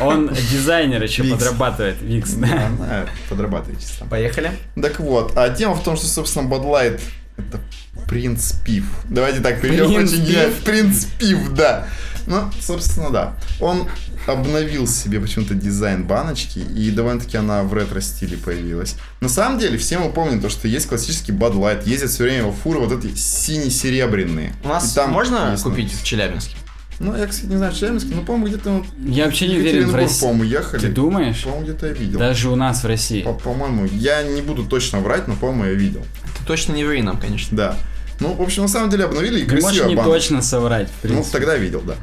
он 0.00 0.28
дизайнер 0.50 1.02
еще 1.02 1.22
Викс. 1.22 1.36
подрабатывает. 1.36 2.00
Викс, 2.00 2.30
Да, 2.32 2.46
да. 2.48 2.66
она 2.66 3.06
подрабатывает 3.28 3.80
чисто. 3.80 4.04
Поехали. 4.06 4.52
Так 4.80 4.98
вот, 5.00 5.32
а 5.36 5.50
тема 5.50 5.74
в 5.74 5.82
том, 5.84 5.96
что, 5.96 6.06
собственно, 6.06 6.48
Light 6.48 7.00
это 7.36 7.60
принц 8.08 8.52
пив. 8.64 8.84
Давайте 9.08 9.40
так, 9.40 9.60
перейдем 9.60 9.94
очень 9.94 10.24
гениально. 10.24 10.54
Принц 10.64 11.04
пив, 11.04 11.50
да. 11.50 11.86
Ну, 12.30 12.48
собственно, 12.60 13.10
да. 13.10 13.36
Он 13.60 13.86
обновил 14.26 14.86
себе 14.86 15.20
почему-то 15.20 15.54
дизайн 15.54 16.04
баночки, 16.04 16.60
и 16.60 16.90
довольно-таки 16.90 17.36
она 17.36 17.62
в 17.64 17.74
ретро-стиле 17.74 18.36
появилась. 18.38 18.94
На 19.20 19.28
самом 19.28 19.58
деле, 19.58 19.76
все 19.76 19.98
мы 19.98 20.10
помним 20.12 20.40
то, 20.40 20.48
что 20.48 20.68
есть 20.68 20.86
классический 20.88 21.32
Bud 21.32 21.54
Light, 21.54 21.88
ездят 21.88 22.10
все 22.10 22.22
время 22.24 22.38
его 22.38 22.52
фуры 22.52 22.78
вот 22.80 22.92
эти 22.92 23.14
сине-серебряные. 23.16 24.54
У 24.64 24.68
нас 24.68 24.92
И 24.92 24.94
там 24.94 25.10
можно 25.12 25.50
есть 25.52 25.62
купить 25.62 25.84
надпись. 25.86 26.00
в 26.00 26.04
Челябинске? 26.04 26.56
Ну, 26.98 27.16
я, 27.16 27.26
кстати, 27.26 27.46
не 27.46 27.56
знаю, 27.56 27.72
в 27.72 27.76
Челябинске, 27.78 28.14
но, 28.14 28.22
по-моему, 28.22 28.46
где-то 28.48 28.70
вот 28.70 28.84
Я 29.06 29.24
вообще 29.24 29.48
не 29.48 29.56
уверен 29.56 29.88
в 29.90 29.94
России. 29.94 30.20
по-моему, 30.20 30.44
ехали. 30.44 30.80
Ты 30.82 30.88
думаешь? 30.88 31.42
По-моему, 31.42 31.64
где-то 31.64 31.86
я 31.86 31.92
видел. 31.94 32.18
Даже 32.18 32.50
у 32.50 32.56
нас 32.56 32.82
в 32.82 32.86
России. 32.86 33.22
По- 33.22 33.32
По-моему, 33.32 33.86
я 33.86 34.22
не 34.22 34.42
буду 34.42 34.64
точно 34.64 35.00
врать, 35.00 35.26
но, 35.26 35.34
по-моему, 35.34 35.64
я 35.64 35.72
видел. 35.72 36.04
Ты 36.38 36.44
точно 36.46 36.74
не 36.74 36.84
ври 36.84 37.00
нам, 37.02 37.18
конечно. 37.18 37.56
Да. 37.56 37.76
Ну, 38.20 38.34
в 38.34 38.42
общем, 38.42 38.62
на 38.64 38.68
самом 38.68 38.90
деле 38.90 39.04
обновили 39.06 39.40
и 39.40 39.44
Ты 39.46 39.54
можешь 39.54 39.64
красиво 39.68 39.88
не 39.88 39.96
банк. 39.96 40.08
точно 40.10 40.42
соврать, 40.42 40.90
в 41.02 41.10
Ну, 41.10 41.24
тогда 41.32 41.56
видел, 41.56 41.80
да. 41.80 41.94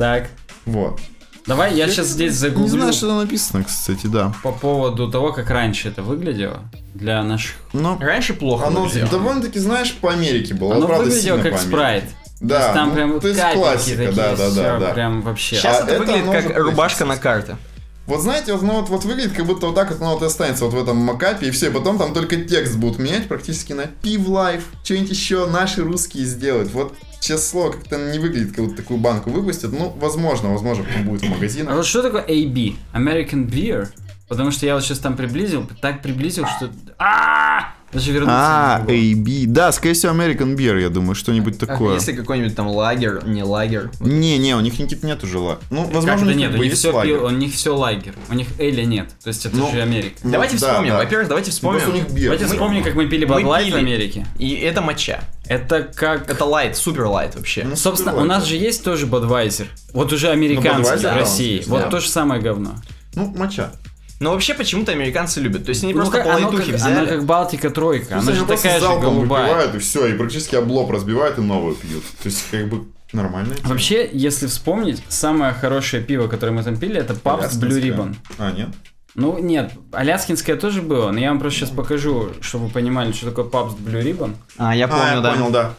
Так, 0.00 0.28
Вот. 0.64 0.98
давай 1.46 1.74
я 1.74 1.86
сейчас 1.86 2.06
здесь 2.06 2.32
Не 2.32 2.38
загуглю 2.38 2.68
знаю, 2.68 2.92
что 2.94 3.08
там 3.08 3.18
написано, 3.18 3.64
кстати, 3.64 4.06
да. 4.06 4.32
по 4.42 4.50
поводу 4.50 5.10
того, 5.10 5.30
как 5.34 5.50
раньше 5.50 5.88
это 5.88 6.02
выглядело 6.02 6.62
для 6.94 7.22
наших... 7.22 7.56
Но 7.74 7.98
Раньше 8.00 8.32
плохо 8.32 8.68
оно 8.68 8.84
выглядело. 8.84 9.10
довольно-таки, 9.10 9.58
знаешь, 9.58 9.92
по 9.92 10.10
Америке 10.10 10.54
было. 10.54 10.74
Оно 10.76 10.86
правда, 10.86 11.04
выглядело 11.04 11.36
сильно 11.36 11.50
как 11.50 11.60
Sprite. 11.60 12.04
Да, 12.40 12.54
то 12.56 12.62
есть 12.62 12.74
там 12.74 12.88
ну, 12.88 12.94
прям 12.94 13.20
то 13.20 13.28
есть 13.28 13.40
классика, 13.52 13.96
такие, 13.98 14.12
да, 14.12 14.36
да, 14.36 14.50
да, 14.50 14.78
да. 14.78 14.94
прям 14.94 15.20
вообще. 15.20 15.56
Сейчас 15.56 15.80
А 15.80 15.82
это, 15.82 15.92
это 15.92 16.00
выглядит 16.02 16.30
как 16.30 16.56
рубашка 16.56 17.04
на 17.04 17.18
карте. 17.18 17.58
Вот 18.06 18.22
знаете, 18.22 18.52
вот, 18.54 18.62
ну, 18.62 18.80
вот, 18.80 18.88
вот 18.88 19.04
выглядит, 19.04 19.32
как 19.32 19.46
будто 19.46 19.66
вот 19.66 19.74
так 19.76 19.90
вот, 19.90 20.00
ну, 20.00 20.12
вот 20.14 20.22
и 20.22 20.26
останется 20.26 20.64
вот 20.64 20.74
в 20.74 20.82
этом 20.82 20.96
мокапе, 20.96 21.46
и 21.48 21.50
все, 21.50 21.68
и 21.68 21.72
потом 21.72 21.96
там 21.98 22.12
только 22.12 22.36
текст 22.36 22.76
будут 22.76 22.98
менять 22.98 23.28
практически 23.28 23.72
на 23.72 23.86
Пив 23.86 24.26
Light, 24.26 24.64
что-нибудь 24.82 25.10
еще 25.10 25.46
наши 25.46 25.82
русские 25.84 26.24
сделают. 26.24 26.72
Вот, 26.72 26.94
слово, 27.20 27.72
как-то 27.72 27.96
не 28.10 28.18
выглядит, 28.18 28.52
как 28.56 28.64
будто 28.64 28.78
такую 28.78 28.98
банку 28.98 29.30
выпустят. 29.30 29.72
Ну, 29.72 29.90
возможно, 30.00 30.50
возможно, 30.50 30.84
потом 30.84 31.04
будет 31.04 31.22
в 31.22 31.26
А 31.26 31.28
магазинах. 31.28 31.76
вот 31.76 31.86
что 31.86 32.02
такое 32.02 32.24
AB? 32.24 32.76
American 32.94 33.48
Beer? 33.48 33.88
Потому 34.28 34.50
что 34.50 34.64
я 34.66 34.74
вот 34.74 34.84
сейчас 34.84 34.98
там 34.98 35.16
приблизил, 35.16 35.68
так 35.80 36.02
приблизил, 36.02 36.46
что... 36.46 36.70
А! 36.98 37.74
Даже 37.92 38.12
вернуться 38.12 38.34
А. 38.36 38.84
AB. 38.86 39.46
Да, 39.46 39.72
скорее 39.72 39.94
всего, 39.94 40.12
American 40.12 40.54
Beer, 40.54 40.80
я 40.80 40.90
думаю, 40.90 41.14
что-нибудь 41.16 41.56
А 41.60 41.66
такое. 41.66 41.94
Если 41.94 42.12
какой-нибудь 42.12 42.54
там 42.54 42.68
лагер, 42.68 43.26
не 43.26 43.42
лагер. 43.42 43.90
Не, 44.00 44.38
не, 44.38 44.54
у 44.54 44.60
них 44.60 44.78
никаких 44.78 45.02
нету 45.02 45.26
же 45.26 45.38
ла- 45.40 45.58
Ну, 45.70 45.84
возможно, 45.92 46.30
у 46.30 46.34
нет, 46.34 46.54
у 46.54 46.58
них 46.62 46.72
все 46.74 46.92
лагерь. 46.92 47.16
у 47.16 47.30
них 47.30 47.52
все 47.52 47.76
лагерь. 47.76 48.14
У 48.28 48.34
них 48.34 48.46
Эля 48.58 48.84
нет. 48.84 49.08
То 49.22 49.28
есть 49.28 49.44
это 49.44 49.56
Ну, 49.56 49.70
же 49.72 49.82
Америка. 49.82 50.14
Ну, 50.22 50.30
Давайте 50.30 50.56
да, 50.58 50.68
вспомним. 50.68 50.94
Во-первых, 50.94 51.28
давайте 51.28 51.50
вспомним. 51.50 51.80
Просто 51.80 51.98
у 51.98 52.00
них 52.00 52.10
бир. 52.12 52.24
Давайте 52.30 52.46
вспомним, 52.46 52.84
как 52.84 52.94
мы 52.94 53.06
пили 53.06 53.24
пили. 53.24 53.70
в 53.70 53.76
Америке. 53.76 54.26
И 54.38 54.54
это 54.54 54.80
моча. 54.82 55.20
Это 55.46 55.82
как... 55.82 56.30
Это 56.30 56.44
лайт, 56.44 56.76
супер 56.76 57.06
лайт 57.06 57.34
вообще. 57.34 57.64
Ну, 57.64 57.74
Собственно, 57.74 58.14
у 58.14 58.24
нас 58.24 58.46
же 58.46 58.54
есть 58.54 58.84
тоже 58.84 59.06
Budweiser. 59.06 59.66
Вот 59.92 60.12
уже 60.12 60.28
американский 60.28 61.06
в 61.08 61.16
России. 61.16 61.64
вот 61.66 61.90
то 61.90 61.98
же 62.00 62.08
самое 62.08 62.40
говно. 62.40 62.76
Ну, 63.16 63.26
моча. 63.36 63.72
Но 64.20 64.32
вообще 64.32 64.52
почему-то 64.54 64.92
американцы 64.92 65.40
любят. 65.40 65.64
То 65.64 65.70
есть 65.70 65.82
они 65.82 65.94
Ну, 65.94 66.00
просто 66.00 66.18
как- 66.18 66.26
по 66.26 66.34
оно, 66.36 66.48
лайтухе 66.48 66.72
как, 66.72 66.80
взяли. 66.80 66.94
оно 66.98 67.06
как 67.06 67.24
Балтика 67.24 67.70
тройка. 67.70 68.18
Она 68.18 68.32
же 68.32 68.44
такая 68.44 68.78
же 68.78 68.86
голубая. 68.86 69.44
выпивают, 69.48 69.74
и 69.74 69.78
все, 69.78 70.06
и 70.06 70.12
практически 70.12 70.56
облоб 70.56 70.90
разбивают 70.90 71.38
и 71.38 71.40
новую 71.40 71.74
пьют. 71.74 72.04
То 72.22 72.28
есть, 72.28 72.44
как 72.50 72.68
бы, 72.68 72.84
нормально. 73.12 73.54
Вообще, 73.64 74.08
если 74.12 74.46
вспомнить, 74.46 75.02
самое 75.08 75.54
хорошее 75.54 76.02
пиво, 76.02 76.28
которое 76.28 76.52
мы 76.52 76.62
там 76.62 76.76
пили, 76.76 77.00
это 77.00 77.14
Pabst 77.14 77.58
Blue 77.60 77.80
Ribbon. 77.80 78.14
А, 78.38 78.52
нет? 78.52 78.68
Ну, 79.16 79.38
нет, 79.38 79.72
аляскинское 79.92 80.54
тоже 80.56 80.82
было, 80.82 81.10
но 81.10 81.18
я 81.18 81.30
вам 81.30 81.40
просто 81.40 81.60
сейчас 81.60 81.70
покажу, 81.70 82.30
чтобы 82.40 82.66
вы 82.66 82.70
понимали, 82.70 83.10
что 83.12 83.26
такое 83.26 83.44
Pabst 83.44 83.76
Blue 83.78 84.00
Ribbon. 84.02 84.36
А, 84.56 84.74
я 84.74 84.84
а, 84.84 84.88
помню, 84.88 85.04
я 85.16 85.20
да. 85.20 85.30
понял, 85.32 85.50
да. 85.50 85.74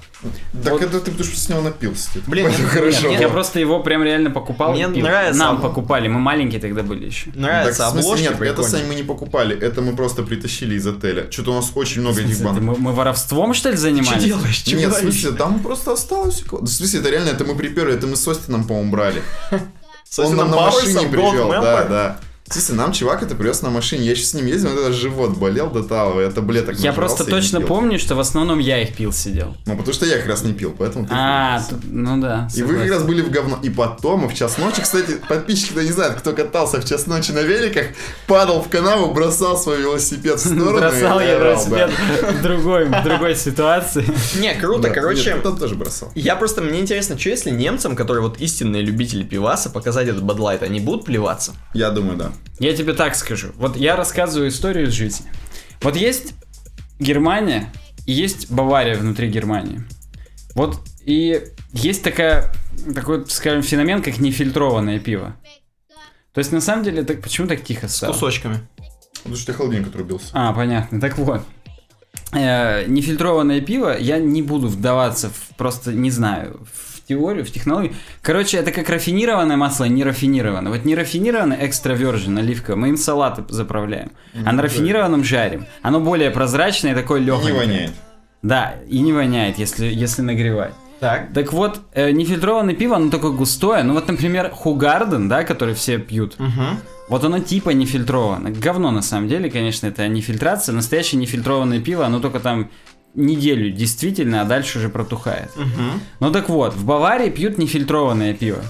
Так 0.64 0.74
Вот. 0.74 0.82
это 0.84 1.00
ты 1.00 1.12
потому 1.12 1.24
что 1.24 1.40
с 1.40 1.50
него 1.50 1.62
напился. 1.62 2.12
типа. 2.14 2.30
Блин, 2.30 2.48
Это 2.48 2.62
нет, 2.62 2.70
хорошо. 2.70 3.08
Нет, 3.10 3.22
я 3.22 3.30
просто 3.30 3.60
его 3.60 3.82
прям 3.82 4.04
реально 4.04 4.30
покупал. 4.32 4.74
Мне 4.74 4.84
и 4.84 4.94
пил. 4.94 5.04
нравится 5.04 5.40
Нам 5.40 5.56
оно. 5.56 5.62
покупали, 5.68 6.08
мы 6.10 6.20
маленькие 6.20 6.60
тогда 6.60 6.84
были 6.84 7.06
еще. 7.06 7.32
Нравится 7.34 7.84
Так, 7.84 7.94
обложки 7.96 8.22
нет, 8.24 8.42
это. 8.42 8.64
Сань, 8.64 8.86
мы 8.88 8.96
не 8.96 9.04
покупали, 9.04 9.58
это 9.58 9.82
мы 9.82 9.96
просто 9.96 10.24
притащили 10.24 10.76
из 10.76 10.86
отеля. 10.86 11.32
Что-то 11.32 11.52
у 11.52 11.56
нас 11.56 11.72
очень 11.74 12.02
много 12.02 12.22
этих 12.22 12.40
банок. 12.44 12.62
Мы, 12.62 12.76
мы 12.78 12.92
воровством, 12.92 13.54
что 13.54 13.70
ли, 13.70 13.76
Что 13.78 13.84
занимались? 13.84 14.24
делаешь? 14.24 14.58
Чё 14.58 14.78
Нет, 14.78 14.94
в 14.94 14.98
смысле, 15.00 15.32
там 15.32 15.60
просто 15.60 15.94
осталось. 15.94 16.44
у 16.44 16.50
кого- 16.50 16.66
В 16.66 16.68
смысле, 16.68 17.00
это 17.00 17.10
реально, 17.10 17.30
это 17.30 17.46
мы 17.46 17.56
приперли, 17.56 17.94
это 17.96 18.06
мы 18.08 18.16
с 18.18 18.28
Остином, 18.28 18.66
по-моему, 18.66 18.92
брали. 18.92 19.24
Он 20.18 20.36
нам 20.36 20.52
на 20.52 20.58
машине 20.58 21.08
привел, 21.08 21.50
да, 21.50 21.86
да. 21.86 22.18
В 22.52 22.54
смысле, 22.54 22.76
нам 22.76 22.92
чувак 22.92 23.24
это 23.24 23.34
привез 23.34 23.62
на 23.62 23.70
машине. 23.70 24.04
Я 24.04 24.12
еще 24.12 24.24
с 24.26 24.34
ним 24.34 24.46
ездил, 24.46 24.72
меня 24.72 24.82
даже 24.82 25.00
живот 25.00 25.38
болел 25.38 25.70
до 25.70 25.84
того, 25.84 26.20
я 26.20 26.30
таблеток 26.30 26.76
Я 26.80 26.92
просто 26.92 27.24
точно 27.24 27.60
пил. 27.60 27.68
помню, 27.70 27.98
что 27.98 28.16
в 28.16 28.20
основном 28.20 28.60
я 28.60 28.82
их 28.82 28.94
пил 28.94 29.14
сидел. 29.14 29.56
Ну, 29.66 29.78
потому 29.78 29.94
что 29.94 30.06
я 30.06 30.18
как 30.18 30.28
раз 30.28 30.44
не 30.44 30.52
пил, 30.52 30.76
поэтому 30.78 31.06
ты 31.08 31.14
А, 31.16 31.62
т- 31.62 31.76
ну 31.90 32.20
да. 32.20 32.50
И 32.54 32.62
вы 32.62 32.76
как 32.76 32.90
раз 32.90 33.04
были 33.04 33.22
в 33.22 33.32
говно. 33.32 33.58
И 33.64 33.70
потом, 33.70 34.26
и 34.26 34.28
в 34.28 34.34
час 34.34 34.58
ночи, 34.58 34.82
кстати, 34.82 35.18
подписчики-то 35.30 35.82
не 35.82 35.92
знают, 35.92 36.16
кто 36.20 36.34
катался 36.34 36.82
в 36.82 36.86
час 36.86 37.08
ночи 37.08 37.32
на 37.32 37.40
великах, 37.40 37.86
падал 38.28 38.62
в 38.62 38.68
канаву, 38.68 39.14
бросал 39.14 39.58
свой 39.58 39.80
велосипед 39.80 40.36
в 40.38 40.46
сторону 40.46 40.80
Бросал 40.80 41.22
я 41.22 41.38
велосипед 41.40 41.90
в 42.34 42.42
другой, 42.44 42.86
в 42.86 43.04
другой 43.04 43.36
ситуации. 43.38 44.06
Не, 44.40 44.56
круто, 44.56 44.90
короче. 44.90 45.40
он 45.42 45.58
тоже 45.58 45.76
бросал. 45.76 46.12
Я 46.16 46.36
просто, 46.36 46.62
мне 46.62 46.82
интересно, 46.82 47.18
что 47.18 47.30
если 47.30 47.50
немцам, 47.50 47.96
которые 47.96 48.24
вот 48.24 48.42
истинные 48.42 48.82
любители 48.82 49.24
пиваса, 49.24 49.70
показать 49.70 50.10
этот 50.10 50.24
Light, 50.42 50.64
они 50.64 50.80
будут 50.80 51.06
плеваться? 51.06 51.54
Я 51.74 51.92
думаю, 51.92 52.18
да. 52.18 52.32
Я 52.60 52.76
тебе 52.76 52.94
так 52.94 53.16
скажу. 53.16 53.52
Вот 53.56 53.76
я 53.76 53.96
рассказываю 53.96 54.50
историю 54.50 54.88
из 54.88 54.94
жизни. 54.94 55.32
Вот 55.82 55.96
есть 55.96 56.34
Германия 57.00 57.72
и 58.06 58.12
есть 58.12 58.52
Бавария 58.52 58.96
внутри 58.96 59.30
Германии. 59.30 59.84
Вот 60.54 60.80
и 61.06 61.44
есть 61.74 62.04
такая, 62.04 62.54
такой, 62.94 63.26
скажем, 63.28 63.64
феномен, 63.64 64.02
как 64.02 64.20
нефильтрованное 64.20 65.00
пиво. 65.00 65.36
То 66.34 66.40
есть, 66.40 66.52
на 66.52 66.62
самом 66.62 66.84
деле, 66.84 67.04
так, 67.04 67.22
почему 67.22 67.48
так 67.48 67.64
тихо 67.64 67.88
С 67.88 67.96
стало? 67.98 68.14
кусочками. 68.14 68.60
Потому 69.18 69.36
что 69.36 69.54
холодильник 69.54 69.88
отрубился. 69.88 70.30
А, 70.34 70.54
понятно. 70.54 71.02
Так 71.02 71.18
вот. 71.18 71.44
Э, 72.34 72.86
нефильтрованное 72.88 73.62
пиво, 73.62 73.98
я 73.98 74.20
не 74.20 74.42
буду 74.42 74.68
вдаваться 74.68 75.30
в 75.30 75.56
просто, 75.58 75.92
не 75.94 76.12
знаю, 76.12 76.66
в 76.74 76.91
теорию, 77.08 77.46
в 77.46 77.52
технологию. 77.52 77.94
Короче, 78.22 78.58
это 78.58 78.72
как 78.72 78.90
рафинированное 78.90 79.58
масло, 79.58 79.86
не 79.86 80.04
рафинированное. 80.04 80.72
Вот 80.72 80.86
не 80.86 80.96
рафинированное 80.96 81.66
экстра 81.66 81.96
virgin, 81.96 82.38
оливка, 82.40 82.76
мы 82.76 82.90
им 82.90 82.98
салаты 82.98 83.44
заправляем. 83.50 84.12
А 84.46 84.52
на 84.52 84.62
рафинированном 84.62 85.24
жарим. 85.24 85.66
Оно 85.82 86.00
более 86.00 86.32
прозрачное, 86.32 86.96
такое 86.96 87.20
легкое. 87.20 87.52
не 87.52 87.58
воняет. 87.58 87.92
Да, 88.42 88.76
и 88.90 89.00
не 89.00 89.14
воняет, 89.14 89.60
если, 89.60 89.86
если 89.86 90.22
нагревать. 90.22 90.74
Так. 91.00 91.34
Так 91.34 91.52
вот, 91.52 91.82
э, 91.94 92.12
нефильтрованное 92.12 92.76
пиво, 92.76 92.96
оно 92.96 93.10
такое 93.10 93.32
густое. 93.32 93.82
Ну 93.84 93.94
вот, 93.94 94.08
например, 94.08 94.52
Хугарден, 94.52 95.28
да, 95.28 95.44
который 95.44 95.74
все 95.74 95.98
пьют. 95.98 96.36
Угу. 96.40 96.78
Вот 97.10 97.24
оно 97.24 97.40
типа 97.40 97.72
нефильтровано. 97.72 98.52
Говно 98.52 98.92
на 98.92 99.02
самом 99.02 99.28
деле, 99.28 99.50
конечно, 99.50 99.88
это 99.88 100.08
не 100.08 100.22
фильтрация. 100.22 100.74
Настоящее 100.74 101.20
нефильтрованное 101.20 101.80
пиво, 101.80 102.06
оно 102.06 102.20
только 102.20 102.40
там 102.40 102.70
неделю 103.14 103.72
действительно, 103.72 104.42
а 104.42 104.46
дальше 104.46 104.80
уже 104.80 104.90
протухает. 104.90 105.50
Угу. 105.56 106.00
Ну 106.20 106.32
так 106.32 106.50
вот, 106.50 106.74
в 106.74 106.86
Баварии 106.86 107.30
пьют 107.30 107.58
нефильтрованное 107.58 108.34
пиво. 108.34 108.62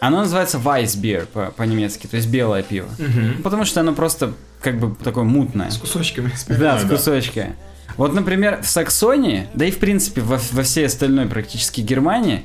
Оно 0.00 0.18
называется 0.18 0.58
Weissbier 0.58 1.26
по- 1.26 1.52
по-немецки, 1.52 2.06
то 2.06 2.16
есть 2.16 2.28
белое 2.28 2.62
пиво. 2.62 2.88
Угу. 2.98 3.42
Потому 3.42 3.64
что 3.64 3.80
оно 3.80 3.92
просто 3.92 4.34
как 4.60 4.78
бы 4.78 4.94
такое 5.02 5.24
мутное. 5.24 5.70
С 5.70 5.78
кусочками. 5.78 6.32
Да, 6.48 6.78
с 6.78 6.82
да. 6.82 6.88
кусочками. 6.88 7.56
Вот, 7.96 8.12
например, 8.12 8.62
в 8.62 8.68
Саксонии, 8.68 9.46
да 9.54 9.64
и 9.64 9.70
в 9.70 9.78
принципе 9.78 10.20
во, 10.20 10.38
во 10.52 10.62
всей 10.62 10.86
остальной 10.86 11.26
практически 11.26 11.80
Германии, 11.80 12.44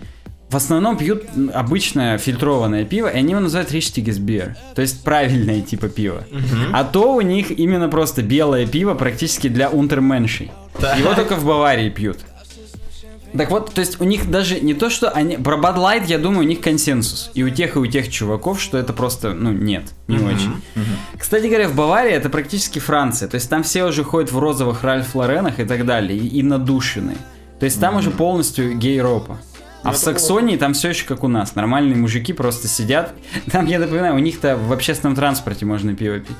в 0.52 0.56
основном 0.56 0.97
пьют 0.97 1.24
обычное 1.54 2.18
фильтрованное 2.18 2.84
пиво, 2.84 3.08
и 3.08 3.18
они 3.18 3.32
его 3.32 3.39
называют 3.39 3.72
Richtiges 3.72 4.20
Bier, 4.20 4.56
то 4.76 4.82
есть 4.82 5.04
правильное 5.04 5.62
типа 5.62 5.88
пива. 5.88 6.26
А 6.74 6.84
то 6.84 7.16
у 7.16 7.22
них 7.22 7.52
именно 7.52 7.88
просто 7.88 8.22
белое 8.22 8.68
пиво 8.68 8.93
практически 8.93 9.47
для 9.47 9.70
унтерменшей. 9.70 10.52
Так. 10.78 10.99
Его 10.99 11.14
только 11.14 11.36
в 11.36 11.45
Баварии 11.45 11.89
пьют. 11.89 12.18
Так 13.38 13.49
вот, 13.49 13.74
то 13.74 13.80
есть 13.80 14.02
у 14.02 14.04
них 14.04 14.30
даже 14.30 14.60
не 14.60 14.74
то, 14.74 14.89
что 14.89 15.10
они... 15.10 15.38
Про 15.38 15.56
Bud 15.56 15.78
Light, 15.78 16.08
я 16.08 16.18
думаю, 16.18 16.41
у 16.41 16.47
них 16.47 16.60
консенсус. 16.60 17.32
И 17.34 17.43
у 17.43 17.49
тех, 17.49 17.78
и 17.78 17.80
у 17.80 17.86
тех 17.86 18.10
чуваков, 18.10 18.62
что 18.62 18.78
это 18.78 18.91
просто, 18.91 19.34
ну, 19.34 19.52
нет, 19.52 19.84
не 20.10 20.18
очень. 20.18 20.62
Кстати 21.18 21.47
говоря, 21.47 21.70
в 21.70 21.76
Баварии 21.76 22.12
это 22.12 22.30
практически 22.30 22.80
Франция. 22.80 23.30
То 23.30 23.36
есть 23.36 23.49
там 23.49 23.64
все 23.64 23.86
уже 23.86 24.04
ходят 24.04 24.34
в 24.34 24.38
розовых 24.38 24.84
Ральф 24.84 25.16
Лоренах 25.16 25.62
и 25.62 25.64
так 25.64 25.86
далее, 25.86 26.20
и, 26.20 26.28
и 26.28 26.43
надушены. 26.43 27.16
То 27.60 27.66
есть 27.66 27.80
там 27.80 27.95
уже 27.95 28.12
полностью 28.12 28.78
гей-ропа. 28.78 29.39
А 29.84 29.92
в 29.92 29.98
Саксонии 29.98 30.58
там 30.58 30.74
все 30.74 30.90
еще 30.90 31.06
как 31.06 31.24
у 31.24 31.28
нас. 31.28 31.56
Нормальные 31.56 31.96
мужики 31.96 32.34
просто 32.34 32.68
сидят. 32.68 33.14
Там, 33.52 33.66
я 33.66 33.80
напоминаю, 33.80 34.16
у 34.16 34.20
них-то 34.20 34.56
в 34.56 34.72
общественном 34.72 35.16
транспорте 35.16 35.66
можно 35.66 35.96
пиво 35.96 36.20
пить. 36.20 36.38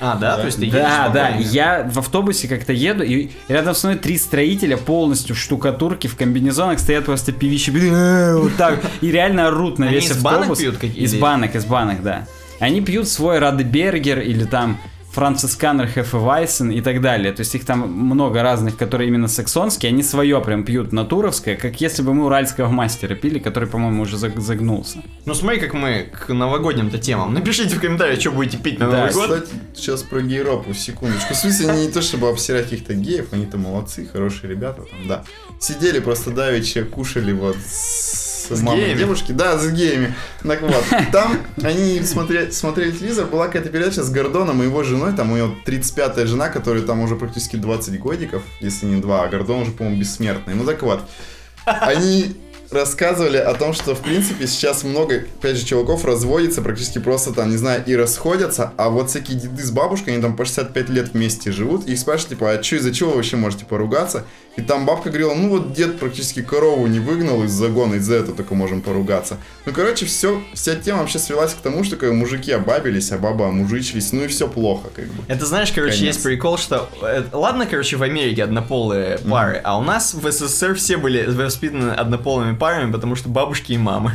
А, 0.00 0.16
да? 0.16 0.36
Да. 0.36 0.40
То 0.40 0.46
есть 0.46 0.58
ты 0.58 0.64
едешь 0.64 0.80
Да, 0.80 1.10
да. 1.12 1.28
Я 1.28 1.86
в 1.90 1.98
автобусе 1.98 2.48
как-то 2.48 2.72
еду, 2.72 3.04
и 3.04 3.28
рядом 3.48 3.74
со 3.74 3.88
мной 3.88 3.98
три 3.98 4.16
строителя 4.16 4.78
полностью 4.78 5.36
в 5.36 5.38
штукатурке, 5.38 6.08
в 6.08 6.16
комбинезонах 6.16 6.78
стоят 6.78 7.04
просто 7.04 7.32
пивищи, 7.32 7.70
«Э, 7.70 8.36
вот 8.36 8.56
так, 8.56 8.80
и 9.02 9.10
реально 9.10 9.48
орут 9.48 9.78
на 9.78 9.84
весь 9.84 10.06
из 10.06 10.12
автобус. 10.12 10.40
банок 10.40 10.58
пьют 10.58 10.76
какие-то 10.76 11.00
Из 11.00 11.14
банок, 11.14 11.54
из 11.54 11.64
банок, 11.66 12.02
да. 12.02 12.26
Они 12.60 12.80
пьют 12.80 13.08
свой 13.08 13.38
Радебергер 13.38 14.20
или 14.20 14.44
там 14.44 14.78
Францисканер 15.12 15.86
Хефевайсен 15.88 16.70
и 16.70 16.80
так 16.80 17.00
далее. 17.00 17.32
То 17.32 17.40
есть 17.40 17.54
их 17.54 17.64
там 17.64 17.90
много 17.90 18.42
разных, 18.42 18.76
которые 18.76 19.08
именно 19.08 19.28
саксонские. 19.28 19.90
Они 19.90 20.02
свое 20.02 20.40
прям 20.40 20.64
пьют 20.64 20.92
натуровское, 20.92 21.56
как 21.56 21.80
если 21.80 22.02
бы 22.02 22.14
мы 22.14 22.26
уральского 22.26 22.68
мастера 22.68 23.14
пили, 23.14 23.38
который, 23.38 23.68
по-моему, 23.68 24.02
уже 24.02 24.16
заг- 24.16 24.38
загнулся. 24.40 25.02
Ну 25.26 25.34
смотри, 25.34 25.58
как 25.60 25.74
мы 25.74 26.08
к 26.12 26.32
новогодним-то 26.32 26.98
темам. 26.98 27.34
Напишите 27.34 27.74
в 27.76 27.80
комментариях, 27.80 28.20
что 28.20 28.30
будете 28.30 28.56
пить 28.58 28.78
на 28.78 28.90
Да, 28.90 28.98
Новый 28.98 29.12
год. 29.14 29.30
Кстати, 29.42 29.50
сейчас 29.74 30.02
про 30.02 30.20
гейропу, 30.20 30.74
секундочку. 30.74 31.34
В 31.34 31.36
смысле, 31.36 31.70
они 31.70 31.86
не 31.86 31.92
то 31.92 32.02
чтобы 32.02 32.28
обсирать 32.28 32.64
каких-то 32.64 32.94
геев, 32.94 33.28
они-то 33.32 33.58
молодцы, 33.58 34.06
хорошие 34.10 34.50
ребята 34.50 34.82
там, 34.82 35.08
да. 35.08 35.24
Сидели 35.58 35.98
просто 35.98 36.30
давеча, 36.30 36.84
кушали 36.84 37.32
вот 37.32 37.56
с, 37.56 38.29
С 38.56 38.62
мамой 38.62 38.84
геями? 38.84 38.98
девушки, 38.98 39.32
да, 39.32 39.58
с 39.58 39.70
геями. 39.70 40.14
Так 40.42 40.62
вот, 40.62 40.84
там 41.12 41.38
они 41.62 42.00
смотрели, 42.02 42.50
смотрели 42.50 42.92
телевизор, 42.92 43.26
была 43.26 43.46
какая-то 43.46 43.68
передача 43.68 44.02
с 44.02 44.10
Гордоном 44.10 44.62
и 44.62 44.66
его 44.66 44.82
женой, 44.82 45.12
там 45.14 45.32
у 45.32 45.36
него 45.36 45.54
35-я 45.66 46.26
жена, 46.26 46.48
которая 46.48 46.82
там 46.82 47.00
уже 47.00 47.16
практически 47.16 47.56
20 47.56 47.98
годиков, 47.98 48.42
если 48.60 48.86
не 48.86 49.00
2, 49.00 49.24
а 49.24 49.28
Гордон 49.28 49.62
уже, 49.62 49.72
по-моему, 49.72 50.00
бессмертный. 50.00 50.54
Ну 50.54 50.64
так 50.64 50.82
вот, 50.82 51.02
они 51.64 52.36
рассказывали 52.70 53.36
о 53.36 53.54
том, 53.54 53.72
что, 53.72 53.94
в 53.94 54.00
принципе, 54.00 54.46
сейчас 54.46 54.84
много, 54.84 55.24
опять 55.38 55.56
же, 55.56 55.64
чуваков 55.64 56.04
разводится, 56.04 56.62
практически 56.62 56.98
просто 56.98 57.32
там, 57.32 57.50
не 57.50 57.56
знаю, 57.56 57.82
и 57.86 57.96
расходятся, 57.96 58.72
а 58.76 58.90
вот 58.90 59.10
всякие 59.10 59.38
деды 59.38 59.62
с 59.62 59.70
бабушкой, 59.70 60.14
они 60.14 60.22
там 60.22 60.36
по 60.36 60.44
65 60.44 60.88
лет 60.88 61.10
вместе 61.12 61.52
живут, 61.52 61.88
и 61.88 61.92
их 61.92 61.98
спрашивают, 61.98 62.30
типа, 62.30 62.52
а 62.52 62.62
что, 62.62 62.76
из-за 62.76 62.94
чего 62.94 63.10
вы 63.10 63.16
вообще 63.16 63.36
можете 63.36 63.64
поругаться? 63.64 64.24
И 64.56 64.62
там 64.62 64.84
бабка 64.84 65.10
говорила, 65.10 65.32
ну 65.34 65.48
вот 65.48 65.72
дед 65.72 65.98
практически 65.98 66.42
корову 66.42 66.86
не 66.86 66.98
выгнал 66.98 67.44
из 67.44 67.52
загона, 67.52 67.94
из-за 67.94 68.16
этого 68.16 68.36
только 68.36 68.54
можем 68.54 68.82
поругаться. 68.82 69.36
Ну, 69.64 69.72
короче, 69.72 70.06
все, 70.06 70.42
вся 70.54 70.74
тема 70.74 71.00
вообще 71.00 71.18
свелась 71.20 71.54
к 71.54 71.58
тому, 71.58 71.84
что 71.84 71.96
как 71.96 72.12
мужики 72.12 72.50
обабились, 72.50 73.12
а 73.12 73.18
баба 73.18 73.48
омужичились, 73.48 74.12
ну 74.12 74.24
и 74.24 74.26
все 74.26 74.48
плохо, 74.48 74.88
как 74.94 75.06
бы. 75.06 75.22
Это 75.28 75.46
знаешь, 75.46 75.70
короче, 75.72 75.98
Конец. 75.98 76.14
есть 76.14 76.22
прикол, 76.24 76.58
что... 76.58 76.88
э, 77.00 77.22
ладно, 77.32 77.66
короче, 77.66 77.96
в 77.96 78.02
Америке 78.02 78.42
однополые 78.42 79.18
пары, 79.18 79.60
а 79.62 79.78
у 79.78 79.82
нас 79.82 80.14
в 80.14 80.30
СССР 80.30 80.74
все 80.74 80.96
были 80.96 81.24
воспитаны 81.26 81.92
однополыми 81.92 82.56
парами, 82.60 82.92
потому 82.92 83.16
что 83.16 83.28
бабушки 83.28 83.72
и 83.72 83.78
мамы. 83.78 84.12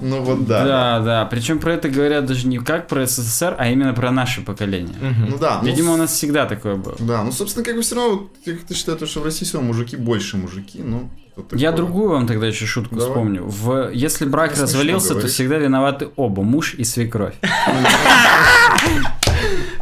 Ну 0.00 0.22
вот 0.22 0.46
да. 0.46 0.64
Да, 0.64 1.00
да. 1.00 1.24
Причем 1.26 1.58
про 1.58 1.72
это 1.74 1.88
говорят 1.88 2.24
даже 2.26 2.46
не 2.46 2.58
как 2.58 2.86
про 2.86 3.06
СССР, 3.06 3.56
а 3.58 3.68
именно 3.68 3.92
про 3.94 4.10
наше 4.10 4.42
поколение. 4.42 4.94
Мгм. 5.00 5.30
Ну 5.30 5.38
да. 5.38 5.58
ну, 5.60 5.68
Видимо, 5.68 5.94
у 5.94 5.96
нас 5.96 6.12
всегда 6.12 6.46
такое 6.46 6.76
было. 6.76 6.96
Да, 7.00 7.22
ну, 7.24 7.32
собственно, 7.32 7.64
как 7.64 7.74
бы 7.74 7.82
все 7.82 7.96
равно, 7.96 8.28
я 8.44 8.54
как-то 8.54 8.74
считаю, 8.74 8.96
то, 8.96 9.06
что 9.06 9.20
в 9.20 9.24
России 9.24 9.44
все 9.44 9.60
мужики 9.60 9.96
больше 9.96 10.36
мужики, 10.36 10.80
ну... 10.84 11.10
это 11.36 11.56
Я 11.56 11.72
другую 11.72 12.10
вам 12.10 12.26
тогда 12.28 12.46
еще 12.46 12.64
шутку 12.64 12.94
Давай. 12.94 13.10
вспомню. 13.10 13.44
В... 13.44 13.90
Если 13.92 14.24
брак 14.24 14.50
Ну, 14.50 14.56
смешно 14.56 14.78
развалился, 14.78 15.14
то 15.16 15.26
всегда 15.26 15.56
виноваты 15.56 16.10
оба, 16.16 16.42
муж 16.42 16.74
и 16.74 16.84
свекровь. 16.84 17.34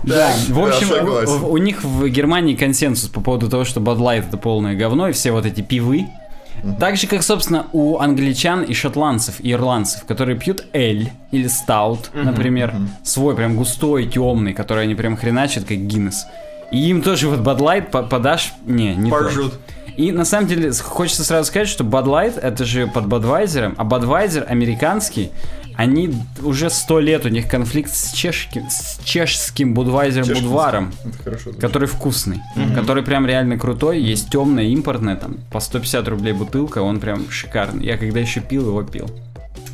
Да, 0.02 0.32
в 0.48 0.54
да, 0.54 0.66
общем, 0.66 0.86
согласен. 0.86 1.32
у, 1.42 1.50
у 1.50 1.56
них 1.56 1.82
в 1.82 2.06
Германии 2.08 2.54
консенсус 2.54 3.08
по 3.08 3.20
поводу 3.20 3.48
того, 3.48 3.64
что 3.64 3.80
Bud 3.80 3.98
Light 3.98 4.28
это 4.28 4.36
полное 4.36 4.76
говно, 4.76 5.08
и 5.08 5.12
все 5.12 5.32
вот 5.32 5.46
эти 5.46 5.62
пивы. 5.62 6.06
Так 6.80 6.96
же, 6.96 7.06
как, 7.06 7.22
собственно, 7.22 7.66
у 7.72 7.98
англичан 7.98 8.62
и 8.62 8.74
шотландцев, 8.74 9.40
и 9.40 9.52
ирландцев, 9.52 10.04
которые 10.04 10.36
пьют 10.38 10.64
эль 10.72 11.10
или 11.30 11.46
стаут, 11.48 12.10
например, 12.12 12.74
свой 13.02 13.34
прям 13.36 13.56
густой, 13.56 14.06
темный, 14.06 14.52
который 14.52 14.84
они 14.84 14.94
прям 14.94 15.16
хреначат, 15.16 15.64
как 15.64 15.78
Гиннес. 15.78 16.26
И 16.72 16.88
им 16.88 17.02
тоже 17.02 17.28
вот 17.28 17.42
по- 17.90 18.02
подашь, 18.02 18.52
не, 18.64 18.94
не 18.94 19.10
то. 19.10 19.16
Поржут. 19.16 19.54
И 19.96 20.12
на 20.12 20.24
самом 20.26 20.46
деле 20.46 20.72
хочется 20.72 21.24
сразу 21.24 21.46
сказать, 21.48 21.68
что 21.68 21.82
Bud 21.82 22.04
Light 22.04 22.38
это 22.38 22.64
же 22.66 22.86
под 22.86 23.06
Budweiser, 23.06 23.74
а 23.78 23.84
Budweiser 23.84 24.44
американский, 24.44 25.30
они 25.76 26.14
уже 26.42 26.70
сто 26.70 27.00
лет 27.00 27.26
у 27.26 27.28
них 27.28 27.50
конфликт 27.50 27.94
с 27.94 28.12
чешским, 28.12 28.68
с 28.70 28.98
чешским 29.04 29.74
Чешский. 29.76 30.44
Будваром, 30.44 30.92
который 31.60 31.88
вкусный, 31.88 32.40
который 32.74 33.02
прям 33.02 33.26
реально 33.26 33.58
крутой, 33.58 34.00
есть 34.00 34.30
темное, 34.30 34.64
импортное, 34.64 35.16
там 35.16 35.38
по 35.52 35.60
150 35.60 36.08
рублей 36.08 36.32
бутылка, 36.32 36.78
он 36.78 37.00
прям 37.00 37.30
шикарный. 37.30 37.84
Я 37.84 37.98
когда 37.98 38.20
еще 38.20 38.40
пил, 38.40 38.68
его 38.68 38.82
пил. 38.82 39.10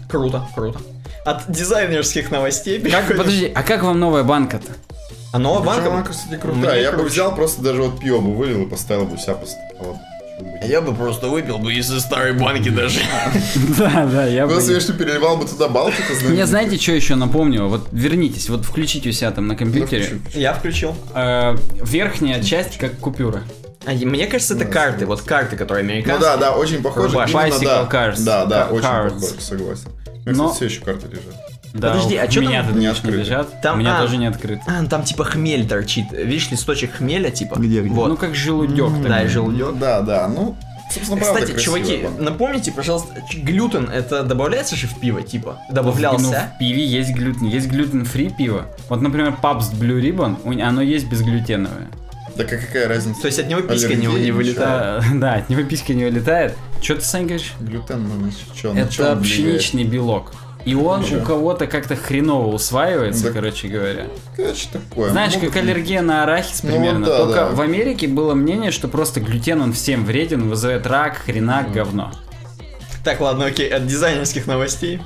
Круто, 0.09 0.47
круто. 0.55 0.81
От 1.25 1.51
дизайнерских 1.51 2.31
новостей 2.33 2.81
Как, 2.81 3.07
подожди, 3.17 3.51
а 3.55 3.63
как 3.63 3.85
вам 3.85 4.01
новая 4.01 4.25
банка-то? 4.25 4.73
А 5.33 5.39
новая 5.39 5.65
банка? 5.65 5.93
она, 5.93 6.03
кстати, 6.03 6.29
Мне 6.29 6.39
крутая. 6.39 6.83
Я 6.83 6.93
бы 6.93 7.05
взял 7.05 7.35
просто 7.35 7.63
даже 7.63 7.83
вот 7.83 8.01
пиво 8.01 8.21
бы 8.21 8.35
вылил 8.35 8.63
и 8.65 8.67
поставил 8.69 9.07
бы 9.07 9.15
у 9.15 9.19
себя 9.19 9.35
по 9.35 9.47
столу. 9.47 9.99
Я 10.63 10.81
бы 10.81 10.95
просто 10.95 11.29
выпил 11.29 11.59
бы 11.59 11.73
из 11.75 11.89
старой 12.01 12.33
банки 12.33 12.69
даже. 12.69 13.01
Да, 13.79 14.07
да, 14.07 14.27
я 14.27 14.47
бы... 14.47 14.53
Просто 14.53 14.73
я 14.73 14.81
что 14.81 14.93
переливал 14.93 15.37
бы 15.37 15.47
туда 15.47 15.69
Балтику, 15.69 16.13
Мне 16.29 16.47
знаете, 16.47 16.79
что 16.79 16.93
еще 16.93 17.15
напомню? 17.15 17.67
Вот 17.69 17.89
вернитесь, 17.93 18.49
вот 18.49 18.65
включите 18.65 19.09
у 19.09 19.13
себя 19.13 19.31
там 19.31 19.47
на 19.47 19.55
Ну, 19.55 19.59
компьютере. 19.59 20.21
Я 20.35 20.53
включил. 20.55 20.95
Э, 21.15 21.57
верхняя 21.83 22.43
часть 22.43 22.79
как 22.79 22.97
купюра. 22.99 23.43
А, 23.85 23.93
мне 23.93 24.27
кажется, 24.27 24.55
это 24.55 24.65
Да, 24.65 24.71
карты. 24.71 25.01
согласен. 25.01 25.07
Вот 25.09 25.23
карты, 25.23 25.57
которые 25.57 25.85
Ну 25.85 25.91
американские. 25.91 26.21
да, 26.31 26.37
да, 26.37 26.53
очень 26.53 26.83
похоже. 26.83 27.17
Bicycle 27.17 27.65
да. 27.65 28.15
Да, 28.25 28.45
да, 28.47 28.67
очень 28.67 28.83
похоже, 28.89 29.41
согласен. 29.41 29.89
У 30.25 30.31
меня, 30.31 30.45
кстати, 30.45 30.55
все 30.55 30.65
еще 30.67 30.81
карты 30.83 31.09
лежат. 31.09 31.35
Да, 31.73 31.93
Подожди, 31.93 32.17
а 32.17 32.25
у 32.25 32.29
чё 32.29 32.43
меня 32.43 32.63
там 32.63 32.73
тут 32.73 32.81
не 32.81 32.87
открыто? 32.87 33.17
лежат. 33.17 33.63
Там- 33.63 33.77
у 33.77 33.81
меня 33.81 33.99
а. 33.99 34.03
тоже 34.03 34.19
не 34.19 34.27
открыт. 34.27 34.61
А, 34.67 34.85
там 34.87 35.05
типа 35.05 35.25
хмель 35.25 35.67
торчит. 35.67 36.07
Видишь, 36.13 36.51
листочек 36.51 36.93
хмеля, 36.97 37.31
типа. 37.31 37.55
Где, 37.59 37.81
где? 37.81 37.91
Вот. 37.95 38.09
Ну 38.09 38.17
как 38.17 38.35
желудек. 38.35 38.93
да, 39.03 39.09
такой. 39.09 39.25
и 39.25 39.29
желудек. 39.29 39.79
Да, 39.79 40.01
да, 40.03 40.29
ну, 40.29 40.55
собственно, 40.93 41.21
Кстати, 41.21 41.53
красиво, 41.53 41.61
чуваки, 41.61 42.05
ладно. 42.05 42.25
напомните, 42.31 42.73
пожалуйста, 42.73 43.15
глютен 43.35 43.89
это 43.89 44.23
добавляется 44.23 44.77
же 44.77 44.87
в 44.87 45.01
пиво, 45.01 45.23
типа? 45.23 45.59
Ну, 45.71 45.75
Добавлялся? 45.75 46.53
в 46.55 46.59
пиве 46.59 46.85
есть 46.85 47.13
глютен. 47.15 47.47
Есть 47.47 47.69
глютен-фри 47.69 48.29
пиво. 48.37 48.67
Вот, 48.91 49.01
например, 49.01 49.35
Pabst 49.43 49.75
Blue 49.75 49.99
Ribbon, 49.99 50.61
оно 50.63 50.83
есть 50.83 51.07
безглютеновое. 51.09 51.89
Да 52.37 52.45
как- 52.45 52.61
какая 52.67 52.89
разница? 52.89 53.21
То 53.21 53.27
есть 53.27 53.39
от 53.39 53.49
него 53.49 53.61
писька 53.61 53.95
не, 53.95 54.07
не 54.07 54.31
вылетает? 54.31 55.03
Да, 55.03 55.05
да, 55.15 55.35
от 55.35 55.51
него 55.51 55.63
писька 55.65 55.93
не 55.95 56.05
вылетает. 56.05 56.55
Что 56.81 56.97
ты, 56.97 57.03
Сань, 57.03 57.25
говоришь? 57.25 57.53
Глютен, 57.61 58.09
ну, 58.09 58.31
что, 58.55 58.73
Это 58.75 59.17
пшеничный 59.17 59.85
белок. 59.85 60.33
И 60.65 60.75
он 60.75 61.05
Чё? 61.05 61.21
у 61.21 61.25
кого-то 61.25 61.67
как-то 61.67 61.97
хреново 61.97 62.55
усваивается, 62.55 63.25
Да. 63.29 63.33
короче 63.33 63.69
говоря. 63.69 64.07
Короче, 64.37 64.69
такое. 64.73 65.11
Знаешь, 65.11 65.35
Могут 65.35 65.49
как 65.51 65.63
аллергия 65.63 66.03
на 66.03 66.23
арахис 66.23 66.63
Ну 66.63 66.71
примерно. 66.71 67.01
вот 67.01 67.09
да, 67.09 67.19
Только 67.19 67.35
да. 67.35 67.49
в 67.51 67.61
Америке 67.61 68.07
было 68.07 68.35
мнение, 68.35 68.71
что 68.71 68.87
просто 68.89 69.21
глютен 69.21 69.61
он 69.61 69.73
всем 69.73 70.05
вреден, 70.05 70.49
вызывает 70.49 70.87
рак, 70.87 71.17
хренак, 71.17 71.73
говно. 71.73 72.13
Так, 73.05 73.21
ладно, 73.21 73.47
окей, 73.47 73.69
от 73.69 73.87
дизайнерских 73.87 74.47
новостей. 74.47 75.01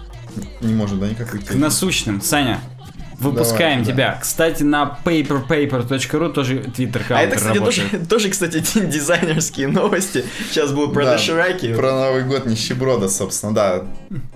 Не 0.60 0.74
может, 0.74 1.00
да, 1.00 1.08
никак 1.08 1.32
уйти. 1.32 1.46
К 1.46 1.54
насущным. 1.54 2.20
Саня, 2.20 2.60
выпускаем 3.18 3.82
Давай, 3.82 3.84
да. 3.84 3.92
тебя. 3.92 4.18
Кстати, 4.20 4.62
на 4.62 4.98
paperpaper.ru 5.04 6.32
тоже 6.32 6.58
твиттер 6.74 7.04
А 7.10 7.22
это, 7.22 7.36
кстати, 7.36 7.58
работает. 7.58 7.90
тоже, 7.92 8.06
тоже, 8.08 8.28
кстати, 8.30 8.62
дизайнерские 8.86 9.68
новости. 9.68 10.24
Сейчас 10.50 10.72
будут 10.72 10.92
про 10.94 11.04
Да, 11.04 11.12
дошираки. 11.12 11.74
Про 11.74 11.92
Новый 11.92 12.24
год 12.24 12.46
нищеброда, 12.46 13.08
собственно, 13.08 13.54
да. 13.54 13.84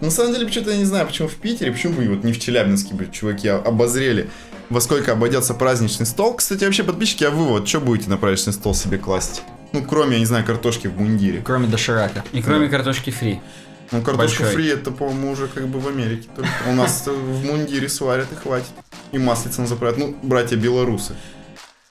На 0.00 0.10
самом 0.10 0.32
деле, 0.32 0.46
почему-то 0.46 0.70
я 0.70 0.76
не 0.78 0.84
знаю, 0.84 1.06
почему 1.06 1.28
в 1.28 1.34
Питере, 1.34 1.72
почему 1.72 1.94
бы 1.94 2.08
вот 2.08 2.24
не 2.24 2.32
в 2.32 2.40
Челябинске, 2.40 2.94
бы, 2.94 3.06
чуваки, 3.10 3.48
а- 3.48 3.58
обозрели, 3.64 4.28
во 4.68 4.80
сколько 4.80 5.12
обойдется 5.12 5.52
праздничный 5.54 6.06
стол. 6.06 6.34
Кстати, 6.34 6.64
вообще, 6.64 6.84
подписчики, 6.84 7.24
а 7.24 7.30
вы 7.30 7.44
вот 7.46 7.68
что 7.68 7.80
будете 7.80 8.08
на 8.08 8.16
праздничный 8.16 8.52
стол 8.52 8.74
себе 8.74 8.98
класть? 8.98 9.42
Ну, 9.72 9.82
кроме, 9.84 10.14
я 10.14 10.18
не 10.20 10.26
знаю, 10.26 10.44
картошки 10.44 10.86
в 10.88 11.00
мундире. 11.00 11.42
Кроме 11.44 11.66
доширака. 11.68 12.24
И 12.32 12.42
кроме 12.42 12.68
картошки 12.68 13.10
фри. 13.10 13.40
Ну, 13.92 14.02
картошку 14.02 14.42
Большой. 14.44 14.54
фри, 14.54 14.68
это, 14.68 14.90
по-моему, 14.92 15.32
уже 15.32 15.48
как 15.48 15.66
бы 15.66 15.80
в 15.80 15.88
Америке 15.88 16.28
только. 16.34 16.50
У 16.68 16.72
нас 16.72 17.04
в 17.06 17.44
мундире 17.44 17.88
сварят 17.88 18.28
и 18.32 18.36
хватит. 18.36 18.68
И 19.12 19.18
маслица 19.18 19.66
заправят. 19.66 19.98
Ну, 19.98 20.16
братья 20.22 20.56
белорусы. 20.56 21.14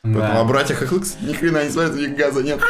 Да. 0.04 0.40
А 0.40 0.44
братья 0.46 0.76
хохлык 0.76 1.04
ни 1.22 1.34
хрена 1.34 1.66
не 1.66 1.70
сварят, 1.72 1.92
у 1.92 1.98
них 1.98 2.16
газа 2.16 2.42
нет. 2.42 2.60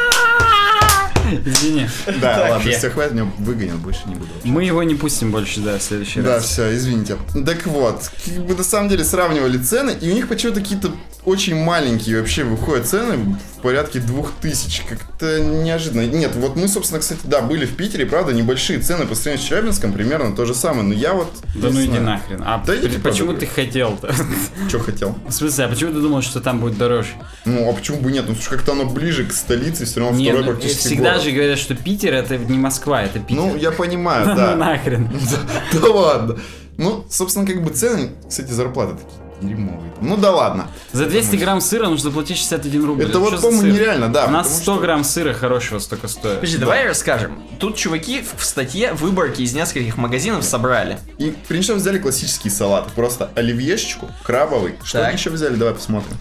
Извини. 1.46 1.86
Да, 2.20 2.34
Так, 2.38 2.50
ладно, 2.50 2.68
я- 2.68 2.78
все 2.78 2.90
хватит, 2.90 3.12
меня 3.12 3.30
выгонят, 3.38 3.76
больше 3.76 4.00
не 4.06 4.14
буду. 4.16 4.32
вообще. 4.34 4.48
Мы 4.48 4.64
его 4.64 4.82
не 4.82 4.96
пустим 4.96 5.30
больше, 5.30 5.60
да, 5.60 5.78
в 5.78 5.82
следующий 5.82 6.22
Да, 6.22 6.36
раз. 6.36 6.44
все, 6.46 6.74
извините. 6.74 7.16
Так 7.46 7.66
вот, 7.66 8.10
как 8.24 8.44
бы 8.46 8.54
на 8.56 8.64
самом 8.64 8.88
деле 8.88 9.04
сравнивали 9.04 9.58
цены, 9.58 9.92
и 10.00 10.10
у 10.10 10.14
них 10.14 10.26
почему-то 10.28 10.58
какие-то 10.60 10.90
очень 11.24 11.54
маленькие 11.56 12.18
вообще 12.18 12.44
выходят 12.44 12.86
цены 12.86 13.36
в 13.56 13.60
порядке 13.62 14.00
двух 14.00 14.32
тысяч. 14.40 14.82
Как-то 14.88 15.40
неожиданно. 15.40 16.06
Нет, 16.06 16.32
вот 16.34 16.56
мы, 16.56 16.66
собственно, 16.66 17.00
кстати, 17.00 17.20
да, 17.24 17.42
были 17.42 17.66
в 17.66 17.76
Питере, 17.76 18.06
правда, 18.06 18.32
небольшие 18.32 18.78
цены 18.80 19.06
по 19.06 19.14
сравнению 19.14 19.44
с 19.44 19.48
Челябинском, 19.48 19.92
примерно 19.92 20.34
то 20.34 20.46
же 20.46 20.54
самое, 20.54 20.82
но 20.84 20.94
я 20.94 21.12
вот... 21.12 21.28
Да 21.54 21.68
ну 21.70 21.84
иди 21.84 21.98
нахрен. 21.98 22.42
А 22.44 22.62
Да 22.66 22.74
иди 22.74 22.88
п- 22.88 22.94
ты 22.94 23.00
почему 23.00 23.34
ты 23.34 23.46
хотел-то? 23.46 24.14
Чё 24.70 24.78
хотел? 24.80 25.16
В 25.28 25.32
смысле, 25.32 25.64
а 25.66 25.68
почему 25.68 25.92
ты 25.92 26.00
думал, 26.00 26.22
что 26.22 26.40
там 26.40 26.58
будет 26.60 26.78
дороже? 26.78 27.10
Ну, 27.44 27.68
а 27.68 27.72
почему 27.74 27.98
бы 28.00 28.10
нет? 28.10 28.24
Ну, 28.26 28.34
слушай, 28.34 28.50
как-то 28.50 28.72
оно 28.72 28.86
ближе 28.86 29.24
к 29.26 29.32
столице, 29.32 29.84
все 29.84 30.00
равно 30.00 30.16
Не, 30.16 30.26
второй 30.30 30.44
ну, 30.44 30.50
практически 30.52 30.86
всегда 30.86 31.10
город. 31.10 31.22
же 31.24 31.30
говорят, 31.32 31.58
что 31.58 31.74
Питер 31.74 32.14
это 32.14 32.38
не 32.38 32.56
Москва, 32.58 33.02
это 33.02 33.18
Питер. 33.18 33.42
Ну, 33.42 33.56
я 33.56 33.72
понимаю, 33.72 34.26
Ну 34.30 34.36
да. 34.36 34.56
нахрен. 34.56 35.10
Да 35.80 35.88
ладно. 35.90 36.38
Ну, 36.78 37.04
собственно, 37.10 37.46
как 37.46 37.62
бы 37.62 37.70
цены, 37.72 38.10
кстати, 38.26 38.50
зарплаты 38.52 38.94
такие 38.94 39.20
дерьмовые. 39.40 39.92
Ну 40.00 40.16
да 40.16 40.30
ладно. 40.32 40.68
За 40.92 41.06
200 41.06 41.36
грамм 41.36 41.60
сыра 41.60 41.88
нужно 41.88 42.10
платить 42.10 42.36
61 42.36 42.84
рубль. 42.84 43.04
Это 43.04 43.18
вот, 43.18 43.40
по-моему, 43.40 43.62
нереально, 43.72 44.08
да. 44.12 44.26
У 44.26 44.30
нас 44.30 44.46
потому 44.46 44.62
100 44.62 44.72
что- 44.72 44.80
грамм 44.80 45.04
сыра 45.04 45.32
хорошего 45.34 45.78
столько 45.78 46.08
стоит. 46.08 46.36
Подожди, 46.36 46.58
давай 46.58 46.86
расскажем. 46.86 47.42
Тут 47.58 47.76
чуваки 47.76 48.22
в 48.22 48.40
в 48.40 48.44
статье 48.44 48.92
выборки 48.94 49.42
из 49.42 49.54
нескольких 49.54 49.96
магазинов 49.96 50.44
собрали. 50.44 50.98
И 51.18 51.34
причем 51.48 51.76
взяли 51.76 51.98
классические 51.98 52.50
салаты. 52.50 52.90
Просто 52.94 53.30
оливьешечку, 53.34 54.08
крабовый. 54.24 54.74
Что 54.82 54.98
Так. 54.98 55.08
они 55.08 55.16
еще 55.18 55.30
взяли? 55.30 55.56
Давай 55.56 55.74
посмотрим. 55.74 56.16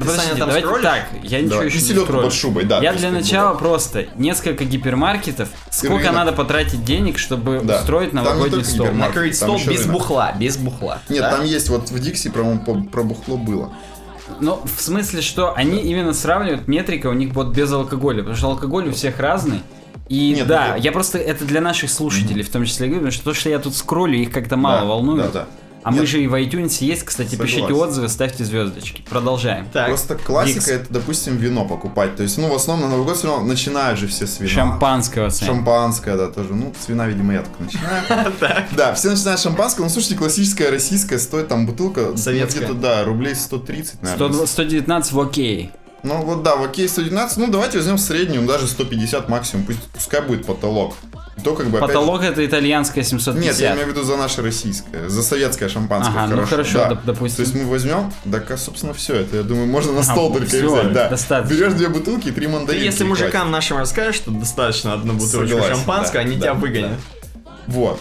Ты, 0.00 0.06
Подождите, 0.06 0.26
Саня, 0.28 0.38
там 0.38 0.48
давайте 0.48 0.66
скроллишь? 0.66 0.84
так, 0.84 1.08
я 1.22 1.38
ничего 1.38 1.50
Давай. 1.50 1.66
еще 1.66 1.76
И 1.76 1.80
не 1.80 1.86
селедку 1.88 2.06
скроллю. 2.06 2.24
под 2.24 2.32
шубой, 2.32 2.64
да. 2.64 2.80
Я 2.80 2.92
для 2.94 3.10
начала 3.10 3.50
вот. 3.50 3.58
просто 3.58 4.06
несколько 4.16 4.64
гипермаркетов. 4.64 5.48
Сколько 5.70 5.98
рынок. 6.08 6.12
надо 6.14 6.32
потратить 6.32 6.84
денег, 6.84 7.18
чтобы 7.18 7.60
Да. 7.62 7.80
устроить 7.80 8.12
не 8.12 8.16
новогодний 8.16 8.64
стол? 8.64 8.88
Накрыть 8.92 9.36
стол 9.36 9.56
без 9.58 9.66
рынок. 9.82 9.86
бухла, 9.92 10.32
без 10.38 10.56
бухла. 10.56 11.00
Нет, 11.08 11.20
да? 11.20 11.36
там 11.36 11.44
есть 11.44 11.68
вот 11.68 11.90
в 11.90 11.98
Дикси, 11.98 12.30
по-моему, 12.30 12.60
по- 12.60 12.82
про 12.90 13.02
бухло 13.02 13.36
было. 13.36 13.72
Ну, 14.40 14.60
в 14.64 14.80
смысле, 14.80 15.20
что 15.22 15.54
они 15.54 15.78
именно 15.80 16.14
сравнивают 16.14 16.66
метрика 16.68 17.08
у 17.08 17.12
них 17.12 17.34
вот 17.34 17.48
без 17.48 17.70
алкоголя, 17.72 18.18
потому 18.18 18.36
что 18.36 18.46
алкоголь 18.48 18.88
у 18.88 18.92
всех 18.92 19.18
разный. 19.20 19.60
И 20.08 20.32
Нет, 20.34 20.46
да, 20.48 20.74
ну, 20.76 20.82
я 20.82 20.90
просто 20.92 21.18
это 21.18 21.44
для 21.44 21.60
наших 21.60 21.88
слушателей 21.90 22.42
в 22.42 22.50
том 22.50 22.64
числе 22.64 22.86
говорю, 22.88 23.02
потому 23.06 23.12
что 23.12 23.24
то, 23.24 23.34
что 23.34 23.48
я 23.48 23.58
тут 23.60 23.76
скроллю, 23.76 24.16
их 24.18 24.32
как-то 24.32 24.56
мало 24.56 24.80
Да, 24.80 24.84
волнует. 24.86 25.32
Да, 25.32 25.40
да. 25.40 25.46
А 25.82 25.90
мы 25.90 26.00
Нет. 26.00 26.08
же 26.08 26.22
и 26.22 26.26
в 26.26 26.34
iTunes 26.34 26.84
есть, 26.84 27.04
кстати, 27.04 27.36
пишите 27.36 27.62
Согласен. 27.62 27.82
отзывы, 27.88 28.08
ставьте 28.08 28.44
звездочки. 28.44 29.02
Продолжаем. 29.08 29.66
Так, 29.72 29.88
Просто 29.88 30.14
классика 30.16 30.58
Викс. 30.58 30.68
это, 30.68 30.92
допустим, 30.92 31.36
вино 31.38 31.64
покупать. 31.64 32.16
То 32.16 32.22
есть, 32.22 32.36
ну, 32.36 32.48
в 32.48 32.54
основном 32.54 32.90
на 32.90 32.96
Новый 32.96 33.06
год 33.08 33.16
все 33.16 33.28
равно 33.28 33.46
начинают 33.46 33.98
же 33.98 34.06
все 34.06 34.26
с 34.26 34.40
вина. 34.40 34.52
Шампанского, 34.52 35.30
Сань. 35.30 35.48
Шампанское, 35.48 36.16
да, 36.16 36.28
тоже. 36.28 36.54
Ну, 36.54 36.74
с 36.78 36.88
вина, 36.88 37.06
видимо, 37.06 37.32
я 37.32 37.42
только 37.42 37.62
начинаю. 37.62 38.32
Да, 38.76 38.92
все 38.94 39.10
начинают 39.10 39.40
с 39.40 39.42
шампанского. 39.42 39.84
Ну, 39.84 39.90
слушайте, 39.90 40.16
классическая 40.16 40.70
российская 40.70 41.18
стоит 41.18 41.48
там 41.48 41.66
бутылка. 41.66 42.16
Советская. 42.16 42.64
Где-то, 42.64 42.78
да, 42.78 43.04
рублей 43.04 43.34
130, 43.34 44.02
наверное. 44.02 44.28
120 44.28 44.50
119 44.52 45.12
в 45.12 45.20
окей. 45.20 45.70
Ну, 46.02 46.22
вот 46.22 46.42
да, 46.42 46.56
в 46.56 46.62
окей 46.64 46.88
119. 46.88 47.36
Ну, 47.38 47.46
давайте 47.48 47.78
возьмем 47.78 47.98
среднюю, 47.98 48.46
даже 48.46 48.66
150 48.66 49.28
максимум. 49.28 49.66
Пусть, 49.66 49.82
пускай 49.92 50.22
будет 50.22 50.46
потолок. 50.46 50.94
То, 51.44 51.54
как 51.54 51.68
бы, 51.68 51.78
опять 51.78 51.88
Потолок 51.88 52.22
это 52.22 52.44
итальянская 52.44 53.02
750. 53.04 53.42
Нет, 53.42 53.58
я 53.60 53.74
имею 53.74 53.86
в 53.86 53.90
виду 53.90 54.02
за 54.02 54.16
наше 54.16 54.42
российское, 54.42 55.08
за 55.08 55.22
советское 55.22 55.68
шампанское. 55.68 56.12
Ага, 56.24 56.36
ну 56.36 56.46
хорошо, 56.46 56.78
да. 56.78 56.90
доп- 56.90 56.98
допустим. 57.06 57.36
То 57.36 57.42
есть 57.42 57.54
мы 57.54 57.64
возьмем, 57.70 58.12
так, 58.30 58.50
а, 58.50 58.56
собственно, 58.56 58.92
все 58.94 59.14
это, 59.16 59.36
я 59.38 59.42
думаю, 59.42 59.66
можно 59.66 59.92
на 59.92 60.00
Ага, 60.00 60.12
стол 60.12 60.32
только 60.32 60.46
и 60.46 60.48
всё, 60.48 60.72
взять, 60.80 60.92
да. 60.92 61.08
достаточно. 61.08 61.54
Берешь 61.54 61.72
две 61.74 61.88
бутылки 61.88 62.28
и 62.28 62.32
три 62.32 62.46
ты 62.46 62.52
мандаринки. 62.52 62.84
если 62.84 63.04
мужикам 63.04 63.50
нашим 63.50 63.78
расскажешь, 63.78 64.16
что 64.16 64.30
достаточно 64.30 64.92
одну 64.92 65.14
бутылочку 65.14 65.48
Согласен, 65.56 65.74
шампанского, 65.76 66.14
да, 66.14 66.20
они 66.28 66.36
да, 66.36 66.42
тебя 66.42 66.54
да. 66.54 66.60
выгонят. 66.60 66.90
хватит. 66.90 67.30
Вот. 67.68 68.00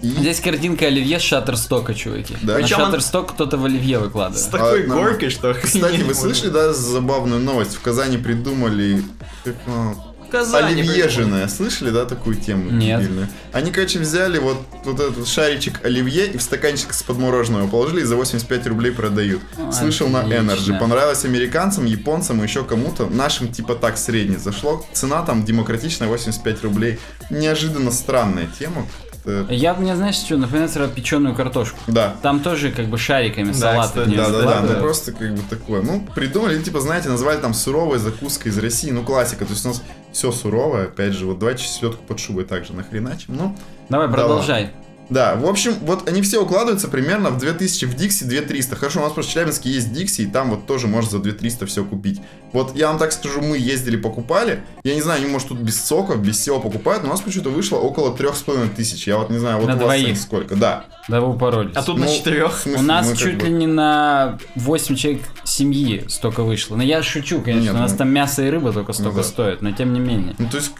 И 0.00 0.06
Здесь 0.10 0.38
картинка 0.40 0.86
оливье 0.86 1.18
с 1.18 1.22
шаттерстока, 1.22 1.92
чуваки. 1.92 2.36
Да. 2.42 2.52
На 2.54 2.58
Причем 2.60 2.78
он- 2.78 2.84
шаттерсток 2.86 3.32
кто-то 3.32 3.56
в 3.56 3.64
оливье 3.64 3.98
С 3.98 4.02
выкладывает. 4.02 4.50
такой 4.50 4.84
А, 4.84 4.86
горкой, 4.86 5.30
что 5.30 5.52
Кстати, 5.62 6.02
вы 6.02 6.14
слышали, 6.14 6.50
да, 6.50 6.72
забавную 6.72 7.40
новость? 7.40 7.74
В 7.74 7.80
Казани 7.80 8.16
придумали 8.16 9.02
как, 9.44 9.56
а, 9.66 9.94
В 10.28 10.30
Казани 10.30 10.72
оливьежиное. 10.72 11.48
Слышали, 11.48 11.90
да, 11.90 12.04
такую 12.04 12.36
тему? 12.36 12.70
Нет. 12.70 13.00
дебильную? 13.00 13.28
Они, 13.52 13.70
короче, 13.70 13.98
взяли 13.98 14.38
вот, 14.38 14.58
вот 14.84 15.00
этот 15.00 15.26
шаричек 15.26 15.84
оливье 15.84 16.26
и 16.26 16.36
в 16.36 16.42
стаканчик 16.42 16.92
с 16.92 17.02
подмороженного 17.02 17.66
положили 17.66 18.02
и 18.02 18.04
за 18.04 18.16
85 18.16 18.66
рублей 18.66 18.92
продают. 18.92 19.40
Ну, 19.56 19.72
Слышал 19.72 20.08
на 20.08 20.20
отлично. 20.20 20.52
Energy. 20.52 20.78
Понравилось 20.78 21.24
американцам, 21.24 21.86
японцам 21.86 22.40
и 22.40 22.42
еще 22.42 22.62
кому-то. 22.62 23.06
Нашим 23.06 23.50
типа 23.50 23.74
так 23.74 23.96
средне 23.96 24.38
зашло. 24.38 24.84
Цена 24.92 25.22
там 25.22 25.44
демократичная 25.44 26.08
85 26.08 26.62
рублей. 26.62 26.98
Неожиданно 27.30 27.90
странная 27.90 28.48
тема. 28.58 28.86
Э, 29.28 29.46
Я 29.50 29.74
мне, 29.74 29.94
знаешь, 29.96 30.16
что, 30.16 30.36
например, 30.36 30.68
сразу 30.68 30.92
печеную 30.92 31.34
картошку. 31.34 31.78
Да. 31.86 32.16
Там 32.22 32.40
тоже 32.40 32.70
как 32.70 32.86
бы 32.86 32.98
шариками 32.98 33.52
Да, 33.52 33.82
кстати, 33.82 34.08
неё 34.08 34.16
Да, 34.16 34.30
да, 34.30 34.42
да, 34.42 34.60
ну 34.62 34.80
просто 34.80 35.12
как 35.12 35.34
бы 35.34 35.42
такое. 35.48 35.82
Ну, 35.82 36.06
придумали, 36.14 36.60
типа, 36.62 36.80
знаете, 36.80 37.08
назвали 37.08 37.38
там 37.40 37.54
суровой 37.54 37.98
закуской 37.98 38.50
из 38.50 38.58
России, 38.58 38.90
ну, 38.90 39.02
классика. 39.04 39.44
То 39.44 39.52
есть 39.52 39.64
у 39.64 39.68
нас 39.68 39.82
все 40.12 40.32
суровое, 40.32 40.84
опять 40.84 41.12
же, 41.12 41.26
вот 41.26 41.38
давайте 41.38 41.64
селедку 41.64 42.02
под 42.04 42.18
шубой 42.18 42.44
также 42.44 42.72
нахреначим. 42.72 43.36
Ну, 43.36 43.56
Давай, 43.88 44.08
продолжай. 44.08 44.70
Да, 45.10 45.34
в 45.36 45.46
общем, 45.46 45.74
вот 45.82 46.08
они 46.08 46.20
все 46.22 46.42
укладываются 46.42 46.88
примерно 46.88 47.30
в 47.30 47.38
2000 47.38 47.84
в 47.86 47.94
Дикси, 47.94 48.24
2300. 48.24 48.76
Хорошо, 48.76 49.00
у 49.00 49.02
нас 49.04 49.12
просто 49.12 49.30
в 49.30 49.34
Челябинске 49.34 49.70
есть 49.70 49.92
Дикси, 49.92 50.22
и 50.22 50.26
там 50.26 50.50
вот 50.50 50.66
тоже 50.66 50.86
можно 50.86 51.10
за 51.12 51.18
2300 51.20 51.66
все 51.66 51.84
купить. 51.84 52.20
Вот 52.52 52.74
я 52.76 52.88
вам 52.88 52.98
так 52.98 53.12
скажу, 53.12 53.40
мы 53.40 53.58
ездили, 53.58 53.96
покупали. 53.96 54.62
Я 54.84 54.94
не 54.94 55.02
знаю, 55.02 55.20
они, 55.22 55.30
может, 55.30 55.48
тут 55.48 55.58
без 55.58 55.82
соков, 55.82 56.20
без 56.20 56.38
всего 56.38 56.60
покупают, 56.60 57.02
но 57.02 57.08
у 57.10 57.12
нас 57.12 57.20
почему-то 57.20 57.50
вышло 57.50 57.76
около 57.78 58.14
3,5 58.14 58.74
тысяч. 58.74 59.06
Я 59.06 59.18
вот 59.18 59.30
не 59.30 59.38
знаю, 59.38 59.58
вот 59.58 59.66
На 59.66 59.74
у 59.74 59.78
вас 59.78 59.84
двоих. 60.00 60.18
сколько. 60.18 60.56
Да. 60.56 60.84
Да 61.08 61.20
вы 61.22 61.34
упоролись. 61.34 61.74
А 61.74 61.82
тут 61.82 61.96
Ну, 61.98 62.04
на 62.04 62.10
четырех. 62.10 62.62
У 62.66 62.82
нас 62.82 63.10
чуть 63.16 63.38
бы- 63.38 63.46
ли 63.46 63.52
не 63.52 63.66
на 63.66 64.38
8 64.56 64.94
человек 64.96 65.22
семьи 65.44 66.04
столько 66.08 66.42
вышло. 66.42 66.76
Но 66.76 66.82
я 66.82 67.02
шучу, 67.02 67.40
конечно. 67.40 67.64
Нет, 67.68 67.74
у 67.74 67.78
нас 67.78 67.92
ну- 67.92 67.98
там 67.98 68.10
мясо 68.10 68.42
и 68.46 68.50
рыба 68.50 68.72
только 68.72 68.92
столько 68.92 69.18
да. 69.18 69.22
стоят, 69.24 69.62
но 69.62 69.72
тем 69.72 69.92
не 69.94 70.00
менее. 70.00 70.34
Ну, 70.38 70.48
то 70.50 70.58
есть, 70.58 70.70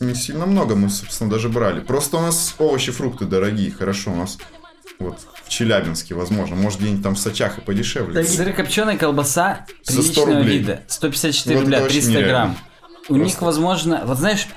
не 0.00 0.14
сильно 0.14 0.46
много 0.46 0.74
мы, 0.74 0.88
собственно, 0.90 1.30
даже 1.30 1.48
брали. 1.48 1.80
Просто 1.80 2.18
у 2.18 2.20
нас 2.20 2.54
овощи, 2.58 2.92
фрукты 2.92 3.24
дорогие, 3.24 3.70
хорошо, 3.70 4.12
у 4.12 4.16
нас 4.16 4.38
вот 4.98 5.18
в 5.44 5.48
Челябинске, 5.48 6.14
возможно, 6.14 6.56
может 6.56 6.80
где-нибудь 6.80 7.02
там 7.02 7.14
в 7.14 7.18
Сочах 7.18 7.58
и 7.58 7.60
подешевле. 7.60 8.24
Сырокопченая 8.24 8.96
колбаса 8.96 9.66
За 9.84 10.02
100 10.02 10.24
приличного 10.24 10.40
вида. 10.42 10.82
154 10.88 11.56
Вот 11.56 11.62
рубля, 11.62 11.76
это 11.78 11.86
очень 11.86 11.94
300 11.94 12.10
нереально. 12.10 12.28
грамм. 12.30 12.58
У 13.08 13.14
них, 13.14 13.22
Просто. 13.24 13.44
возможно, 13.44 14.02
вот 14.04 14.18
знаешь, 14.18 14.48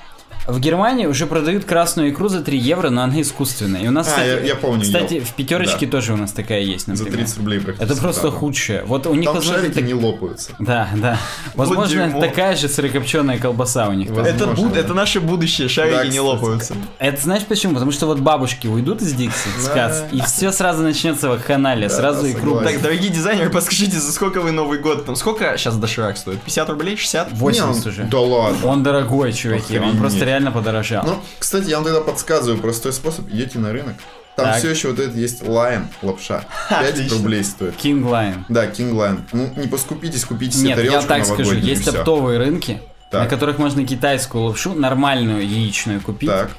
в 0.52 0.60
Германии 0.60 1.06
уже 1.06 1.26
продают 1.26 1.64
красную 1.64 2.10
икру 2.10 2.28
за 2.28 2.42
3 2.42 2.56
евро, 2.58 2.90
но 2.90 3.02
она 3.02 3.20
искусственная. 3.20 3.82
И 3.82 3.88
у 3.88 3.90
нас, 3.90 4.06
А, 4.08 4.10
кстати, 4.10 4.28
я- 4.28 4.40
я 4.40 4.54
помню, 4.54 4.82
кстати, 4.82 5.20
в 5.20 5.32
пятерочке 5.34 5.86
Да. 5.86 5.92
тоже 5.92 6.12
у 6.12 6.16
нас 6.16 6.32
такая 6.32 6.60
есть, 6.60 6.86
За 6.86 6.92
например. 6.92 7.12
30 7.18 7.38
рублей 7.38 7.60
практически. 7.60 7.92
Это 7.92 8.00
просто 8.00 8.30
да, 8.30 8.36
худшее. 8.36 8.84
Вот 8.84 9.06
у 9.06 9.14
них, 9.14 9.24
Там 9.26 9.34
возможно, 9.36 9.60
шарики 9.62 9.74
так- 9.74 9.84
не 9.84 9.94
лопаются. 9.94 10.52
Да, 10.58 10.88
да. 10.96 11.18
Возможно, 11.54 12.06
дерьмо. 12.06 12.20
такая 12.20 12.56
же 12.56 12.68
сырокопченая 12.68 13.38
колбаса 13.38 13.88
у 13.88 13.92
них. 13.92 14.08
Возможно. 14.10 14.30
Это, 14.30 14.46
буд- 14.48 14.72
да. 14.72 14.80
это 14.80 14.94
наше 14.94 15.20
будущее, 15.20 15.68
шарики 15.68 15.94
Да, 15.94 16.06
не 16.06 16.20
лопаются. 16.20 16.74
Это 16.98 17.20
знаешь 17.22 17.44
почему? 17.44 17.74
Потому 17.74 17.92
что 17.92 18.06
вот 18.06 18.20
бабушки 18.20 18.66
уйдут 18.66 19.02
из 19.02 19.12
Дикси, 19.12 19.48
с. 19.58 19.68
Кац, 19.68 20.00
и 20.12 20.20
все 20.22 20.52
сразу 20.52 20.82
начнется 20.82 21.28
вакханалия, 21.28 21.88
Да, 21.88 21.94
сразу 21.94 22.30
икру. 22.30 22.60
Так, 22.60 22.80
дорогие 22.80 23.10
дизайнеры, 23.10 23.50
подскажите, 23.50 23.98
за 23.98 24.12
сколько 24.12 24.40
вы 24.40 24.50
Новый 24.52 24.78
год 24.78 25.04
там? 25.04 25.16
Сколько 25.16 25.56
сейчас 25.58 25.76
доширак 25.76 26.16
стоит? 26.16 26.40
50 26.40 26.68
рублей? 26.70 26.96
60? 26.96 27.32
80 27.32 27.84
Не, 27.84 27.90
уже. 27.90 28.02
Да 28.04 28.20
ладно. 28.20 28.66
Он 28.66 28.82
дорогой, 28.82 29.32
чуваки, 29.32 29.78
он 29.78 29.98
просто 29.98 30.24
реально 30.24 30.39
подорожал. 30.50 31.04
Ну, 31.06 31.20
кстати, 31.38 31.68
я 31.68 31.76
вам 31.76 31.84
тогда 31.84 32.00
подсказываю 32.00 32.60
простой 32.60 32.92
способ. 32.92 33.28
Идете 33.28 33.58
на 33.58 33.72
рынок. 33.72 33.96
Там 34.36 34.46
Так. 34.46 34.58
все 34.58 34.70
еще 34.70 34.88
вот 34.88 34.98
это 34.98 35.16
есть 35.18 35.46
лайн, 35.46 35.88
лапша. 36.02 36.44
5 36.70 36.90
Отлично. 36.90 37.16
рублей 37.16 37.44
стоит. 37.44 37.74
King 37.74 38.02
Line. 38.08 38.44
Да, 38.48 38.66
King 38.66 38.92
Line. 38.92 39.20
Ну, 39.32 39.52
не 39.56 39.66
поскупитесь, 39.66 40.24
купите 40.24 40.56
себе 40.56 40.68
Нет, 40.68 40.78
я 40.78 40.84
тарелочку 41.02 41.08
так 41.08 41.24
скажу, 41.26 41.54
есть 41.54 41.86
оптовые 41.88 42.38
рынки, 42.38 42.80
Так. 43.10 43.24
на 43.24 43.28
которых 43.28 43.58
можно 43.58 43.84
китайскую 43.86 44.44
лапшу, 44.44 44.72
нормальную 44.72 45.46
яичную 45.46 46.00
купить. 46.00 46.30
Так. 46.30 46.50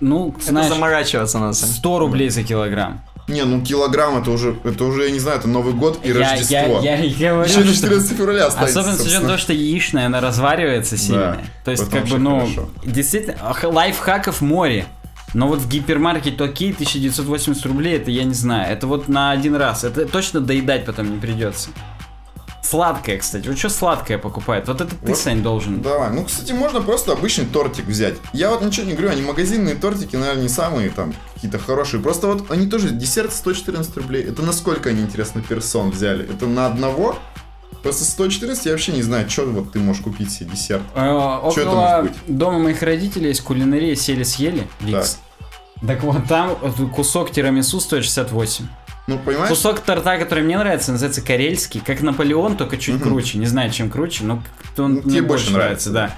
Ну, 0.00 0.34
Это 0.38 0.50
знаешь, 0.50 0.68
заморачиваться 0.68 1.38
надо. 1.38 1.52
Сань. 1.54 1.68
100 1.70 1.98
рублей 1.98 2.28
за 2.30 2.42
килограмм. 2.42 3.02
Не, 3.28 3.42
ну 3.44 3.60
килограмм 3.60 4.18
это 4.18 4.30
уже, 4.30 4.56
это 4.62 4.84
уже, 4.84 5.06
я 5.06 5.10
не 5.10 5.18
знаю, 5.18 5.38
это 5.40 5.48
Новый 5.48 5.74
год 5.74 5.98
и 6.04 6.08
Я, 6.08 6.14
Рождество. 6.30 6.80
я, 6.80 6.96
я, 6.96 7.04
и 7.04 7.12
говорю, 7.12 7.48
Еще 7.50 7.62
до 7.62 7.72
что- 7.72 7.86
14 7.88 8.16
февраля 8.16 8.46
останется, 8.46 8.80
Особенно 8.80 8.98
с 8.98 9.04
учетом 9.04 9.26
того, 9.26 9.38
что 9.38 9.52
яичная, 9.52 10.06
она 10.06 10.20
разваривается 10.20 10.96
сильно. 10.96 11.38
То 11.64 11.72
есть, 11.72 11.90
как 11.90 12.06
бы, 12.06 12.18
ну, 12.18 12.40
хорошо. 12.40 12.68
действительно, 12.84 13.36
лайфхаков 13.64 14.40
море. 14.40 14.86
Но 15.34 15.48
вот 15.48 15.58
в 15.58 15.68
гипермаркете 15.68 16.42
окей, 16.42 16.72
1980 16.72 17.66
рублей, 17.66 17.96
это 17.96 18.10
я 18.12 18.22
не 18.24 18.32
знаю. 18.32 18.72
Это 18.72 18.86
вот 18.86 19.08
на 19.08 19.32
один 19.32 19.56
раз. 19.56 19.82
Это 19.84 20.06
точно 20.06 20.40
доедать 20.40 20.86
потом 20.86 21.10
не 21.12 21.18
придется. 21.18 21.70
Сладкое, 22.62 23.18
кстати. 23.18 23.46
Вот 23.46 23.58
что 23.58 23.68
сладкое 23.68 24.18
покупает? 24.18 24.66
Вот 24.66 24.80
это 24.80 24.90
ты, 24.90 25.06
Вот, 25.06 25.18
Сань, 25.18 25.42
должен. 25.42 25.82
Давай, 25.82 26.10
ну, 26.10 26.24
кстати, 26.24 26.52
можно 26.52 26.80
просто 26.80 27.12
обычный 27.12 27.44
тортик 27.46 27.84
взять. 27.86 28.14
Я 28.32 28.50
вот 28.50 28.62
ничего 28.62 28.86
не 28.86 28.92
говорю, 28.94 29.10
они 29.10 29.22
магазинные 29.22 29.74
тортики, 29.76 30.16
наверное, 30.16 30.42
не 30.42 30.48
самые 30.48 30.90
там 30.90 31.14
какие-то 31.46 31.64
хорошие. 31.64 32.02
Просто 32.02 32.26
вот 32.26 32.50
они 32.50 32.66
тоже, 32.66 32.90
десерт 32.90 33.32
114 33.32 33.96
рублей. 33.96 34.24
Это 34.24 34.42
насколько 34.42 34.90
они, 34.90 35.02
интересно, 35.02 35.42
персон 35.42 35.90
взяли? 35.90 36.24
Это 36.28 36.46
на 36.46 36.66
одного? 36.66 37.16
Просто 37.82 38.04
114 38.04 38.66
я 38.66 38.72
вообще 38.72 38.92
не 38.92 39.02
знаю, 39.02 39.28
что 39.30 39.44
вот 39.46 39.72
ты 39.72 39.78
можешь 39.78 40.02
купить 40.02 40.30
себе 40.32 40.50
десерт. 40.50 40.82
Э, 40.94 41.40
Чё 41.54 41.60
это 41.62 41.70
может 41.70 42.02
быть? 42.02 42.12
дома 42.26 42.58
моих 42.58 42.82
родителей 42.82 43.28
есть 43.28 43.42
кулинария 43.42 43.94
сели-съели. 43.94 44.66
Викс. 44.80 45.18
Так 45.86 46.02
вот, 46.02 46.24
там 46.26 46.56
кусок 46.94 47.30
тирамису 47.30 47.80
стоит 47.80 48.02
68. 48.04 48.66
Ну, 49.06 49.18
понимаешь? 49.18 49.48
Кусок 49.50 49.80
торта, 49.80 50.18
который 50.18 50.42
мне 50.42 50.58
нравится, 50.58 50.90
называется 50.90 51.20
карельский, 51.22 51.80
как 51.84 52.00
Наполеон, 52.00 52.56
только 52.56 52.76
чуть 52.76 52.96
Мгм. 52.96 53.04
круче. 53.04 53.38
Не 53.38 53.46
знаю, 53.46 53.70
чем 53.70 53.88
круче, 53.88 54.24
но 54.24 54.42
он 54.78 54.94
Ну, 54.94 55.02
мне 55.02 55.02
тебе 55.02 55.22
больше 55.22 55.44
больше 55.46 55.50
нравится, 55.52 55.90
да. 55.90 56.10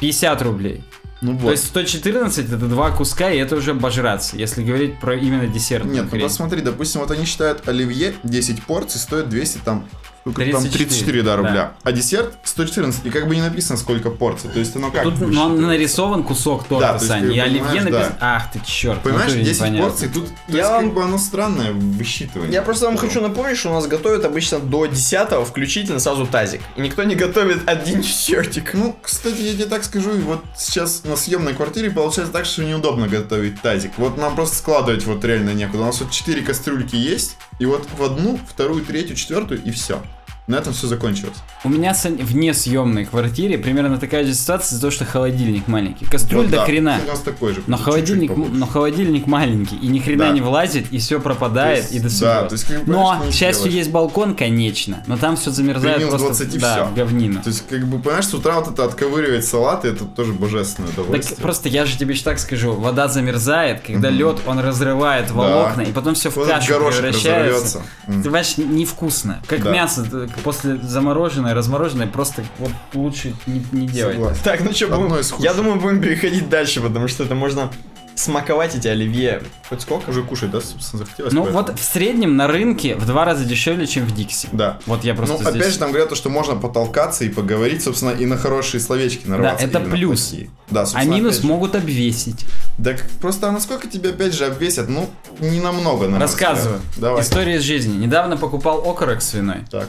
50 0.00 0.42
рублей. 0.42 0.84
Ну 1.22 1.32
То 1.32 1.44
вот. 1.44 1.50
есть 1.52 1.66
114 1.68 2.46
это 2.46 2.56
два 2.66 2.90
куска, 2.90 3.30
и 3.30 3.38
это 3.38 3.56
уже 3.56 3.70
обожраться, 3.70 4.36
если 4.36 4.62
говорить 4.62 5.00
про 5.00 5.16
именно 5.16 5.46
десерт. 5.46 5.86
Нет, 5.86 6.06
ну 6.12 6.20
посмотри, 6.20 6.60
допустим, 6.60 7.00
вот 7.00 7.10
они 7.10 7.24
считают 7.24 7.66
оливье 7.68 8.14
10 8.22 8.62
порций 8.64 9.00
стоит 9.00 9.28
200 9.28 9.58
там, 9.58 9.88
сколько 10.26 10.50
там 10.50 10.62
34, 10.62 10.84
34 10.86 11.22
да, 11.22 11.36
рубля. 11.36 11.52
да. 11.52 11.72
А 11.84 11.92
десерт 11.92 12.34
114, 12.42 13.06
и 13.06 13.10
как 13.10 13.28
бы 13.28 13.36
не 13.36 13.42
написано 13.42 13.78
сколько 13.78 14.10
порций. 14.10 14.50
То 14.50 14.58
есть 14.58 14.74
оно 14.74 14.90
как? 14.90 15.04
Тут 15.04 15.20
ну, 15.20 15.26
высчитывается? 15.26 15.66
нарисован 15.66 16.22
кусок 16.24 16.62
Да, 16.62 16.68
торта, 16.68 16.88
то 16.88 16.94
есть, 16.94 17.06
Сань, 17.06 17.32
и 17.32 17.38
оливье 17.38 17.62
написано... 17.62 17.90
да. 17.90 18.16
Ах 18.20 18.52
ты 18.52 18.60
черт, 18.66 19.02
Понимаешь, 19.02 19.32
10 19.32 19.78
порций, 19.78 20.08
тут 20.08 20.26
то 20.26 20.32
Я 20.48 20.58
есть, 20.58 20.70
вам- 20.70 20.84
как 20.86 20.94
бы 20.94 21.02
оно 21.04 21.18
странное 21.18 21.72
высчитывание. 21.72 22.52
Я 22.52 22.62
просто 22.62 22.86
вам 22.86 22.96
хочу 22.96 23.20
напомнить, 23.20 23.56
что 23.56 23.70
у 23.70 23.74
нас 23.74 23.86
готовят 23.86 24.24
обычно 24.24 24.58
до 24.58 24.86
10 24.86 25.46
включительно 25.46 26.00
сразу 26.00 26.26
тазик. 26.26 26.60
И 26.76 26.80
никто 26.80 27.04
не 27.04 27.14
готовит 27.14 27.68
один 27.68 28.00
десертик. 28.00 28.74
Ну, 28.74 28.96
кстати, 29.00 29.40
я 29.40 29.52
тебе 29.52 29.66
так 29.66 29.84
скажу, 29.84 30.10
вот 30.12 30.42
сейчас 30.56 31.04
на 31.04 31.16
съемной 31.16 31.54
квартире 31.54 31.90
получается 31.90 32.32
так, 32.32 32.46
что 32.46 32.64
неудобно 32.64 33.06
готовить 33.06 33.60
тазик. 33.62 33.92
Вот 33.96 34.16
нам 34.16 34.34
просто 34.34 34.56
складывать 34.56 35.04
вот 35.06 35.24
реально 35.24 35.50
некуда. 35.54 35.84
У 35.84 35.86
нас 35.86 36.00
вот 36.00 36.10
4 36.10 36.42
кастрюльки 36.42 36.96
есть, 36.96 37.36
и 37.58 37.66
вот 37.66 37.86
в 37.96 38.02
одну, 38.02 38.38
вторую, 38.48 38.84
третью, 38.84 39.16
четвертую, 39.16 39.62
и 39.62 39.70
все. 39.70 40.02
На 40.46 40.56
этом 40.58 40.72
все 40.72 40.86
закончилось. 40.86 41.34
У 41.64 41.68
меня 41.68 41.92
в 41.92 42.36
несъемной 42.36 43.04
квартире 43.04 43.58
примерно 43.58 43.98
такая 43.98 44.24
же 44.24 44.32
ситуация 44.32 44.74
из-за 44.74 44.80
того, 44.82 44.90
что 44.92 45.04
холодильник 45.04 45.66
маленький. 45.66 46.04
Кастрюль 46.04 46.42
Вот 46.42 46.50
до 46.50 46.58
да, 46.58 46.64
хрена. 46.66 47.00
У 47.04 47.08
нас 47.08 47.18
такой 47.20 47.52
же. 47.54 47.62
Но 47.66 47.76
холодильник, 47.76 48.30
но 48.36 48.64
холодильник 48.64 49.26
маленький, 49.26 49.74
и 49.76 49.88
ни 49.88 49.98
хрена 49.98 50.26
Да. 50.26 50.30
не 50.32 50.40
влазит, 50.40 50.92
и 50.92 50.98
все 50.98 51.18
пропадает, 51.20 51.82
есть, 51.90 51.94
и 51.94 51.98
до 51.98 52.04
да, 52.04 52.10
свидания. 52.10 52.48
то 52.48 52.52
есть, 52.52 52.64
как 52.64 52.84
бы, 52.84 52.92
Но, 52.92 53.22
к 53.28 53.32
счастью, 53.34 53.72
есть 53.72 53.90
балкон, 53.90 54.36
конечно, 54.36 55.02
но 55.08 55.16
там 55.16 55.36
все 55.36 55.50
замерзает 55.50 55.96
При 55.96 56.04
просто 56.08 56.28
20 56.44 56.60
да, 56.60 56.74
всё. 56.76 56.84
в 56.86 56.94
говнину. 56.94 57.42
То 57.42 57.48
есть, 57.48 57.64
как 57.68 57.84
бы, 57.88 57.98
понимаешь, 57.98 58.26
с 58.28 58.34
утра 58.34 58.60
вот 58.60 58.72
это 58.72 58.84
отковыривать 58.84 59.44
салаты, 59.44 59.88
это 59.88 60.04
тоже 60.04 60.32
божественное 60.32 60.90
Так 60.90 60.98
удовольствие. 61.06 61.38
просто 61.42 61.68
я 61.68 61.86
же 61.86 61.98
тебе 61.98 62.14
еще 62.14 62.22
так 62.22 62.38
скажу, 62.38 62.72
вода 62.72 63.08
замерзает, 63.08 63.80
когда 63.84 64.10
лед 64.10 64.38
он 64.46 64.60
разрывает 64.60 65.32
волокна, 65.32 65.80
и 65.82 65.90
потом 65.92 66.14
все 66.14 66.30
в 66.30 66.36
Вот 66.36 66.46
кашу 66.46 66.68
превращается. 66.74 67.28
разорвется. 67.32 67.82
Ты 68.06 68.12
понимаешь, 68.22 68.56
невкусно. 68.58 69.42
Как 69.48 69.64
Да. 69.64 69.72
мясо 69.72 70.04
после 70.42 70.76
замороженное, 70.76 71.54
размороженное, 71.54 72.06
просто 72.06 72.44
вот 72.58 72.72
лучше 72.94 73.34
не, 73.46 73.64
не 73.72 73.86
делать. 73.86 74.16
Согласен. 74.16 74.40
Так, 74.42 74.60
ну 74.60 74.72
что, 74.72 74.88
будем... 74.88 75.42
я 75.42 75.54
думаю, 75.54 75.80
будем 75.80 76.00
переходить 76.00 76.48
дальше, 76.48 76.80
потому 76.80 77.08
что 77.08 77.24
это 77.24 77.34
можно 77.34 77.70
смаковать 78.16 78.74
эти 78.74 78.88
оливье. 78.88 79.42
Хоть 79.68 79.82
сколько? 79.82 80.10
Уже 80.10 80.22
кушать, 80.22 80.50
да, 80.50 80.60
собственно, 80.60 81.04
захотелось? 81.04 81.32
Ну 81.32 81.44
поэтому. 81.44 81.66
вот 81.66 81.78
в 81.78 81.82
среднем 81.82 82.36
на 82.36 82.46
рынке 82.46 82.96
в 82.96 83.06
два 83.06 83.24
раза 83.24 83.44
дешевле, 83.44 83.86
чем 83.86 84.06
в 84.06 84.14
Дикси. 84.14 84.48
Да. 84.52 84.78
Вот 84.86 85.04
я 85.04 85.14
просто 85.14 85.34
ну, 85.34 85.40
здесь... 85.40 85.54
опять 85.54 85.72
же, 85.72 85.78
там 85.78 85.90
говорят, 85.90 86.08
то, 86.08 86.14
что 86.14 86.30
можно 86.30 86.56
потолкаться 86.56 87.24
и 87.24 87.28
поговорить, 87.28 87.82
собственно, 87.82 88.10
и 88.10 88.24
на 88.26 88.36
хорошие 88.36 88.80
словечки 88.80 89.26
нарваться. 89.26 89.64
это 89.64 89.78
или 89.78 89.86
на 89.86 89.90
плюс. 89.94 90.34
Да, 90.70 90.86
А 90.94 91.04
минус 91.04 91.42
могут 91.44 91.74
обвесить. 91.74 92.46
Так 92.82 93.02
просто 93.20 93.48
а 93.48 93.52
насколько 93.52 93.86
тебя 93.86 94.10
опять 94.10 94.34
же 94.34 94.46
обвесят? 94.46 94.88
Ну, 94.88 95.08
не 95.38 95.60
намного, 95.60 96.06
на 96.06 96.12
мой 96.12 96.20
Рассказываю. 96.20 96.80
Давай. 96.96 97.22
История 97.22 97.56
из 97.56 97.62
жизни. 97.62 97.96
Недавно 97.96 98.36
покупал 98.36 98.88
окорок 98.88 99.22
свиной. 99.22 99.64
Так. 99.70 99.88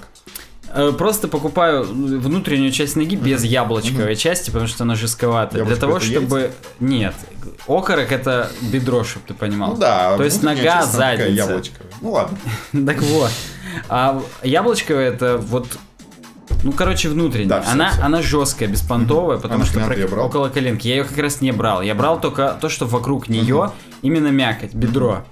Э, 0.73 0.91
Просто 0.97 1.27
покупаю 1.27 1.83
внутреннюю 1.83 2.71
часть 2.71 2.95
ноги 2.95 3.15
без 3.15 3.43
яблочковой 3.43 4.15
части, 4.15 4.49
потому 4.49 4.67
что 4.67 4.83
она 4.83 4.95
жестковатая. 4.95 5.63
Для 5.65 5.75
того, 5.75 5.99
чтобы... 5.99 6.51
Нет. 6.79 7.13
Окорок 7.67 8.11
это 8.11 8.49
бедро, 8.61 9.03
чтобы 9.03 9.25
ты 9.27 9.33
понимал. 9.33 9.71
Ну 9.71 9.77
да. 9.77 10.15
То 10.17 10.23
есть 10.23 10.43
нога, 10.43 10.73
она 10.79 10.85
задница. 10.85 11.31
яблочковая. 11.31 11.91
Ну 12.01 12.11
ладно. 12.11 12.37
Так 12.85 13.01
вот. 13.01 13.31
А 13.89 14.21
яблочковая 14.43 15.09
это 15.11 15.37
вот... 15.37 15.67
Ну, 16.63 16.71
короче, 16.71 17.09
внутренняя. 17.09 17.49
Да, 17.49 17.61
всё, 17.61 17.71
она, 17.71 17.91
всё. 17.91 18.01
она 18.03 18.21
жесткая, 18.21 18.67
беспонтовая, 18.67 19.37
потому 19.37 19.63
А 19.63 19.65
что 19.65 19.79
её 19.79 20.07
брал? 20.07 20.25
около 20.25 20.49
коленки. 20.49 20.87
Я 20.87 20.95
ее 20.95 21.03
как 21.03 21.17
раз 21.17 21.39
не 21.41 21.51
брал. 21.51 21.81
Я 21.81 21.93
брал 21.93 22.19
только 22.19 22.57
то, 22.59 22.67
что 22.69 22.85
вокруг 22.85 23.29
нее, 23.29 23.71
именно 24.01 24.29
мякоть, 24.29 24.73
бедро. 24.73 25.23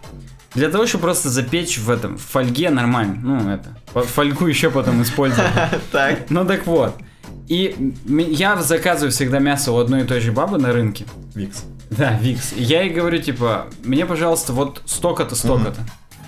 Для 0.56 0.70
того, 0.70 0.86
чтобы 0.88 1.04
просто 1.04 1.30
запечь 1.30 1.78
в 1.78 1.90
этом, 1.90 2.18
в 2.18 2.22
фольге 2.22 2.70
нормально. 2.70 3.18
Ну, 3.22 3.50
это. 3.52 3.78
фо- 3.94 4.06
Фольгу 4.06 4.48
еще 4.48 4.72
потом 4.72 5.02
использовать. 5.02 5.52
Так. 5.92 6.30
Ну 6.30 6.46
так 6.46 6.66
вот. 6.66 6.96
И 7.48 7.94
я 8.08 8.56
заказываю 8.62 9.12
всегда 9.12 9.40
мясо 9.40 9.72
у 9.72 9.78
одной 9.78 10.02
и 10.02 10.06
той 10.06 10.20
же 10.22 10.32
бабы 10.32 10.58
на 10.58 10.72
рынке. 10.72 11.06
Викс. 11.36 11.64
Да, 11.92 12.18
Викс. 12.20 12.54
И 12.54 12.64
я 12.64 12.82
ей 12.84 12.90
говорю, 12.92 13.20
типа, 13.22 13.68
мне, 13.84 14.06
пожалуйста, 14.06 14.54
вот 14.54 14.82
столько-то, 14.86 15.36
столько-то. 15.36 15.82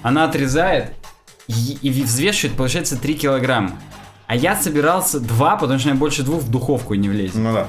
Она 0.04 0.26
отрезает 0.26 0.92
и, 1.48 1.78
и 1.82 1.90
взвешивает, 2.04 2.56
получается, 2.56 2.98
3 2.98 3.14
килограмма. 3.16 3.72
А 4.28 4.36
я 4.36 4.56
собирался 4.56 5.20
2, 5.20 5.56
потому 5.56 5.80
что 5.80 5.88
у 5.88 5.92
меня 5.92 6.00
больше 6.00 6.22
двух 6.24 6.44
в 6.44 6.52
духовку 6.52 6.94
не 6.94 7.10
влезет. 7.10 7.36
Ну 7.36 7.54
да. 7.54 7.68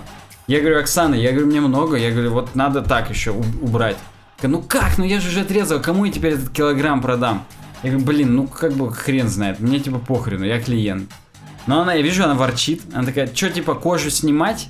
Я 0.48 0.60
говорю, 0.60 0.80
Оксана, 0.80 1.14
я 1.14 1.30
говорю, 1.30 1.47
мне 1.47 1.60
много, 1.60 1.97
я 1.97 2.10
говорю, 2.10 2.32
вот 2.32 2.55
надо 2.55 2.82
так 2.82 3.09
еще 3.10 3.30
убрать. 3.30 3.97
Ну 4.43 4.62
как, 4.62 4.98
ну 4.98 5.05
я 5.05 5.20
же 5.20 5.28
уже 5.28 5.40
отрезал, 5.40 5.81
кому 5.81 6.05
я 6.05 6.12
теперь 6.12 6.35
этот 6.35 6.51
килограмм 6.51 7.01
продам? 7.01 7.44
Я 7.82 7.90
говорю, 7.90 8.06
блин, 8.06 8.35
ну 8.36 8.47
как 8.47 8.73
бы 8.73 8.93
хрен 8.93 9.28
знает, 9.28 9.60
мне 9.60 9.81
типа 9.81 9.98
похрену, 9.98 10.44
я 10.44 10.60
клиент. 10.60 11.10
Но 11.66 11.81
она, 11.81 11.94
я 11.94 12.02
вижу, 12.02 12.24
она 12.24 12.35
ворчит, 12.35 12.82
она 12.94 13.05
такая, 13.05 13.27
что 13.35 13.51
типа 13.51 13.74
кожу 13.74 14.10
снимать? 14.10 14.69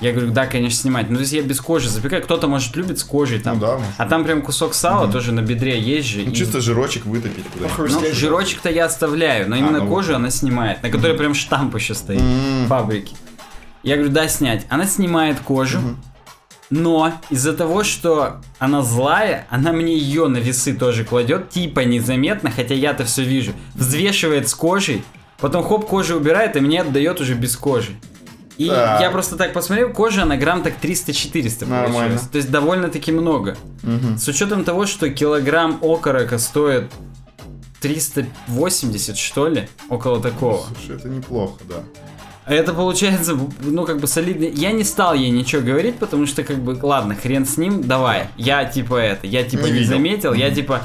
Я 0.00 0.12
говорю, 0.12 0.32
да, 0.32 0.46
конечно, 0.46 0.80
снимать. 0.80 1.10
Ну, 1.10 1.16
то 1.16 1.20
есть 1.20 1.32
я 1.34 1.42
без 1.42 1.60
кожи 1.60 1.90
запекаю. 1.90 2.22
Кто-то, 2.22 2.48
может, 2.48 2.74
любит 2.74 2.98
с 2.98 3.04
кожей 3.04 3.38
там. 3.38 3.56
Ну 3.58 3.60
да, 3.66 3.72
может. 3.76 3.92
А 3.98 4.06
там 4.06 4.24
прям 4.24 4.40
кусок 4.40 4.72
сала 4.72 5.12
тоже 5.12 5.32
на 5.32 5.42
бедре 5.42 5.78
есть 5.78 6.08
же. 6.08 6.22
Ну, 6.24 6.30
и- 6.30 6.34
чисто 6.34 6.62
жирочек 6.62 7.04
вытопить 7.04 7.44
куда-нибудь. 7.52 8.02
ну, 8.08 8.14
жирочек-то 8.14 8.70
я 8.70 8.86
оставляю, 8.86 9.48
но 9.50 9.56
именно 9.56 9.78
ну 9.80 9.84
вот. 9.84 9.90
кожу 9.90 10.16
она 10.16 10.30
снимает, 10.30 10.82
на 10.82 10.88
которой 10.88 11.16
прям 11.18 11.34
штамп 11.34 11.74
еще 11.76 11.94
стоит. 11.94 12.18
М. 12.20 12.66
Фабрики. 12.66 13.14
Я 13.82 13.96
говорю, 13.96 14.10
да, 14.10 14.26
снять. 14.26 14.64
Она 14.70 14.86
снимает 14.86 15.38
кожу, 15.40 15.80
но 16.70 17.12
из-за 17.30 17.52
того, 17.52 17.82
что 17.84 18.36
она 18.58 18.82
злая, 18.82 19.46
она 19.50 19.72
мне 19.72 19.96
ее 19.98 20.28
на 20.28 20.38
весы 20.38 20.72
тоже 20.74 21.04
кладет, 21.04 21.50
типа 21.50 21.80
незаметно, 21.80 22.50
хотя 22.50 22.74
я-то 22.74 23.04
все 23.04 23.22
вижу. 23.24 23.52
Взвешивает 23.74 24.48
с 24.48 24.54
кожей, 24.54 25.02
потом 25.38 25.64
хоп, 25.64 25.86
кожу 25.86 26.16
убирает, 26.16 26.56
и 26.56 26.60
мне 26.60 26.82
отдает 26.82 27.20
уже 27.20 27.34
без 27.34 27.56
кожи. 27.56 27.90
И 28.56 28.68
Так. 28.68 29.00
я 29.00 29.10
просто 29.10 29.36
так 29.36 29.52
посмотрел, 29.54 29.90
кожа 29.90 30.24
на 30.26 30.36
грамм 30.36 30.62
так 30.62 30.74
300-400 30.82 31.66
Нормально. 31.66 31.92
получилось. 31.94 32.28
То 32.30 32.36
есть 32.36 32.50
довольно-таки 32.50 33.10
много. 33.10 33.56
С 34.18 34.28
учетом 34.28 34.64
того, 34.64 34.86
что 34.86 35.08
килограмм 35.10 35.78
окорока 35.82 36.38
стоит 36.38 36.92
380, 37.80 39.16
что 39.16 39.48
ли? 39.48 39.68
Около 39.88 40.20
такого. 40.20 40.66
Слушай, 40.76 40.96
это 40.96 41.08
неплохо, 41.08 41.58
да. 41.68 41.76
Это 42.50 42.74
получается, 42.74 43.38
ну, 43.60 43.84
как 43.84 44.00
бы 44.00 44.08
солидно. 44.08 44.44
Я 44.44 44.72
не 44.72 44.82
стал 44.82 45.14
ей 45.14 45.30
ничего 45.30 45.62
говорить, 45.62 45.98
потому 46.00 46.26
что, 46.26 46.42
как 46.42 46.58
бы, 46.58 46.76
ладно, 46.82 47.14
хрен 47.14 47.46
с 47.46 47.56
ним, 47.56 47.84
давай. 47.84 48.26
Я, 48.36 48.64
типа, 48.64 48.96
это, 48.96 49.28
я, 49.28 49.44
типа, 49.44 49.66
Не 49.66 49.80
не, 49.80 49.84
заметил, 49.84 50.32
я, 50.34 50.50
типа, 50.50 50.82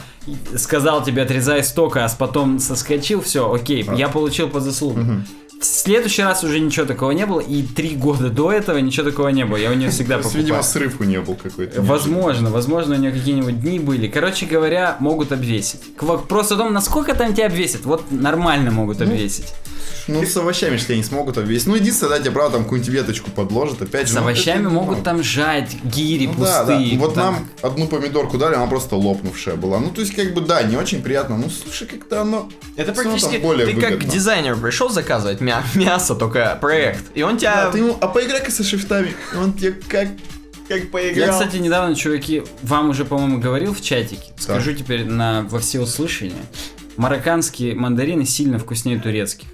сказал 0.56 1.04
тебе, 1.04 1.24
отрезай 1.24 1.64
столько, 1.64 2.06
а 2.06 2.10
потом 2.10 2.60
соскочил, 2.60 3.22
все, 3.24 3.52
окей, 3.52 3.84
А. 3.88 3.96
я 3.96 4.10
получил 4.10 4.48
по 4.48 4.60
заслугам. 4.60 5.26
В 5.66 5.78
следующий 5.86 6.22
раз 6.22 6.44
уже 6.44 6.60
ничего 6.60 6.86
такого 6.86 7.10
не 7.12 7.26
было, 7.26 7.40
и 7.40 7.64
три 7.64 7.96
года 7.96 8.30
до 8.30 8.52
этого 8.52 8.78
ничего 8.78 9.10
такого 9.10 9.30
не 9.30 9.46
было. 9.46 9.58
Я 9.58 9.72
у 9.72 9.74
нее 9.74 9.90
всегда 9.92 10.16
То 10.16 10.20
есть, 10.20 10.30
покупаю. 10.30 10.44
видимо, 10.46 10.64
срыв 10.64 11.02
у 11.02 11.04
нее 11.04 11.22
был 11.22 11.36
какой-то. 11.36 11.82
Возможно, 11.82 12.52
возможно, 12.52 12.96
у 12.96 12.98
нее 13.00 13.12
какие-нибудь 13.12 13.62
дни 13.62 13.80
были. 13.80 14.08
Короче 14.08 14.46
говоря, 14.46 14.96
могут 15.00 15.32
обвесить. 15.32 15.96
К- 15.96 16.04
Вопрос 16.04 16.52
о 16.52 16.58
том, 16.58 16.72
насколько 16.72 17.16
там 17.16 17.34
тебя 17.34 17.48
обвесят. 17.48 17.86
Вот 17.86 18.12
нормально 18.12 18.70
могут 18.70 19.02
обвесить. 19.02 19.54
Ну, 20.08 20.24
с 20.24 20.38
овощами 20.38 20.78
что 20.78 20.94
они 20.94 21.02
смогут 21.04 21.38
обвесить. 21.40 21.68
Ну, 21.68 21.76
единственное, 21.76 22.18
да, 22.18 22.20
тебе, 22.20 22.32
правда, 22.32 22.58
там 22.58 22.64
какую-нибудь 22.64 22.94
веточку 22.94 23.32
подложат. 23.32 23.82
Опять 23.82 24.08
же, 24.08 24.14
С 24.14 24.16
ну, 24.16 24.22
овощами 24.22 24.62
это 24.62 24.70
могут 24.70 25.04
там 25.04 25.24
жать, 25.24 25.76
гири 25.84 26.28
Ну 26.28 26.44
да, 26.44 26.64
да. 26.64 26.76
пустые. 26.78 26.98
Вот 27.00 27.16
там. 27.16 27.34
нам 27.34 27.48
одну 27.64 27.88
помидорку 27.88 28.38
дали, 28.38 28.54
она 28.54 28.68
просто 28.68 28.96
лопнувшая 28.96 29.56
была. 29.56 29.80
Ну, 29.80 29.90
то 29.90 30.02
есть, 30.02 30.16
как 30.16 30.34
бы, 30.36 30.42
да, 30.42 30.62
не 30.62 30.76
очень 30.78 31.02
приятно. 31.02 31.38
Ну, 31.38 31.50
слушай, 31.50 31.88
как-то 31.88 32.22
оно... 32.22 32.50
Это 32.76 32.94
практически 32.94 33.38
более 33.38 33.66
ты 33.66 33.82
как 33.82 34.06
дизайнер 34.06 34.56
пришел 34.58 34.90
заказывать 34.90 35.42
мя- 35.76 35.86
мясо, 35.86 36.16
только 36.16 36.58
проект. 36.60 37.04
И 37.14 37.22
он 37.24 37.38
тебя 37.38 37.66
Да, 37.66 37.72
ты 37.72 37.80
ему, 37.80 37.98
а 38.02 38.08
поиграй-ка 38.08 38.52
со 38.52 38.64
шрифтами. 38.64 39.14
Он 39.40 39.54
тебе 39.54 39.74
как... 39.88 40.08
как 40.68 40.92
поиграл. 40.92 41.28
Я, 41.28 41.32
кстати, 41.32 41.58
недавно, 41.58 41.96
чуваки, 41.96 42.44
вам 42.64 42.90
уже, 42.90 43.06
по-моему, 43.06 43.40
говорил 43.40 43.74
в 43.74 43.82
чатике. 43.82 44.34
Скажу 44.38 44.74
теперь 44.74 45.06
на, 45.06 45.44
во 45.50 45.60
всеуслышание. 45.60 46.44
Марокканские 46.98 47.76
мандарины 47.76 48.26
сильно 48.26 48.58
вкуснее 48.60 49.00
турецких. 49.00 49.50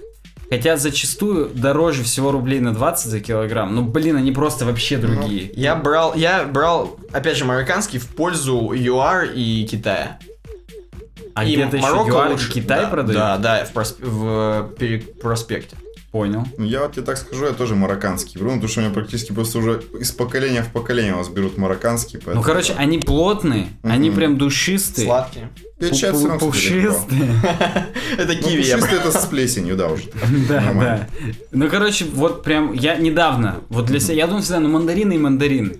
Хотя 0.48 0.76
зачастую 0.76 1.48
дороже 1.48 2.04
всего 2.04 2.30
рублей 2.30 2.60
на 2.60 2.74
20 2.74 3.10
за 3.10 3.20
килограмм. 3.20 3.74
Ну, 3.74 3.82
блин, 3.82 4.16
они 4.16 4.32
просто 4.32 4.66
вообще 4.66 4.98
другие. 4.98 5.50
Я 5.56 5.74
брал, 5.74 6.14
я 6.14 6.44
брал, 6.44 6.98
опять 7.10 7.38
же, 7.38 7.46
марокканский 7.46 7.98
в 7.98 8.06
пользу 8.08 8.72
ЮАР 8.74 9.30
и 9.34 9.66
Китая. 9.66 10.18
а 11.34 11.44
и 11.46 11.54
где-то 11.54 11.78
еще 11.78 12.04
ЮАР 12.06 12.28
и 12.28 12.32
лучше. 12.32 12.52
Китай 12.52 12.82
да, 12.82 12.86
продают? 12.88 13.18
Да, 13.18 13.38
да, 13.38 13.64
в, 13.64 13.72
просп- 13.72 14.04
в 14.04 14.74
пере- 14.78 14.98
проспекте. 15.00 15.74
Понял. 16.12 16.46
Ну, 16.58 16.66
я 16.66 16.82
вот 16.82 16.92
тебе 16.92 17.06
так 17.06 17.16
скажу, 17.16 17.46
я 17.46 17.52
тоже 17.52 17.74
марокканский 17.74 18.38
беру, 18.38 18.50
ну, 18.50 18.56
потому 18.56 18.68
что 18.68 18.80
у 18.80 18.84
меня 18.84 18.92
практически 18.92 19.32
просто 19.32 19.58
уже 19.60 19.82
из 19.98 20.12
поколения 20.12 20.62
в 20.62 20.70
поколение 20.70 21.14
у 21.14 21.16
вас 21.16 21.30
берут 21.30 21.56
марокканский, 21.56 22.18
поэтому... 22.18 22.36
Ну, 22.36 22.42
короче, 22.42 22.74
они 22.74 22.98
плотные, 22.98 23.68
они 23.82 24.10
Мгм. 24.10 24.16
прям 24.18 24.36
душистые. 24.38 25.06
Сладкие. 25.06 25.48
Легко. 25.80 26.38
Пушистые. 26.38 27.30
Это 28.18 28.34
Ну, 28.34 28.42
киви 28.42 28.62
пушистый 28.62 28.98
это 28.98 29.10
с 29.10 29.24
плесенью, 29.24 29.74
да, 29.74 29.88
уже. 29.88 30.04
Да, 30.48 30.72
да. 30.74 31.08
Ну, 31.50 31.70
короче, 31.70 32.04
вот 32.04 32.44
прям 32.44 32.74
я 32.74 32.96
недавно, 32.96 33.62
вот 33.70 33.86
для 33.86 33.98
себя, 33.98 34.14
я 34.14 34.26
думал 34.26 34.42
всегда, 34.42 34.60
ну, 34.60 34.68
мандарины 34.68 35.14
и 35.14 35.18
мандарины. 35.18 35.78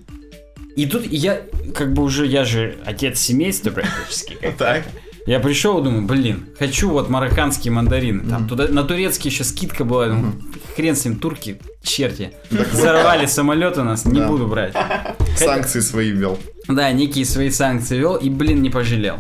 И 0.77 0.87
тут 0.87 1.05
я, 1.05 1.43
как 1.75 1.93
бы 1.93 2.03
уже, 2.03 2.27
я 2.27 2.47
же 2.47 2.79
отец 2.87 3.21
семейства 3.21 3.71
практически. 3.71 4.39
Так. 4.57 4.85
Я 5.27 5.39
пришел 5.39 5.81
и 5.81 5.85
думаю, 5.85 6.03
блин, 6.03 6.47
хочу 6.59 6.91
вот 6.91 7.09
марокканские 7.09 7.73
мандарины. 7.73 8.29
Там 8.29 8.49
туда 8.49 8.67
на 8.69 8.83
турецкий 8.83 9.31
еще 9.31 9.45
скидка 9.45 9.85
была. 9.85 10.09
думаю, 10.09 10.33
хрен 10.77 10.97
с 10.97 11.05
ним, 11.05 11.17
турки, 11.19 11.61
черти. 11.83 12.33
Взорвали 12.51 13.27
самолет 13.27 13.79
у 13.79 13.85
нас, 13.85 14.05
не 14.05 14.19
Да. 14.19 14.27
буду 14.29 14.47
брать. 14.49 14.75
Санкции 15.37 15.81
свои 15.81 16.11
ввел. 16.11 16.39
Да, 16.69 16.91
некие 16.93 17.25
свои 17.25 17.51
санкции 17.51 17.99
вел 17.99 18.17
и, 18.17 18.29
блин, 18.31 18.63
не 18.63 18.71
пожалел. 18.71 19.19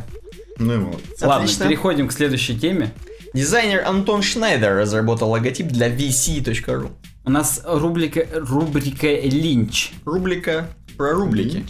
Ну 0.58 0.74
и 0.74 0.78
вот. 0.78 1.00
Ладно, 1.20 1.44
Отлично. 1.44 1.66
переходим 1.66 2.08
к 2.08 2.12
следующей 2.12 2.58
теме. 2.58 2.92
Дизайнер 3.32 3.82
Антон 3.86 4.22
Шнайдер 4.22 4.76
разработал 4.76 5.30
логотип 5.30 5.68
для 5.68 5.88
vc.ru. 5.88 6.90
У 7.24 7.30
нас 7.30 7.62
рубрика, 7.64 8.26
рубрика 8.34 9.06
Линч. 9.06 9.92
Рубрика 10.04 10.66
про 10.96 11.12
рублики. 11.12 11.64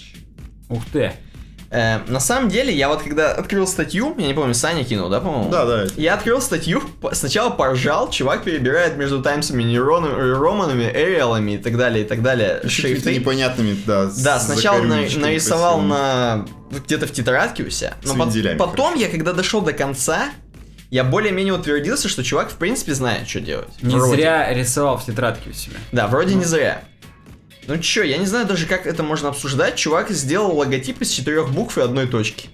Ух 0.71 0.83
ты. 0.93 1.13
Э, 1.75 2.01
на 2.07 2.21
самом 2.21 2.51
деле, 2.51 2.71
я 2.75 2.89
вот 2.91 3.03
когда 3.03 3.33
открыл 3.33 3.67
статью, 3.67 4.15
я 4.19 4.27
не 4.27 4.35
помню, 4.35 4.53
Саня 4.53 4.85
кинул, 4.85 5.09
да, 5.09 5.21
по-моему? 5.21 5.49
Да, 5.51 5.65
да. 5.65 5.85
Я 5.97 6.15
открыл 6.15 6.43
статью, 6.43 6.83
по- 7.01 7.15
сначала 7.15 7.49
поржал, 7.49 8.11
чувак 8.11 8.45
перебирает 8.45 8.99
между 8.99 9.23
таймсами, 9.23 9.63
нейронами, 9.63 10.13
романами, 10.35 10.85
эриалами 10.85 11.53
и 11.53 11.59
так 11.59 11.79
далее, 11.79 12.05
и 12.05 12.07
так 12.07 12.21
далее, 12.23 12.61
шрифты. 12.69 13.15
непонятными, 13.15 13.75
да. 13.87 14.11
Да, 14.23 14.39
сначала 14.39 14.83
на- 14.83 14.97
нарисовал 15.17 15.77
красивыми. 15.79 15.89
на 15.91 16.47
где-то 16.87 17.07
в 17.07 17.13
тетрадке 17.13 17.63
у 17.63 17.71
себя, 17.71 17.95
но 18.05 18.15
вензелями, 18.15 18.59
потом 18.59 18.95
я, 18.95 19.09
когда 19.09 19.33
дошел 19.33 19.63
до 19.63 19.73
конца, 19.73 20.29
я 20.91 21.05
более-менее 21.05 21.55
утвердился, 21.55 22.11
что 22.11 22.23
чувак 22.23 22.51
в 22.51 22.57
принципе 22.57 22.93
знает, 22.93 23.27
что 23.27 23.41
делать. 23.41 23.69
Не 23.81 23.95
Вроде. 23.97 24.17
зря 24.17 24.53
рисовал 24.53 24.99
в 24.99 25.07
тетрадке 25.07 25.49
у 25.49 25.53
себя. 25.55 25.77
Да, 25.91 26.07
вроде 26.07 26.35
не 26.35 26.45
зря. 26.45 26.83
Ну 27.67 27.79
чё, 27.79 28.03
я 28.03 28.19
не 28.19 28.27
знаю 28.27 28.47
даже, 28.47 28.67
как 28.67 28.87
это 28.87 29.03
можно 29.03 29.29
обсуждать. 29.29 29.77
Чувак 29.77 30.11
сделал 30.11 30.57
логотип 30.57 31.01
из 31.01 31.11
четырех 31.11 31.51
букв 31.51 31.79
и 31.79 31.81
одной 31.81 32.07
точки. 32.07 32.49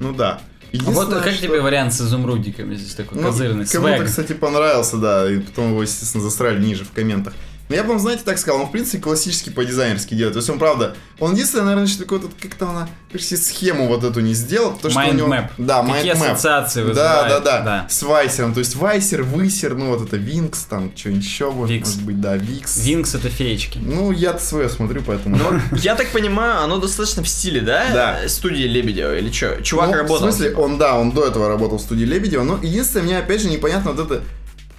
Ну 0.00 0.12
да. 0.12 0.40
А 0.72 0.90
вот 0.90 1.08
как 1.22 1.32
что- 1.32 1.42
тебе 1.42 1.60
вариант 1.60 1.94
с 1.94 2.00
изумрудиками 2.00 2.74
здесь 2.74 2.94
такой 2.94 3.18
Ну, 3.18 3.28
козырный 3.28 3.66
Кому-то, 3.66 4.04
кстати, 4.04 4.32
понравился, 4.32 4.96
да, 4.96 5.30
и 5.30 5.38
потом 5.38 5.70
его, 5.70 5.82
естественно, 5.82 6.22
засрали 6.22 6.62
ниже 6.62 6.84
в 6.84 6.90
комментах. 6.90 7.34
Но 7.68 7.74
я 7.74 7.82
бы 7.82 7.90
вам, 7.90 7.98
знаете, 7.98 8.22
так 8.24 8.38
сказал, 8.38 8.60
он, 8.60 8.68
в 8.68 8.70
принципе, 8.70 9.02
классически 9.02 9.50
по-дизайнерски 9.50 10.14
делает. 10.14 10.34
То 10.34 10.38
есть 10.38 10.48
он, 10.50 10.58
правда, 10.58 10.94
он 11.18 11.32
единственное, 11.32 11.64
наверное, 11.64 11.88
что 11.88 12.02
такой 12.04 12.20
вот, 12.20 12.30
как-то 12.40 12.68
она, 12.68 12.88
почти 13.10 13.36
схему 13.36 13.88
вот 13.88 14.04
эту 14.04 14.20
не 14.20 14.34
сделал, 14.34 14.72
потому 14.72 14.92
что 14.92 15.00
у 15.00 15.04
Mind 15.04 15.14
него... 15.16 15.28
map. 15.28 15.50
Да, 15.58 15.82
Какие 15.82 16.12
mind 16.12 16.16
map. 16.16 16.32
ассоциации 16.32 16.82
Да, 16.82 16.86
вызывает, 16.88 17.28
да, 17.28 17.40
да, 17.40 17.60
да. 17.60 17.86
С 17.88 18.02
Вайсером, 18.02 18.54
то 18.54 18.60
есть 18.60 18.76
Вайсер, 18.76 19.22
Высер, 19.24 19.74
ну 19.74 19.96
вот 19.96 20.06
это 20.06 20.16
Винкс, 20.16 20.64
там, 20.64 20.92
что-нибудь 20.94 21.24
еще 21.24 21.50
может, 21.50 21.74
Викс. 21.74 21.88
может 21.88 22.02
быть, 22.04 22.20
да, 22.20 22.36
Викс. 22.36 22.78
Винкс 22.84 23.14
это 23.14 23.28
феечки. 23.28 23.78
Ну, 23.82 24.12
я 24.12 24.38
свое 24.38 24.68
смотрю, 24.68 25.02
поэтому... 25.04 25.36
Ну, 25.36 25.60
я 25.76 25.96
так 25.96 26.08
понимаю, 26.12 26.62
оно 26.62 26.78
достаточно 26.78 27.22
в 27.22 27.28
стиле, 27.28 27.60
да? 27.60 27.86
Да. 27.92 28.28
Студии 28.28 28.64
Лебедева 28.64 29.16
или 29.18 29.32
что? 29.32 29.60
Чувак 29.62 29.90
Ну, 29.90 29.96
работал. 29.96 30.16
В 30.28 30.32
смысле, 30.32 30.54
он, 30.54 30.78
да, 30.78 30.96
он 30.96 31.10
до 31.10 31.26
этого 31.26 31.48
работал 31.48 31.78
в 31.78 31.82
студии 31.82 32.04
Лебедева, 32.04 32.44
но 32.44 32.58
единственное, 32.62 33.04
мне 33.04 33.18
опять 33.18 33.40
же 33.40 33.48
непонятно 33.48 33.92
вот 33.92 34.06
это 34.10 34.22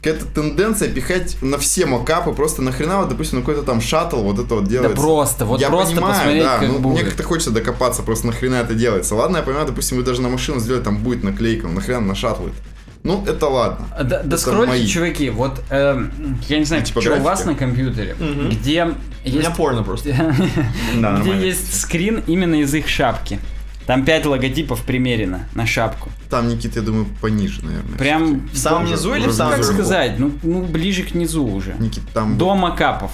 какая-то 0.01 0.25
тенденция 0.25 0.89
пихать 0.89 1.37
на 1.41 1.57
все 1.57 1.85
мокапы, 1.85 2.31
просто 2.33 2.61
нахрена 2.61 2.99
вот, 2.99 3.09
допустим, 3.09 3.39
на 3.39 3.41
какой-то 3.43 3.63
там 3.63 3.81
шаттл 3.81 4.21
вот 4.21 4.39
это 4.39 4.55
вот 4.55 4.63
Да 4.65 4.69
делается. 4.69 4.95
просто, 5.01 5.45
вот 5.45 5.59
я 5.59 5.69
просто 5.69 5.95
понимаю, 5.95 6.13
посмотреть, 6.15 6.43
да, 6.43 6.57
как 6.59 6.67
ну, 6.69 6.79
будет. 6.79 6.93
мне 6.95 7.03
как-то 7.05 7.23
хочется 7.23 7.51
докопаться, 7.51 8.03
просто 8.03 8.27
нахрена 8.27 8.55
это 8.55 8.73
делается. 8.73 9.15
Ладно, 9.15 9.37
я 9.37 9.43
понимаю, 9.43 9.67
допустим, 9.67 9.97
вы 9.97 10.03
даже 10.03 10.21
на 10.21 10.29
машину 10.29 10.59
сделали, 10.59 10.83
там 10.83 10.97
будет 10.99 11.23
наклейка, 11.23 11.67
но 11.67 11.73
нахрена 11.73 12.01
на 12.01 12.15
шаттл 12.15 12.43
это? 12.43 12.55
Ну, 13.03 13.23
это 13.25 13.47
ладно. 13.47 13.87
А, 13.97 14.03
Да, 14.03 14.21
да 14.23 14.37
мои. 14.65 14.85
чуваки, 14.85 15.29
вот, 15.29 15.61
эм, 15.69 16.11
я 16.49 16.59
не 16.59 16.65
знаю, 16.65 16.83
Типа 16.83 16.99
что 17.01 17.15
у 17.15 17.21
вас 17.21 17.45
на 17.45 17.55
компьютере, 17.55 18.15
Мгм. 18.19 18.49
где 18.49 18.83
У 18.83 18.87
меня 18.87 18.97
есть, 19.23 19.55
порно 19.55 19.83
просто. 19.83 20.09
Да, 20.99 21.17
где 21.21 21.31
есть 21.47 21.79
скрин 21.81 22.21
именно 22.27 22.55
из 22.55 22.73
их 22.73 22.87
шапки. 22.89 23.39
Там 23.87 24.03
пять 24.03 24.25
логотипов 24.25 24.83
примерено 24.83 25.47
на 25.55 25.65
шапку. 25.65 26.11
Там, 26.29 26.49
Никит, 26.49 26.75
я 26.75 26.81
думаю, 26.81 27.07
пониже, 27.21 27.63
наверное. 27.63 27.97
Прям, 27.97 28.47
В 28.49 28.57
самом 28.57 28.85
низу 28.85 29.15
или 29.15 29.27
в 29.27 29.31
самом 29.31 29.55
как 29.55 29.63
сказать, 29.63 30.19
ну, 30.19 30.33
ну 30.43 30.61
ближе 30.63 31.03
к 31.03 31.15
низу 31.15 31.45
уже. 31.45 31.73
Никит, 31.79 32.03
там... 32.13 32.37
До 32.37 32.53
макапов. 32.53 33.11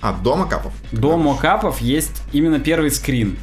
А, 0.00 0.12
дома 0.12 0.46
капов? 0.46 0.72
До 0.92 1.16
макапов 1.16 1.80
есть 1.80 2.22
именно 2.32 2.58
первый 2.58 2.90
скрин. 2.90 3.36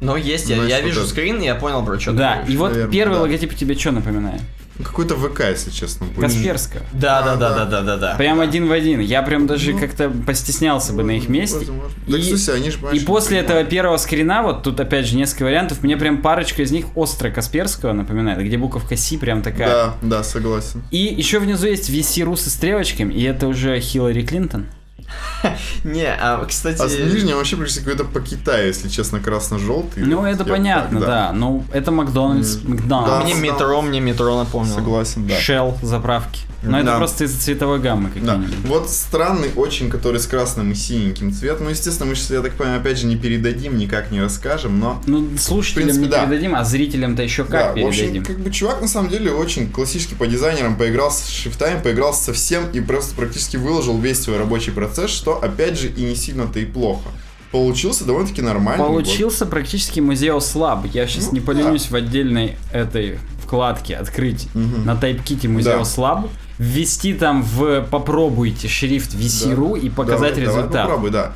Но 0.00 0.16
есть, 0.16 0.48
я, 0.48 0.56
Знаешь, 0.56 0.70
я 0.70 0.80
вижу 0.80 1.00
это. 1.00 1.08
скрин, 1.10 1.40
и 1.40 1.44
я 1.44 1.54
понял, 1.54 1.84
про 1.84 1.98
что 1.98 2.12
да, 2.12 2.42
и 2.42 2.56
вот 2.56 2.70
наверное, 2.70 2.92
первый 2.92 3.14
да. 3.14 3.20
логотип 3.22 3.54
тебе 3.54 3.74
что 3.76 3.92
напоминает? 3.92 4.42
Ну, 4.78 4.84
Какой-то 4.84 5.14
ВК, 5.16 5.40
если 5.50 5.70
честно. 5.70 6.06
будет. 6.06 6.20
Касперского. 6.20 6.82
Да, 6.92 7.22
да, 7.22 7.32
А, 7.32 7.36
да, 7.36 7.48
да. 7.50 7.64
да, 7.64 7.64
да, 7.64 7.82
да, 7.82 7.96
да. 7.96 8.14
Прям 8.16 8.40
один 8.40 8.68
в 8.68 8.72
один. 8.72 9.00
Я 9.00 9.22
прям 9.22 9.46
даже 9.46 9.72
Ну, 9.72 9.78
как-то 9.78 10.10
постеснялся 10.10 10.92
бы 10.92 11.02
на 11.02 11.12
их 11.12 11.28
месте. 11.28 11.58
Возможно. 11.58 11.90
Так, 12.06 12.18
И- 12.20 12.22
слушай, 12.22 12.56
они 12.56 12.70
же, 12.70 12.78
И 12.92 13.00
после 13.00 13.38
этого 13.38 13.64
первого 13.64 13.96
скрина, 13.96 14.42
вот 14.42 14.62
тут 14.62 14.78
опять 14.80 15.06
же 15.06 15.16
несколько 15.16 15.44
вариантов, 15.44 15.82
мне 15.82 15.96
прям 15.96 16.20
парочка 16.22 16.62
из 16.62 16.70
них 16.72 16.86
остро 16.94 17.30
Касперского 17.30 17.92
напоминает, 17.92 18.38
где 18.44 18.58
буковка 18.58 18.96
Си 18.96 19.16
прям 19.16 19.42
такая. 19.42 19.68
Да, 19.68 19.94
да, 20.02 20.22
согласен. 20.22 20.82
И 20.90 20.98
еще 20.98 21.38
внизу 21.38 21.66
есть 21.66 21.88
VC 21.90 22.36
со 22.36 22.50
стрелочками, 22.50 23.14
и 23.14 23.22
это 23.22 23.46
уже 23.48 23.78
Хиллари 23.80 24.22
Клинтон. 24.22 24.66
Не, 25.84 26.08
а, 26.08 26.44
кстати... 26.44 26.80
А 26.80 26.88
с 26.88 26.98
нижнего 26.98 27.36
вообще 27.36 27.56
практически 27.56 27.84
какой-то 27.84 28.04
по 28.04 28.20
Китаю, 28.20 28.66
если 28.66 28.88
честно, 28.88 29.20
красно-желтый. 29.20 30.04
Ну, 30.04 30.24
это 30.24 30.44
понятно, 30.44 31.00
да. 31.00 31.32
Ну, 31.32 31.64
это 31.72 31.90
Макдональдс. 31.90 32.58
Макдональдс. 32.64 33.24
Мне 33.24 33.34
метро, 33.34 33.82
мне 33.82 34.00
метро 34.00 34.36
напомнил. 34.36 34.74
Согласен, 34.74 35.26
да. 35.26 35.38
Shell 35.38 35.76
заправки. 35.82 36.42
Но 36.70 36.78
это 36.78 36.86
Да. 36.86 36.98
просто 36.98 37.24
из-за 37.24 37.40
цветовой 37.40 37.78
гаммы 37.80 38.10
Да. 38.22 38.40
Вот 38.64 38.90
странный 38.90 39.50
очень, 39.56 39.88
который 39.90 40.20
с 40.20 40.26
красным 40.26 40.72
и 40.72 40.74
синеньким 40.74 41.32
цветом. 41.32 41.64
Ну, 41.64 41.70
естественно, 41.70 42.08
мы 42.10 42.14
сейчас, 42.16 42.30
я 42.30 42.42
так 42.42 42.52
понимаю, 42.54 42.80
опять 42.80 42.98
же 42.98 43.06
не 43.06 43.16
передадим, 43.16 43.76
никак 43.78 44.10
не 44.10 44.20
расскажем, 44.20 44.78
но... 44.78 45.02
Ну, 45.06 45.28
слушателям 45.38 45.88
В 45.88 45.92
принципе, 45.92 46.04
не 46.06 46.10
да. 46.10 46.26
передадим, 46.26 46.54
а 46.54 46.64
зрителям-то 46.64 47.22
еще 47.22 47.44
как 47.44 47.74
да, 47.74 47.82
в 47.82 47.86
общем, 47.86 48.00
передадим. 48.02 48.24
как 48.24 48.38
бы 48.40 48.50
чувак 48.50 48.80
на 48.80 48.88
самом 48.88 49.10
деле 49.10 49.30
очень 49.32 49.70
классически 49.70 50.14
по 50.14 50.26
дизайнерам 50.26 50.76
поиграл 50.76 51.10
с 51.10 51.26
шрифтами, 51.28 51.80
поиграл 51.80 52.12
со 52.14 52.32
всем 52.32 52.70
и 52.72 52.80
просто 52.80 53.14
практически 53.14 53.56
выложил 53.56 53.98
весь 53.98 54.20
свой 54.22 54.38
рабочий 54.38 54.72
процесс, 54.72 55.10
что 55.10 55.42
опять 55.42 55.78
же 55.78 55.88
и 55.88 56.02
не 56.02 56.14
сильно-то 56.14 56.58
и 56.58 56.64
плохо. 56.64 57.08
Получился 57.52 58.04
довольно-таки 58.04 58.42
нормальный. 58.42 58.84
Получился 58.84 59.46
практически 59.46 60.00
музео 60.00 60.40
слаб. 60.40 60.84
Я 60.92 61.06
сейчас 61.06 61.26
Ну, 61.26 61.34
не 61.34 61.40
поленюсь 61.40 61.90
в 61.90 61.94
отдельной 61.94 62.56
этой 62.72 63.18
вкладке 63.42 63.94
открыть 63.94 64.48
Мгм. 64.54 64.84
на 64.84 64.96
тайпките 64.96 65.46
музео 65.48 65.78
Да. 65.78 65.84
слаб, 65.84 66.28
ввести 66.58 67.14
там 67.14 67.42
в 67.42 67.82
попробуйте 67.82 68.68
шрифт 68.68 69.14
VC.ru 69.14 69.78
и 69.78 69.90
показать 69.90 70.34
Давай, 70.34 70.46
результат. 70.46 70.70
Давай 70.70 70.86
попробуй, 70.86 71.10
да. 71.10 71.32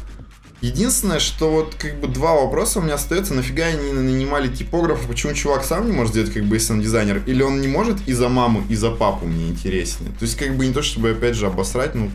Единственное, 0.60 1.20
что 1.20 1.50
вот 1.50 1.74
как 1.74 1.98
бы 2.00 2.06
два 2.06 2.34
вопроса 2.34 2.80
у 2.80 2.82
меня 2.82 2.94
остается, 2.94 3.32
нафига 3.32 3.64
они 3.64 3.92
нанимали 3.92 4.48
типографа, 4.48 5.08
почему 5.08 5.32
чувак 5.32 5.64
сам 5.64 5.86
не 5.86 5.92
может 5.92 6.12
сделать, 6.12 6.32
как 6.32 6.44
бы, 6.44 6.56
если 6.56 6.74
он 6.74 6.82
дизайнер, 6.82 7.22
или 7.24 7.42
он 7.42 7.62
не 7.62 7.68
может 7.68 7.96
и 8.06 8.12
за 8.12 8.28
маму, 8.28 8.62
и 8.68 8.74
за 8.74 8.90
папу, 8.90 9.26
мне 9.26 9.48
интереснее. 9.48 10.12
То 10.18 10.24
есть, 10.26 10.36
как 10.36 10.54
бы 10.56 10.66
не 10.66 10.74
то, 10.74 10.82
чтобы, 10.82 11.10
опять 11.10 11.34
же, 11.34 11.46
обосрать, 11.46 11.94
ну, 11.94 12.10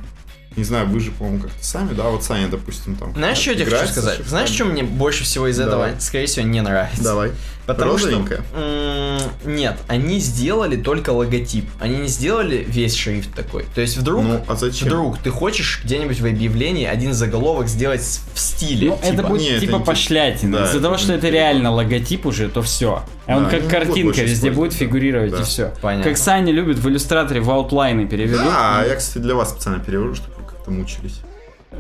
не 0.55 0.63
знаю, 0.63 0.87
вы 0.87 0.99
же, 0.99 1.11
по-моему, 1.11 1.39
как-то 1.39 1.65
сами, 1.65 1.93
да, 1.93 2.03
вот 2.03 2.23
Саня, 2.23 2.47
допустим, 2.47 2.95
там. 2.95 3.13
Знаешь, 3.13 3.39
что 3.39 3.51
я 3.51 3.55
тебе 3.57 3.65
хочу 3.65 3.91
сказать? 3.91 4.15
шрифтами. 4.15 4.29
Знаешь, 4.29 4.49
что 4.49 4.65
мне 4.65 4.83
больше 4.83 5.23
всего 5.23 5.47
из 5.47 5.59
этого, 5.59 5.87
Давай. 5.87 5.99
скорее 5.99 6.27
всего, 6.27 6.45
не 6.45 6.61
нравится? 6.61 7.03
Давай. 7.03 7.31
Потому 7.65 7.93
Розовенькая? 7.93 8.43
что... 8.51 9.31
Нет, 9.45 9.77
они 9.87 10.19
сделали 10.19 10.75
только 10.75 11.09
логотип. 11.11 11.65
Они 11.79 11.97
не 11.97 12.07
сделали 12.07 12.63
весь 12.67 12.95
шрифт 12.95 13.33
такой. 13.33 13.65
То 13.73 13.81
есть 13.81 13.97
вдруг... 13.97 14.23
Ну, 14.23 14.43
а 14.47 14.55
зачем? 14.55 14.87
Вдруг 14.87 15.17
ты 15.19 15.31
хочешь 15.31 15.81
где-нибудь 15.83 16.19
в 16.19 16.25
объявлении 16.25 16.85
один 16.85 17.13
заголовок 17.13 17.67
сделать 17.67 18.01
в 18.33 18.39
стиле. 18.39 18.89
Ну, 18.89 18.99
это 19.01 19.17
типа. 19.17 19.27
будет 19.27 19.41
Не, 19.41 19.49
это 19.49 19.59
типа 19.61 19.77
не- 19.77 19.83
пошлятина. 19.83 20.57
да, 20.59 20.63
Из-за 20.65 20.73
это 20.77 20.81
того, 20.83 20.97
что 20.97 21.13
это 21.13 21.29
реально 21.29 21.71
логотип 21.71 22.25
уже, 22.25 22.49
то 22.49 22.61
все. 22.61 23.03
А 23.25 23.37
он 23.37 23.45
Да, 23.45 23.49
как 23.49 23.61
будут 23.61 23.71
картинка 23.71 24.21
везде 24.21 24.51
будет 24.51 24.73
фигурировать 24.73 25.31
да. 25.31 25.41
и 25.41 25.43
все. 25.43 25.73
Понятно. 25.81 26.09
Как 26.11 26.17
Саня 26.19 26.51
любит 26.51 26.77
в 26.77 26.87
иллюстраторе 26.87 27.41
в 27.41 27.49
аутлайны 27.49 28.07
переведут. 28.07 28.45
Да, 28.45 28.79
а 28.81 28.85
я, 28.85 28.95
кстати, 28.95 29.17
для 29.23 29.33
вас 29.35 29.49
специально 29.51 29.79
перевожу, 29.79 30.15
чтобы 30.15 30.35
вы 30.37 30.43
как-то 30.47 30.69
мучились. 30.71 31.19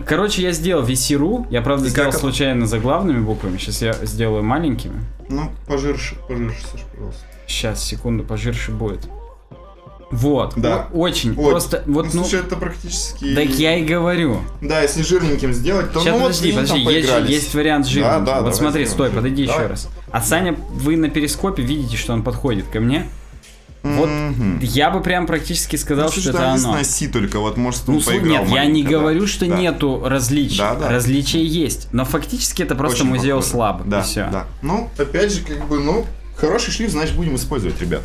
Короче, 0.05 0.41
я 0.41 0.51
сделал 0.51 0.83
VC.ru. 0.83 1.47
Я, 1.49 1.61
правда, 1.61 1.87
И 1.87 1.89
сделал 1.89 2.11
как 2.11 2.19
случайно 2.19 2.67
заглавными 2.67 3.19
буквами. 3.19 3.57
Сейчас 3.57 3.81
я 3.81 3.93
сделаю 4.03 4.43
маленькими. 4.43 5.01
Ну, 5.29 5.51
пожирше, 5.67 6.15
пожирше, 6.27 6.61
Саш, 6.71 6.81
пожалуйста. 6.91 7.21
Сейчас, 7.47 7.83
секунду, 7.83 8.23
пожирше 8.23 8.71
будет. 8.71 9.07
Вот. 10.11 10.53
Да. 10.55 10.87
О- 10.93 10.97
Очень. 10.97 11.33
Вот. 11.33 11.51
Просто, 11.51 11.83
вот, 11.87 12.05
ну, 12.05 12.11
ну... 12.13 12.23
слушай, 12.23 12.39
это 12.39 12.55
практически... 12.55 13.33
Так 13.35 13.47
я 13.49 13.77
и 13.77 13.85
говорю. 13.85 14.39
Да, 14.61 14.81
если 14.81 15.01
жирненьким 15.01 15.53
сделать, 15.53 15.91
то 15.91 15.99
Сейчас, 15.99 16.13
ну 16.13 16.19
вот 16.19 16.27
подожди, 16.27 16.51
видим, 16.51 16.59
подожди, 16.85 16.93
есть, 16.93 17.29
есть 17.43 17.55
вариант 17.55 17.87
жирненький. 17.87 18.25
Да, 18.25 18.35
да, 18.35 18.41
вот 18.41 18.55
смотри, 18.55 18.85
сделаем 18.85 18.93
стой, 18.93 19.09
подойди 19.09 19.43
еще 19.43 19.53
Давай. 19.53 19.67
раз. 19.67 19.89
А 20.11 20.21
Саня, 20.21 20.55
вы 20.73 20.95
на 20.97 21.09
перископе 21.09 21.63
видите, 21.63 21.97
что 21.97 22.13
он 22.13 22.23
подходит 22.23 22.65
ко 22.67 22.79
мне. 22.79 23.07
Вот 23.85 24.09
Мгм. 24.09 24.59
я 24.61 24.89
бы 24.89 24.99
прям 25.01 25.27
практически 25.27 25.75
сказал, 25.75 26.05
Ну, 26.05 26.11
что 26.11 26.21
слушай, 26.21 26.29
это 26.29 26.37
там 26.39 26.45
оно. 26.47 26.55
единственное 26.55 26.83
си 26.83 27.07
только, 27.07 27.39
вот 27.39 27.55
может 27.55 27.87
он 27.87 27.95
Ну, 27.95 28.01
поиграл 28.01 28.43
нет, 28.45 28.49
я 28.55 28.65
не 28.65 28.81
да. 28.83 28.89
говорю, 28.89 29.27
что 29.27 29.45
Да. 29.45 29.55
нету 29.55 30.01
различий. 30.03 30.57
Да, 30.57 30.73
да. 30.75 30.89
Различия 30.89 31.43
есть. 31.45 31.87
Но 31.91 32.03
фактически 32.03 32.63
это 32.63 32.73
просто 32.73 33.03
Очень 33.03 33.13
похоже. 33.15 33.41
слаб. 33.43 33.83
Да, 33.85 33.99
и 33.99 34.03
все. 34.03 34.27
да. 34.31 34.45
Ну, 34.63 34.89
опять 34.97 35.31
же, 35.31 35.41
как 35.41 35.67
бы, 35.67 35.79
ну, 35.79 36.03
хороший 36.35 36.71
шрифт, 36.71 36.93
значит, 36.93 37.15
будем 37.15 37.35
использовать, 37.35 37.79
ребят. 37.79 38.01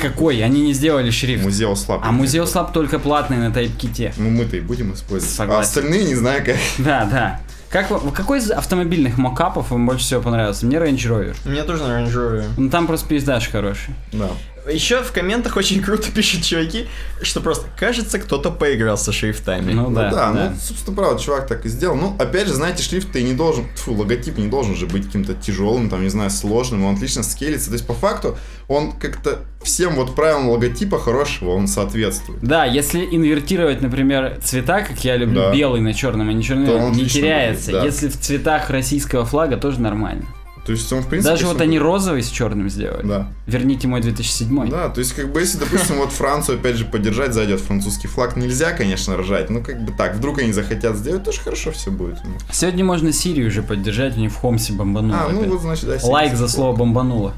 Какой? 0.00 0.40
Они 0.44 0.60
не 0.62 0.72
сделали 0.72 1.10
шрифт. 1.10 1.42
Музео 1.44 1.74
слаб. 1.74 2.00
А 2.04 2.12
музео 2.12 2.46
слаб 2.46 2.72
только 2.72 3.00
платный 3.00 3.36
на 3.38 3.52
тайпките. 3.52 4.14
Ну, 4.16 4.30
мы-то 4.30 4.56
и 4.56 4.60
будем 4.60 4.94
использовать. 4.94 5.34
Согласен. 5.34 5.58
А 5.58 5.62
остальные 5.62 6.04
не 6.04 6.14
знаю 6.14 6.44
как. 6.44 6.56
Да, 6.78 7.04
да. 7.10 7.40
Как, 7.70 7.88
какой 8.12 8.38
из 8.38 8.52
автомобильных 8.52 9.18
мокапов 9.18 9.72
вам 9.72 9.86
больше 9.86 10.04
всего 10.04 10.20
понравился? 10.20 10.64
Мне 10.64 10.76
Range 10.76 10.94
Rover. 10.96 11.36
Мне 11.44 11.64
тоже 11.64 11.82
на 11.82 12.00
Range 12.02 12.12
Rover. 12.12 12.44
Ну 12.56 12.70
там 12.70 12.86
просто 12.86 13.08
пейзаж 13.08 13.48
хороший. 13.48 13.94
Да. 14.12 14.30
Еще 14.70 15.02
в 15.02 15.12
комментах 15.12 15.56
очень 15.56 15.82
круто 15.82 16.10
пишут 16.10 16.42
чуваки, 16.42 16.86
что 17.22 17.40
просто 17.40 17.66
кажется, 17.78 18.18
кто-то 18.18 18.50
поиграл 18.50 18.96
со 18.96 19.12
шрифтами. 19.12 19.72
Ну 19.72 19.90
Ну 19.90 19.94
да, 19.94 20.10
да, 20.10 20.32
да. 20.32 20.50
ну, 20.50 20.56
собственно, 20.60 20.96
правда, 20.96 21.22
чувак 21.22 21.46
так 21.46 21.66
и 21.66 21.68
сделал. 21.68 21.96
Ну, 21.96 22.16
опять 22.18 22.46
же, 22.48 22.54
знаете, 22.54 22.82
шрифт-то 22.82 23.18
и 23.18 23.22
не 23.22 23.34
должен, 23.34 23.66
фу, 23.76 23.92
логотип 23.92 24.38
не 24.38 24.48
должен 24.48 24.74
же 24.74 24.86
быть 24.86 25.04
каким-то 25.06 25.34
тяжелым, 25.34 25.90
там, 25.90 26.02
не 26.02 26.08
знаю, 26.08 26.30
сложным, 26.30 26.84
он 26.84 26.94
отлично 26.94 27.22
скелится. 27.22 27.66
То 27.68 27.74
есть, 27.74 27.86
по 27.86 27.92
факту, 27.94 28.38
он 28.66 28.92
как-то 28.92 29.40
всем 29.62 29.96
вот 29.96 30.14
правилам 30.14 30.48
логотипа 30.48 30.98
хорошего, 30.98 31.50
он 31.50 31.68
соответствует. 31.68 32.40
Да, 32.42 32.64
если 32.64 33.00
инвертировать, 33.04 33.82
например, 33.82 34.38
цвета, 34.42 34.80
как 34.82 34.98
я 35.04 35.16
люблю, 35.16 35.40
Да. 35.42 35.52
белый 35.52 35.80
на 35.82 35.92
черном, 35.92 36.30
а 36.30 36.32
не 36.32 36.42
черный, 36.42 36.66
То 36.66 36.76
он 36.78 36.92
не 36.92 37.06
теряется. 37.06 37.70
будет, 37.70 37.80
да. 37.80 37.86
Если 37.86 38.08
в 38.08 38.18
цветах 38.18 38.70
российского 38.70 39.26
флага, 39.26 39.56
тоже 39.58 39.80
нормально. 39.80 40.24
То 40.64 40.72
есть, 40.72 40.90
он, 40.92 41.02
в 41.02 41.08
принципе... 41.08 41.30
Даже 41.34 41.46
вот 41.46 41.60
они 41.60 41.78
розовый 41.78 42.22
с 42.22 42.30
черным 42.30 42.70
сделали. 42.70 43.06
Да. 43.06 43.28
Верните 43.46 43.86
мой 43.86 44.00
2007. 44.00 44.70
Да, 44.70 44.88
то 44.88 45.00
есть, 45.00 45.12
как 45.12 45.30
бы, 45.30 45.40
если, 45.40 45.58
допустим, 45.58 45.96
вот 45.96 46.10
Францию, 46.10 46.58
опять 46.58 46.76
же, 46.76 46.86
поддержать 46.86 47.36
от 47.36 47.60
французский 47.60 48.08
флаг, 48.08 48.36
нельзя, 48.36 48.72
конечно, 48.72 49.16
ржать, 49.16 49.50
ну, 49.50 49.62
как 49.62 49.84
бы 49.84 49.92
так, 49.92 50.14
вдруг 50.16 50.38
они 50.38 50.52
захотят 50.52 50.96
сделать, 50.96 51.22
тоже 51.24 51.40
хорошо 51.40 51.72
все 51.72 51.90
будет. 51.90 52.16
Сегодня 52.50 52.84
можно 52.84 53.12
Сирию 53.12 53.48
уже 53.48 53.62
поддержать, 53.62 54.16
у 54.16 54.20
них 54.20 54.32
в 54.32 54.36
Хомсе 54.36 54.72
бомбануло. 54.72 55.20
А, 55.20 55.28
ну, 55.28 55.40
опять. 55.40 55.50
вот, 55.50 55.60
значит, 55.60 55.86
да, 55.86 55.98
Лайк 56.02 56.30
за 56.32 56.48
70. 56.48 56.54
слово 56.54 56.76
бомбануло. 56.76 57.34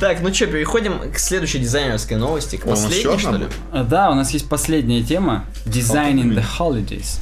Так, 0.00 0.22
ну 0.22 0.32
что, 0.32 0.46
переходим 0.46 1.12
к 1.12 1.18
следующей 1.18 1.58
дизайнерской 1.58 2.16
новости, 2.16 2.56
к 2.56 2.64
последней, 2.64 3.18
что 3.18 3.36
ли? 3.36 3.46
А, 3.70 3.84
Да, 3.84 4.10
у 4.10 4.14
нас 4.14 4.30
есть 4.30 4.48
последняя 4.48 5.02
тема. 5.02 5.44
Designing 5.66 6.34
the 6.34 6.44
holidays. 6.58 7.20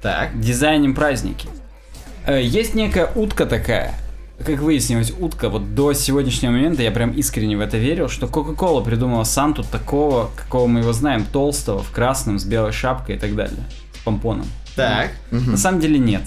Так. 0.00 0.38
Дизайним 0.40 0.94
праздники. 0.94 1.48
Э, 2.26 2.40
Есть 2.40 2.74
некая 2.74 3.10
утка 3.14 3.46
такая. 3.46 3.94
Как 4.44 4.58
выяснилось, 4.60 5.12
утка, 5.18 5.48
вот 5.48 5.74
до 5.74 5.92
сегодняшнего 5.92 6.50
момента 6.50 6.82
я 6.82 6.90
прям 6.90 7.10
искренне 7.12 7.56
в 7.56 7.60
это 7.60 7.78
верил, 7.78 8.08
что 8.08 8.26
Coca-Cola 8.26 8.84
придумала 8.84 9.24
Санту 9.24 9.62
такого, 9.62 10.30
какого 10.36 10.66
мы 10.66 10.80
его 10.80 10.92
знаем, 10.92 11.24
толстого, 11.24 11.82
в 11.82 11.90
красном, 11.92 12.38
с 12.38 12.44
белой 12.44 12.72
шапкой 12.72 13.16
и 13.16 13.18
так 13.18 13.34
далее. 13.36 13.62
С 13.94 13.98
помпоном. 14.04 14.46
Так. 14.74 15.12
На 15.30 15.56
самом 15.56 15.80
деле 15.80 15.98
нет. 15.98 16.22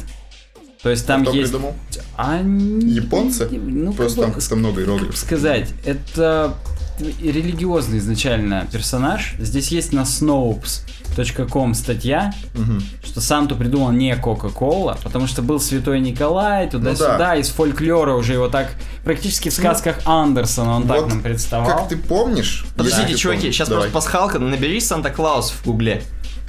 То 0.82 0.90
есть 0.90 1.06
там 1.06 1.24
Кто 1.24 1.34
есть... 1.34 1.52
придумал? 1.52 1.76
А, 2.16 2.38
Японцы? 2.40 3.50
Ну, 3.52 3.88
как 3.90 3.98
Просто 3.98 4.18
бы, 4.18 4.24
там 4.24 4.34
как-то 4.34 4.56
много 4.56 4.76
как 4.76 4.84
иероглифов. 4.86 5.18
сказать, 5.18 5.70
это 5.86 6.54
религиозный 7.00 7.98
изначально 8.00 8.68
персонаж. 8.72 9.36
Здесь 9.40 9.70
есть 9.70 9.94
на 9.94 10.02
snopes.com 10.02 11.74
статья, 11.74 12.34
Мгм. 12.54 12.84
что 13.04 13.22
Санту 13.22 13.56
придумал 13.56 13.92
не 13.92 14.16
Кока-Кола, 14.16 14.98
потому 15.04 15.28
что 15.28 15.42
был 15.42 15.60
Святой 15.60 16.00
Николай, 16.00 16.70
туда-сюда, 16.70 17.14
Ну 17.14 17.18
да. 17.20 17.36
из 17.36 17.50
фольклора 17.50 18.14
уже 18.14 18.34
его 18.34 18.48
так, 18.48 18.72
практически 19.04 19.50
в 19.50 19.54
сказках 19.54 20.00
Андерсона 20.06 20.76
он 20.76 20.88
так 20.88 21.02
Вот 21.02 21.10
нам 21.10 21.22
представал. 21.22 21.68
Как 21.68 21.88
ты 21.90 21.98
помнишь? 21.98 22.66
Подождите, 22.76 23.10
не 23.14 23.16
чуваки, 23.18 23.52
сейчас 23.52 23.70
Давай. 23.70 23.90
просто 23.90 24.12
пасхалка, 24.12 24.40
набери 24.40 24.80
Санта-Клаус 24.80 25.52
в 25.52 25.66
гугле. 25.66 26.04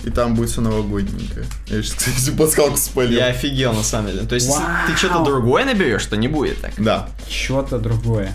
И 0.04 0.10
там 0.10 0.36
будет 0.36 0.50
все 0.50 0.60
новогодненькое. 0.60 1.44
Я 1.66 1.82
сейчас, 1.82 1.94
кстати, 1.94 2.30
пасхалку 2.36 2.76
спалил. 2.76 3.18
Я 3.18 3.26
офигел 3.26 3.72
на 3.72 3.82
самом 3.82 4.12
деле. 4.12 4.20
То 4.26 4.36
есть 4.36 4.48
Вау. 4.48 4.60
ты 4.86 4.96
что-то 4.96 5.24
другое 5.24 5.64
наберешь, 5.64 6.02
что 6.02 6.16
не 6.16 6.28
будет 6.28 6.60
так. 6.60 6.70
Да. 6.78 7.08
Что-то 7.28 7.78
другое. 7.80 8.32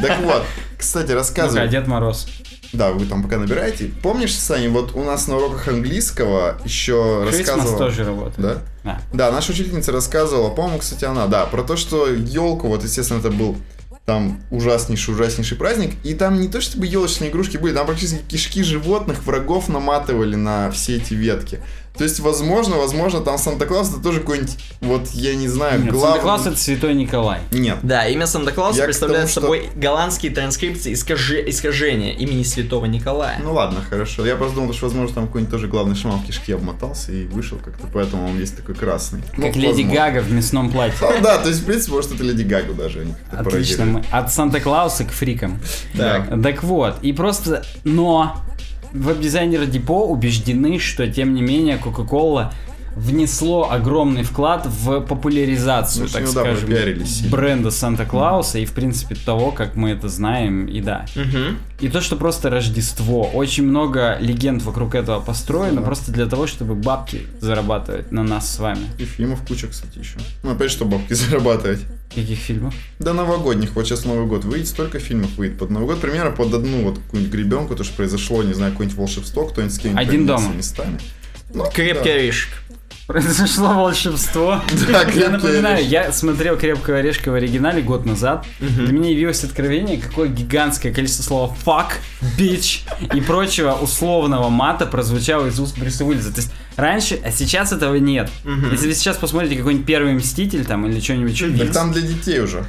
Так 0.00 0.20
вот, 0.22 0.44
кстати, 0.78 1.06
Ну-ка, 1.06 1.14
рассказывай. 1.14 1.68
Дед 1.68 1.86
Мороз. 1.86 2.26
Да, 2.72 2.90
вы 2.90 3.06
там 3.06 3.22
пока 3.22 3.38
набираете. 3.38 3.90
Помнишь, 4.02 4.34
Саня, 4.34 4.68
вот 4.68 4.94
у 4.96 5.04
нас 5.04 5.28
на 5.28 5.36
уроках 5.36 5.68
английского 5.68 6.58
еще 6.64 7.24
Крисмас 7.28 7.48
рассказывала... 7.48 7.78
тоже 7.78 8.04
работает. 8.04 8.40
Да? 8.40 8.58
А. 8.84 9.00
Да, 9.12 9.30
наша 9.30 9.52
учительница 9.52 9.92
рассказывала, 9.92 10.50
по-моему, 10.50 10.78
кстати, 10.78 11.04
она, 11.04 11.26
да, 11.28 11.46
про 11.46 11.62
то, 11.62 11.76
что 11.76 12.08
елку, 12.08 12.66
вот, 12.66 12.82
естественно, 12.82 13.20
это 13.20 13.30
был 13.30 13.56
там 14.04 14.40
ужаснейший, 14.50 15.14
ужаснейший 15.14 15.56
праздник, 15.56 15.94
и 16.04 16.14
там 16.14 16.40
не 16.40 16.48
то 16.48 16.60
чтобы 16.60 16.86
елочные 16.86 17.30
игрушки 17.30 17.56
были, 17.56 17.72
там 17.74 17.86
практически 17.86 18.22
кишки 18.28 18.62
животных, 18.62 19.24
врагов 19.24 19.68
наматывали 19.68 20.34
на 20.34 20.70
все 20.70 20.96
эти 20.96 21.14
ветки. 21.14 21.60
То 21.96 22.02
есть, 22.02 22.18
возможно, 22.18 22.76
возможно, 22.76 23.20
там 23.20 23.38
Санта-Клаус 23.38 23.90
это 23.90 24.00
тоже 24.02 24.18
какой-нибудь, 24.18 24.56
вот, 24.80 25.08
я 25.12 25.36
не 25.36 25.46
знаю, 25.46 25.80
Нет, 25.80 25.92
главный... 25.92 26.20
Санта-Клаус 26.22 26.46
это 26.46 26.56
Святой 26.56 26.94
Николай. 26.94 27.38
Нет. 27.52 27.78
Да, 27.84 28.04
имя 28.08 28.26
Санта-Клауса 28.26 28.82
представляет 28.82 29.26
тому, 29.26 29.30
что- 29.30 29.40
собой 29.42 29.68
голландские 29.76 30.32
транскрипции 30.32 30.92
искажи- 30.92 31.48
искажения 31.48 32.12
имени 32.12 32.42
Святого 32.42 32.86
Николая. 32.86 33.38
Ну 33.40 33.52
ладно, 33.52 33.80
хорошо. 33.88 34.26
Я 34.26 34.34
просто 34.34 34.56
думал, 34.56 34.72
что, 34.72 34.86
возможно, 34.86 35.14
там 35.14 35.26
какой-нибудь 35.28 35.52
тоже 35.52 35.68
главный 35.68 35.94
шаман 35.94 36.18
в 36.18 36.26
кишки 36.26 36.52
обмотался 36.52 37.12
и 37.12 37.26
вышел 37.26 37.58
как-то, 37.64 37.86
поэтому 37.92 38.26
он 38.26 38.36
весь 38.36 38.50
такой 38.50 38.74
красный. 38.74 39.22
Ну, 39.36 39.46
Как 39.46 39.54
Леди 39.54 39.66
возможно. 39.82 39.94
Гага 39.94 40.18
в 40.20 40.32
мясном 40.32 40.72
платье. 40.72 40.96
Ну 41.00 41.20
да, 41.22 41.38
то 41.38 41.48
есть, 41.48 41.60
в 41.60 41.64
принципе, 41.64 41.92
может, 41.92 42.12
это 42.12 42.24
Леди 42.24 42.42
Гагу 42.42 42.74
даже 42.74 43.02
они 43.02 43.14
Отлично. 43.30 43.84
мы 43.84 44.04
От 44.10 44.32
Санта-Клауса 44.32 45.04
к 45.04 45.12
фрикам. 45.12 45.60
Так. 45.96 46.42
Так 46.42 46.64
вот, 46.64 46.96
и 47.02 47.12
просто... 47.12 47.64
Но 47.84 48.36
веб-дизайнеры 48.94 49.66
Депо 49.66 50.06
убеждены, 50.06 50.78
что, 50.78 51.06
тем 51.10 51.34
не 51.34 51.42
менее, 51.42 51.78
Coca-Cola 51.82 52.52
внесло 52.96 53.70
огромный 53.70 54.22
вклад 54.22 54.66
в 54.66 55.00
популяризацию, 55.00 56.06
Ну, 56.06 56.12
так 56.12 56.22
ну 56.22 56.28
скажем, 56.28 57.30
бренда 57.30 57.70
Санта-Клауса 57.70 58.58
и, 58.58 58.64
в 58.64 58.72
принципе, 58.72 59.14
того, 59.14 59.50
как 59.50 59.74
мы 59.76 59.90
это 59.90 60.08
знаем, 60.08 60.66
и 60.66 60.80
да. 60.80 61.06
И 61.80 61.88
то, 61.88 62.00
что 62.00 62.16
просто 62.16 62.50
Рождество. 62.50 63.24
Очень 63.34 63.64
много 63.64 64.16
легенд 64.20 64.62
вокруг 64.62 64.94
этого 64.94 65.20
построено, 65.20 65.80
Да. 65.80 65.86
просто 65.86 66.12
для 66.12 66.26
того, 66.26 66.46
чтобы 66.46 66.74
бабки 66.74 67.22
зарабатывать 67.40 68.12
на 68.12 68.22
нас 68.22 68.50
с 68.54 68.58
вами. 68.58 68.86
И 68.98 69.04
фильмов 69.04 69.40
куча, 69.46 69.66
кстати, 69.66 69.98
еще. 69.98 70.16
Ну, 70.44 70.52
опять, 70.52 70.70
что 70.70 70.84
бабки 70.84 71.12
зарабатывать. 71.14 71.80
Каких 72.14 72.38
фильмов? 72.38 72.74
Да 73.00 73.12
новогодних, 73.12 73.74
вот 73.74 73.86
сейчас 73.86 74.04
Новый 74.04 74.26
год 74.26 74.44
выйдет, 74.44 74.68
столько 74.68 75.00
фильмов 75.00 75.34
выйдет 75.36 75.58
под 75.58 75.70
Новый 75.70 75.88
год, 75.88 76.00
примерно 76.00 76.30
под 76.30 76.54
одну 76.54 76.84
вот 76.84 76.98
какую-нибудь 76.98 77.32
гребенку, 77.34 77.74
то, 77.74 77.82
что 77.82 77.96
произошло, 77.96 78.42
не 78.44 78.54
знаю, 78.54 78.70
какое-нибудь 78.70 78.96
волшебство, 78.98 79.46
кто-нибудь 79.46 79.74
с 79.74 79.78
кем-нибудь 79.78 80.00
Один 80.06 80.26
дома. 80.26 80.52
местами. 80.54 80.98
Ну, 81.52 81.64
Крепкий 81.74 82.08
да. 82.08 82.14
орешек. 82.14 82.50
Произошло 83.06 83.74
волшебство. 83.74 84.62
Да, 84.88 85.02
Я 85.14 85.28
напоминаю, 85.28 85.76
орешек. 85.76 85.90
я 85.92 86.12
смотрел 86.12 86.56
«Крепкого 86.56 86.98
орешка» 86.98 87.30
в 87.30 87.34
оригинале 87.34 87.82
год 87.82 88.06
назад. 88.06 88.46
Для 88.60 88.92
меня 88.92 89.10
явилось 89.10 89.44
откровение, 89.44 89.98
какое 89.98 90.28
гигантское 90.28 90.92
количество 90.92 91.22
слов 91.22 91.56
«fuck», 91.66 91.88
«bitch» 92.38 92.80
и 93.14 93.20
прочего 93.20 93.72
условного 93.72 94.48
мата 94.48 94.86
прозвучало 94.86 95.48
из 95.48 95.60
уст 95.60 95.76
Брюса 95.78 96.04
Уиллиса. 96.06 96.32
То 96.32 96.40
есть 96.40 96.52
раньше, 96.76 97.20
а 97.22 97.30
сейчас 97.30 97.72
этого 97.72 97.96
нет. 97.96 98.30
Если 98.70 98.86
вы 98.86 98.94
сейчас 98.94 99.18
посмотрите 99.18 99.56
какой-нибудь 99.56 99.86
«Первый 99.86 100.14
Мститель» 100.14 100.64
там 100.64 100.86
или 100.86 100.98
что-нибудь... 100.98 101.36
что 101.36 101.58
Так 101.58 101.72
там 101.72 101.92
для 101.92 102.02
детей 102.02 102.40
уже. 102.40 102.64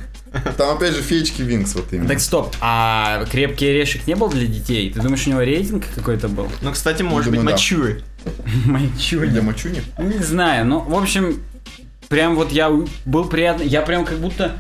Там 0.58 0.76
опять 0.76 0.94
же 0.94 1.02
феечки 1.02 1.42
Винкс 1.42 1.76
вот 1.76 1.86
именно. 1.94 2.10
Так 2.10 2.20
стоп, 2.20 2.54
а 2.60 3.24
«Крепкий 3.32 3.68
орешек» 3.70 4.06
не 4.06 4.16
был 4.16 4.28
для 4.28 4.46
детей? 4.48 4.90
Ты 4.92 5.00
думаешь, 5.00 5.26
у 5.28 5.30
него 5.30 5.40
рейтинг 5.40 5.86
какой-то 5.96 6.28
был? 6.28 6.50
Ну, 6.62 6.74
кстати, 6.74 7.04
может 7.04 7.30
быть, 7.32 7.40
Думаю, 7.40 7.46
да. 7.46 7.52
мачуры. 7.54 8.04
Мальчуня. 8.66 9.28
Для 9.32 9.42
мочуни? 9.42 9.82
Не 9.98 10.20
знаю, 10.20 10.66
ну, 10.66 10.80
в 10.80 10.96
общем, 10.96 11.42
прям 12.10 12.36
вот 12.36 12.52
я 12.52 12.72
был 13.06 13.26
приятно, 13.26 13.64
я 13.64 13.82
прям 13.82 14.06
как 14.06 14.18
будто, 14.20 14.54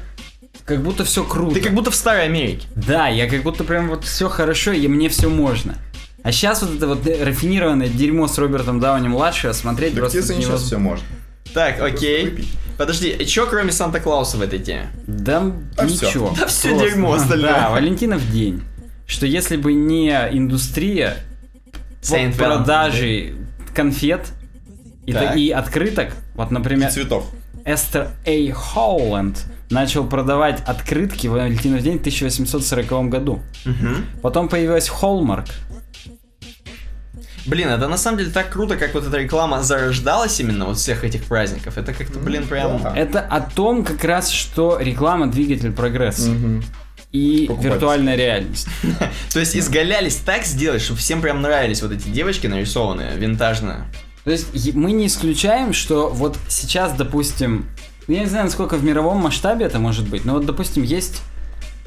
как 0.65 0.81
будто 0.81 1.03
все 1.05 1.23
круто. 1.23 1.55
Ты 1.55 1.61
как 1.61 1.73
будто 1.73 1.91
в 1.91 1.95
Старой 1.95 2.25
Америке. 2.25 2.67
Да, 2.75 3.07
я 3.07 3.29
как 3.29 3.43
будто 3.43 3.63
прям 3.63 3.89
вот 3.89 4.03
все 4.03 4.29
хорошо, 4.29 4.71
и 4.71 4.87
мне 4.87 5.09
все 5.09 5.29
можно. 5.29 5.75
А 6.23 6.31
сейчас 6.31 6.63
вот 6.63 6.75
это 6.75 6.87
вот 6.87 7.05
рафинированное 7.05 7.87
дерьмо 7.87 8.27
с 8.27 8.37
Робертом 8.39 8.79
Дауни 8.79 9.07
младшего 9.07 9.51
смотреть 9.53 9.91
Так 9.91 9.99
просто 9.99 10.17
тебе 10.23 10.27
сейчас 10.27 10.37
невозможно. 10.39 10.65
все 10.67 10.77
можно. 10.79 11.05
Так, 11.53 11.77
Просто 11.77 11.95
окей. 11.97 12.47
Подожди, 12.77 13.25
что 13.27 13.45
кроме 13.45 13.71
Санта-Клауса 13.71 14.37
в 14.37 14.41
этой 14.41 14.59
теме? 14.59 14.89
Да, 15.07 15.51
Да 15.77 15.85
ничего. 15.85 16.09
всё. 16.09 16.33
Да 16.37 16.47
всё 16.47 16.69
Просто. 16.69 16.89
дерьмо 16.89 17.13
остальное. 17.13 17.51
Да, 17.53 17.69
Валентинов 17.69 18.29
день. 18.31 18.61
Что 19.07 19.25
если 19.27 19.55
бы 19.55 19.73
не 19.73 20.09
индустрия 20.31 21.17
Saint 22.01 22.29
вот 22.29 22.37
продажи 22.37 23.35
конфет 23.75 24.27
и, 25.05 25.13
та- 25.13 25.33
и 25.33 25.49
открыток, 25.51 26.13
вот, 26.35 26.49
И 26.49 26.53
например, 26.53 26.89
цветов. 26.91 27.25
Эстер 27.65 28.09
А. 28.25 28.51
Холланд 28.53 29.43
начал 29.69 30.05
продавать 30.07 30.61
открытки 30.65 31.27
в 31.27 31.31
Валентинов 31.31 31.81
день 31.81 31.97
в 31.97 32.01
1840 32.01 33.09
году. 33.09 33.41
Мгм. 33.65 34.05
Потом 34.21 34.47
появилась 34.49 34.89
Hallmark. 34.89 35.47
Блин, 37.47 37.69
это 37.69 37.87
на 37.87 37.97
самом 37.97 38.17
деле 38.17 38.31
так 38.31 38.49
круто, 38.49 38.75
как 38.75 38.93
вот 38.95 39.05
эта 39.05 39.17
реклама 39.17 39.61
зарождалась 39.61 40.39
именно 40.39 40.65
вот 40.65 40.77
всех 40.77 41.03
этих 41.03 41.25
праздников. 41.25 41.77
Это 41.77 41.93
как-то, 41.93 42.17
блин, 42.17 42.47
прям... 42.47 42.81
Да. 42.81 42.95
Это 42.95 43.19
о 43.21 43.39
том 43.41 43.83
как 43.83 44.03
раз, 44.03 44.31
что 44.31 44.79
реклама 44.79 45.27
двигатель 45.27 45.71
прогресса 45.71 46.31
Мгм. 46.31 46.63
И 47.15 47.47
Покупатель. 47.47 47.71
виртуальная 47.71 48.15
реальность. 48.15 48.67
То 49.31 49.39
есть 49.39 49.55
изгалялись 49.55 50.17
так 50.17 50.45
сделать, 50.45 50.81
чтобы 50.81 50.99
всем 50.99 51.21
прям 51.21 51.41
нравились 51.41 51.81
вот 51.81 51.91
эти 51.91 52.09
девочки 52.09 52.47
нарисованные, 52.47 53.15
винтажные. 53.15 53.85
То 54.25 54.31
есть 54.31 54.73
мы 54.73 54.91
не 54.91 55.07
исключаем, 55.07 55.71
что 55.71 56.09
вот 56.09 56.37
сейчас, 56.47 56.93
допустим, 56.93 57.67
я 58.07 58.19
не 58.19 58.25
знаю, 58.25 58.45
насколько 58.45 58.75
в 58.75 58.83
мировом 58.83 59.19
масштабе 59.19 59.65
это 59.65 59.79
может 59.79 60.07
быть, 60.07 60.25
но 60.25 60.33
вот, 60.33 60.45
допустим, 60.45 60.83
есть 60.83 61.21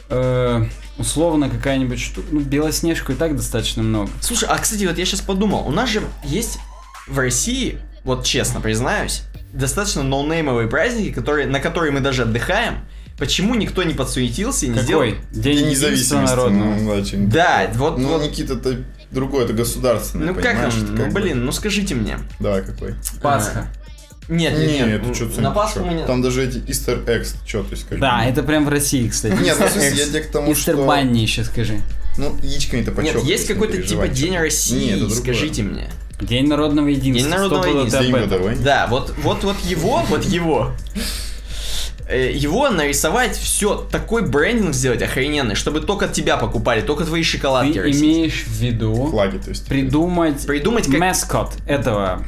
э, 0.09 0.65
условно 0.97 1.51
какая-нибудь 1.51 2.01
штука, 2.01 2.29
ну, 2.31 2.41
Белоснежку 2.41 3.13
и 3.13 3.15
так 3.15 3.37
достаточно 3.37 3.83
много. 3.83 4.11
Слушай, 4.21 4.49
а 4.49 4.57
кстати, 4.59 4.85
вот 4.85 4.97
я 4.99 5.05
сейчас 5.05 5.21
подумал, 5.21 5.67
у 5.67 5.73
нас 5.73 5.91
же 5.91 6.03
есть 6.25 6.59
в 7.07 7.19
России, 7.19 7.79
вот 8.05 8.25
честно 8.25 8.61
признаюсь, 8.61 9.25
достаточно 9.53 10.03
ноунеймовые 10.03 10.69
праздники, 10.69 11.13
которые, 11.13 11.47
на 11.47 11.61
которые 11.61 11.93
мы 11.93 12.01
даже 12.01 12.23
отдыхаем. 12.23 12.87
Почему 13.19 13.55
никто 13.57 13.83
не 13.83 13.95
подсуетился 13.95 14.67
и 14.67 14.69
не 14.69 14.79
сделал? 14.79 15.03
Какой? 15.03 15.19
День, 15.33 15.43
День 15.43 15.57
единства 15.67 15.89
независимости. 15.89 16.35
народного. 16.37 16.75
Ну, 16.77 17.27
да, 17.27 17.67
Да, 17.67 17.71
вот- 17.75 17.99
Ну, 17.99 18.09
вот- 18.09 18.23
Никита, 18.23 18.55
это 18.55 18.85
другое, 19.11 19.45
это 19.45 19.53
государственное, 19.55 20.29
Ну 20.29 20.35
как 20.35 20.57
он? 20.57 20.69
это 20.69 20.77
Ну 20.77 20.97
как 20.97 21.13
бы- 21.13 21.21
блин, 21.21 21.45
ну 21.45 21.53
скажите 21.53 21.95
мне. 21.97 22.19
Давай, 22.39 22.63
какой? 22.63 22.95
Пасха. 23.21 23.69
Нет, 24.29 24.53
нет, 24.59 24.69
Не, 24.69 24.79
нет. 24.81 25.03
это 25.03 25.15
что-то... 25.15 25.41
на 25.41 25.51
Пасху 25.51 25.81
мы 25.81 25.95
не... 25.95 26.05
Там 26.05 26.21
даже 26.21 26.45
эти 26.47 26.59
Easter 26.59 27.03
eggs, 27.07 27.35
что, 27.47 27.63
то 27.63 27.71
есть 27.71 27.89
как 27.89 27.99
Да, 27.99 28.25
это 28.27 28.43
прям 28.43 28.67
в 28.67 28.69
России, 28.69 29.09
кстати. 29.09 29.33
Нет, 29.43 29.57
ну, 29.59 29.81
я 29.83 29.91
тебе 30.07 30.21
к 30.21 30.31
тому, 30.31 30.55
что... 30.55 30.77
Банни 30.77 31.21
еще 31.21 31.45
скажи. 31.45 31.81
Ну, 32.19 32.37
яичками-то 32.43 32.91
Нет, 32.91 32.97
почёкались, 32.97 33.27
есть 33.29 33.47
какой-то 33.47 33.83
типа 33.83 34.07
День. 34.09 34.37
России, 34.37 35.09
скажите 35.09 35.63
мне. 35.63 35.89
День 36.21 36.47
народного 36.49 36.89
единства. 36.89 37.23
День 37.23 37.29
народного 37.31 37.67
единства. 37.67 38.03
День. 38.03 38.63
Да, 38.63 38.87
вот, 38.89 39.15
вот, 39.23 39.45
вот 39.45 39.57
его, 39.65 40.03
вот 40.09 40.25
его. 40.25 40.73
Э, 42.09 42.33
Его 42.33 42.69
нарисовать, 42.71 43.37
все, 43.37 43.77
такой 43.91 44.23
брендинг 44.27 44.75
сделать 44.75 45.03
охрененный, 45.03 45.55
чтобы 45.55 45.81
только 45.81 46.09
тебя 46.09 46.37
покупали, 46.39 46.81
только 46.81 47.05
твои 47.05 47.23
шоколадки 47.23 47.75
Ты 47.75 47.83
российские. 47.83 48.13
имеешь 48.13 48.45
в 48.45 48.53
виду 48.61 49.07
Флаги, 49.11 49.39
то 49.39 49.51
есть. 49.51 49.67
придумать, 49.67 50.47
Придумать 50.47 50.87
как- 50.87 50.99
маскот 50.99 51.53
этого, 51.67 52.23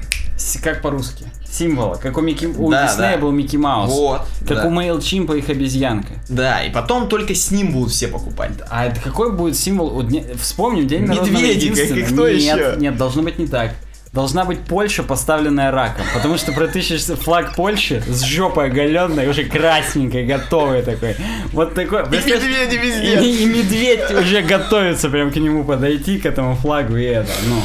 как 0.63 0.83
по-русски, 0.83 1.25
символа, 1.51 1.95
как 1.97 2.17
у, 2.19 2.21
Микки, 2.21 2.45
у 2.47 2.71
Да, 2.71 2.87
Диснея 2.87 3.13
да. 3.13 3.19
был 3.19 3.31
Микки 3.33 3.57
Маус, 3.57 3.91
Вот, 3.91 4.23
как 4.47 4.59
да. 4.59 4.67
у 4.67 4.71
Мейлчимпа 4.71 5.33
их 5.33 5.49
обезьянка. 5.49 6.13
Да, 6.29 6.63
и 6.63 6.71
потом 6.71 7.09
только 7.09 7.35
с 7.35 7.51
ним 7.51 7.73
будут 7.73 7.91
все 7.93 8.07
покупать. 8.09 8.53
А 8.69 8.87
это 8.87 9.01
какой 9.01 9.33
будет 9.33 9.57
символ? 9.57 9.97
у 9.97 10.03
дня- 10.03 10.25
Вспомним 10.41 10.87
День 10.87 11.07
народного 11.07 11.39
Медведика, 11.39 11.81
единства. 11.81 11.95
и 11.95 12.03
кто 12.03 12.29
нет, 12.29 12.39
еще? 12.39 12.75
Нет, 12.79 12.97
должно 12.99 13.23
быть 13.23 13.39
не 13.39 13.47
так. 13.47 13.73
Должна 14.13 14.45
быть 14.45 14.61
Польша, 14.65 15.05
поставленная 15.05 15.71
раком. 15.71 16.05
Потому 16.15 16.37
что 16.37 16.51
протыщешься 16.51 17.15
флаг 17.15 17.55
Польши 17.55 18.03
с 18.09 18.23
жопой 18.23 18.67
оголенной, 18.67 19.29
уже 19.29 19.45
красненькой, 19.45 20.27
готовый 20.27 20.83
такой. 20.83 21.15
Вот 21.53 21.75
такой. 21.75 22.05
представляешь, 22.07 22.43
медведи 22.43 22.85
везде. 22.85 23.21
И, 23.23 23.43
и 23.43 23.47
медведь 23.47 24.11
уже 24.11 24.43
готовится 24.43 25.11
прям 25.11 25.31
к 25.31 25.37
нему 25.37 25.63
подойти, 25.63 26.19
к 26.19 26.27
этому 26.27 26.57
флагу 26.57 26.97
и 26.97 27.05
это. 27.05 27.31
Ну. 27.47 27.63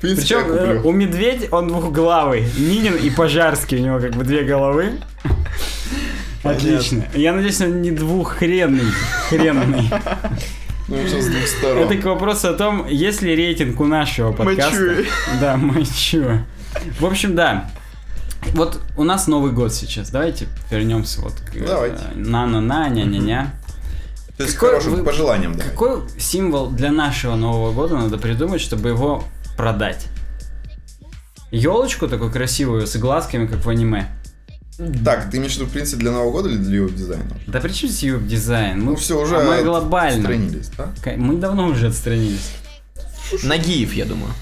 Принципе, 0.00 0.34
Причем 0.34 0.52
э, 0.52 0.80
у 0.82 0.92
медведь 0.92 1.52
он 1.52 1.68
двухглавый. 1.68 2.44
Минин 2.56 2.96
и 2.96 3.08
Пожарский, 3.08 3.78
у 3.78 3.80
него 3.82 4.00
как 4.00 4.12
бы 4.12 4.24
две 4.24 4.42
головы. 4.42 4.98
Отлично. 6.42 7.04
Я 7.14 7.32
надеюсь, 7.34 7.60
он 7.60 7.82
не 7.82 7.92
двуххренный. 7.92 8.90
Хренный. 9.28 9.90
Ну, 10.88 10.96
сейчас 11.06 11.24
с 11.24 11.28
двух 11.28 11.46
сторон. 11.46 11.78
Это 11.78 11.96
к 11.96 12.04
вопросу 12.04 12.48
о 12.48 12.54
том, 12.54 12.86
есть 12.88 13.22
ли 13.22 13.34
рейтинг 13.34 13.80
у 13.80 13.84
нашего 13.86 14.32
подкаста. 14.32 14.76
Mature. 14.76 15.06
Да, 15.40 15.54
mature. 15.56 16.40
В 16.98 17.06
общем, 17.06 17.34
да. 17.36 17.70
Вот 18.54 18.80
у 18.96 19.04
нас 19.04 19.28
Новый 19.28 19.52
год 19.52 19.72
сейчас. 19.72 20.10
Давайте 20.10 20.48
вернемся 20.70 21.20
вот 21.20 21.34
к 21.34 21.54
э, 21.56 21.64
Давайте. 21.64 22.02
на-на-на, 22.14 22.88
ня-ня-ня. 22.88 23.54
То 24.36 24.42
есть, 24.44 24.54
Какой 24.56 24.70
хорошим 24.70 24.96
вы- 24.96 25.04
пожеланиям, 25.04 25.54
да. 25.56 25.62
Какой 25.64 26.00
символ 26.18 26.68
для 26.70 26.90
нашего 26.90 27.36
Нового 27.36 27.72
года 27.72 27.96
надо 27.96 28.18
придумать, 28.18 28.60
чтобы 28.60 28.88
его 28.88 29.22
продать? 29.56 30.08
Елочку 31.52 32.08
такую 32.08 32.32
красивую 32.32 32.86
с 32.86 32.96
глазками, 32.96 33.46
как 33.46 33.64
в 33.64 33.68
аниме. 33.68 34.08
Так, 35.04 35.30
ты 35.30 35.36
имеешь 35.36 35.52
в 35.52 35.56
виду, 35.56 35.66
в 35.66 35.70
принципе, 35.70 36.00
для 36.00 36.12
Нового 36.12 36.32
года 36.32 36.48
или 36.48 36.56
для 36.56 36.88
дизайна? 36.88 37.24
Да 37.46 37.60
при 37.60 37.70
чем 37.72 37.88
здесь 37.90 38.02
юб 38.04 38.26
дизайн? 38.26 38.80
Мы, 38.80 38.92
Ну, 38.92 38.96
все, 38.96 39.20
уже 39.20 39.36
а 39.38 39.44
мы 39.44 39.62
глобально. 39.62 40.18
отстранились, 40.20 40.70
да? 40.76 40.88
Мы 41.16 41.36
давно 41.36 41.66
уже 41.68 41.88
отстранились. 41.88 42.50
Нагиев, 43.42 43.92
я 43.94 44.04
думаю. 44.06 44.32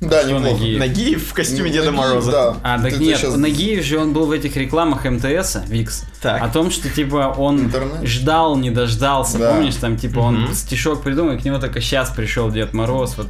Да, 0.00 0.22
Что 0.22 0.30
неплохо. 0.32 0.52
Нагиев? 0.54 0.80
Нагиев 0.80 1.28
в 1.28 1.32
костюме 1.32 1.68
Ну, 1.68 1.74
Деда 1.74 1.90
Нагиев, 1.92 2.08
Мороза. 2.08 2.30
Да. 2.32 2.56
А, 2.62 2.80
так 2.82 2.90
Ты- 2.92 2.98
ты 2.98 3.04
нет, 3.04 3.18
щас- 3.20 3.36
Нагиев 3.36 3.84
же 3.84 3.98
он 4.00 4.12
был 4.12 4.26
в 4.26 4.32
этих 4.32 4.56
рекламах 4.56 5.04
МТСа, 5.04 5.64
Викс. 5.68 6.04
Так. 6.20 6.42
О 6.42 6.48
том, 6.48 6.70
что 6.72 6.88
типа 6.88 7.34
он 7.38 7.66
Интернет? 7.66 8.04
ждал, 8.04 8.56
не 8.56 8.70
дождался. 8.70 9.38
Да. 9.38 9.52
Помнишь, 9.54 9.76
там 9.76 9.96
типа 9.96 10.18
он 10.20 10.42
Мгм. 10.42 10.54
стишок 10.54 11.02
придумал, 11.04 11.34
и 11.34 11.38
к 11.38 11.44
нему 11.44 11.60
только 11.60 11.80
сейчас 11.80 12.10
пришел 12.10 12.50
Дед 12.50 12.72
Мороз. 12.72 13.16
Вот. 13.16 13.28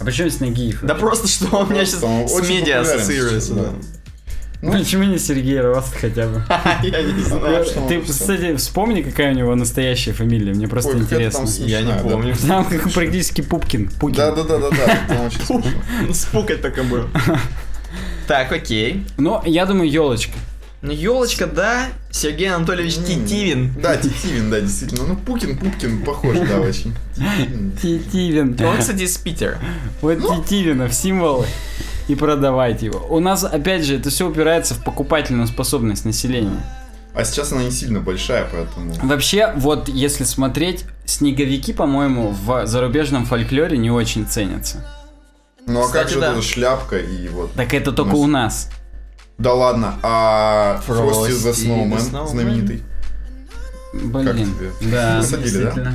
А 0.00 0.04
почему 0.04 0.28
здесь 0.28 0.40
Нагиев? 0.40 0.80
Да 0.82 0.94
просто 0.96 1.28
что 1.28 1.56
он 1.56 1.68
у 1.68 1.70
меня 1.70 1.84
сейчас 1.84 2.02
Он 2.02 2.28
с 2.28 2.48
медиа 2.48 2.80
ассоциируется. 2.80 3.40
сейчас, 3.54 3.56
да. 3.56 3.70
Ну, 4.60 4.72
Почему 4.72 5.04
не 5.04 5.18
Сергей 5.18 5.60
Рост 5.60 5.94
хотя 5.94 6.26
бы? 6.26 6.42
Я 6.82 7.02
не 7.02 7.22
знаю. 7.22 7.64
что 7.64 7.86
Ты, 7.86 8.00
кстати, 8.00 8.56
вспомни, 8.56 9.02
какая 9.02 9.32
у 9.32 9.36
него 9.36 9.54
настоящая 9.54 10.12
фамилия. 10.12 10.52
Мне 10.52 10.66
просто 10.66 10.98
интересно. 10.98 11.46
там 11.46 11.66
Я 11.66 11.82
не 11.82 11.92
помню. 11.92 12.34
Там 12.46 12.64
как 12.64 12.92
практически 12.92 13.40
Пупкин. 13.40 13.88
Пукин. 14.00 14.16
Да, 14.16 14.32
да, 14.32 14.42
да, 14.42 14.58
да, 14.58 14.70
да. 14.70 14.98
Там 15.08 15.26
очень 15.26 15.40
смешно. 15.40 16.12
Спукать 16.12 16.60
только 16.62 16.82
был. 16.82 17.04
Так, 18.26 18.52
окей. 18.52 19.06
Но 19.16 19.42
я 19.46 19.64
думаю, 19.64 19.90
елочка. 19.90 20.34
Ну, 20.82 20.92
елочка, 20.92 21.46
да. 21.46 21.86
Сергей 22.10 22.54
Анатольевич 22.54 22.96
Титивин. 22.96 23.72
Да, 23.80 23.96
Титивин, 23.96 24.50
да, 24.50 24.60
действительно. 24.60 25.04
Ну, 25.04 25.16
Пукин, 25.16 25.56
Пупкин 25.56 26.04
похож, 26.04 26.36
да, 26.46 26.60
очень. 26.60 26.94
Титивин. 27.16 27.72
Титивин. 27.72 28.56
Он, 28.66 28.76
кстати, 28.78 29.04
из 29.04 29.16
Питера. 29.16 29.58
Вот 30.02 30.18
Титивина 30.18 30.88
в 30.88 30.92
символы 30.92 31.46
и 32.08 32.14
продавайте 32.14 32.86
его. 32.86 33.06
У 33.08 33.20
нас, 33.20 33.44
опять 33.44 33.84
же, 33.84 33.96
это 33.96 34.10
все 34.10 34.26
упирается 34.28 34.74
в 34.74 34.82
покупательную 34.82 35.46
способность 35.46 36.04
населения. 36.04 36.60
А 37.14 37.24
сейчас 37.24 37.52
она 37.52 37.64
не 37.64 37.70
сильно 37.70 38.00
большая, 38.00 38.48
поэтому... 38.50 38.92
Вообще, 39.02 39.52
вот 39.56 39.88
если 39.88 40.24
смотреть, 40.24 40.84
снеговики, 41.04 41.72
по-моему, 41.72 42.30
в 42.30 42.66
зарубежном 42.66 43.24
фольклоре 43.26 43.76
не 43.78 43.90
очень 43.90 44.26
ценятся. 44.26 44.86
Ну, 45.66 45.80
а 45.80 45.82
как 45.82 46.06
Кстати, 46.06 46.14
же 46.14 46.20
да. 46.20 46.32
эта 46.32 46.42
шляпка 46.42 46.98
и 46.98 47.28
вот... 47.28 47.52
Так 47.52 47.74
это 47.74 47.92
только 47.92 48.12
нас- 48.12 48.20
у 48.20 48.26
нас. 48.26 48.70
Да 49.36 49.54
ладно, 49.54 49.94
а 50.02 50.80
Фрости 50.86 51.30
Frosty 51.30 51.50
the 51.50 51.52
the 51.52 51.66
Snowman 51.66 52.10
Snowman. 52.10 52.26
знаменитый. 52.28 52.82
Блин. 53.92 54.54
тебе? 54.54 54.90
Да, 54.92 55.18
Посадили, 55.18 55.72
да? 55.74 55.94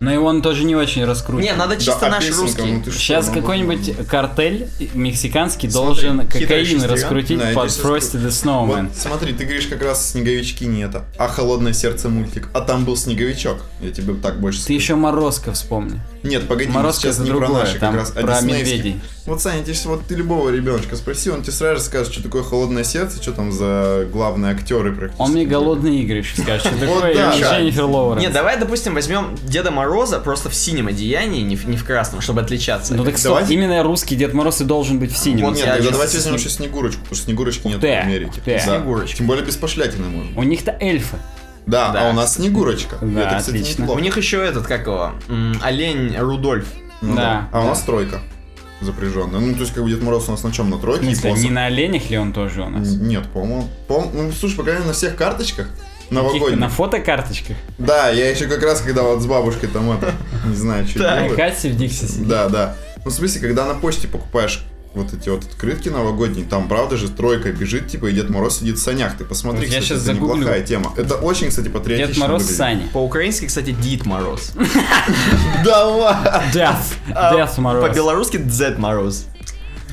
Но 0.00 0.10
его 0.10 0.24
он 0.28 0.40
тоже 0.40 0.64
не 0.64 0.74
очень 0.74 1.04
раскручен. 1.04 1.44
Не, 1.44 1.52
надо 1.52 1.76
чисто 1.76 1.98
Да, 2.00 2.06
а 2.06 2.10
наш 2.10 2.24
песенка, 2.24 2.42
русский. 2.42 2.62
ну 2.72 2.82
ты 2.82 2.90
что, 2.90 2.98
Сейчас 3.00 3.26
ну, 3.28 3.34
какой-нибудь 3.34 4.06
картель 4.08 4.66
мексиканский 4.94 5.70
Смотри, 5.70 5.86
должен 5.86 6.26
кокаин 6.26 6.82
раскрутить 6.84 7.38
Да, 7.38 7.50
под 7.54 7.68
Frosty 7.68 8.16
the 8.16 8.22
Вот, 8.22 8.32
Snowman. 8.78 8.88
смотри, 8.96 9.34
ты 9.34 9.44
говоришь 9.44 9.66
как 9.66 9.82
раз 9.82 10.12
снеговички 10.12 10.64
не 10.64 10.80
это, 10.84 11.04
а 11.18 11.28
холодное 11.28 11.74
сердце 11.74 12.08
мультик. 12.08 12.48
А 12.54 12.62
там 12.62 12.86
был 12.86 12.96
снеговичок. 12.96 13.58
Я 13.82 13.90
тебе 13.90 14.14
так 14.14 14.40
больше 14.40 14.60
Ты 14.60 14.64
скажу. 14.64 14.78
еще 14.78 14.94
Морозко 14.94 15.52
вспомни. 15.52 16.00
Нет, 16.22 16.48
погоди, 16.48 16.70
Морозко 16.70 17.02
сейчас 17.02 17.16
это 17.16 17.24
не 17.24 17.30
про 17.32 17.38
другое, 17.40 17.60
наши 17.64 17.78
там 17.78 17.92
как 17.92 18.00
раз, 18.00 18.12
а 18.16 18.20
про 18.22 18.34
диснеевские. 18.36 18.76
медведей. 18.78 19.00
Вот, 19.26 19.42
Саня, 19.42 19.62
тебе 19.62 19.76
вот 19.84 20.06
ты 20.06 20.14
любого 20.14 20.48
ребеночка 20.48 20.96
спроси, 20.96 21.28
он 21.30 21.42
тебе 21.42 21.52
сразу 21.52 21.76
же 21.76 21.82
скажет, 21.84 22.10
что 22.12 22.22
такое 22.22 22.42
холодное 22.42 22.84
сердце, 22.84 23.20
что 23.22 23.32
там 23.32 23.52
за 23.52 24.06
главные 24.10 24.52
актеры 24.52 24.92
практически. 24.92 25.22
Он 25.22 25.32
мне 25.32 25.44
голодные 25.44 26.02
игры 26.02 26.18
еще 26.18 26.40
скажет, 26.40 26.62
что 26.66 26.86
Вот 26.86 27.02
такое. 27.02 27.32
Дженнифер 27.38 27.84
Лоуренс. 27.84 28.22
Не, 28.26 28.30
давай, 28.32 28.58
допустим, 28.58 28.94
возьмем 28.94 29.36
Деда 29.44 29.70
Мороза 29.70 29.89
просто 30.24 30.48
в 30.50 30.54
синем 30.54 30.86
одеянии, 30.88 31.42
не 31.42 31.56
в, 31.56 31.68
не 31.68 31.76
в 31.76 31.84
красном, 31.84 32.20
чтобы 32.20 32.40
отличаться. 32.40 32.94
Ну 32.94 33.04
так 33.04 33.18
стоп, 33.18 33.30
Давайте- 33.34 33.54
именно 33.54 33.82
русский 33.82 34.16
Дед 34.16 34.32
Мороз 34.34 34.60
и 34.60 34.64
должен 34.64 34.98
быть 34.98 35.12
в 35.12 35.16
синем. 35.16 35.46
Вот 35.46 35.56
Нет, 35.56 35.66
я 35.66 35.74
тогда 35.76 35.90
давайте 35.90 36.16
возьмем 36.16 36.34
еще 36.34 36.48
Снегурочку, 36.48 37.00
потому 37.02 37.16
что 37.16 37.24
Снегурочки 37.26 37.66
нет 37.66 37.80
в 37.80 37.84
Америке. 37.84 38.40
Да. 38.46 38.58
Снегурочка. 38.58 39.16
Тем 39.18 39.26
более 39.26 39.44
без 39.44 39.56
пошлятины 39.56 40.08
можно. 40.08 40.38
У 40.38 40.42
них-то 40.42 40.76
эльфы. 40.80 41.16
Да, 41.66 41.92
Да. 41.92 42.06
а 42.08 42.10
у 42.10 42.12
нас 42.14 42.34
Снегурочка. 42.36 42.96
Да, 43.00 43.20
Это, 43.28 43.36
кстати, 43.38 43.56
отлично. 43.58 43.82
неплохо. 43.82 43.98
У 43.98 44.02
них 44.02 44.16
еще 44.16 44.44
этот, 44.44 44.66
как 44.66 44.86
его, 44.86 45.12
олень 45.62 46.16
Рудольф. 46.18 46.66
Ну 47.02 47.14
Да, 47.16 47.48
А 47.52 47.60
у 47.60 47.62
да. 47.62 47.68
нас 47.70 47.82
тройка 47.82 48.20
запряженная. 48.80 49.40
Ну, 49.40 49.52
то 49.54 49.60
есть, 49.60 49.74
как 49.74 49.82
бы 49.84 49.90
Дед 49.90 50.02
Мороз 50.02 50.28
у 50.28 50.30
нас 50.30 50.42
на 50.42 50.52
чем? 50.52 50.70
На 50.70 50.78
тройке? 50.78 51.02
В 51.02 51.04
смысле, 51.06 51.30
и 51.30 51.32
посох. 51.34 51.44
не 51.44 51.50
на 51.50 51.66
оленях 51.66 52.08
ли 52.10 52.18
он 52.18 52.32
тоже 52.32 52.62
у 52.62 52.68
нас? 52.70 52.88
Нет, 52.94 53.26
по-моему. 53.32 53.68
по 53.88 54.10
ну, 54.14 54.32
слушай, 54.32 54.56
по 54.56 54.62
крайней 54.62 54.80
мере, 54.80 54.88
на 54.88 54.94
всех 54.94 55.16
карточках 55.16 55.68
новогодних. 56.10 56.58
на 56.58 56.68
фотокарточках? 56.68 57.56
Да, 57.78 58.10
я 58.10 58.30
еще 58.30 58.46
как 58.46 58.62
раз, 58.62 58.80
когда 58.80 59.02
вот 59.02 59.20
с 59.22 59.26
бабушкой 59.26 59.68
там 59.68 59.90
это, 59.90 60.12
не 60.46 60.54
знаю, 60.56 60.86
что 60.86 60.98
Так. 61.00 61.20
делаю. 61.22 61.36
Катя 61.36 61.56
в 61.68 61.78
сидит. 61.90 62.28
Да, 62.28 62.48
да. 62.48 62.76
Ну, 63.04 63.10
в 63.10 63.14
смысле, 63.14 63.40
когда 63.40 63.64
на 63.66 63.74
почте 63.74 64.08
покупаешь 64.08 64.62
вот 64.92 65.14
эти 65.14 65.28
вот 65.28 65.44
открытки 65.44 65.88
новогодние, 65.88 66.44
там, 66.44 66.66
правда 66.68 66.96
же, 66.96 67.08
тройка 67.08 67.52
бежит, 67.52 67.86
типа, 67.86 68.06
и 68.06 68.12
Дед 68.12 68.28
Мороз 68.28 68.58
сидит 68.58 68.76
в 68.76 68.82
санях. 68.82 69.16
Ты 69.16 69.24
посмотри, 69.24 69.66
Вот 69.66 69.72
я 69.72 69.80
кстати, 69.80 69.98
это 69.98 70.04
загуглю. 70.14 70.40
неплохая 70.40 70.62
тема. 70.62 70.92
Это 70.96 71.14
очень, 71.14 71.48
кстати, 71.48 71.68
патриотично 71.68 72.12
Дед 72.14 72.18
Мороз 72.20 72.42
выглядит. 72.42 72.58
Сани. 72.58 72.82
По-украински, 72.92 73.46
кстати, 73.46 73.70
Дид 73.70 74.04
Мороз. 74.04 74.52
Да 75.64 75.86
ладно! 75.86 76.42
Death. 76.52 76.94
А 77.14 77.34
Death 77.34 77.60
Мороз. 77.60 77.88
По-белорусски 77.88 78.38
Дзет 78.38 78.78
Мороз. 78.78 79.26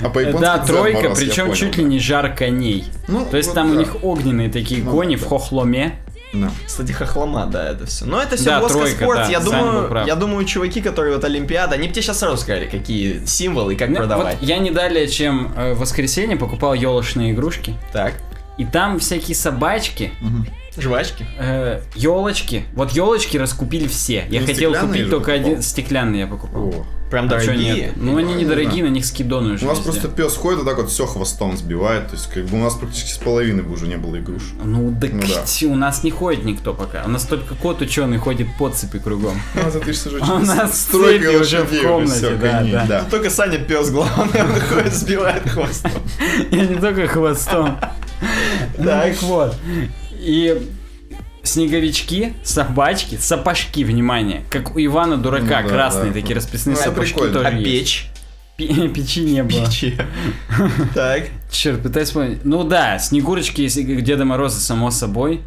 А 0.04 0.10
по-японски 0.10 0.42
Да, 0.42 0.58
Дед 0.60 0.68
тройка, 0.68 1.10
причем 1.16 1.44
понял, 1.46 1.56
чуть 1.56 1.78
ли 1.78 1.84
не 1.84 2.00
жар 2.00 2.36
коней. 2.36 2.86
Ну, 3.08 3.26
То 3.26 3.38
есть 3.38 3.50
вот 3.50 3.56
там 3.56 3.72
у 3.72 3.76
них 3.76 4.04
огненные 4.04 4.50
такие 4.50 4.84
Ну, 4.84 4.92
кони 4.92 5.16
да. 5.16 5.24
в 5.24 5.28
хохломе. 5.28 5.96
Да. 6.34 6.50
Кстати, 6.66 6.92
хохлома, 6.92 7.46
да, 7.46 7.70
это 7.72 7.86
все. 7.86 8.06
Но 8.06 8.22
это 8.22 8.36
все 8.36 8.46
Да, 8.46 8.60
Воска 8.60 8.78
тройка, 8.80 8.98
спорт. 9.04 9.18
да, 9.20 9.28
я 9.30 9.40
думаю, 9.40 10.06
я 10.06 10.16
думаю, 10.16 10.46
чуваки, 10.46 10.82
которые 10.82 11.16
вот 11.16 11.24
Олимпиада, 11.24 11.76
они 11.76 11.88
бы 11.88 11.94
тебе 11.94 12.02
сейчас 12.04 12.20
сразу 12.20 12.38
сказали, 12.38 12.68
какие 12.68 13.24
символы 13.26 13.74
и 13.74 13.78
как 13.78 13.90
Ну, 13.90 13.96
продавать. 13.96 14.38
вот 14.40 14.48
я 14.48 14.58
не 14.58 14.72
далее, 14.72 15.08
чем 15.08 15.54
э, 15.56 15.74
в 15.74 15.80
воскресенье 15.80 16.36
покупал 16.36 16.74
елочные 16.74 17.32
игрушки. 17.32 17.76
Так, 17.94 18.14
И 18.58 18.66
там 18.66 19.00
всякие 19.00 19.36
собачки, 19.36 20.12
жвачки. 20.80 21.26
елочки. 21.96 22.66
Вот 22.74 22.92
елочки 22.92 23.38
раскупили 23.38 23.88
все. 23.88 24.26
Я 24.30 24.42
Ну, 24.42 24.46
хотел 24.48 24.74
купить 24.74 25.10
только 25.10 25.32
покупал? 25.32 25.36
один 25.52 25.62
стеклянный 25.62 26.20
я 26.20 26.28
покупал. 26.28 26.70
О. 26.70 26.86
Прям 27.10 27.28
А 27.28 27.30
дорогие. 27.30 27.74
нет? 27.76 27.94
Ну 27.96 28.18
они 28.18 28.34
недорогие, 28.34 28.84
да. 28.84 28.90
на 28.90 28.94
них 28.94 29.06
скидоны 29.06 29.54
уже 29.54 29.64
У 29.64 29.70
нас 29.70 29.78
везде. 29.78 29.92
просто 29.92 30.10
пес 30.10 30.36
ходит, 30.36 30.60
вот 30.60 30.68
так 30.68 30.76
вот 30.78 30.90
все 30.90 31.06
хвостом 31.06 31.56
сбивает. 31.56 32.08
То 32.10 32.16
есть, 32.16 32.28
как 32.30 32.44
бы 32.48 32.58
у 32.58 32.62
нас 32.62 32.76
практически 32.76 33.12
с 33.12 33.18
половины 33.18 33.64
бы 33.64 33.72
уже 33.76 33.88
не 33.88 33.96
было 33.96 34.18
игрушек. 34.20 34.56
Ну 34.62 34.94
так 35.00 35.14
Ну 35.14 35.22
да. 35.22 35.68
у 35.70 35.76
нас 35.76 36.04
не 36.04 36.12
ходит 36.12 36.44
никто 36.44 36.74
пока. 36.74 37.04
У 37.06 37.10
нас 37.10 37.24
только 37.24 37.56
кот 37.56 37.80
ученый 37.82 38.18
ходит 38.18 38.48
по 38.60 38.70
цепи 38.70 39.00
кругом. 39.00 39.40
Это 39.56 39.80
ты 39.80 39.94
же 39.94 40.20
А 40.20 40.34
у 40.34 40.40
нас 40.40 40.82
стройка 40.88 41.30
уже 41.40 41.64
в 41.64 41.82
комнате, 41.82 42.36
да, 42.42 42.86
да. 42.86 43.06
Только 43.10 43.30
Саня 43.30 43.60
пес 43.60 43.90
главный, 43.90 44.42
он 44.44 44.60
ходит, 44.60 44.94
сбивает 44.94 45.48
хвостом. 45.50 45.92
Я 46.52 46.66
не 46.66 46.76
только 46.76 47.08
хвостом. 47.08 47.78
Ну. 48.78 48.84
Так 48.84 49.22
вот. 49.22 49.56
И 50.28 50.62
снеговички, 51.44 52.34
собачки, 52.44 53.16
сапожки, 53.16 53.84
внимание, 53.86 54.44
как 54.50 54.76
у 54.76 54.80
Ивана 54.80 55.16
Дурака, 55.18 55.62
Ну 55.62 55.70
да, 55.70 55.74
красные 55.76 56.12
да. 56.12 56.20
такие 56.20 56.36
расписные 56.36 56.76
Ну, 56.76 56.82
сапожки 56.84 57.14
прикольно. 57.14 57.34
тоже 57.36 57.48
А 57.48 57.52
есть. 57.52 57.64
печь? 57.64 58.08
Пе- 58.58 58.88
Печи 58.94 59.22
не 59.22 59.44
было. 59.44 59.66
Печи. 59.66 59.98
Так. 60.94 61.24
Черт, 61.50 61.82
пытаюсь 61.82 62.10
вспомнить. 62.10 62.44
Ну 62.44 62.64
да, 62.66 63.00
снегурочки, 63.00 63.62
если 63.62 63.84
как 63.84 64.04
Деда 64.04 64.26
Мороза, 64.26 64.60
само 64.60 64.92
собой. 64.92 65.42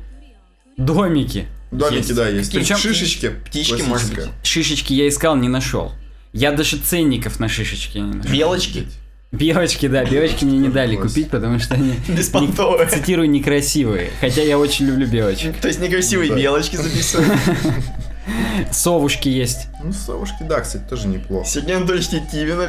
Домики. 0.78 1.47
Домики, 1.70 1.97
Есть. 1.98 2.15
да, 2.15 2.28
есть. 2.28 2.52
Причем 2.52 2.77
шишечки. 2.78 3.28
птички, 3.44 3.82
может 3.82 4.15
быть. 4.15 4.24
Шишечки 4.43 4.94
я 4.94 5.07
искал, 5.09 5.36
не 5.36 5.48
нашел. 5.48 5.93
Я 6.32 6.52
даже 6.52 6.78
ценников 6.78 7.39
на 7.40 7.48
шишечки 7.48 7.98
не 7.98 8.15
нашел. 8.15 8.32
Белочки. 8.32 8.86
Белочки, 9.32 9.86
да, 9.86 10.05
белочки 10.05 10.44
мне 10.44 10.59
не 10.59 10.69
дали 10.69 10.97
купить, 10.97 11.31
потому 11.31 11.61
что 11.61 11.74
они, 11.74 11.94
Беспонтовые. 12.09 12.89
цитирую, 12.89 13.31
некрасивые. 13.31 14.11
Хотя 14.20 14.43
я 14.43 14.59
очень 14.59 14.86
люблю 14.86 15.07
белочек. 15.07 15.57
То 15.61 15.69
есть 15.69 15.81
некрасивые 15.81 16.31
Да. 16.31 16.36
белочки 16.36 16.77
записывают. 16.77 17.32
Совушки 18.73 19.28
есть. 19.28 19.69
Ну, 19.82 19.93
совушки, 19.93 20.43
да, 20.43 20.61
кстати, 20.61 20.82
тоже 20.89 21.09
неплохо. 21.09 21.48
Сергей 21.48 21.77
Анатольевич 21.77 22.09
Титивин. 22.09 22.61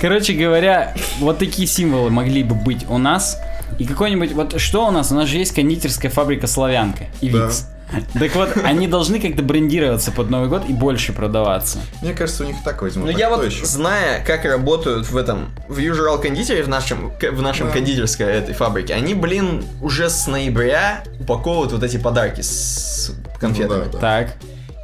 Короче 0.00 0.32
говоря, 0.32 0.94
вот 1.18 1.38
такие 1.38 1.68
символы 1.68 2.10
могли 2.10 2.42
бы 2.42 2.54
быть 2.54 2.86
у 2.88 2.98
нас. 2.98 3.38
И 3.78 3.84
какой-нибудь, 3.84 4.32
вот 4.32 4.60
что 4.60 4.86
у 4.86 4.90
нас? 4.90 5.12
У 5.12 5.14
нас 5.14 5.28
же 5.28 5.38
есть 5.38 5.54
кондитерская 5.54 6.10
фабрика 6.10 6.46
Славянка 6.46 7.04
и 7.20 7.28
Да. 7.28 7.46
Викс. 7.46 7.68
Так 8.14 8.34
вот, 8.34 8.56
они 8.64 8.88
должны 8.88 9.20
как-то 9.20 9.42
брендироваться 9.42 10.12
под 10.12 10.30
Новый 10.30 10.48
год 10.48 10.62
и 10.68 10.72
больше 10.72 11.12
продаваться. 11.12 11.78
Мне 12.02 12.12
кажется, 12.12 12.44
у 12.44 12.46
них 12.46 12.56
так 12.64 12.82
возьмут. 12.82 13.06
Ну 13.10 13.16
а 13.16 13.18
я 13.18 13.26
кто 13.28 13.36
вот, 13.36 13.46
еще? 13.46 13.64
зная, 13.64 14.24
как 14.24 14.44
работают 14.44 15.10
в 15.10 15.16
этом, 15.16 15.50
в 15.68 15.78
Usual 15.78 16.20
Кондитере, 16.20 16.62
в 16.62 16.68
нашем, 16.68 17.10
в 17.10 17.42
нашем 17.42 17.68
Да. 17.68 17.72
кондитерской 17.72 18.26
этой 18.26 18.54
фабрике, 18.54 18.94
они, 18.94 19.14
блин, 19.14 19.64
уже 19.80 20.08
с 20.10 20.26
ноября 20.26 21.04
упаковывают 21.20 21.72
вот 21.72 21.82
эти 21.82 21.96
подарки 21.96 22.40
с 22.40 23.12
конфетами. 23.40 23.84
Ну 23.84 23.84
да, 23.84 23.90
да. 23.92 23.98
Так. 23.98 24.34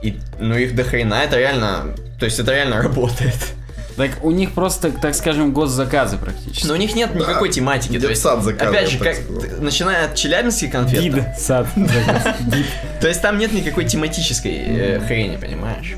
И, 0.03 0.19
ну, 0.39 0.57
их 0.57 0.74
до 0.74 0.85
хрена, 0.85 1.15
это 1.15 1.39
реально... 1.39 1.95
То 2.19 2.24
есть 2.27 2.39
это 2.39 2.53
реально 2.53 2.81
работает. 2.82 3.37
Так 4.01 4.24
у 4.24 4.31
них 4.31 4.52
просто, 4.52 4.90
так 4.90 5.14
скажем, 5.14 5.52
госзаказы 5.52 6.16
практически. 6.16 6.66
Но 6.66 6.72
у 6.72 6.77
них 6.77 6.94
нет 6.94 7.14
никакой 7.14 7.51
тематики. 7.51 8.01
То 8.01 8.09
есть, 8.09 8.22
Детсад 8.22 8.43
заказывает, 8.43 8.74
опять 8.74 8.90
же, 8.90 8.98
как, 8.98 9.60
начиная 9.60 10.06
от 10.06 10.14
челябинских 10.14 10.72
конфет, 10.72 11.02
Гид, 11.02 11.22
сад. 11.39 11.66
то 13.01 13.09
есть 13.09 13.20
там 13.20 13.36
нет 13.36 13.52
никакой 13.52 13.85
тематической 13.85 14.52
э, 14.56 15.01
хрени, 15.01 15.36
понимаешь? 15.36 15.97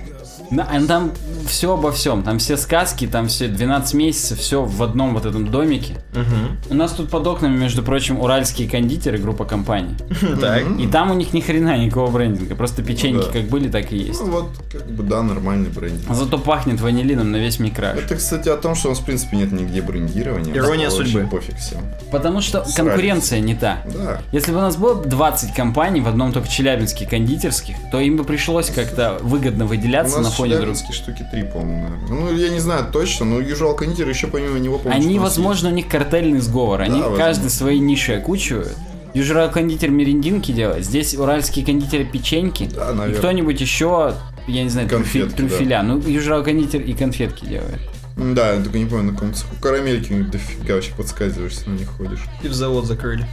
Да, 0.52 0.68
а 0.70 0.86
там 0.86 1.12
все 1.46 1.72
обо 1.72 1.90
всем. 1.92 2.22
Там 2.22 2.38
все 2.38 2.56
сказки, 2.56 3.06
там 3.06 3.28
все 3.28 3.48
12 3.48 3.94
месяцев, 3.94 4.38
все 4.38 4.62
в 4.62 4.82
одном 4.82 5.14
вот 5.14 5.24
этом 5.24 5.50
домике. 5.50 5.94
Мгм. 6.12 6.58
У 6.70 6.74
нас 6.74 6.92
тут 6.92 7.08
под 7.08 7.26
окнами, 7.26 7.56
между 7.56 7.82
прочим, 7.82 8.20
уральские 8.20 8.68
кондитеры, 8.68 9.18
группа 9.18 9.44
компаний. 9.44 9.96
Так. 10.40 10.64
И 10.78 10.86
там 10.86 11.10
у 11.10 11.14
них 11.14 11.32
ни 11.32 11.40
хрена 11.40 11.78
никакого 11.78 12.10
брендинга. 12.10 12.54
Просто 12.54 12.82
печеньки 12.82 13.26
да. 13.26 13.32
как 13.32 13.48
были, 13.48 13.68
так 13.68 13.92
и 13.92 13.96
есть. 13.96 14.20
Ну 14.20 14.30
вот, 14.30 14.50
как 14.70 14.86
бы, 14.90 15.02
да, 15.02 15.22
нормальный 15.22 15.70
брендинг. 15.70 16.14
Зато 16.14 16.38
пахнет 16.38 16.80
ванилином 16.80 17.30
на 17.30 17.36
весь 17.36 17.58
микраш. 17.58 17.96
Это, 17.96 18.16
кстати, 18.16 18.48
о 18.48 18.56
том, 18.56 18.74
что 18.74 18.88
у 18.88 18.90
нас, 18.90 19.00
в 19.00 19.04
принципе, 19.04 19.36
нет 19.36 19.52
нигде 19.52 19.80
брендирования. 19.82 20.54
Ирония 20.54 20.90
судьбы. 20.90 21.26
пофиг 21.30 21.56
всем. 21.56 21.80
Потому 22.10 22.40
что 22.40 22.64
конкуренция 22.76 23.40
не 23.40 23.54
та. 23.54 23.78
Да. 23.86 24.20
Если 24.32 24.52
бы 24.52 24.58
у 24.58 24.62
нас 24.62 24.76
было 24.76 24.96
20 24.96 25.54
компаний, 25.54 26.00
в 26.00 26.08
одном 26.08 26.32
только 26.32 26.48
челябинске 26.48 27.06
кондитерских, 27.06 27.76
то 27.90 28.00
им 28.00 28.16
бы 28.16 28.24
пришлось 28.24 28.70
как-то 28.70 29.18
выгодно 29.22 29.64
выделяться 29.64 30.20
на 30.20 30.30
в 30.30 30.41
фоне. 30.42 30.54
Челябинске 30.54 30.92
штуки 30.92 31.26
три, 31.30 31.44
по-моему. 31.44 31.88
Ну, 32.08 32.34
я 32.34 32.50
не 32.50 32.60
знаю 32.60 32.86
точно, 32.92 33.26
но 33.26 33.40
Usual 33.40 33.74
Кондитер 33.74 34.08
еще 34.08 34.26
помимо 34.26 34.58
него, 34.58 34.78
по-моему, 34.78 35.04
Они, 35.04 35.18
возможно, 35.18 35.68
у 35.68 35.72
них 35.72 35.88
картельный 35.88 36.40
сговор. 36.40 36.80
Они 36.80 37.00
возможно. 37.00 37.16
каждый 37.16 37.50
свои 37.50 37.78
ниши 37.78 38.14
окучивают. 38.14 38.76
Южрал 39.14 39.50
кондитер 39.50 39.90
мерендинки 39.90 40.52
делает, 40.52 40.86
здесь 40.86 41.14
уральские 41.14 41.66
кондитеры 41.66 42.04
печеньки. 42.04 42.70
Да, 42.74 42.92
и 42.92 42.94
наверное. 42.94 43.18
кто-нибудь 43.18 43.60
еще, 43.60 44.14
я 44.46 44.62
не 44.62 44.70
знаю, 44.70 44.88
Конфетки, 44.88 45.36
трюфеля. 45.36 45.82
Ну, 45.82 45.98
южрал 46.00 46.42
кондитер 46.42 46.80
и 46.80 46.94
конфетки 46.94 47.44
делает. 47.44 47.78
Да, 48.16 48.52
я 48.54 48.62
только 48.62 48.78
не 48.78 48.86
помню, 48.86 49.10
на 49.10 49.12
каком 49.12 49.34
цеху. 49.34 49.54
Карамельки 49.60 50.12
у 50.12 50.16
них 50.16 50.30
дофига 50.30 50.74
вообще 50.74 50.92
подсказываешься, 50.94 51.68
на 51.68 51.74
них 51.74 51.88
ходишь. 51.88 52.24
И 52.42 52.48
в 52.48 52.54
завод 52.54 52.86
закрыли. 52.86 53.26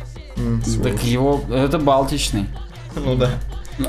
Сволочь. 0.65 0.94
Так 0.94 1.03
его, 1.03 1.44
это 1.49 1.80
балтичный. 1.80 2.45
Ну 2.95 3.15
да. 3.15 3.31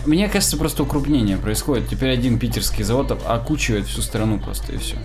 Мне 0.07 0.29
кажется, 0.29 0.57
просто 0.57 0.83
укрупнение 0.83 1.37
происходит. 1.37 1.89
Теперь 1.89 2.11
один 2.11 2.39
питерский 2.39 2.85
завод 2.85 3.11
окучивает 3.27 3.87
всю 3.87 4.03
страну 4.03 4.39
просто 4.39 4.73
и 4.73 4.79
все. 4.79 4.97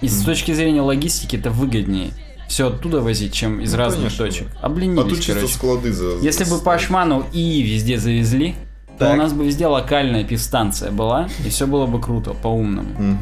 И 0.00 0.08
с 0.08 0.22
точки 0.22 0.52
зрения 0.52 0.80
логистики 0.82 1.36
это 1.36 1.50
выгоднее 1.50 2.10
все 2.48 2.68
оттуда 2.68 3.00
возить, 3.00 3.32
чем 3.34 3.60
из 3.60 3.72
Ну, 3.72 3.78
разных 3.78 4.00
конечно, 4.16 4.24
точек. 4.26 4.48
А 4.62 4.66
Обленились, 4.66 5.02
тут 5.02 5.16
чисто 5.18 5.34
короче. 5.34 5.52
склады 5.54 5.92
за... 5.92 6.16
Если 6.22 6.44
бы 6.44 6.58
по 6.58 6.74
Ашману 6.74 7.26
и 7.32 7.62
везде 7.62 7.98
завезли, 7.98 8.54
то 8.98 9.04
Так. 9.06 9.14
у 9.14 9.16
нас 9.16 9.32
бы 9.34 9.44
везде 9.44 9.66
локальная 9.66 10.24
пивстанция 10.24 10.90
была, 10.90 11.28
и 11.44 11.50
все 11.50 11.66
было 11.66 11.86
бы 11.86 12.00
круто, 12.00 12.32
по-умному. 12.34 12.88
Мгм. 12.98 13.18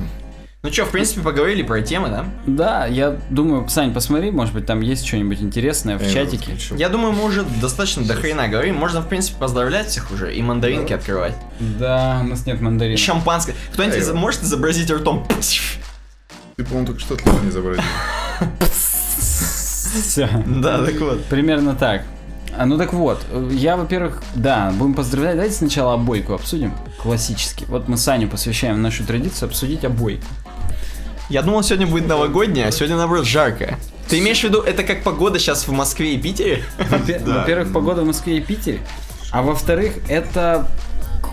Ну 0.67 0.73
что, 0.73 0.85
в 0.85 0.91
принципе, 0.91 1.21
поговорили 1.21 1.63
про 1.63 1.81
темы, 1.81 2.09
да? 2.09 2.25
Да, 2.45 2.87
я 2.87 3.17
думаю, 3.31 3.69
Сань, 3.69 3.95
посмотри, 3.95 4.33
может 4.33 4.53
быть, 4.53 4.67
там 4.67 4.81
есть 4.81 5.07
что-нибудь 5.07 5.41
интересное 5.41 5.97
в 5.97 6.03
Я 6.03 6.11
чатике. 6.13 6.57
Я 6.77 6.89
думаю, 6.89 7.13
мы 7.13 7.23
уже 7.23 7.45
достаточно 7.45 8.03
до 8.03 8.15
хрена 8.15 8.49
говорим. 8.49 8.75
Можно, 8.75 9.01
в 9.01 9.07
принципе, 9.07 9.39
поздравлять 9.39 9.87
всех 9.87 10.11
уже 10.11 10.35
и 10.35 10.43
мандаринки 10.43 10.93
открывать. 10.93 11.35
Да, 11.61 12.19
у 12.21 12.27
нас 12.27 12.47
нет 12.47 12.59
И 12.61 12.65
мандарина. 12.65 12.97
шампанское. 12.99 13.55
Кто-нибудь 13.75 13.99
из- 13.99 14.11
может 14.11 14.43
изобразить 14.43 14.91
ртом? 14.91 15.25
Ты, 16.57 16.65
по-моему, 16.65 16.87
только 16.89 17.01
что 17.01 17.15
отлично 17.15 17.39
не 17.45 17.51
изобразил. 17.51 17.85
Все. 18.69 20.29
Да, 20.47 20.85
так 20.85 20.97
вот. 20.99 21.25
Примерно 21.27 21.77
так. 21.77 22.03
А, 22.59 22.67
ну 22.67 22.77
так 22.77 22.93
вот, 22.93 23.25
я, 23.53 23.77
во-первых, 23.77 24.21
да, 24.35 24.73
будем 24.77 24.95
поздравлять. 24.95 25.35
Давайте 25.37 25.55
сначала 25.55 25.95
обойку 25.95 26.33
обсудим. 26.35 26.73
Классически. 27.01 27.67
Вот 27.69 27.87
мы 27.87 27.97
Саню 27.97 28.29
посвящаем 28.29 28.83
нашу 28.83 29.05
традицию 29.05 29.47
обсудить 29.49 29.85
обойку. 29.85 30.25
Я 31.29 31.43
думал, 31.43 31.63
сегодня 31.63 31.87
будет 31.87 32.07
новогоднее, 32.07 32.67
а 32.67 32.71
сегодня, 32.71 32.97
наоборот, 32.97 33.27
жарко. 33.27 33.79
Ты 34.09 34.21
имеешь 34.21 34.41
в 34.41 34.45
виду, 34.45 34.61
это 34.61 34.85
как 34.85 35.03
погода 35.03 35.39
сейчас 35.39 35.67
в 35.67 35.73
Москве 35.73 36.15
и 36.15 36.19
Питере? 36.19 36.63
Во-первых, 37.39 37.73
погода 37.73 38.03
в 38.03 38.07
Москве 38.07 38.39
и 38.39 38.41
Питере. 38.41 38.81
А 39.33 39.43
во-вторых, 39.43 39.95
это 40.09 40.69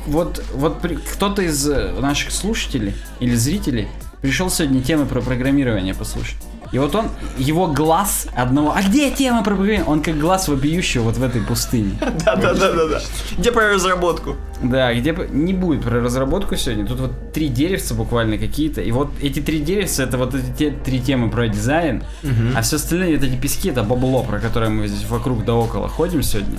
вот, 0.07 0.43
вот 0.53 0.81
при- 0.81 0.95
кто-то 0.95 1.43
из 1.43 1.67
э, 1.69 1.91
наших 1.99 2.31
слушателей 2.31 2.95
или 3.19 3.35
зрителей 3.35 3.87
пришел 4.21 4.49
сегодня 4.49 4.81
темы 4.81 5.05
про 5.05 5.21
программирование 5.21 5.93
послушать. 5.93 6.37
И 6.73 6.79
вот 6.79 6.95
он, 6.95 7.05
его 7.37 7.67
глаз 7.67 8.25
одного... 8.35 8.73
А 8.75 8.81
где 8.81 9.11
тема 9.11 9.43
про 9.43 9.51
программирование? 9.55 9.85
Он 9.89 10.01
как 10.01 10.17
глаз 10.17 10.47
вопиющего 10.47 11.03
вот 11.03 11.17
в 11.17 11.23
этой 11.23 11.39
пустыне. 11.39 11.91
Да-да-да-да-да. 12.25 12.99
Где 13.37 13.51
про 13.51 13.69
разработку? 13.75 14.35
Да, 14.63 14.91
где 14.91 15.15
не 15.31 15.53
будет 15.53 15.83
про 15.83 16.01
разработку 16.01 16.55
сегодня. 16.55 16.87
Тут 16.87 16.99
вот 16.99 17.31
три 17.31 17.49
деревца 17.49 17.93
буквально 17.93 18.39
какие-то. 18.39 18.81
И 18.81 18.91
вот 18.91 19.11
эти 19.21 19.39
три 19.39 19.59
деревца 19.59 20.03
это 20.03 20.17
вот 20.17 20.33
эти 20.33 20.51
те- 20.57 20.71
три 20.71 20.99
темы 20.99 21.29
про 21.29 21.47
дизайн. 21.47 22.03
А 22.55 22.63
все 22.63 22.77
остальные 22.77 23.17
это 23.17 23.27
эти 23.27 23.35
пески, 23.35 23.69
это 23.69 23.83
бабло, 23.83 24.23
про 24.23 24.39
которое 24.39 24.69
мы 24.71 24.87
здесь 24.87 25.07
вокруг 25.07 25.45
да 25.45 25.53
около 25.53 25.87
ходим 25.87 26.23
сегодня. 26.23 26.57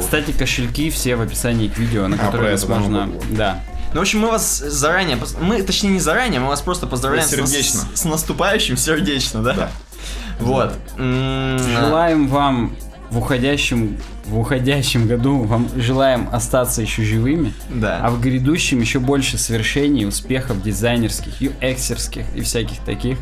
Кстати, 0.00 0.30
кошельки 0.32 0.88
все 0.88 1.16
в 1.16 1.20
описании 1.20 1.68
к 1.68 1.76
видео, 1.76 2.08
на 2.08 2.16
А, 2.16 2.18
которые 2.18 2.56
да, 2.56 2.66
можно. 2.66 3.00
бабло. 3.00 3.22
Да. 3.32 3.60
Ну, 3.94 4.00
в 4.00 4.02
общем, 4.02 4.18
мы 4.20 4.30
вас 4.30 4.58
заранее, 4.58 5.16
мы, 5.40 5.62
точнее, 5.62 5.90
не 5.90 6.00
заранее, 6.00 6.40
мы 6.40 6.48
вас 6.48 6.60
просто 6.60 6.86
поздравляем 6.88 7.26
с 7.26 7.30
Сердечно. 7.30 7.80
С, 7.94 8.04
наступающим 8.04 8.76
сердечно, 8.76 9.40
да? 9.42 9.70
Вот. 10.40 10.74
М, 10.98 11.58
Желаем 11.60 12.26
вам 12.26 12.74
в 13.10 13.18
уходящем, 13.18 13.96
в 14.24 14.36
уходящем 14.36 15.06
году 15.06 15.44
вам 15.44 15.68
желаем 15.76 16.28
остаться 16.32 16.82
еще 16.82 17.04
живыми, 17.04 17.54
Да. 17.70 18.00
а 18.02 18.10
в 18.10 18.20
грядущем 18.20 18.80
еще 18.80 18.98
больше 18.98 19.38
свершений, 19.38 20.06
успехов 20.06 20.60
дизайнерских, 20.60 21.40
UX-ерских 21.40 22.24
и 22.34 22.40
всяких 22.40 22.78
таких. 22.80 23.18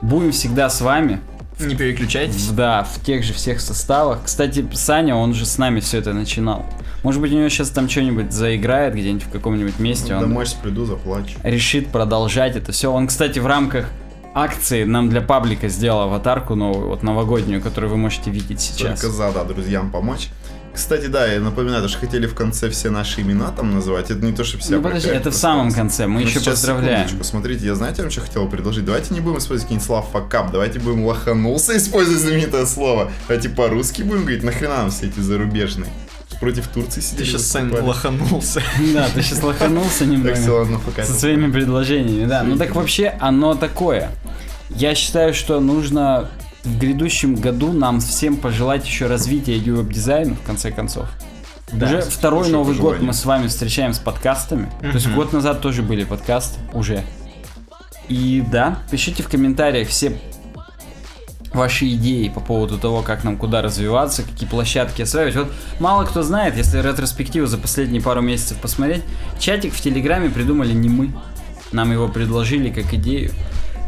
Будем 0.00 0.32
всегда 0.32 0.70
с 0.70 0.80
вами. 0.80 1.20
Не 1.60 1.76
переключайтесь. 1.76 2.48
Да, 2.48 2.82
в 2.82 3.00
тех 3.04 3.22
же 3.22 3.32
всех 3.32 3.60
составах. 3.60 4.24
Кстати, 4.24 4.66
Саня, 4.74 5.14
он 5.14 5.34
же 5.34 5.46
с 5.46 5.56
нами 5.56 5.78
все 5.78 5.98
это 5.98 6.12
начинал. 6.12 6.66
Может 7.04 7.20
быть, 7.20 7.32
у 7.32 7.36
него 7.36 7.48
сейчас 7.50 7.68
там 7.70 7.88
что-нибудь 7.88 8.32
заиграет 8.32 8.94
где-нибудь 8.94 9.24
в 9.24 9.30
каком-нибудь 9.30 9.78
месте. 9.78 10.14
Он 10.14 10.22
Домой 10.22 10.46
приду, 10.62 10.86
заплачу. 10.86 11.36
решит 11.44 11.88
продолжать 11.88 12.56
это 12.56 12.72
все. 12.72 12.90
Он, 12.90 13.06
кстати, 13.06 13.38
в 13.38 13.46
рамках 13.46 13.86
акции 14.34 14.84
нам 14.84 15.10
для 15.10 15.20
паблика 15.20 15.68
сделал 15.68 16.00
аватарку 16.08 16.54
новую, 16.56 16.88
вот 16.88 17.02
новогоднюю, 17.02 17.60
которую 17.60 17.90
вы 17.92 17.96
можете 17.98 18.30
видеть 18.30 18.60
сейчас. 18.60 19.00
Только 19.00 19.14
за, 19.14 19.30
да, 19.32 19.44
друзьям 19.44 19.90
помочь. 19.92 20.30
Кстати, 20.72 21.06
да, 21.06 21.24
я 21.26 21.38
напоминаю, 21.40 21.88
что 21.88 21.98
хотели 22.00 22.26
в 22.26 22.34
конце 22.34 22.68
все 22.68 22.90
наши 22.90 23.20
имена 23.20 23.52
там 23.52 23.72
называть. 23.72 24.10
Это 24.10 24.24
не 24.24 24.32
то, 24.32 24.42
что 24.42 24.58
все 24.58 24.76
Ну 24.76 24.82
подожди, 24.82 25.08
это 25.08 25.30
в 25.30 25.36
самом 25.36 25.70
конце, 25.70 26.08
мы 26.08 26.22
Ну, 26.22 26.26
еще 26.26 26.40
поздравляем. 26.40 27.06
смотрите, 27.22 27.64
я 27.66 27.76
знаете, 27.76 28.02
вам 28.02 28.10
что 28.10 28.22
хотел 28.22 28.48
предложить? 28.48 28.84
Давайте 28.84 29.14
не 29.14 29.20
будем 29.20 29.38
использовать 29.38 29.62
какие-нибудь 29.64 29.86
слова 29.86 30.02
факап, 30.02 30.50
давайте 30.50 30.80
будем 30.80 31.04
лоханулся 31.04 31.76
использовать 31.76 32.20
знаменитое 32.20 32.66
слово. 32.66 33.12
Давайте 33.28 33.50
по-русски 33.50 34.02
будем 34.02 34.22
говорить, 34.22 34.42
нахрена 34.42 34.78
нам 34.78 34.90
все 34.90 35.06
эти 35.06 35.20
зарубежные? 35.20 35.90
Против 36.40 36.68
Турции 36.68 37.00
сидели. 37.00 37.24
Ты 37.24 37.30
сейчас, 37.30 37.46
Сань, 37.46 37.70
лоханулся. 37.70 38.62
Да, 38.94 39.08
ты 39.14 39.22
сейчас 39.22 39.42
лоханулся 39.42 40.00
Так, 40.00 40.06
все, 40.06 40.06
немного. 40.06 40.50
ладно, 40.50 40.80
пока. 40.84 41.04
Со 41.04 41.12
своими 41.14 41.50
предложениями, 41.50 42.26
да. 42.26 42.42
Ну 42.42 42.56
так 42.56 42.74
вообще 42.74 43.14
оно 43.20 43.54
такое. 43.54 44.10
Я 44.70 44.94
считаю, 44.94 45.34
что 45.34 45.60
нужно 45.60 46.30
в 46.64 46.78
грядущем 46.78 47.34
году 47.36 47.72
нам 47.72 48.00
всем 48.00 48.36
пожелать 48.36 48.86
еще 48.86 49.06
развития 49.06 49.58
веб-дизайна, 49.72 50.34
в 50.34 50.42
конце 50.42 50.70
концов. 50.70 51.06
уже 51.72 52.00
второй 52.02 52.48
Новый 52.50 52.74
год 52.74 52.94
пожелание. 52.94 53.06
мы 53.06 53.12
с 53.12 53.24
вами 53.24 53.46
встречаем 53.48 53.92
с 53.92 53.98
подкастами. 53.98 54.70
То 54.80 54.88
есть 54.88 55.08
год 55.10 55.32
назад 55.32 55.60
тоже 55.60 55.82
были 55.82 56.04
подкасты, 56.04 56.58
уже. 56.72 57.04
И 58.08 58.44
да, 58.50 58.78
пишите 58.90 59.22
в 59.22 59.28
комментариях 59.28 59.88
все 59.88 60.18
ваши 61.54 61.88
идеи 61.92 62.28
по 62.28 62.40
поводу 62.40 62.78
того, 62.78 63.02
как 63.02 63.24
нам 63.24 63.36
куда 63.36 63.62
развиваться, 63.62 64.22
какие 64.22 64.48
площадки 64.48 65.02
осваивать. 65.02 65.36
Вот 65.36 65.52
мало 65.80 66.04
кто 66.04 66.22
знает, 66.22 66.56
если 66.56 66.78
ретроспективу 66.78 67.46
за 67.46 67.58
последние 67.58 68.02
пару 68.02 68.20
месяцев 68.20 68.58
посмотреть, 68.58 69.02
чатик 69.38 69.72
в 69.72 69.80
Телеграме 69.80 70.30
придумали 70.30 70.72
не 70.72 70.88
мы. 70.88 71.12
Нам 71.72 71.92
его 71.92 72.08
предложили 72.08 72.70
как 72.70 72.92
идею. 72.94 73.30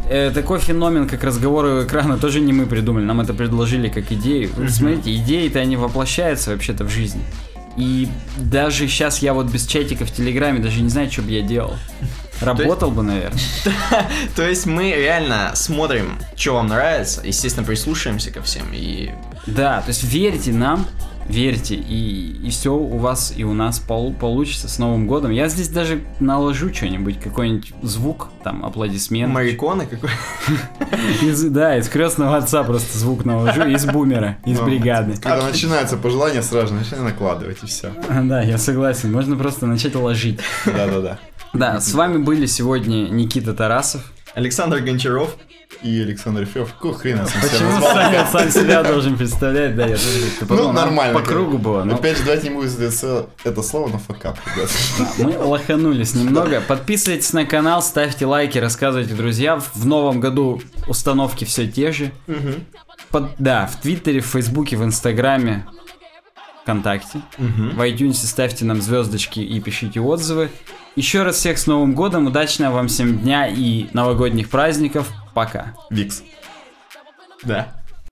Э, 0.08 0.30
такой 0.32 0.60
феномен, 0.60 1.08
как 1.08 1.24
разговоры 1.24 1.80
у 1.80 1.84
экрана, 1.84 2.16
тоже 2.20 2.40
не 2.40 2.52
мы 2.52 2.66
придумали, 2.66 3.04
нам 3.04 3.20
это 3.20 3.34
предложили 3.34 3.88
как 3.88 4.10
идею. 4.12 4.50
Вы 4.56 4.68
Смотрите, 4.68 5.14
идеи-то 5.16 5.58
они 5.58 5.76
воплощаются 5.76 6.52
вообще-то 6.52 6.84
в 6.84 6.90
жизни. 6.90 7.22
И 7.76 8.08
даже 8.38 8.88
сейчас 8.88 9.18
я 9.18 9.34
вот 9.34 9.46
без 9.46 9.66
чатика 9.66 10.06
в 10.06 10.10
Телеграме 10.10 10.60
даже 10.60 10.80
не 10.80 10.88
знаю, 10.88 11.10
что 11.10 11.22
бы 11.22 11.30
я 11.30 11.42
делал. 11.42 11.74
Работал 12.40 12.90
бы, 12.90 13.02
наверное. 13.02 13.40
То 14.36 14.46
есть 14.48 14.66
мы 14.66 14.92
реально 14.92 15.52
смотрим, 15.54 16.18
что 16.36 16.54
вам 16.54 16.68
нравится, 16.68 17.22
естественно, 17.24 17.66
прислушаемся 17.66 18.30
ко 18.30 18.42
всем 18.42 18.66
и... 18.72 19.10
Да, 19.46 19.80
то 19.80 19.88
есть 19.88 20.02
верьте 20.02 20.52
нам, 20.52 20.84
верьте, 21.28 21.76
и, 21.76 22.32
и 22.44 22.50
все 22.50 22.74
у 22.74 22.98
вас 22.98 23.32
и 23.36 23.44
у 23.44 23.54
нас 23.54 23.78
пол- 23.78 24.12
получится 24.12 24.68
с 24.68 24.78
Новым 24.78 25.06
годом. 25.06 25.30
Я 25.30 25.48
здесь 25.48 25.68
даже 25.68 26.02
наложу 26.18 26.74
что-нибудь, 26.74 27.20
какой-нибудь 27.20 27.72
звук, 27.82 28.28
там, 28.42 28.64
аплодисмент. 28.64 29.32
Мариконы 29.32 29.86
какой? 29.86 30.10
Из, 31.22 31.42
да, 31.44 31.76
из 31.78 31.88
крестного 31.88 32.36
отца 32.38 32.64
просто 32.64 32.98
звук 32.98 33.24
наложу, 33.24 33.62
из 33.62 33.84
бумера, 33.86 34.36
из 34.44 34.58
Ну, 34.58 34.64
бригады. 34.64 35.14
Когда 35.16 35.46
начинается 35.46 35.96
пожелание, 35.96 36.42
сразу 36.42 36.74
начинай 36.74 37.02
накладывать, 37.04 37.58
и 37.62 37.66
все. 37.66 37.90
Да, 38.24 38.42
я 38.42 38.58
согласен, 38.58 39.12
можно 39.12 39.36
просто 39.36 39.66
начать 39.66 39.94
ложить. 39.94 40.40
Да-да-да. 40.64 41.18
Да, 41.52 41.80
с 41.80 41.92
вами 41.94 42.18
были 42.18 42.46
сегодня 42.46 43.08
Никита 43.08 43.54
Тарасов. 43.54 44.02
Александр 44.34 44.80
Гончаров. 44.80 45.36
И 45.82 46.00
Александр 46.00 46.42
Ефремов. 46.42 46.72
Какого 46.74 46.94
хрена 46.94 47.26
сам 47.26 47.40
себя 47.42 47.50
Почему 47.50 47.70
назвал? 47.70 47.92
сам, 47.92 48.26
сам 48.32 48.50
себя 48.50 48.82
должен 48.82 49.16
представлять? 49.18 49.76
Да, 49.76 49.86
я 49.86 49.96
тоже 49.96 50.20
как-то 50.30 50.46
подумал, 50.46 50.72
Ну, 50.72 50.78
нормально. 50.80 51.18
По 51.18 51.24
кругу 51.26 51.58
было, 51.58 51.84
но 51.84 51.96
Опять 51.96 52.16
же, 52.18 52.24
давайте 52.24 52.48
не 52.48 52.54
будем 52.54 52.70
это, 52.80 53.26
это 53.44 53.62
слово 53.62 53.88
на 53.88 53.98
факап, 53.98 54.38
ребят. 54.54 54.70
мы 55.18 55.44
лоханулись 55.44 56.14
немного. 56.14 56.62
Подписывайтесь 56.66 57.32
на 57.32 57.44
канал, 57.44 57.82
ставьте 57.82 58.26
лайки, 58.26 58.58
рассказывайте 58.58 59.14
друзьям. 59.14 59.60
В 59.74 59.84
новом 59.86 60.20
году 60.20 60.62
установки 60.86 61.44
все 61.44 61.66
те 61.66 61.92
же. 61.92 62.12
Под- 63.10 63.32
да, 63.38 63.66
в 63.66 63.80
Твиттере, 63.80 64.20
в 64.20 64.26
Фейсбуке, 64.26 64.76
в 64.76 64.84
Инстаграме, 64.84 65.66
ВКонтакте. 66.66 67.20
В 67.38 67.80
iTunes 67.80 68.14
ставьте 68.14 68.64
нам 68.64 68.82
звездочки 68.82 69.38
и 69.38 69.60
пишите 69.60 70.00
отзывы. 70.00 70.50
Еще 70.96 71.22
раз 71.22 71.36
всех 71.36 71.58
с 71.58 71.68
Новым 71.68 71.94
годом, 71.94 72.26
удачного 72.26 72.74
вам 72.74 72.88
всем 72.88 73.20
дня 73.20 73.46
и 73.46 73.86
новогодних 73.92 74.50
праздников. 74.50 75.12
Пока. 75.32 75.74
Викс. 75.90 76.24
Да. 77.44 77.72